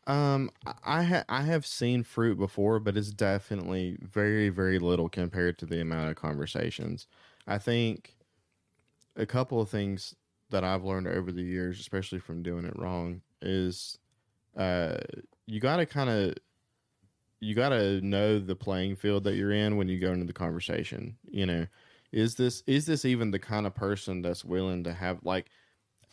Um, 0.07 0.51
I 0.83 1.03
ha- 1.03 1.25
I 1.29 1.43
have 1.43 1.67
seen 1.67 2.03
fruit 2.05 2.39
before, 2.39 2.81
but 2.81 2.97
it's 2.97 3.11
definitely 3.11 3.99
very 4.01 4.49
very 4.49 4.79
little 4.79 5.09
compared 5.09 5.59
to 5.59 5.67
the 5.67 5.81
amount 5.81 6.11
of 6.11 6.17
conversations. 6.17 7.07
I 7.47 7.59
think 7.59 8.17
a 9.17 9.27
couple 9.27 9.61
of 9.61 9.69
things 9.69 10.15
that 10.51 10.65
I've 10.65 10.85
learned 10.85 11.07
over 11.07 11.31
the 11.31 11.43
years, 11.43 11.79
especially 11.81 12.19
from 12.19 12.43
doing 12.43 12.65
it 12.65 12.77
wrong, 12.79 13.21
is 13.43 13.99
uh, 14.57 14.99
you 15.51 15.59
got 15.59 15.77
to 15.79 15.87
kind 15.87 16.09
of 16.09 16.35
you 17.41 17.55
got 17.55 17.71
to 17.71 18.01
know 18.03 18.39
the 18.39 18.55
playing 18.55 18.97
field 18.97 19.25
that 19.25 19.35
you're 19.35 19.53
in 19.53 19.77
when 19.77 19.89
you 19.89 19.99
go 19.99 20.13
into 20.13 20.27
the 20.27 20.33
conversation. 20.33 21.17
You 21.29 21.47
know, 21.47 21.67
is 22.13 22.37
this 22.37 22.63
is 22.67 22.87
this 22.87 23.05
even 23.05 23.31
the 23.31 23.39
kind 23.39 23.67
of 23.67 23.75
person 23.75 24.23
that's 24.23 24.45
willing 24.45 24.85
to 24.85 24.95
have 24.95 25.19
like 25.25 25.47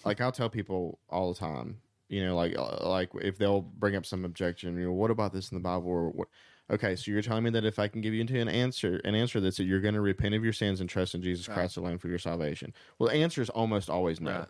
like 0.04 0.22
I'll 0.22 0.32
tell 0.32 0.50
people 0.50 1.00
all 1.10 1.34
the 1.34 1.40
time, 1.40 1.78
you 2.10 2.26
know, 2.26 2.36
like 2.36 2.58
uh, 2.58 2.88
like 2.90 3.10
if 3.22 3.38
they'll 3.38 3.62
bring 3.62 3.96
up 3.96 4.06
some 4.06 4.26
objection, 4.26 4.78
you 4.78 4.86
know, 4.86 4.94
what 4.94 5.12
about 5.12 5.34
this 5.34 5.52
in 5.52 5.58
the 5.58 5.64
Bible 5.64 5.90
or 5.90 6.10
what? 6.10 6.28
Okay, 6.70 6.98
so 6.98 7.12
you're 7.12 7.22
telling 7.22 7.46
me 7.46 7.50
that 7.52 7.64
if 7.64 7.80
I 7.80 7.88
can 7.88 8.02
give 8.02 8.14
you 8.14 8.20
into 8.20 8.38
an 8.42 8.50
answer, 8.50 9.00
an 9.06 9.16
answer 9.16 9.40
that's 9.40 9.56
that 9.56 9.64
you're 9.64 9.80
going 9.80 9.94
to 9.94 10.02
repent 10.02 10.36
of 10.36 10.44
your 10.44 10.52
sins 10.52 10.82
and 10.82 10.90
trust 10.90 11.16
in 11.16 11.22
Jesus 11.22 11.48
Christ 11.48 11.78
alone 11.78 11.98
for 11.98 12.10
your 12.10 12.20
salvation. 12.20 12.74
Well, 13.00 13.10
the 13.10 13.16
answer 13.16 13.42
is 13.42 13.50
almost 13.50 13.90
always 13.90 14.20
no. 14.20 14.32
Right. 14.32 14.48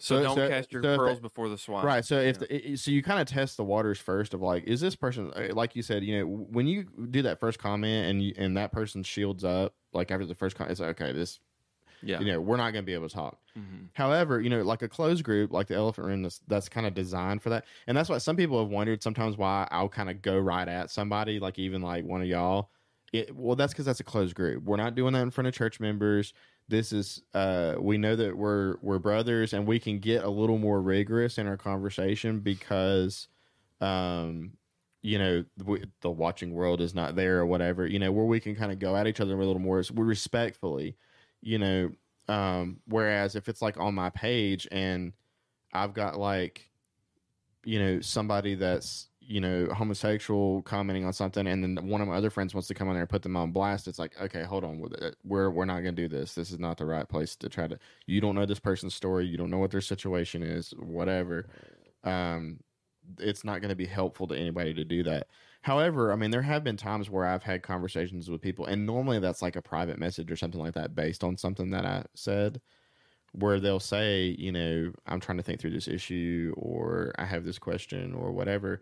So, 0.00 0.16
So- 0.16 0.22
don't 0.22 0.36
so- 0.36 0.48
cast 0.48 0.72
your 0.72 0.82
so 0.82 0.96
pearls 0.96 1.18
the- 1.18 1.22
before 1.22 1.48
the 1.48 1.58
swine. 1.58 1.84
Right. 1.84 2.04
So 2.04 2.18
if 2.18 2.38
the, 2.38 2.76
so, 2.76 2.90
you 2.90 3.02
kind 3.02 3.20
of 3.20 3.26
test 3.26 3.56
the 3.56 3.64
waters 3.64 3.98
first 3.98 4.34
of 4.34 4.40
like, 4.40 4.64
is 4.64 4.80
this 4.80 4.96
person 4.96 5.32
uh, 5.36 5.54
like 5.54 5.76
you 5.76 5.82
said? 5.82 6.04
You 6.04 6.18
know, 6.18 6.26
when 6.26 6.66
you 6.66 6.84
do 7.10 7.22
that 7.22 7.38
first 7.40 7.58
comment 7.58 8.10
and 8.10 8.22
you, 8.22 8.34
and 8.36 8.56
that 8.56 8.72
person 8.72 9.02
shields 9.02 9.44
up, 9.44 9.74
like 9.92 10.10
after 10.10 10.26
the 10.26 10.34
first 10.34 10.56
comment, 10.56 10.72
it's 10.72 10.80
like, 10.80 11.00
okay, 11.00 11.12
this 11.12 11.40
yeah, 12.02 12.18
you 12.18 12.32
know, 12.32 12.40
we're 12.40 12.56
not 12.56 12.72
going 12.72 12.82
to 12.82 12.86
be 12.86 12.94
able 12.94 13.08
to 13.10 13.14
talk. 13.14 13.38
Mhm. 13.58 13.88
However, 13.92 14.40
you 14.40 14.48
know, 14.48 14.62
like 14.62 14.80
a 14.80 14.88
closed 14.88 15.22
group, 15.22 15.52
like 15.52 15.66
the 15.66 15.74
elephant 15.74 16.06
room, 16.06 16.22
that's, 16.22 16.40
that's 16.48 16.66
kind 16.68 16.86
of 16.86 16.94
designed 16.94 17.42
for 17.42 17.50
that. 17.50 17.66
And 17.86 17.94
that's 17.94 18.08
why 18.08 18.16
some 18.16 18.36
people 18.36 18.58
have 18.58 18.70
wondered 18.70 19.02
sometimes 19.02 19.36
why 19.36 19.68
I'll 19.70 19.90
kind 19.90 20.08
of 20.08 20.22
go 20.22 20.38
right 20.38 20.66
at 20.66 20.90
somebody, 20.90 21.38
like 21.38 21.58
even 21.58 21.82
like 21.82 22.04
one 22.06 22.22
of 22.22 22.26
y'all. 22.26 22.70
It, 23.12 23.36
well, 23.36 23.56
that's 23.56 23.72
because 23.74 23.84
that's 23.86 24.00
a 24.00 24.04
closed 24.04 24.34
group. 24.34 24.62
We're 24.64 24.76
not 24.76 24.94
doing 24.94 25.12
that 25.14 25.22
in 25.22 25.30
front 25.30 25.48
of 25.48 25.52
church 25.52 25.78
members. 25.80 26.32
This 26.70 26.92
is, 26.92 27.22
uh, 27.34 27.76
we 27.80 27.98
know 27.98 28.16
that 28.16 28.36
we're 28.36 28.76
we're 28.82 28.98
brothers, 29.00 29.52
and 29.52 29.66
we 29.66 29.80
can 29.80 29.98
get 29.98 30.24
a 30.24 30.30
little 30.30 30.58
more 30.58 30.80
rigorous 30.80 31.38
in 31.38 31.46
our 31.48 31.56
conversation 31.56 32.40
because, 32.40 33.28
um, 33.80 34.52
you 35.02 35.18
know, 35.18 35.44
we, 35.64 35.84
the 36.02 36.10
watching 36.10 36.52
world 36.52 36.80
is 36.80 36.94
not 36.94 37.16
there 37.16 37.38
or 37.40 37.46
whatever. 37.46 37.86
You 37.86 37.98
know, 37.98 38.12
where 38.12 38.26
we 38.26 38.40
can 38.40 38.54
kind 38.56 38.72
of 38.72 38.78
go 38.78 38.96
at 38.96 39.06
each 39.08 39.20
other 39.20 39.34
a 39.34 39.38
little 39.46 39.58
more 39.58 39.82
respectfully 39.94 40.96
you 41.42 41.58
know 41.58 41.90
um 42.28 42.80
whereas 42.86 43.34
if 43.34 43.48
it's 43.48 43.62
like 43.62 43.78
on 43.78 43.94
my 43.94 44.10
page 44.10 44.68
and 44.70 45.12
i've 45.72 45.94
got 45.94 46.18
like 46.18 46.70
you 47.64 47.78
know 47.80 48.00
somebody 48.00 48.56
that's 48.56 49.09
you 49.30 49.40
know 49.40 49.68
homosexual 49.72 50.60
commenting 50.62 51.04
on 51.04 51.12
something 51.12 51.46
and 51.46 51.62
then 51.62 51.86
one 51.86 52.00
of 52.00 52.08
my 52.08 52.16
other 52.16 52.30
friends 52.30 52.52
wants 52.52 52.66
to 52.66 52.74
come 52.74 52.88
on 52.88 52.94
there 52.94 53.02
and 53.02 53.08
put 53.08 53.22
them 53.22 53.36
on 53.36 53.52
blast 53.52 53.86
it's 53.86 53.98
like 53.98 54.20
okay 54.20 54.42
hold 54.42 54.64
on 54.64 54.82
we're 55.22 55.50
we're 55.50 55.64
not 55.64 55.82
going 55.82 55.94
to 55.94 56.02
do 56.02 56.08
this. 56.08 56.34
This 56.34 56.50
is 56.50 56.58
not 56.58 56.76
the 56.76 56.84
right 56.84 57.08
place 57.08 57.36
to 57.36 57.48
try 57.48 57.68
to 57.68 57.78
you 58.06 58.20
don't 58.20 58.34
know 58.34 58.44
this 58.44 58.58
person's 58.58 58.94
story 58.94 59.26
you 59.26 59.36
don't 59.36 59.50
know 59.50 59.58
what 59.58 59.70
their 59.70 59.80
situation 59.80 60.42
is 60.42 60.74
whatever. 60.78 61.46
Um 62.02 62.58
it's 63.18 63.44
not 63.44 63.60
going 63.60 63.70
to 63.70 63.76
be 63.76 63.86
helpful 63.86 64.26
to 64.28 64.36
anybody 64.36 64.74
to 64.74 64.84
do 64.84 65.02
that. 65.04 65.26
However, 65.62 66.12
I 66.12 66.16
mean, 66.16 66.30
there 66.30 66.42
have 66.42 66.64
been 66.64 66.76
times 66.76 67.10
where 67.10 67.26
I've 67.26 67.42
had 67.42 67.62
conversations 67.62 68.30
with 68.30 68.40
people, 68.40 68.66
and 68.66 68.86
normally 68.86 69.18
that's 69.18 69.42
like 69.42 69.56
a 69.56 69.62
private 69.62 69.98
message 69.98 70.30
or 70.30 70.36
something 70.36 70.60
like 70.60 70.74
that 70.74 70.94
based 70.94 71.24
on 71.24 71.36
something 71.36 71.70
that 71.70 71.84
I 71.84 72.04
said, 72.14 72.60
where 73.32 73.60
they'll 73.60 73.80
say, 73.80 74.36
you 74.38 74.52
know, 74.52 74.92
I'm 75.06 75.20
trying 75.20 75.38
to 75.38 75.44
think 75.44 75.60
through 75.60 75.70
this 75.70 75.88
issue, 75.88 76.54
or 76.56 77.12
I 77.18 77.24
have 77.24 77.44
this 77.44 77.58
question, 77.58 78.14
or 78.14 78.32
whatever. 78.32 78.80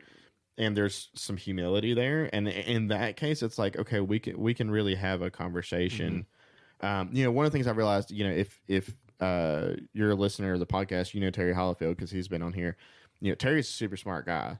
And 0.58 0.76
there's 0.76 1.08
some 1.14 1.36
humility 1.36 1.94
there, 1.94 2.28
and 2.32 2.48
in 2.48 2.88
that 2.88 3.16
case, 3.16 3.42
it's 3.44 3.58
like, 3.58 3.78
okay, 3.78 4.00
we 4.00 4.18
can 4.18 4.36
we 4.38 4.54
can 4.54 4.70
really 4.70 4.96
have 4.96 5.22
a 5.22 5.30
conversation. 5.30 6.26
Um, 6.80 7.10
you 7.12 7.24
know, 7.24 7.30
one 7.30 7.46
of 7.46 7.52
the 7.52 7.56
things 7.56 7.68
I 7.68 7.70
realized, 7.70 8.10
you 8.10 8.24
know, 8.24 8.32
if 8.32 8.60
if 8.66 8.92
uh, 9.20 9.74
you're 9.92 10.10
a 10.10 10.14
listener 10.16 10.54
of 10.54 10.60
the 10.60 10.66
podcast, 10.66 11.14
you 11.14 11.20
know 11.20 11.30
Terry 11.30 11.54
Hollifield 11.54 11.90
because 11.90 12.10
he's 12.10 12.28
been 12.28 12.42
on 12.42 12.52
here. 12.52 12.76
You 13.20 13.30
know, 13.30 13.34
Terry's 13.34 13.68
a 13.68 13.72
super 13.72 13.96
smart 13.96 14.26
guy. 14.26 14.58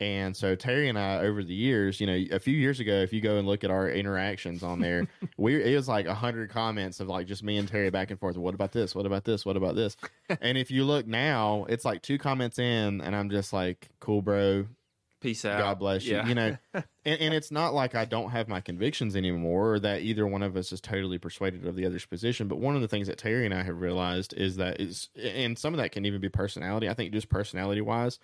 And 0.00 0.36
so 0.36 0.56
Terry 0.56 0.88
and 0.88 0.98
I, 0.98 1.20
over 1.20 1.44
the 1.44 1.54
years, 1.54 2.00
you 2.00 2.06
know, 2.06 2.24
a 2.32 2.40
few 2.40 2.56
years 2.56 2.80
ago, 2.80 2.94
if 2.94 3.12
you 3.12 3.20
go 3.20 3.36
and 3.36 3.46
look 3.46 3.62
at 3.62 3.70
our 3.70 3.88
interactions 3.88 4.64
on 4.64 4.80
there, 4.80 5.06
we 5.38 5.62
it 5.62 5.76
was 5.76 5.88
like 5.88 6.06
a 6.06 6.14
hundred 6.14 6.50
comments 6.50 6.98
of 6.98 7.08
like 7.08 7.26
just 7.28 7.44
me 7.44 7.58
and 7.58 7.68
Terry 7.68 7.90
back 7.90 8.10
and 8.10 8.18
forth. 8.18 8.36
What 8.36 8.54
about 8.54 8.72
this? 8.72 8.94
What 8.94 9.06
about 9.06 9.24
this? 9.24 9.46
What 9.46 9.56
about 9.56 9.76
this? 9.76 9.96
and 10.40 10.58
if 10.58 10.70
you 10.70 10.84
look 10.84 11.06
now, 11.06 11.64
it's 11.68 11.84
like 11.84 12.02
two 12.02 12.18
comments 12.18 12.58
in, 12.58 13.00
and 13.00 13.14
I'm 13.14 13.30
just 13.30 13.52
like, 13.52 13.88
"Cool, 14.00 14.20
bro. 14.20 14.66
Peace 15.24 15.44
out. 15.44 15.58
God 15.58 15.78
bless 15.80 16.04
you." 16.04 16.14
Yeah. 16.16 16.26
You 16.28 16.34
know, 16.34 16.56
and, 16.74 16.84
and 17.20 17.34
it's 17.34 17.50
not 17.50 17.74
like 17.74 17.94
I 17.94 18.04
don't 18.04 18.30
have 18.30 18.46
my 18.46 18.60
convictions 18.60 19.16
anymore, 19.16 19.72
or 19.72 19.80
that 19.80 20.02
either 20.02 20.26
one 20.26 20.42
of 20.42 20.56
us 20.56 20.70
is 20.70 20.80
totally 20.80 21.18
persuaded 21.18 21.66
of 21.66 21.74
the 21.74 21.86
other's 21.86 22.06
position. 22.06 22.46
But 22.46 22.58
one 22.58 22.76
of 22.76 22.82
the 22.82 22.88
things 22.88 23.08
that 23.08 23.18
Terry 23.18 23.44
and 23.44 23.54
I 23.54 23.62
have 23.62 23.80
realized 23.80 24.34
is 24.34 24.56
that 24.56 24.80
is, 24.80 25.08
and 25.20 25.58
some 25.58 25.74
of 25.74 25.78
that 25.78 25.90
can 25.92 26.04
even 26.06 26.20
be 26.20 26.28
personality. 26.28 26.88
I 26.88 26.94
think 26.94 27.12
just 27.12 27.28
personality 27.28 27.80
wise, 27.80 28.18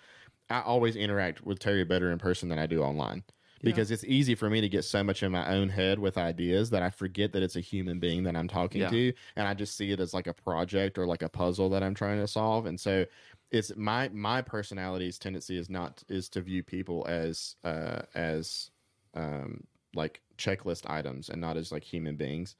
I 0.49 0.61
always 0.61 0.95
interact 0.95 1.45
with 1.45 1.59
Terry 1.59 1.83
better 1.83 2.11
in 2.11 2.19
person 2.19 2.47
than 2.49 2.59
I 2.59 2.67
do 2.67 2.81
online. 2.81 3.23
Because 3.63 3.91
it's 3.91 4.03
easy 4.05 4.33
for 4.33 4.49
me 4.49 4.59
to 4.59 4.67
get 4.67 4.83
so 4.85 5.03
much 5.03 5.21
in 5.21 5.31
my 5.31 5.47
own 5.53 5.69
head 5.69 5.99
with 5.99 6.17
ideas 6.17 6.71
that 6.71 6.81
I 6.81 6.89
forget 6.89 7.31
that 7.33 7.43
it's 7.43 7.55
a 7.55 7.59
human 7.59 7.99
being 7.99 8.23
that 8.23 8.35
I'm 8.35 8.47
talking 8.47 8.81
Yeah. 8.81 8.89
to, 8.89 9.13
and 9.35 9.47
I 9.47 9.53
just 9.53 9.77
see 9.77 9.91
it 9.91 9.99
as 9.99 10.15
like 10.15 10.25
a 10.25 10.33
project 10.33 10.97
or 10.97 11.05
like 11.05 11.21
a 11.21 11.29
puzzle 11.29 11.69
that 11.69 11.83
I'm 11.83 11.93
trying 11.93 12.19
to 12.21 12.27
solve. 12.27 12.65
And 12.65 12.79
so, 12.79 13.05
it's 13.51 13.75
my 13.75 14.09
my 14.09 14.41
personality's 14.41 15.19
tendency 15.19 15.57
is 15.57 15.69
not 15.69 16.03
is 16.09 16.29
to 16.29 16.41
view 16.41 16.63
people 16.63 17.05
as 17.07 17.55
uh 17.63 18.01
as 18.15 18.71
um 19.13 19.63
like 19.93 20.21
checklist 20.37 20.89
items 20.89 21.29
and 21.29 21.41
not 21.41 21.57
as 21.57 21.71
like 21.71 21.83
human 21.83 22.15
beings. 22.15 22.55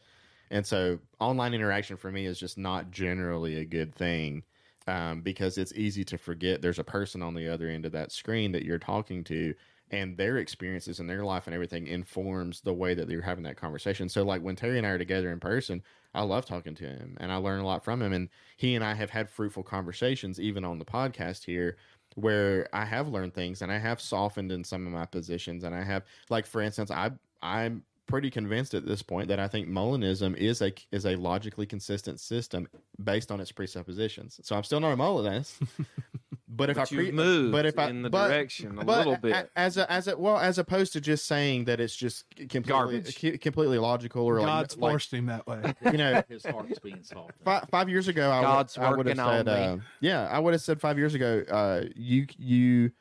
And 0.52 0.66
so 0.66 1.00
online 1.20 1.54
interaction 1.54 1.96
for 1.98 2.12
me 2.12 2.26
is 2.26 2.40
just 2.40 2.58
not 2.58 2.92
generally 2.92 3.58
a 3.58 3.66
good 3.66 3.96
thing 3.96 4.44
um, 4.88 5.22
because 5.22 5.58
it's 5.58 5.74
easy 5.74 6.04
to 6.06 6.18
forget 6.18 6.62
there's 6.62 6.80
a 6.80 6.84
person 6.84 7.22
on 7.22 7.34
the 7.34 7.48
other 7.48 7.70
end 7.70 7.86
of 7.86 7.94
that 7.94 8.12
screen 8.12 8.52
that 8.52 8.64
you're 8.66 8.78
talking 8.80 9.24
to 9.26 9.54
and 9.92 10.18
their 10.18 10.38
experiences 10.38 11.00
and 11.00 11.10
their 11.10 11.24
life 11.24 11.48
and 11.48 11.54
everything 11.54 11.88
informs 11.88 12.62
the 12.62 12.74
way 12.74 12.94
that 12.94 13.10
you're 13.10 13.22
having 13.22 13.44
that 13.44 13.58
conversation. 13.58 14.10
So 14.10 14.24
like 14.24 14.42
when 14.42 14.56
Terry 14.56 14.78
and 14.78 14.88
I 14.88 14.92
are 14.92 14.98
together 14.98 15.32
in 15.32 15.40
person, 15.40 15.84
I 16.14 16.24
love 16.24 16.46
talking 16.46 16.76
to 16.76 16.84
him 16.84 17.18
and 17.20 17.32
I 17.32 17.38
learn 17.38 17.62
a 17.62 17.66
lot 17.66 17.84
from 17.84 18.02
him 18.02 18.14
and 18.14 18.30
he 18.58 18.76
and 18.76 18.84
I 18.84 18.94
have 18.94 19.10
had 19.10 19.30
fruitful 19.30 19.64
conversations 19.64 20.40
even 20.40 20.66
on 20.66 20.80
the 20.80 20.86
podcast 20.86 21.46
here 21.46 21.78
where 22.16 22.68
I 22.74 22.84
have 22.84 23.08
learned 23.08 23.34
things 23.34 23.62
and 23.62 23.72
I 23.72 23.78
have 23.78 24.02
softened 24.02 24.52
in 24.52 24.64
some 24.64 24.86
of 24.86 24.92
my 24.92 25.06
positions 25.06 25.64
and 25.64 25.74
I 25.74 25.84
have 25.84 26.04
like 26.30 26.46
for 26.46 26.62
instance 26.62 26.92
I 26.92 27.12
I'm 27.42 27.84
pretty 28.08 28.30
convinced 28.30 28.74
at 28.74 28.86
this 28.86 29.02
point 29.02 29.30
that 29.30 29.40
I 29.40 29.48
think 29.48 29.70
Molinism 29.70 30.36
is 30.36 30.62
a 30.62 30.74
is 30.92 31.06
a 31.06 31.16
logically 31.16 31.66
consistent 31.66 32.20
system 32.20 32.68
based 33.02 33.32
on 33.32 33.40
its 33.40 33.54
presuppositions. 33.54 34.42
So 34.44 34.56
I'm 34.56 34.66
still 34.66 34.82
not 34.82 34.92
a 34.92 34.98
Molinist. 34.98 35.62
But 36.54 36.70
if 36.70 36.76
But 36.76 36.82
I 36.92 36.96
pre- 36.96 37.06
you've 37.12 37.52
but 37.54 37.66
if 37.66 37.80
I, 37.80 37.90
in 37.90 38.02
the 38.02 38.10
but- 38.10 38.28
direction 38.28 38.78
a 38.78 38.84
but 38.84 38.98
little 38.98 39.16
bit. 39.16 39.50
as 39.56 39.78
a, 39.78 39.90
as 39.90 40.10
a, 40.10 40.18
well 40.18 40.38
as 40.38 40.58
opposed 40.58 40.92
to 40.94 41.02
just 41.02 41.26
saying 41.26 41.64
that 41.66 41.80
it's 41.80 41.96
just 41.96 42.26
completely 42.36 42.62
Garbage. 43.00 43.42
completely 43.42 43.78
logical 43.78 44.26
or 44.26 44.40
God's 44.40 44.76
like, 44.76 44.82
like 44.82 44.92
forced 44.92 45.14
him 45.14 45.28
that 45.28 45.48
way. 45.48 45.74
you 45.86 45.98
know 45.98 46.22
His 46.28 46.46
heart's 46.46 46.80
being 46.80 47.04
softened. 47.04 47.36
five, 47.46 47.66
five 47.72 47.88
years 47.88 48.10
ago, 48.10 48.30
I 48.30 48.42
God's 48.42 48.78
would, 48.78 48.86
I 48.86 48.92
would 48.94 49.06
have 49.08 49.18
said, 49.18 49.48
uh, 49.48 49.78
yeah, 50.02 50.28
I 50.30 50.40
would 50.40 50.54
have 50.54 50.62
said 50.62 50.82
five 50.82 50.98
years 50.98 51.14
ago, 51.16 51.44
uh, 51.50 51.84
you 51.96 52.28
you 52.38 52.92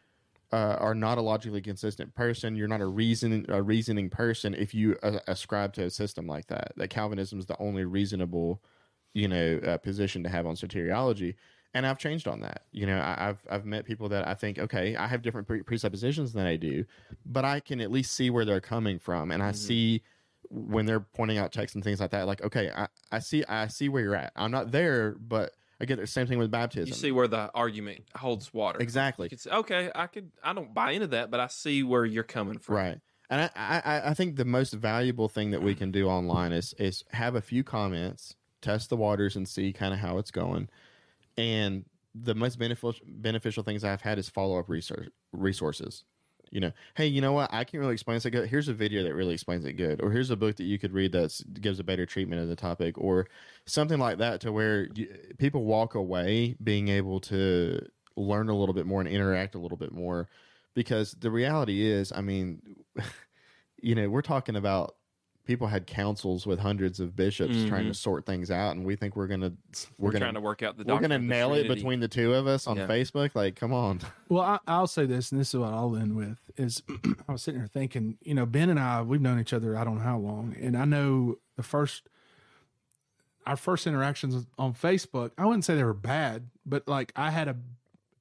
uh, 0.52 0.76
are 0.78 0.94
not 0.94 1.18
a 1.18 1.20
logically 1.20 1.60
consistent 1.60 2.14
person. 2.14 2.54
You're 2.54 2.68
not 2.68 2.80
a 2.80 2.86
reason 2.86 3.46
a 3.48 3.60
reasoning 3.62 4.10
person 4.10 4.54
if 4.54 4.74
you 4.74 4.96
uh, 5.02 5.18
ascribe 5.26 5.72
to 5.74 5.84
a 5.84 5.90
system 5.90 6.26
like 6.28 6.46
that. 6.46 6.72
That 6.76 6.90
Calvinism 6.90 7.40
is 7.40 7.46
the 7.46 7.56
only 7.60 7.84
reasonable, 7.84 8.62
you 9.12 9.26
know, 9.26 9.60
uh, 9.66 9.78
position 9.78 10.22
to 10.22 10.28
have 10.28 10.46
on 10.46 10.54
soteriology. 10.54 11.34
And 11.72 11.86
I've 11.86 11.98
changed 11.98 12.26
on 12.26 12.40
that. 12.40 12.64
You 12.72 12.86
know, 12.86 12.98
I, 12.98 13.28
I've 13.28 13.46
I've 13.48 13.64
met 13.64 13.84
people 13.84 14.08
that 14.08 14.26
I 14.26 14.34
think, 14.34 14.58
okay, 14.58 14.96
I 14.96 15.06
have 15.06 15.22
different 15.22 15.46
pre- 15.46 15.62
presuppositions 15.62 16.32
than 16.32 16.46
I 16.46 16.56
do, 16.56 16.84
but 17.24 17.44
I 17.44 17.60
can 17.60 17.80
at 17.80 17.92
least 17.92 18.14
see 18.14 18.28
where 18.28 18.44
they're 18.44 18.60
coming 18.60 18.98
from, 18.98 19.30
and 19.30 19.42
I 19.42 19.50
mm-hmm. 19.50 19.56
see 19.56 20.02
when 20.50 20.84
they're 20.84 21.00
pointing 21.00 21.38
out 21.38 21.52
texts 21.52 21.76
and 21.76 21.84
things 21.84 22.00
like 22.00 22.10
that. 22.10 22.26
Like, 22.26 22.42
okay, 22.42 22.70
I, 22.74 22.88
I 23.12 23.20
see 23.20 23.44
I 23.44 23.68
see 23.68 23.88
where 23.88 24.02
you're 24.02 24.16
at. 24.16 24.32
I'm 24.34 24.50
not 24.50 24.72
there, 24.72 25.12
but 25.12 25.52
I 25.80 25.84
get 25.84 25.98
the 25.98 26.06
same 26.06 26.26
thing 26.26 26.38
with 26.38 26.50
baptism. 26.50 26.88
you 26.88 26.94
see 26.94 27.12
where 27.12 27.28
the 27.28 27.50
argument 27.54 28.02
holds 28.14 28.52
water. 28.52 28.80
exactly 28.80 29.30
say, 29.34 29.50
okay, 29.50 29.90
I 29.94 30.08
could. 30.08 30.30
I 30.42 30.52
don't 30.52 30.74
buy 30.74 30.92
into 30.92 31.06
that, 31.08 31.30
but 31.30 31.40
I 31.40 31.46
see 31.46 31.82
where 31.82 32.04
you're 32.04 32.24
coming 32.24 32.58
from. 32.58 32.74
right. 32.76 33.00
And 33.30 33.42
I, 33.42 33.50
I 33.54 33.80
I- 33.84 34.10
I 34.10 34.14
think 34.14 34.36
the 34.36 34.44
most 34.44 34.74
valuable 34.74 35.28
thing 35.28 35.52
that 35.52 35.62
we 35.62 35.72
mm-hmm. 35.72 35.78
can 35.78 35.90
do 35.92 36.08
online 36.08 36.52
is 36.52 36.74
is 36.78 37.04
have 37.12 37.34
a 37.36 37.40
few 37.40 37.62
comments, 37.62 38.34
test 38.60 38.90
the 38.90 38.96
waters, 38.96 39.36
and 39.36 39.48
see 39.48 39.72
kind 39.72 39.94
of 39.94 40.00
how 40.00 40.18
it's 40.18 40.30
going. 40.32 40.68
And 41.40 41.86
the 42.14 42.34
most 42.34 42.58
beneficial 42.58 42.94
beneficial 43.06 43.62
things 43.62 43.82
I've 43.82 44.02
had 44.02 44.18
is 44.18 44.28
follow 44.28 44.58
up 44.58 44.68
research 44.68 45.08
resources. 45.32 46.04
You 46.50 46.60
know, 46.60 46.72
hey, 46.96 47.06
you 47.06 47.20
know 47.20 47.32
what? 47.32 47.48
I 47.52 47.62
can't 47.62 47.80
really 47.80 47.92
explain 47.94 48.18
this. 48.18 48.50
Here's 48.50 48.68
a 48.68 48.74
video 48.74 49.04
that 49.04 49.14
really 49.14 49.34
explains 49.34 49.64
it 49.64 49.74
good, 49.74 50.02
or 50.02 50.10
here's 50.10 50.30
a 50.30 50.36
book 50.36 50.56
that 50.56 50.64
you 50.64 50.78
could 50.78 50.92
read 50.92 51.12
that 51.12 51.40
gives 51.60 51.78
a 51.78 51.84
better 51.84 52.04
treatment 52.04 52.42
of 52.42 52.48
the 52.48 52.56
topic, 52.56 52.98
or 52.98 53.26
something 53.66 54.00
like 54.00 54.18
that, 54.18 54.40
to 54.40 54.52
where 54.52 54.88
you, 54.94 55.08
people 55.38 55.64
walk 55.64 55.94
away 55.94 56.56
being 56.62 56.88
able 56.88 57.20
to 57.20 57.80
learn 58.16 58.48
a 58.48 58.56
little 58.56 58.74
bit 58.74 58.84
more 58.84 59.00
and 59.00 59.08
interact 59.08 59.54
a 59.54 59.58
little 59.58 59.78
bit 59.78 59.92
more 59.92 60.28
because 60.74 61.12
the 61.12 61.30
reality 61.30 61.86
is, 61.86 62.12
I 62.12 62.20
mean, 62.20 62.60
you 63.82 63.94
know, 63.94 64.08
we're 64.10 64.20
talking 64.20 64.56
about 64.56 64.96
people 65.44 65.66
had 65.66 65.86
councils 65.86 66.46
with 66.46 66.58
hundreds 66.58 67.00
of 67.00 67.16
bishops 67.16 67.54
trying 67.66 67.84
to 67.84 67.90
mm-hmm. 67.90 67.92
sort 67.92 68.26
things 68.26 68.50
out, 68.50 68.76
and 68.76 68.84
we 68.84 68.96
think 68.96 69.16
we're 69.16 69.26
gonna 69.26 69.52
we're, 69.98 70.06
We're 70.06 70.12
gonna 70.12 70.24
trying 70.26 70.34
to 70.34 70.40
work 70.40 70.62
out 70.62 70.76
the 70.76 70.84
we're 70.84 71.00
gonna 71.00 71.16
of 71.16 71.22
the 71.22 71.26
nail 71.26 71.54
it 71.54 71.68
between 71.68 72.00
the 72.00 72.08
two 72.08 72.34
of 72.34 72.46
us 72.46 72.66
on 72.66 72.76
Yeah. 72.76 72.86
Facebook. 72.86 73.34
Like, 73.34 73.56
come 73.56 73.72
on. 73.72 74.00
Well, 74.28 74.42
I, 74.42 74.58
I'll 74.66 74.86
say 74.86 75.06
this, 75.06 75.32
and 75.32 75.40
this 75.40 75.48
is 75.48 75.60
what 75.60 75.72
I'll 75.72 75.96
end 75.96 76.14
with: 76.14 76.38
is 76.56 76.82
I 77.28 77.32
was 77.32 77.42
sitting 77.42 77.60
here 77.60 77.68
thinking, 77.68 78.18
you 78.22 78.34
know, 78.34 78.46
Ben 78.46 78.70
and 78.70 78.78
I, 78.78 79.02
we've 79.02 79.20
known 79.20 79.40
each 79.40 79.52
other 79.52 79.76
I 79.76 79.84
don't 79.84 79.96
know 79.96 80.04
how 80.04 80.18
long, 80.18 80.54
and 80.60 80.76
I 80.76 80.84
know 80.84 81.38
the 81.56 81.62
first, 81.62 82.08
our 83.46 83.56
first 83.56 83.86
interactions 83.86 84.46
on 84.58 84.74
Facebook. 84.74 85.32
I 85.36 85.46
wouldn't 85.46 85.64
say 85.64 85.74
they 85.74 85.84
were 85.84 85.94
bad, 85.94 86.48
but 86.64 86.86
like 86.86 87.12
I 87.16 87.30
had 87.30 87.48
a, 87.48 87.56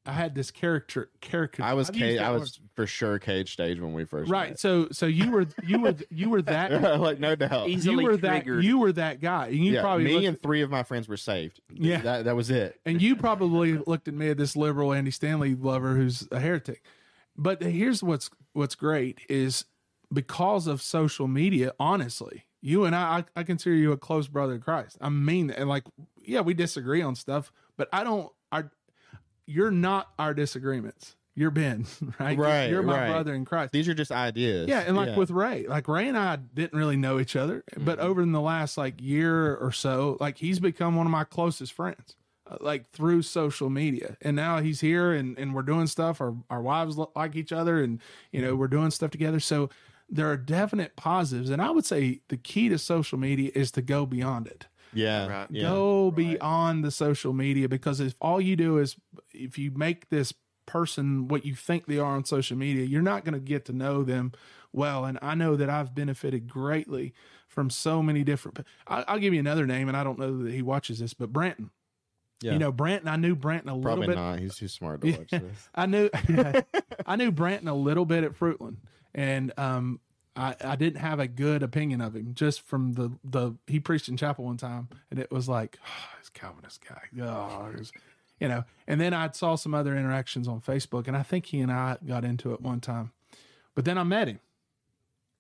I 0.10 0.14
had 0.14 0.36
this 0.36 0.52
character 0.52 1.10
character. 1.22 1.64
I 1.64 1.74
was 1.74 1.90
I've 1.90 1.96
cage, 1.96 2.20
I 2.20 2.32
word. 2.32 2.40
was 2.42 2.60
for 2.76 2.88
sure 2.88 3.20
cage 3.20 3.54
stage 3.54 3.80
when 3.80 3.94
we 3.94 4.06
first 4.06 4.30
right. 4.32 4.58
So, 4.60 4.88
so 4.92 5.06
you 5.06 5.32
were 5.32 5.46
you 5.64 5.80
were 5.80 5.96
you 6.10 6.30
were 6.30 6.42
that 6.44 7.00
like 7.00 7.20
no 7.20 7.36
doubt. 7.36 7.70
you 7.70 7.76
Easily 7.76 8.04
were 8.04 8.18
that 8.18 8.30
triggered. 8.44 8.64
you 8.64 8.80
were 8.80 8.92
that 8.94 9.22
guy, 9.22 9.48
and 9.48 9.58
you 9.58 9.74
yeah, 9.74 9.82
probably 9.82 10.06
me 10.06 10.14
looked- 10.16 10.26
and 10.28 10.42
three 10.42 10.62
of 10.62 10.70
my 10.70 10.84
friends 10.84 11.08
were 11.08 11.18
saved. 11.18 11.62
Yeah. 11.74 12.02
that 12.02 12.26
that 12.26 12.36
was 12.36 12.50
it. 12.50 12.80
And 12.86 13.02
you 13.02 13.16
probably 13.16 13.78
looked 13.78 14.08
at 14.08 14.14
me, 14.14 14.30
as 14.30 14.38
this 14.38 14.56
liberal 14.56 14.94
Andy 14.94 15.12
Stanley 15.12 15.56
lover 15.56 15.96
who's 15.96 16.28
a 16.32 16.40
heretic. 16.40 16.84
But 17.38 17.62
here's 17.62 18.04
what's 18.04 18.30
what's 18.54 18.76
great 18.76 19.20
is 19.30 19.66
because 20.12 20.68
of 20.68 20.82
social 20.82 21.28
media, 21.28 21.72
honestly, 21.80 22.46
you 22.62 22.84
and 22.86 22.96
I, 22.96 23.20
I, 23.36 23.42
I 23.42 23.44
consider 23.44 23.76
you 23.76 23.92
a 23.92 23.98
close 23.98 24.28
brother 24.28 24.56
of 24.56 24.62
Christ. 24.62 24.98
I 25.00 25.10
mean. 25.10 25.50
And 25.52 25.70
like, 25.70 25.84
yeah, 26.26 26.42
we 26.42 26.54
disagree 26.54 27.02
on 27.02 27.16
stuff, 27.16 27.52
but 27.78 27.88
I 27.94 28.04
don't 28.04 28.32
our 28.52 28.72
you're 29.50 29.72
not 29.72 30.10
our 30.20 30.34
disagreements. 30.34 31.16
You're 31.36 31.52
Ben, 31.52 31.86
right? 32.20 32.36
You're- 32.38 32.48
Right, 32.48 32.70
You're, 32.70 32.84
my 32.84 33.02
right. 33.04 33.12
brother 33.12 33.34
in 33.34 33.46
Christ. 33.46 33.72
These 33.72 33.88
are 33.88 33.94
just 33.94 34.12
ideas. 34.12 34.68
Yeah, 34.68 34.82
and 34.86 34.96
like 34.98 35.16
with 35.16 35.32
Ray, 35.32 35.66
like 35.68 35.88
Ray 35.88 36.08
and 36.10 36.18
I 36.18 36.36
didn't 36.36 36.78
really 36.78 36.98
know 36.98 37.20
each 37.20 37.36
other, 37.36 37.64
but 37.78 38.00
over 38.00 38.22
in 38.22 38.32
the 38.34 38.42
last 38.42 38.78
like 38.78 39.02
year 39.02 39.56
or 39.56 39.72
so, 39.72 40.18
like 40.20 40.38
he's 40.38 40.60
become 40.60 40.96
one 40.96 41.06
of 41.08 41.12
my 41.12 41.24
closest 41.24 41.72
friends, 41.74 42.16
uh, 42.50 42.58
like 42.60 42.90
through 42.90 43.22
social 43.22 43.70
media. 43.70 44.18
And 44.22 44.36
now 44.36 44.60
he's 44.60 44.82
here, 44.82 45.14
and 45.14 45.38
and 45.40 45.54
we're 45.56 45.62
doing 45.62 45.88
stuff. 45.88 46.20
Our 46.20 46.36
our 46.50 46.62
wives 46.62 46.98
like 47.16 47.36
each 47.38 47.54
other, 47.54 47.82
and 47.82 48.02
you 48.34 48.42
know 48.42 48.56
we're 48.56 48.68
doing 48.68 48.92
stuff 48.92 49.12
together. 49.12 49.40
So 49.40 49.70
there 50.10 50.30
are 50.30 50.38
definite 50.38 50.96
positives, 50.98 51.50
and 51.52 51.62
I 51.62 51.70
would 51.72 51.86
say 51.86 52.20
the 52.28 52.38
key 52.38 52.68
to 52.70 52.78
social 52.80 53.18
media 53.18 53.52
is 53.56 53.72
to 53.74 53.82
go 53.82 54.06
beyond 54.06 54.48
it 54.48 54.66
yeah, 54.94 55.28
Right. 55.28 55.48
yeah. 55.52 55.64
go 55.64 56.12
beyond 56.12 56.84
the 56.84 56.92
social 56.92 57.34
media 57.34 57.68
because 57.70 58.00
if 58.00 58.16
all 58.22 58.40
you 58.42 58.56
do 58.56 58.78
is 58.78 58.96
if 59.34 59.58
you 59.58 59.72
make 59.72 60.10
this 60.10 60.34
person 60.66 61.28
what 61.28 61.46
you 61.46 61.56
think 61.56 61.88
they 61.88 61.98
are 61.98 62.16
on 62.16 62.24
social 62.24 62.56
media 62.56 62.86
you're 62.86 63.02
not 63.02 63.26
going 63.26 63.34
to 63.34 63.40
get 63.40 63.66
to 63.66 63.74
know 63.74 64.04
them 64.04 64.32
well 64.72 65.04
and 65.04 65.18
i 65.24 65.34
know 65.34 65.56
that 65.56 65.68
i've 65.68 65.96
benefited 65.96 66.48
greatly 66.48 67.12
from 67.48 67.72
so 67.72 68.04
many 68.04 68.24
different 68.24 68.60
I, 68.88 69.04
i'll 69.08 69.18
give 69.18 69.34
you 69.34 69.40
another 69.40 69.66
name 69.66 69.88
and 69.88 69.98
i 69.98 70.04
don't 70.04 70.20
know 70.20 70.44
that 70.44 70.54
he 70.54 70.62
watches 70.62 71.00
this 71.00 71.16
but 71.16 71.34
Brandon 71.34 71.72
Yeah. 72.44 72.52
you 72.54 72.60
know 72.60 72.72
Brandon 72.72 73.08
i 73.08 73.16
knew 73.16 73.36
Brandon 73.36 73.70
a 73.70 73.82
Probably 73.82 74.06
little 74.08 74.08
bit 74.08 74.16
Probably 74.16 74.32
not. 74.32 74.40
He's 74.42 74.58
too 74.58 74.68
smart 74.68 75.02
to 75.02 75.12
watch 75.18 75.32
this. 75.32 75.70
I 75.74 75.86
knew 75.88 76.10
I 77.08 77.16
knew 77.16 77.32
Brandon 77.32 77.68
a 77.68 77.74
little 77.76 78.06
bit 78.06 78.24
at 78.24 78.38
Fruitland, 78.38 78.78
and 79.16 79.52
um, 79.58 80.00
I, 80.40 80.56
I 80.64 80.76
didn't 80.78 81.02
have 81.02 81.20
a 81.20 81.28
good 81.28 81.62
opinion 81.64 82.00
of 82.00 82.16
him 82.16 82.34
just 82.34 82.62
from 82.62 82.94
the 82.94 83.12
the 83.24 83.56
he 83.68 83.80
preached 83.80 84.08
in 84.08 84.16
chapel 84.16 84.46
one 84.46 84.58
time, 84.58 84.88
and 85.12 85.20
it 85.20 85.32
was 85.32 85.50
like 85.50 85.78
oh, 85.86 86.16
this 86.20 86.30
Calvinist 86.30 86.80
guy, 86.88 87.24
oh, 87.24 87.72
you 88.40 88.48
know. 88.48 88.64
And 88.88 89.02
then 89.02 89.14
I 89.14 89.30
saw 89.32 89.56
some 89.56 89.74
other 89.74 89.98
interactions 89.98 90.48
on 90.48 90.62
Facebook, 90.62 91.08
and 91.08 91.18
I 91.18 91.24
think 91.24 91.48
he 91.48 91.60
and 91.60 91.72
I 91.72 91.98
got 92.08 92.24
into 92.24 92.54
it 92.54 92.62
one 92.62 92.80
time, 92.80 93.12
but 93.76 93.84
then 93.84 93.98
I 93.98 94.04
met 94.04 94.30
him. 94.30 94.40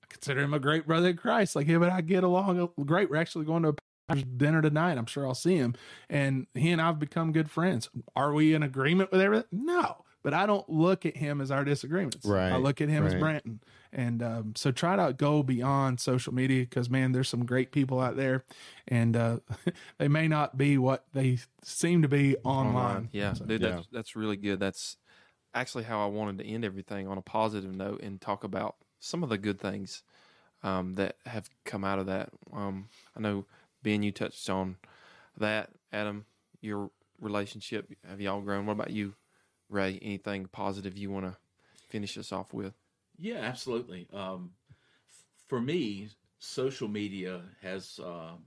I 0.03 0.07
consider 0.09 0.41
him 0.41 0.53
a 0.53 0.59
great 0.59 0.85
brother 0.85 1.09
in 1.09 1.17
Christ. 1.17 1.55
Like 1.55 1.67
him 1.67 1.81
and 1.81 1.91
I 1.91 2.01
get 2.01 2.25
along 2.25 2.69
great. 2.85 3.09
We're 3.09 3.15
actually 3.15 3.45
going 3.45 3.63
to 3.63 3.75
a 4.09 4.15
dinner 4.15 4.61
tonight. 4.61 4.97
I'm 4.97 5.05
sure 5.05 5.25
I'll 5.25 5.35
see 5.35 5.55
him. 5.55 5.75
And 6.09 6.47
he 6.53 6.71
and 6.71 6.81
I've 6.81 6.99
become 6.99 7.31
good 7.31 7.49
friends. 7.49 7.89
Are 8.15 8.33
we 8.33 8.53
in 8.53 8.63
agreement 8.63 9.11
with 9.11 9.21
everything? 9.21 9.47
No. 9.51 10.03
But 10.21 10.33
I 10.33 10.45
don't 10.45 10.67
look 10.69 11.05
at 11.05 11.15
him 11.15 11.39
as 11.39 11.49
our 11.49 11.63
disagreements. 11.63 12.25
Right. 12.25 12.51
I 12.51 12.57
look 12.57 12.81
at 12.81 12.89
him 12.89 13.05
as 13.05 13.13
right. 13.13 13.19
Brandon. 13.19 13.61
And 13.93 14.21
um, 14.21 14.53
so 14.55 14.71
try 14.71 14.95
to 14.95 15.13
go 15.13 15.43
beyond 15.43 15.99
social 15.99 16.33
media 16.33 16.61
because, 16.63 16.89
man, 16.89 17.13
there's 17.13 17.29
some 17.29 17.45
great 17.45 17.71
people 17.71 17.99
out 17.99 18.17
there. 18.17 18.43
And 18.87 19.15
uh, 19.15 19.37
they 19.97 20.07
may 20.09 20.27
not 20.27 20.57
be 20.57 20.77
what 20.77 21.05
they 21.13 21.39
seem 21.63 22.01
to 22.01 22.07
be 22.09 22.35
online. 22.43 23.09
Yeah, 23.11 23.33
dude, 23.33 23.61
Yeah. 23.61 23.69
that's 23.69 23.87
that's 23.91 24.15
really 24.15 24.35
good. 24.37 24.59
That's 24.59 24.97
actually 25.53 25.85
how 25.85 26.03
I 26.03 26.07
wanted 26.07 26.37
to 26.39 26.45
end 26.45 26.65
everything 26.65 27.07
on 27.07 27.17
a 27.17 27.21
positive 27.21 27.73
note 27.73 28.01
and 28.03 28.19
talk 28.19 28.43
about 28.43 28.75
some 28.99 29.23
of 29.23 29.29
the 29.29 29.37
good 29.37 29.59
things 29.59 30.03
um, 30.63 30.95
that 30.95 31.15
have 31.25 31.49
come 31.63 31.83
out 31.85 31.99
of 31.99 32.07
that. 32.07 32.29
Um, 32.53 32.89
I 33.15 33.21
know 33.21 33.45
Ben, 33.81 34.03
you 34.03 34.11
touched 34.11 34.49
on 34.49 34.75
that. 35.37 35.69
Adam, 35.91 36.25
your 36.61 36.91
relationship 37.21 37.89
have 38.07 38.21
y'all 38.21 38.41
grown? 38.41 38.65
What 38.65 38.73
about 38.73 38.91
you, 38.91 39.15
Ray? 39.69 39.99
Anything 40.01 40.47
positive 40.47 40.97
you 40.97 41.11
want 41.11 41.25
to 41.25 41.37
finish 41.89 42.17
us 42.17 42.31
off 42.31 42.53
with? 42.53 42.73
Yeah, 43.17 43.37
absolutely. 43.37 44.07
Um, 44.13 44.51
f- 45.09 45.25
for 45.47 45.61
me, 45.61 46.09
social 46.39 46.87
media 46.87 47.41
has 47.61 47.99
um, 48.03 48.45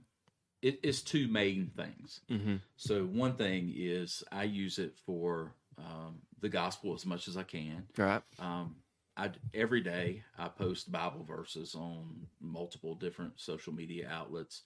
it 0.61 0.79
is 0.81 1.01
two 1.01 1.27
main 1.27 1.71
things. 1.75 2.21
Mm-hmm. 2.29 2.55
So 2.77 3.03
one 3.03 3.35
thing 3.35 3.73
is 3.75 4.23
I 4.31 4.43
use 4.43 4.79
it 4.79 4.95
for 5.05 5.53
um, 5.77 6.21
the 6.39 6.49
gospel 6.49 6.93
as 6.93 7.05
much 7.05 7.27
as 7.27 7.37
I 7.37 7.43
can. 7.43 7.83
Right. 7.97 8.21
Um, 8.39 8.77
I 9.15 9.29
every 9.53 9.81
day 9.81 10.23
I 10.37 10.47
post 10.47 10.91
Bible 10.91 11.23
verses 11.23 11.75
on 11.75 12.27
multiple 12.39 12.95
different 12.95 13.33
social 13.35 13.73
media 13.73 14.07
outlets. 14.11 14.63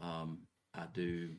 Um, 0.00 0.40
I 0.74 0.84
do 0.94 1.30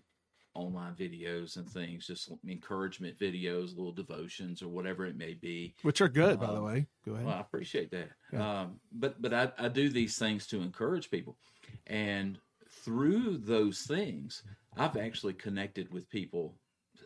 online 0.55 0.93
videos 0.93 1.57
and 1.57 1.67
things, 1.69 2.07
just 2.07 2.31
encouragement 2.47 3.17
videos, 3.19 3.75
little 3.75 3.91
devotions 3.91 4.61
or 4.61 4.67
whatever 4.69 5.05
it 5.05 5.17
may 5.17 5.33
be. 5.33 5.73
Which 5.81 6.01
are 6.01 6.09
good, 6.09 6.39
by 6.39 6.47
the 6.47 6.57
Um, 6.57 6.63
way. 6.63 6.87
Go 7.05 7.13
ahead. 7.13 7.25
Well, 7.25 7.35
I 7.35 7.41
appreciate 7.41 7.91
that. 7.91 8.09
Yeah. 8.31 8.61
Um, 8.61 8.79
but 8.91 9.21
but 9.21 9.33
I, 9.33 9.51
I 9.57 9.67
do 9.67 9.89
these 9.89 10.17
things 10.17 10.45
to 10.47 10.61
encourage 10.61 11.09
people, 11.09 11.37
and 11.87 12.37
through 12.69 13.37
those 13.37 13.81
things, 13.81 14.43
I've 14.77 14.97
actually 14.97 15.33
connected 15.33 15.91
with 15.93 16.09
people 16.09 16.55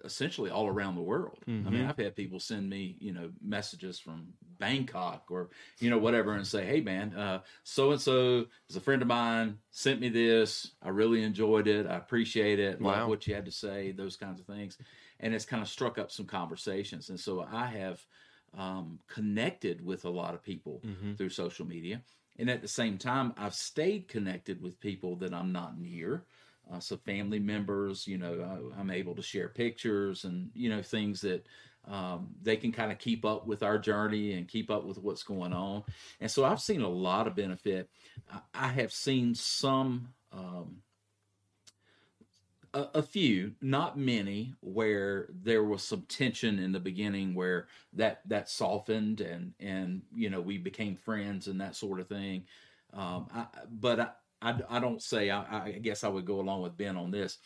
essentially 0.03 0.49
all 0.49 0.67
around 0.67 0.95
the 0.95 1.01
world. 1.01 1.39
I 1.47 1.51
mean, 1.51 1.63
mm-hmm. 1.63 1.89
I've 1.89 1.97
had 1.97 2.15
people 2.15 2.39
send 2.39 2.69
me 2.69 2.97
you 2.99 3.13
know 3.13 3.31
messages 3.41 3.99
from 3.99 4.33
Bangkok 4.59 5.25
or 5.29 5.49
you 5.79 5.89
know 5.89 5.97
whatever, 5.97 6.33
and 6.33 6.45
say, 6.45 6.65
"Hey 6.65 6.81
man, 6.81 7.41
so 7.63 7.91
and 7.91 8.01
so 8.01 8.45
is 8.69 8.75
a 8.75 8.81
friend 8.81 9.01
of 9.01 9.07
mine. 9.07 9.59
Sent 9.71 9.99
me 9.99 10.09
this. 10.09 10.71
I 10.81 10.89
really 10.89 11.23
enjoyed 11.23 11.67
it. 11.67 11.87
I 11.87 11.95
appreciate 11.95 12.59
it. 12.59 12.81
Love 12.81 12.97
Wow. 12.97 13.09
what 13.09 13.27
you 13.27 13.35
had 13.35 13.45
to 13.45 13.51
say. 13.51 13.91
Those 13.91 14.15
kinds 14.15 14.39
of 14.39 14.45
things." 14.45 14.77
And 15.19 15.33
it's 15.33 15.45
kind 15.45 15.63
of 15.63 15.69
struck 15.69 15.97
up 15.97 16.11
some 16.11 16.27
conversations, 16.27 17.09
and 17.09 17.19
so 17.19 17.41
I 17.41 17.65
have 17.65 18.05
um, 18.57 18.99
connected 19.07 19.83
with 19.85 20.05
a 20.05 20.09
lot 20.09 20.33
of 20.33 20.43
people 20.43 20.81
mm-hmm. 20.85 21.13
through 21.13 21.29
social 21.29 21.65
media. 21.65 22.01
And 22.39 22.49
at 22.49 22.61
the 22.61 22.67
same 22.67 22.97
time, 22.97 23.33
I've 23.37 23.55
stayed 23.55 24.07
connected 24.07 24.61
with 24.61 24.79
people 24.79 25.15
that 25.17 25.33
I'm 25.33 25.51
not 25.51 25.79
near. 25.79 26.23
Uh, 26.71 26.79
so 26.79 26.97
family 26.97 27.39
members, 27.39 28.07
you 28.07 28.17
know, 28.17 28.69
I, 28.75 28.79
I'm 28.79 28.91
able 28.91 29.15
to 29.15 29.21
share 29.21 29.49
pictures 29.49 30.25
and, 30.25 30.49
you 30.53 30.69
know, 30.69 30.81
things 30.81 31.21
that 31.21 31.45
um, 31.87 32.29
they 32.41 32.57
can 32.57 32.71
kind 32.71 32.91
of 32.91 32.99
keep 32.99 33.23
up 33.23 33.47
with 33.47 33.63
our 33.63 33.77
journey 33.77 34.33
and 34.33 34.47
keep 34.47 34.69
up 34.69 34.83
with 34.83 34.97
what's 34.97 35.23
going 35.23 35.53
on. 35.53 35.83
And 36.19 36.29
so 36.29 36.43
I've 36.43 36.59
seen 36.59 36.81
a 36.81 36.89
lot 36.89 37.27
of 37.27 37.35
benefit. 37.35 37.89
I, 38.53 38.67
have 38.67 38.91
seen 38.91 39.33
some 39.35 40.09
um, 40.33 40.81
a, 42.73 42.87
a 42.95 43.01
few, 43.01 43.53
not 43.61 43.97
many, 43.97 44.53
where 44.61 45.29
there 45.29 45.63
was 45.63 45.81
some 45.81 46.01
tension 46.03 46.59
in 46.59 46.73
the 46.73 46.79
beginning, 46.79 47.33
where 47.33 47.67
that 47.93 48.21
that 48.27 48.49
softened 48.49 49.21
and 49.21 49.53
and 49.59 50.01
you 50.13 50.29
know 50.29 50.41
we 50.41 50.57
became 50.57 50.95
friends 50.95 51.47
and 51.47 51.61
that 51.61 51.75
sort 51.75 51.99
of 51.99 52.07
thing. 52.07 52.45
Um, 52.93 53.27
I, 53.33 53.45
but 53.69 54.19
I, 54.41 54.51
I 54.51 54.77
I 54.77 54.79
don't 54.79 55.01
say 55.01 55.29
I, 55.29 55.65
I 55.65 55.71
guess 55.71 56.03
I 56.03 56.07
would 56.07 56.25
go 56.25 56.39
along 56.39 56.61
with 56.61 56.77
Ben 56.77 56.97
on 56.97 57.11
this. 57.11 57.37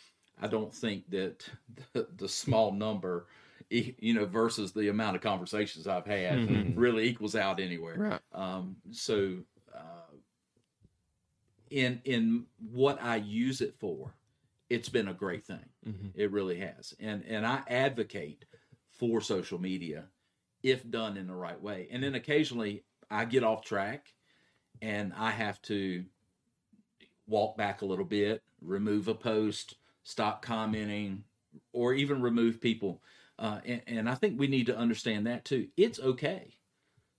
I 0.42 0.48
don't 0.48 0.74
think 0.74 1.10
that 1.12 1.48
the, 1.94 2.08
the 2.18 2.28
small 2.28 2.72
number, 2.72 3.28
e- 3.70 3.94
you 4.00 4.14
know, 4.14 4.26
versus 4.26 4.72
the 4.72 4.90
amount 4.90 5.16
of 5.16 5.22
conversations 5.22 5.88
I've 5.88 6.06
had, 6.06 6.76
really 6.76 7.08
equals 7.08 7.36
out 7.36 7.60
anywhere. 7.60 7.96
Right. 7.98 8.22
Um, 8.34 8.78
so, 8.92 9.38
uh, 9.76 10.16
in 11.70 12.02
in 12.06 12.46
what 12.72 13.02
I 13.02 13.18
use 13.18 13.62
it 13.62 13.76
for, 13.80 14.14
it's 14.70 14.90
been 14.90 15.10
a 15.10 15.14
great 15.14 15.44
thing. 15.44 15.66
It 16.16 16.32
really 16.32 16.58
has, 16.60 16.94
and 17.00 17.24
and 17.28 17.46
I 17.46 17.62
advocate 17.68 18.46
for 18.90 19.22
social 19.22 19.60
media 19.60 20.06
if 20.64 20.90
done 20.90 21.18
in 21.18 21.28
the 21.28 21.36
right 21.36 21.60
way. 21.60 21.88
And 21.92 22.04
then 22.04 22.16
occasionally 22.16 22.84
I 23.10 23.26
get 23.26 23.44
off 23.44 23.64
track, 23.64 24.14
and 24.82 25.14
I 25.18 25.32
have 25.32 25.62
to 25.64 26.06
walk 27.32 27.58
back 27.58 27.82
a 27.82 27.86
little 27.86 28.06
bit, 28.06 28.44
remove 28.62 29.08
a 29.08 29.16
post, 29.16 29.78
stop 30.04 30.42
commenting, 30.44 31.24
or 31.74 31.94
even 31.94 32.22
remove 32.22 32.62
people 32.62 33.02
Uh, 33.40 33.60
and, 33.66 33.82
and 33.88 34.10
I 34.10 34.16
think 34.16 34.40
we 34.40 34.48
need 34.48 34.68
to 34.68 34.78
understand 34.78 35.26
that 35.26 35.46
too. 35.46 35.68
It's 35.76 36.00
okay 36.00 36.54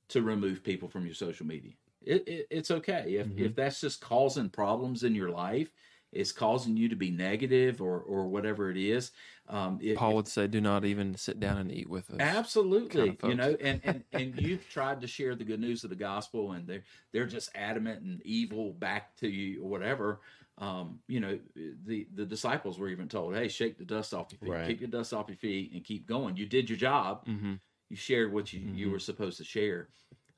to 0.08 0.22
remove 0.22 0.62
people 0.62 0.88
from 0.88 1.04
your 1.04 1.16
social 1.16 1.46
media. 1.46 1.72
It, 2.04 2.28
it, 2.28 2.46
it's 2.50 2.70
okay 2.70 3.16
if, 3.18 3.26
if 3.36 3.54
that's 3.56 3.80
just 3.80 4.00
causing 4.00 4.48
problems 4.48 5.02
in 5.02 5.14
your 5.16 5.30
life, 5.30 5.72
it's 6.12 6.32
causing 6.32 6.76
you 6.76 6.88
to 6.90 6.96
be 6.96 7.10
negative 7.10 7.80
or 7.80 8.00
or 8.00 8.28
whatever 8.28 8.70
it 8.70 8.76
is. 8.76 9.10
Um, 9.48 9.78
it- 9.82 9.96
Paul 9.96 10.14
would 10.16 10.28
say, 10.28 10.46
"Do 10.46 10.60
not 10.60 10.84
even 10.84 11.16
sit 11.16 11.40
down 11.40 11.58
and 11.58 11.72
eat 11.72 11.88
with 11.88 12.10
us." 12.10 12.16
Absolutely, 12.20 13.14
kind 13.16 13.18
of 13.22 13.28
you 13.30 13.34
know, 13.34 13.56
and, 13.60 13.80
and 13.84 14.04
and 14.12 14.40
you've 14.40 14.68
tried 14.68 15.00
to 15.00 15.06
share 15.06 15.34
the 15.34 15.44
good 15.44 15.60
news 15.60 15.84
of 15.84 15.90
the 15.90 15.96
gospel, 15.96 16.52
and 16.52 16.66
they're 16.66 16.84
they're 17.12 17.26
just 17.26 17.50
adamant 17.54 18.02
and 18.02 18.20
evil 18.24 18.72
back 18.72 19.16
to 19.16 19.28
you 19.28 19.62
or 19.62 19.68
whatever. 19.70 20.20
Um, 20.58 21.00
you 21.08 21.20
know, 21.20 21.38
the 21.56 22.06
the 22.14 22.26
disciples 22.26 22.78
were 22.78 22.88
even 22.88 23.08
told, 23.08 23.34
"Hey, 23.34 23.48
shake 23.48 23.78
the 23.78 23.84
dust 23.84 24.12
off 24.14 24.30
your 24.32 24.38
feet, 24.40 24.50
Right. 24.50 24.66
keep 24.66 24.80
the 24.80 24.86
dust 24.86 25.12
off 25.14 25.28
your 25.28 25.36
feet, 25.38 25.72
and 25.72 25.82
keep 25.84 26.06
going. 26.06 26.36
You 26.36 26.46
did 26.46 26.68
your 26.68 26.78
job. 26.78 27.24
hmm 27.26 27.54
You 27.88 27.96
shared 27.96 28.32
what 28.32 28.52
you 28.52 28.60
you 28.60 28.90
were 28.90 28.98
supposed 28.98 29.38
to 29.38 29.44
share." 29.44 29.88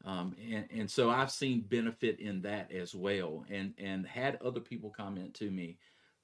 Um, 0.04 0.36
and, 0.52 0.66
and 0.70 0.90
so 0.90 1.10
I've 1.10 1.30
seen 1.30 1.62
benefit 1.62 2.20
in 2.20 2.42
that 2.42 2.70
as 2.72 2.94
well, 2.94 3.44
and 3.50 3.72
and 3.78 4.06
had 4.06 4.36
other 4.42 4.60
people 4.60 4.90
comment 4.90 5.34
to 5.34 5.50
me 5.50 5.78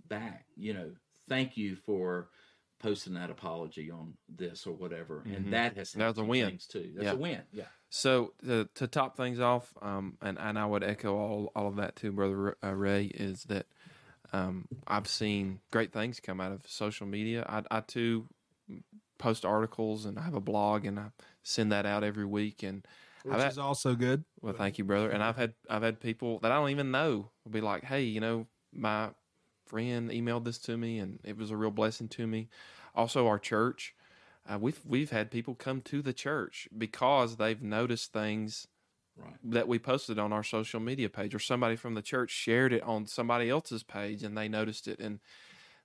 back, 0.06 0.44
you 0.56 0.74
know, 0.74 0.90
thank 1.28 1.56
you 1.56 1.76
for 1.76 2.28
posting 2.78 3.14
that 3.14 3.30
apology 3.30 3.90
on 3.90 4.14
this 4.28 4.66
or 4.66 4.72
whatever, 4.74 5.22
and 5.26 5.52
that 5.52 5.76
has 5.76 5.90
Mm-hmm. 5.92 6.02
Was 6.06 6.18
a 6.18 6.24
win. 6.24 6.46
things 6.48 6.66
too. 6.66 6.92
That's 6.94 7.04
Yeah. 7.06 7.12
a 7.12 7.16
win. 7.16 7.42
Yeah. 7.52 7.64
So 7.88 8.32
to, 8.44 8.68
to 8.76 8.86
top 8.86 9.16
things 9.16 9.40
off, 9.40 9.72
um, 9.82 10.16
and 10.22 10.38
and 10.38 10.58
I 10.58 10.66
would 10.66 10.84
echo 10.84 11.16
all 11.16 11.50
all 11.56 11.66
of 11.66 11.76
that 11.76 11.96
too, 11.96 12.12
brother 12.12 12.56
uh, 12.62 12.74
Ray, 12.74 13.06
is 13.06 13.44
that 13.44 13.66
um, 14.32 14.68
I've 14.86 15.08
seen 15.08 15.60
great 15.72 15.92
things 15.92 16.20
come 16.20 16.40
out 16.40 16.52
of 16.52 16.62
social 16.66 17.06
media. 17.06 17.44
I, 17.48 17.62
I 17.70 17.80
too 17.80 18.28
post 19.18 19.44
articles 19.44 20.04
and 20.06 20.18
I 20.18 20.22
have 20.22 20.34
a 20.34 20.40
blog 20.40 20.84
and 20.84 20.98
I 20.98 21.06
send 21.42 21.72
that 21.72 21.84
out 21.84 22.04
every 22.04 22.24
week. 22.24 22.62
And 22.62 22.86
which 23.24 23.34
I've 23.34 23.40
had- 23.42 23.52
is 23.52 23.58
also 23.58 23.94
good. 23.94 24.24
well, 24.40 24.52
thank 24.54 24.78
you, 24.78 24.84
brother. 24.84 25.10
And 25.10 25.22
I've 25.22 25.36
had 25.36 25.54
I've 25.68 25.82
had 25.82 26.00
people 26.00 26.38
that 26.40 26.52
I 26.52 26.56
don't 26.56 26.70
even 26.70 26.90
know 26.90 27.30
will 27.44 27.52
be 27.52 27.60
like, 27.60 27.84
"Hey, 27.84 28.02
you 28.04 28.20
know, 28.20 28.46
my 28.72 29.10
friend 29.66 30.10
emailed 30.10 30.44
this 30.44 30.58
to 30.58 30.76
me, 30.76 30.98
and 30.98 31.20
it 31.24 31.36
was 31.36 31.50
a 31.50 31.56
real 31.56 31.70
blessing 31.70 32.08
to 32.10 32.26
me." 32.26 32.48
Also, 32.94 33.26
our 33.26 33.38
church, 33.38 33.94
uh, 34.48 34.58
we've 34.60 34.80
we've 34.84 35.10
had 35.10 35.30
people 35.30 35.54
come 35.54 35.80
to 35.82 36.02
the 36.02 36.12
church 36.12 36.68
because 36.76 37.36
they've 37.36 37.62
noticed 37.62 38.12
things 38.12 38.66
Right. 39.16 39.36
that 39.44 39.68
we 39.68 39.78
posted 39.78 40.18
on 40.18 40.32
our 40.32 40.42
social 40.44 40.80
media 40.80 41.10
page, 41.10 41.34
or 41.34 41.38
somebody 41.40 41.76
from 41.76 41.94
the 41.94 42.00
church 42.02 42.30
shared 42.30 42.72
it 42.72 42.82
on 42.82 43.06
somebody 43.06 43.50
else's 43.50 43.82
page, 43.82 44.22
and 44.22 44.36
they 44.38 44.48
noticed 44.48 44.88
it, 44.88 44.98
and 44.98 45.20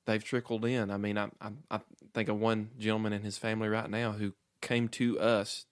they've 0.06 0.24
trickled 0.24 0.64
in. 0.64 0.90
I 0.90 0.98
mean, 0.98 1.18
I 1.18 1.30
I, 1.42 1.52
I 1.70 1.82
think 2.14 2.30
of 2.30 2.40
one 2.40 2.72
gentleman 2.78 3.12
and 3.14 3.26
his 3.26 3.38
family 3.38 3.68
right 3.68 3.90
now 3.90 4.14
who 4.14 4.34
came 4.62 4.88
to 4.90 5.20
us 5.20 5.66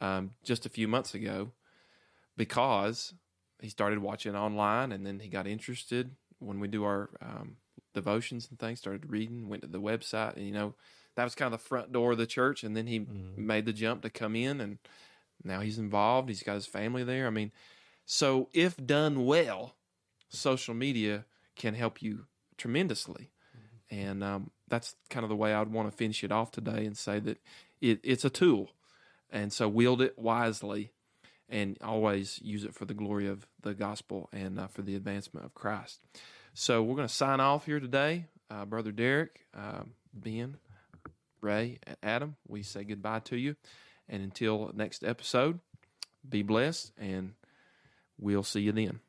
um, 0.00 0.32
just 0.44 0.66
a 0.66 0.70
few 0.70 0.88
months 0.88 1.14
ago 1.14 1.52
because 2.36 3.14
he 3.60 3.68
started 3.68 3.98
watching 3.98 4.36
online 4.36 4.92
and 4.92 5.06
then 5.06 5.20
he 5.20 5.28
got 5.28 5.46
interested 5.46 6.10
when 6.38 6.60
we 6.60 6.68
do 6.68 6.84
our 6.84 7.10
um, 7.22 7.56
devotions 7.94 8.46
and 8.50 8.58
things 8.58 8.78
started 8.78 9.10
reading 9.10 9.48
went 9.48 9.62
to 9.62 9.68
the 9.68 9.80
website 9.80 10.36
and 10.36 10.46
you 10.46 10.52
know 10.52 10.74
that 11.14 11.24
was 11.24 11.34
kind 11.34 11.52
of 11.52 11.60
the 11.60 11.66
front 11.66 11.92
door 11.92 12.12
of 12.12 12.18
the 12.18 12.26
church 12.26 12.62
and 12.62 12.76
then 12.76 12.86
he 12.86 13.06
made 13.36 13.64
the 13.64 13.72
jump 13.72 14.02
to 14.02 14.10
come 14.10 14.36
in 14.36 14.60
and 14.60 14.78
now 15.44 15.60
he's 15.60 15.78
involved. 15.78 16.28
He's 16.28 16.42
got 16.42 16.54
his 16.54 16.66
family 16.66 17.04
there. 17.04 17.26
I 17.26 17.30
mean 17.30 17.52
so 18.04 18.48
if 18.52 18.76
done 18.76 19.24
well 19.24 19.76
social 20.28 20.74
media 20.74 21.24
can 21.56 21.74
help 21.74 22.02
you 22.02 22.26
tremendously. 22.58 23.30
And 23.90 24.22
um, 24.22 24.50
that's 24.68 24.96
kind 25.10 25.24
of 25.24 25.30
the 25.30 25.36
way 25.36 25.52
i'd 25.54 25.72
want 25.72 25.90
to 25.90 25.96
finish 25.96 26.24
it 26.24 26.32
off 26.32 26.50
today 26.50 26.84
and 26.84 26.96
say 26.96 27.18
that 27.20 27.38
it, 27.80 28.00
it's 28.02 28.24
a 28.24 28.30
tool 28.30 28.70
and 29.30 29.52
so 29.52 29.68
wield 29.68 30.00
it 30.00 30.18
wisely 30.18 30.90
and 31.48 31.76
always 31.82 32.40
use 32.42 32.64
it 32.64 32.74
for 32.74 32.84
the 32.84 32.94
glory 32.94 33.28
of 33.28 33.46
the 33.62 33.74
gospel 33.74 34.28
and 34.32 34.58
uh, 34.58 34.66
for 34.66 34.82
the 34.82 34.96
advancement 34.96 35.46
of 35.46 35.54
Christ. 35.54 36.00
So 36.54 36.82
we're 36.82 36.96
going 36.96 37.08
to 37.08 37.14
sign 37.14 37.40
off 37.40 37.66
here 37.66 37.80
today. 37.80 38.26
Uh, 38.50 38.64
Brother 38.64 38.92
Derek, 38.92 39.46
uh, 39.56 39.82
Ben, 40.12 40.56
Ray, 41.40 41.78
Adam, 42.02 42.36
we 42.48 42.62
say 42.62 42.84
goodbye 42.84 43.20
to 43.20 43.36
you. 43.36 43.56
And 44.08 44.22
until 44.22 44.70
next 44.74 45.04
episode, 45.04 45.60
be 46.28 46.42
blessed, 46.42 46.92
and 46.98 47.34
we'll 48.18 48.42
see 48.42 48.60
you 48.60 48.72
then. 48.72 49.00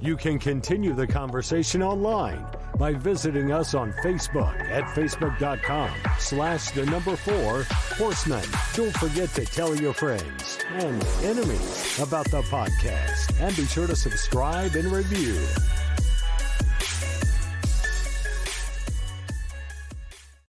You 0.00 0.16
can 0.16 0.38
continue 0.38 0.94
the 0.94 1.06
conversation 1.06 1.82
online 1.82 2.44
by 2.76 2.92
visiting 2.92 3.52
us 3.52 3.74
on 3.74 3.92
Facebook 3.94 4.58
at 4.70 4.84
facebook.com 4.84 5.90
slash 6.18 6.70
the 6.70 6.86
number 6.86 7.16
four 7.16 7.64
horsemen. 7.96 8.44
Don't 8.74 8.96
forget 8.96 9.28
to 9.30 9.44
tell 9.44 9.74
your 9.76 9.94
friends 9.94 10.58
and 10.70 11.04
enemies 11.22 11.98
about 12.00 12.30
the 12.30 12.42
podcast 12.42 13.40
and 13.40 13.56
be 13.56 13.66
sure 13.66 13.86
to 13.86 13.96
subscribe 13.96 14.74
and 14.74 14.90
review. 14.90 15.38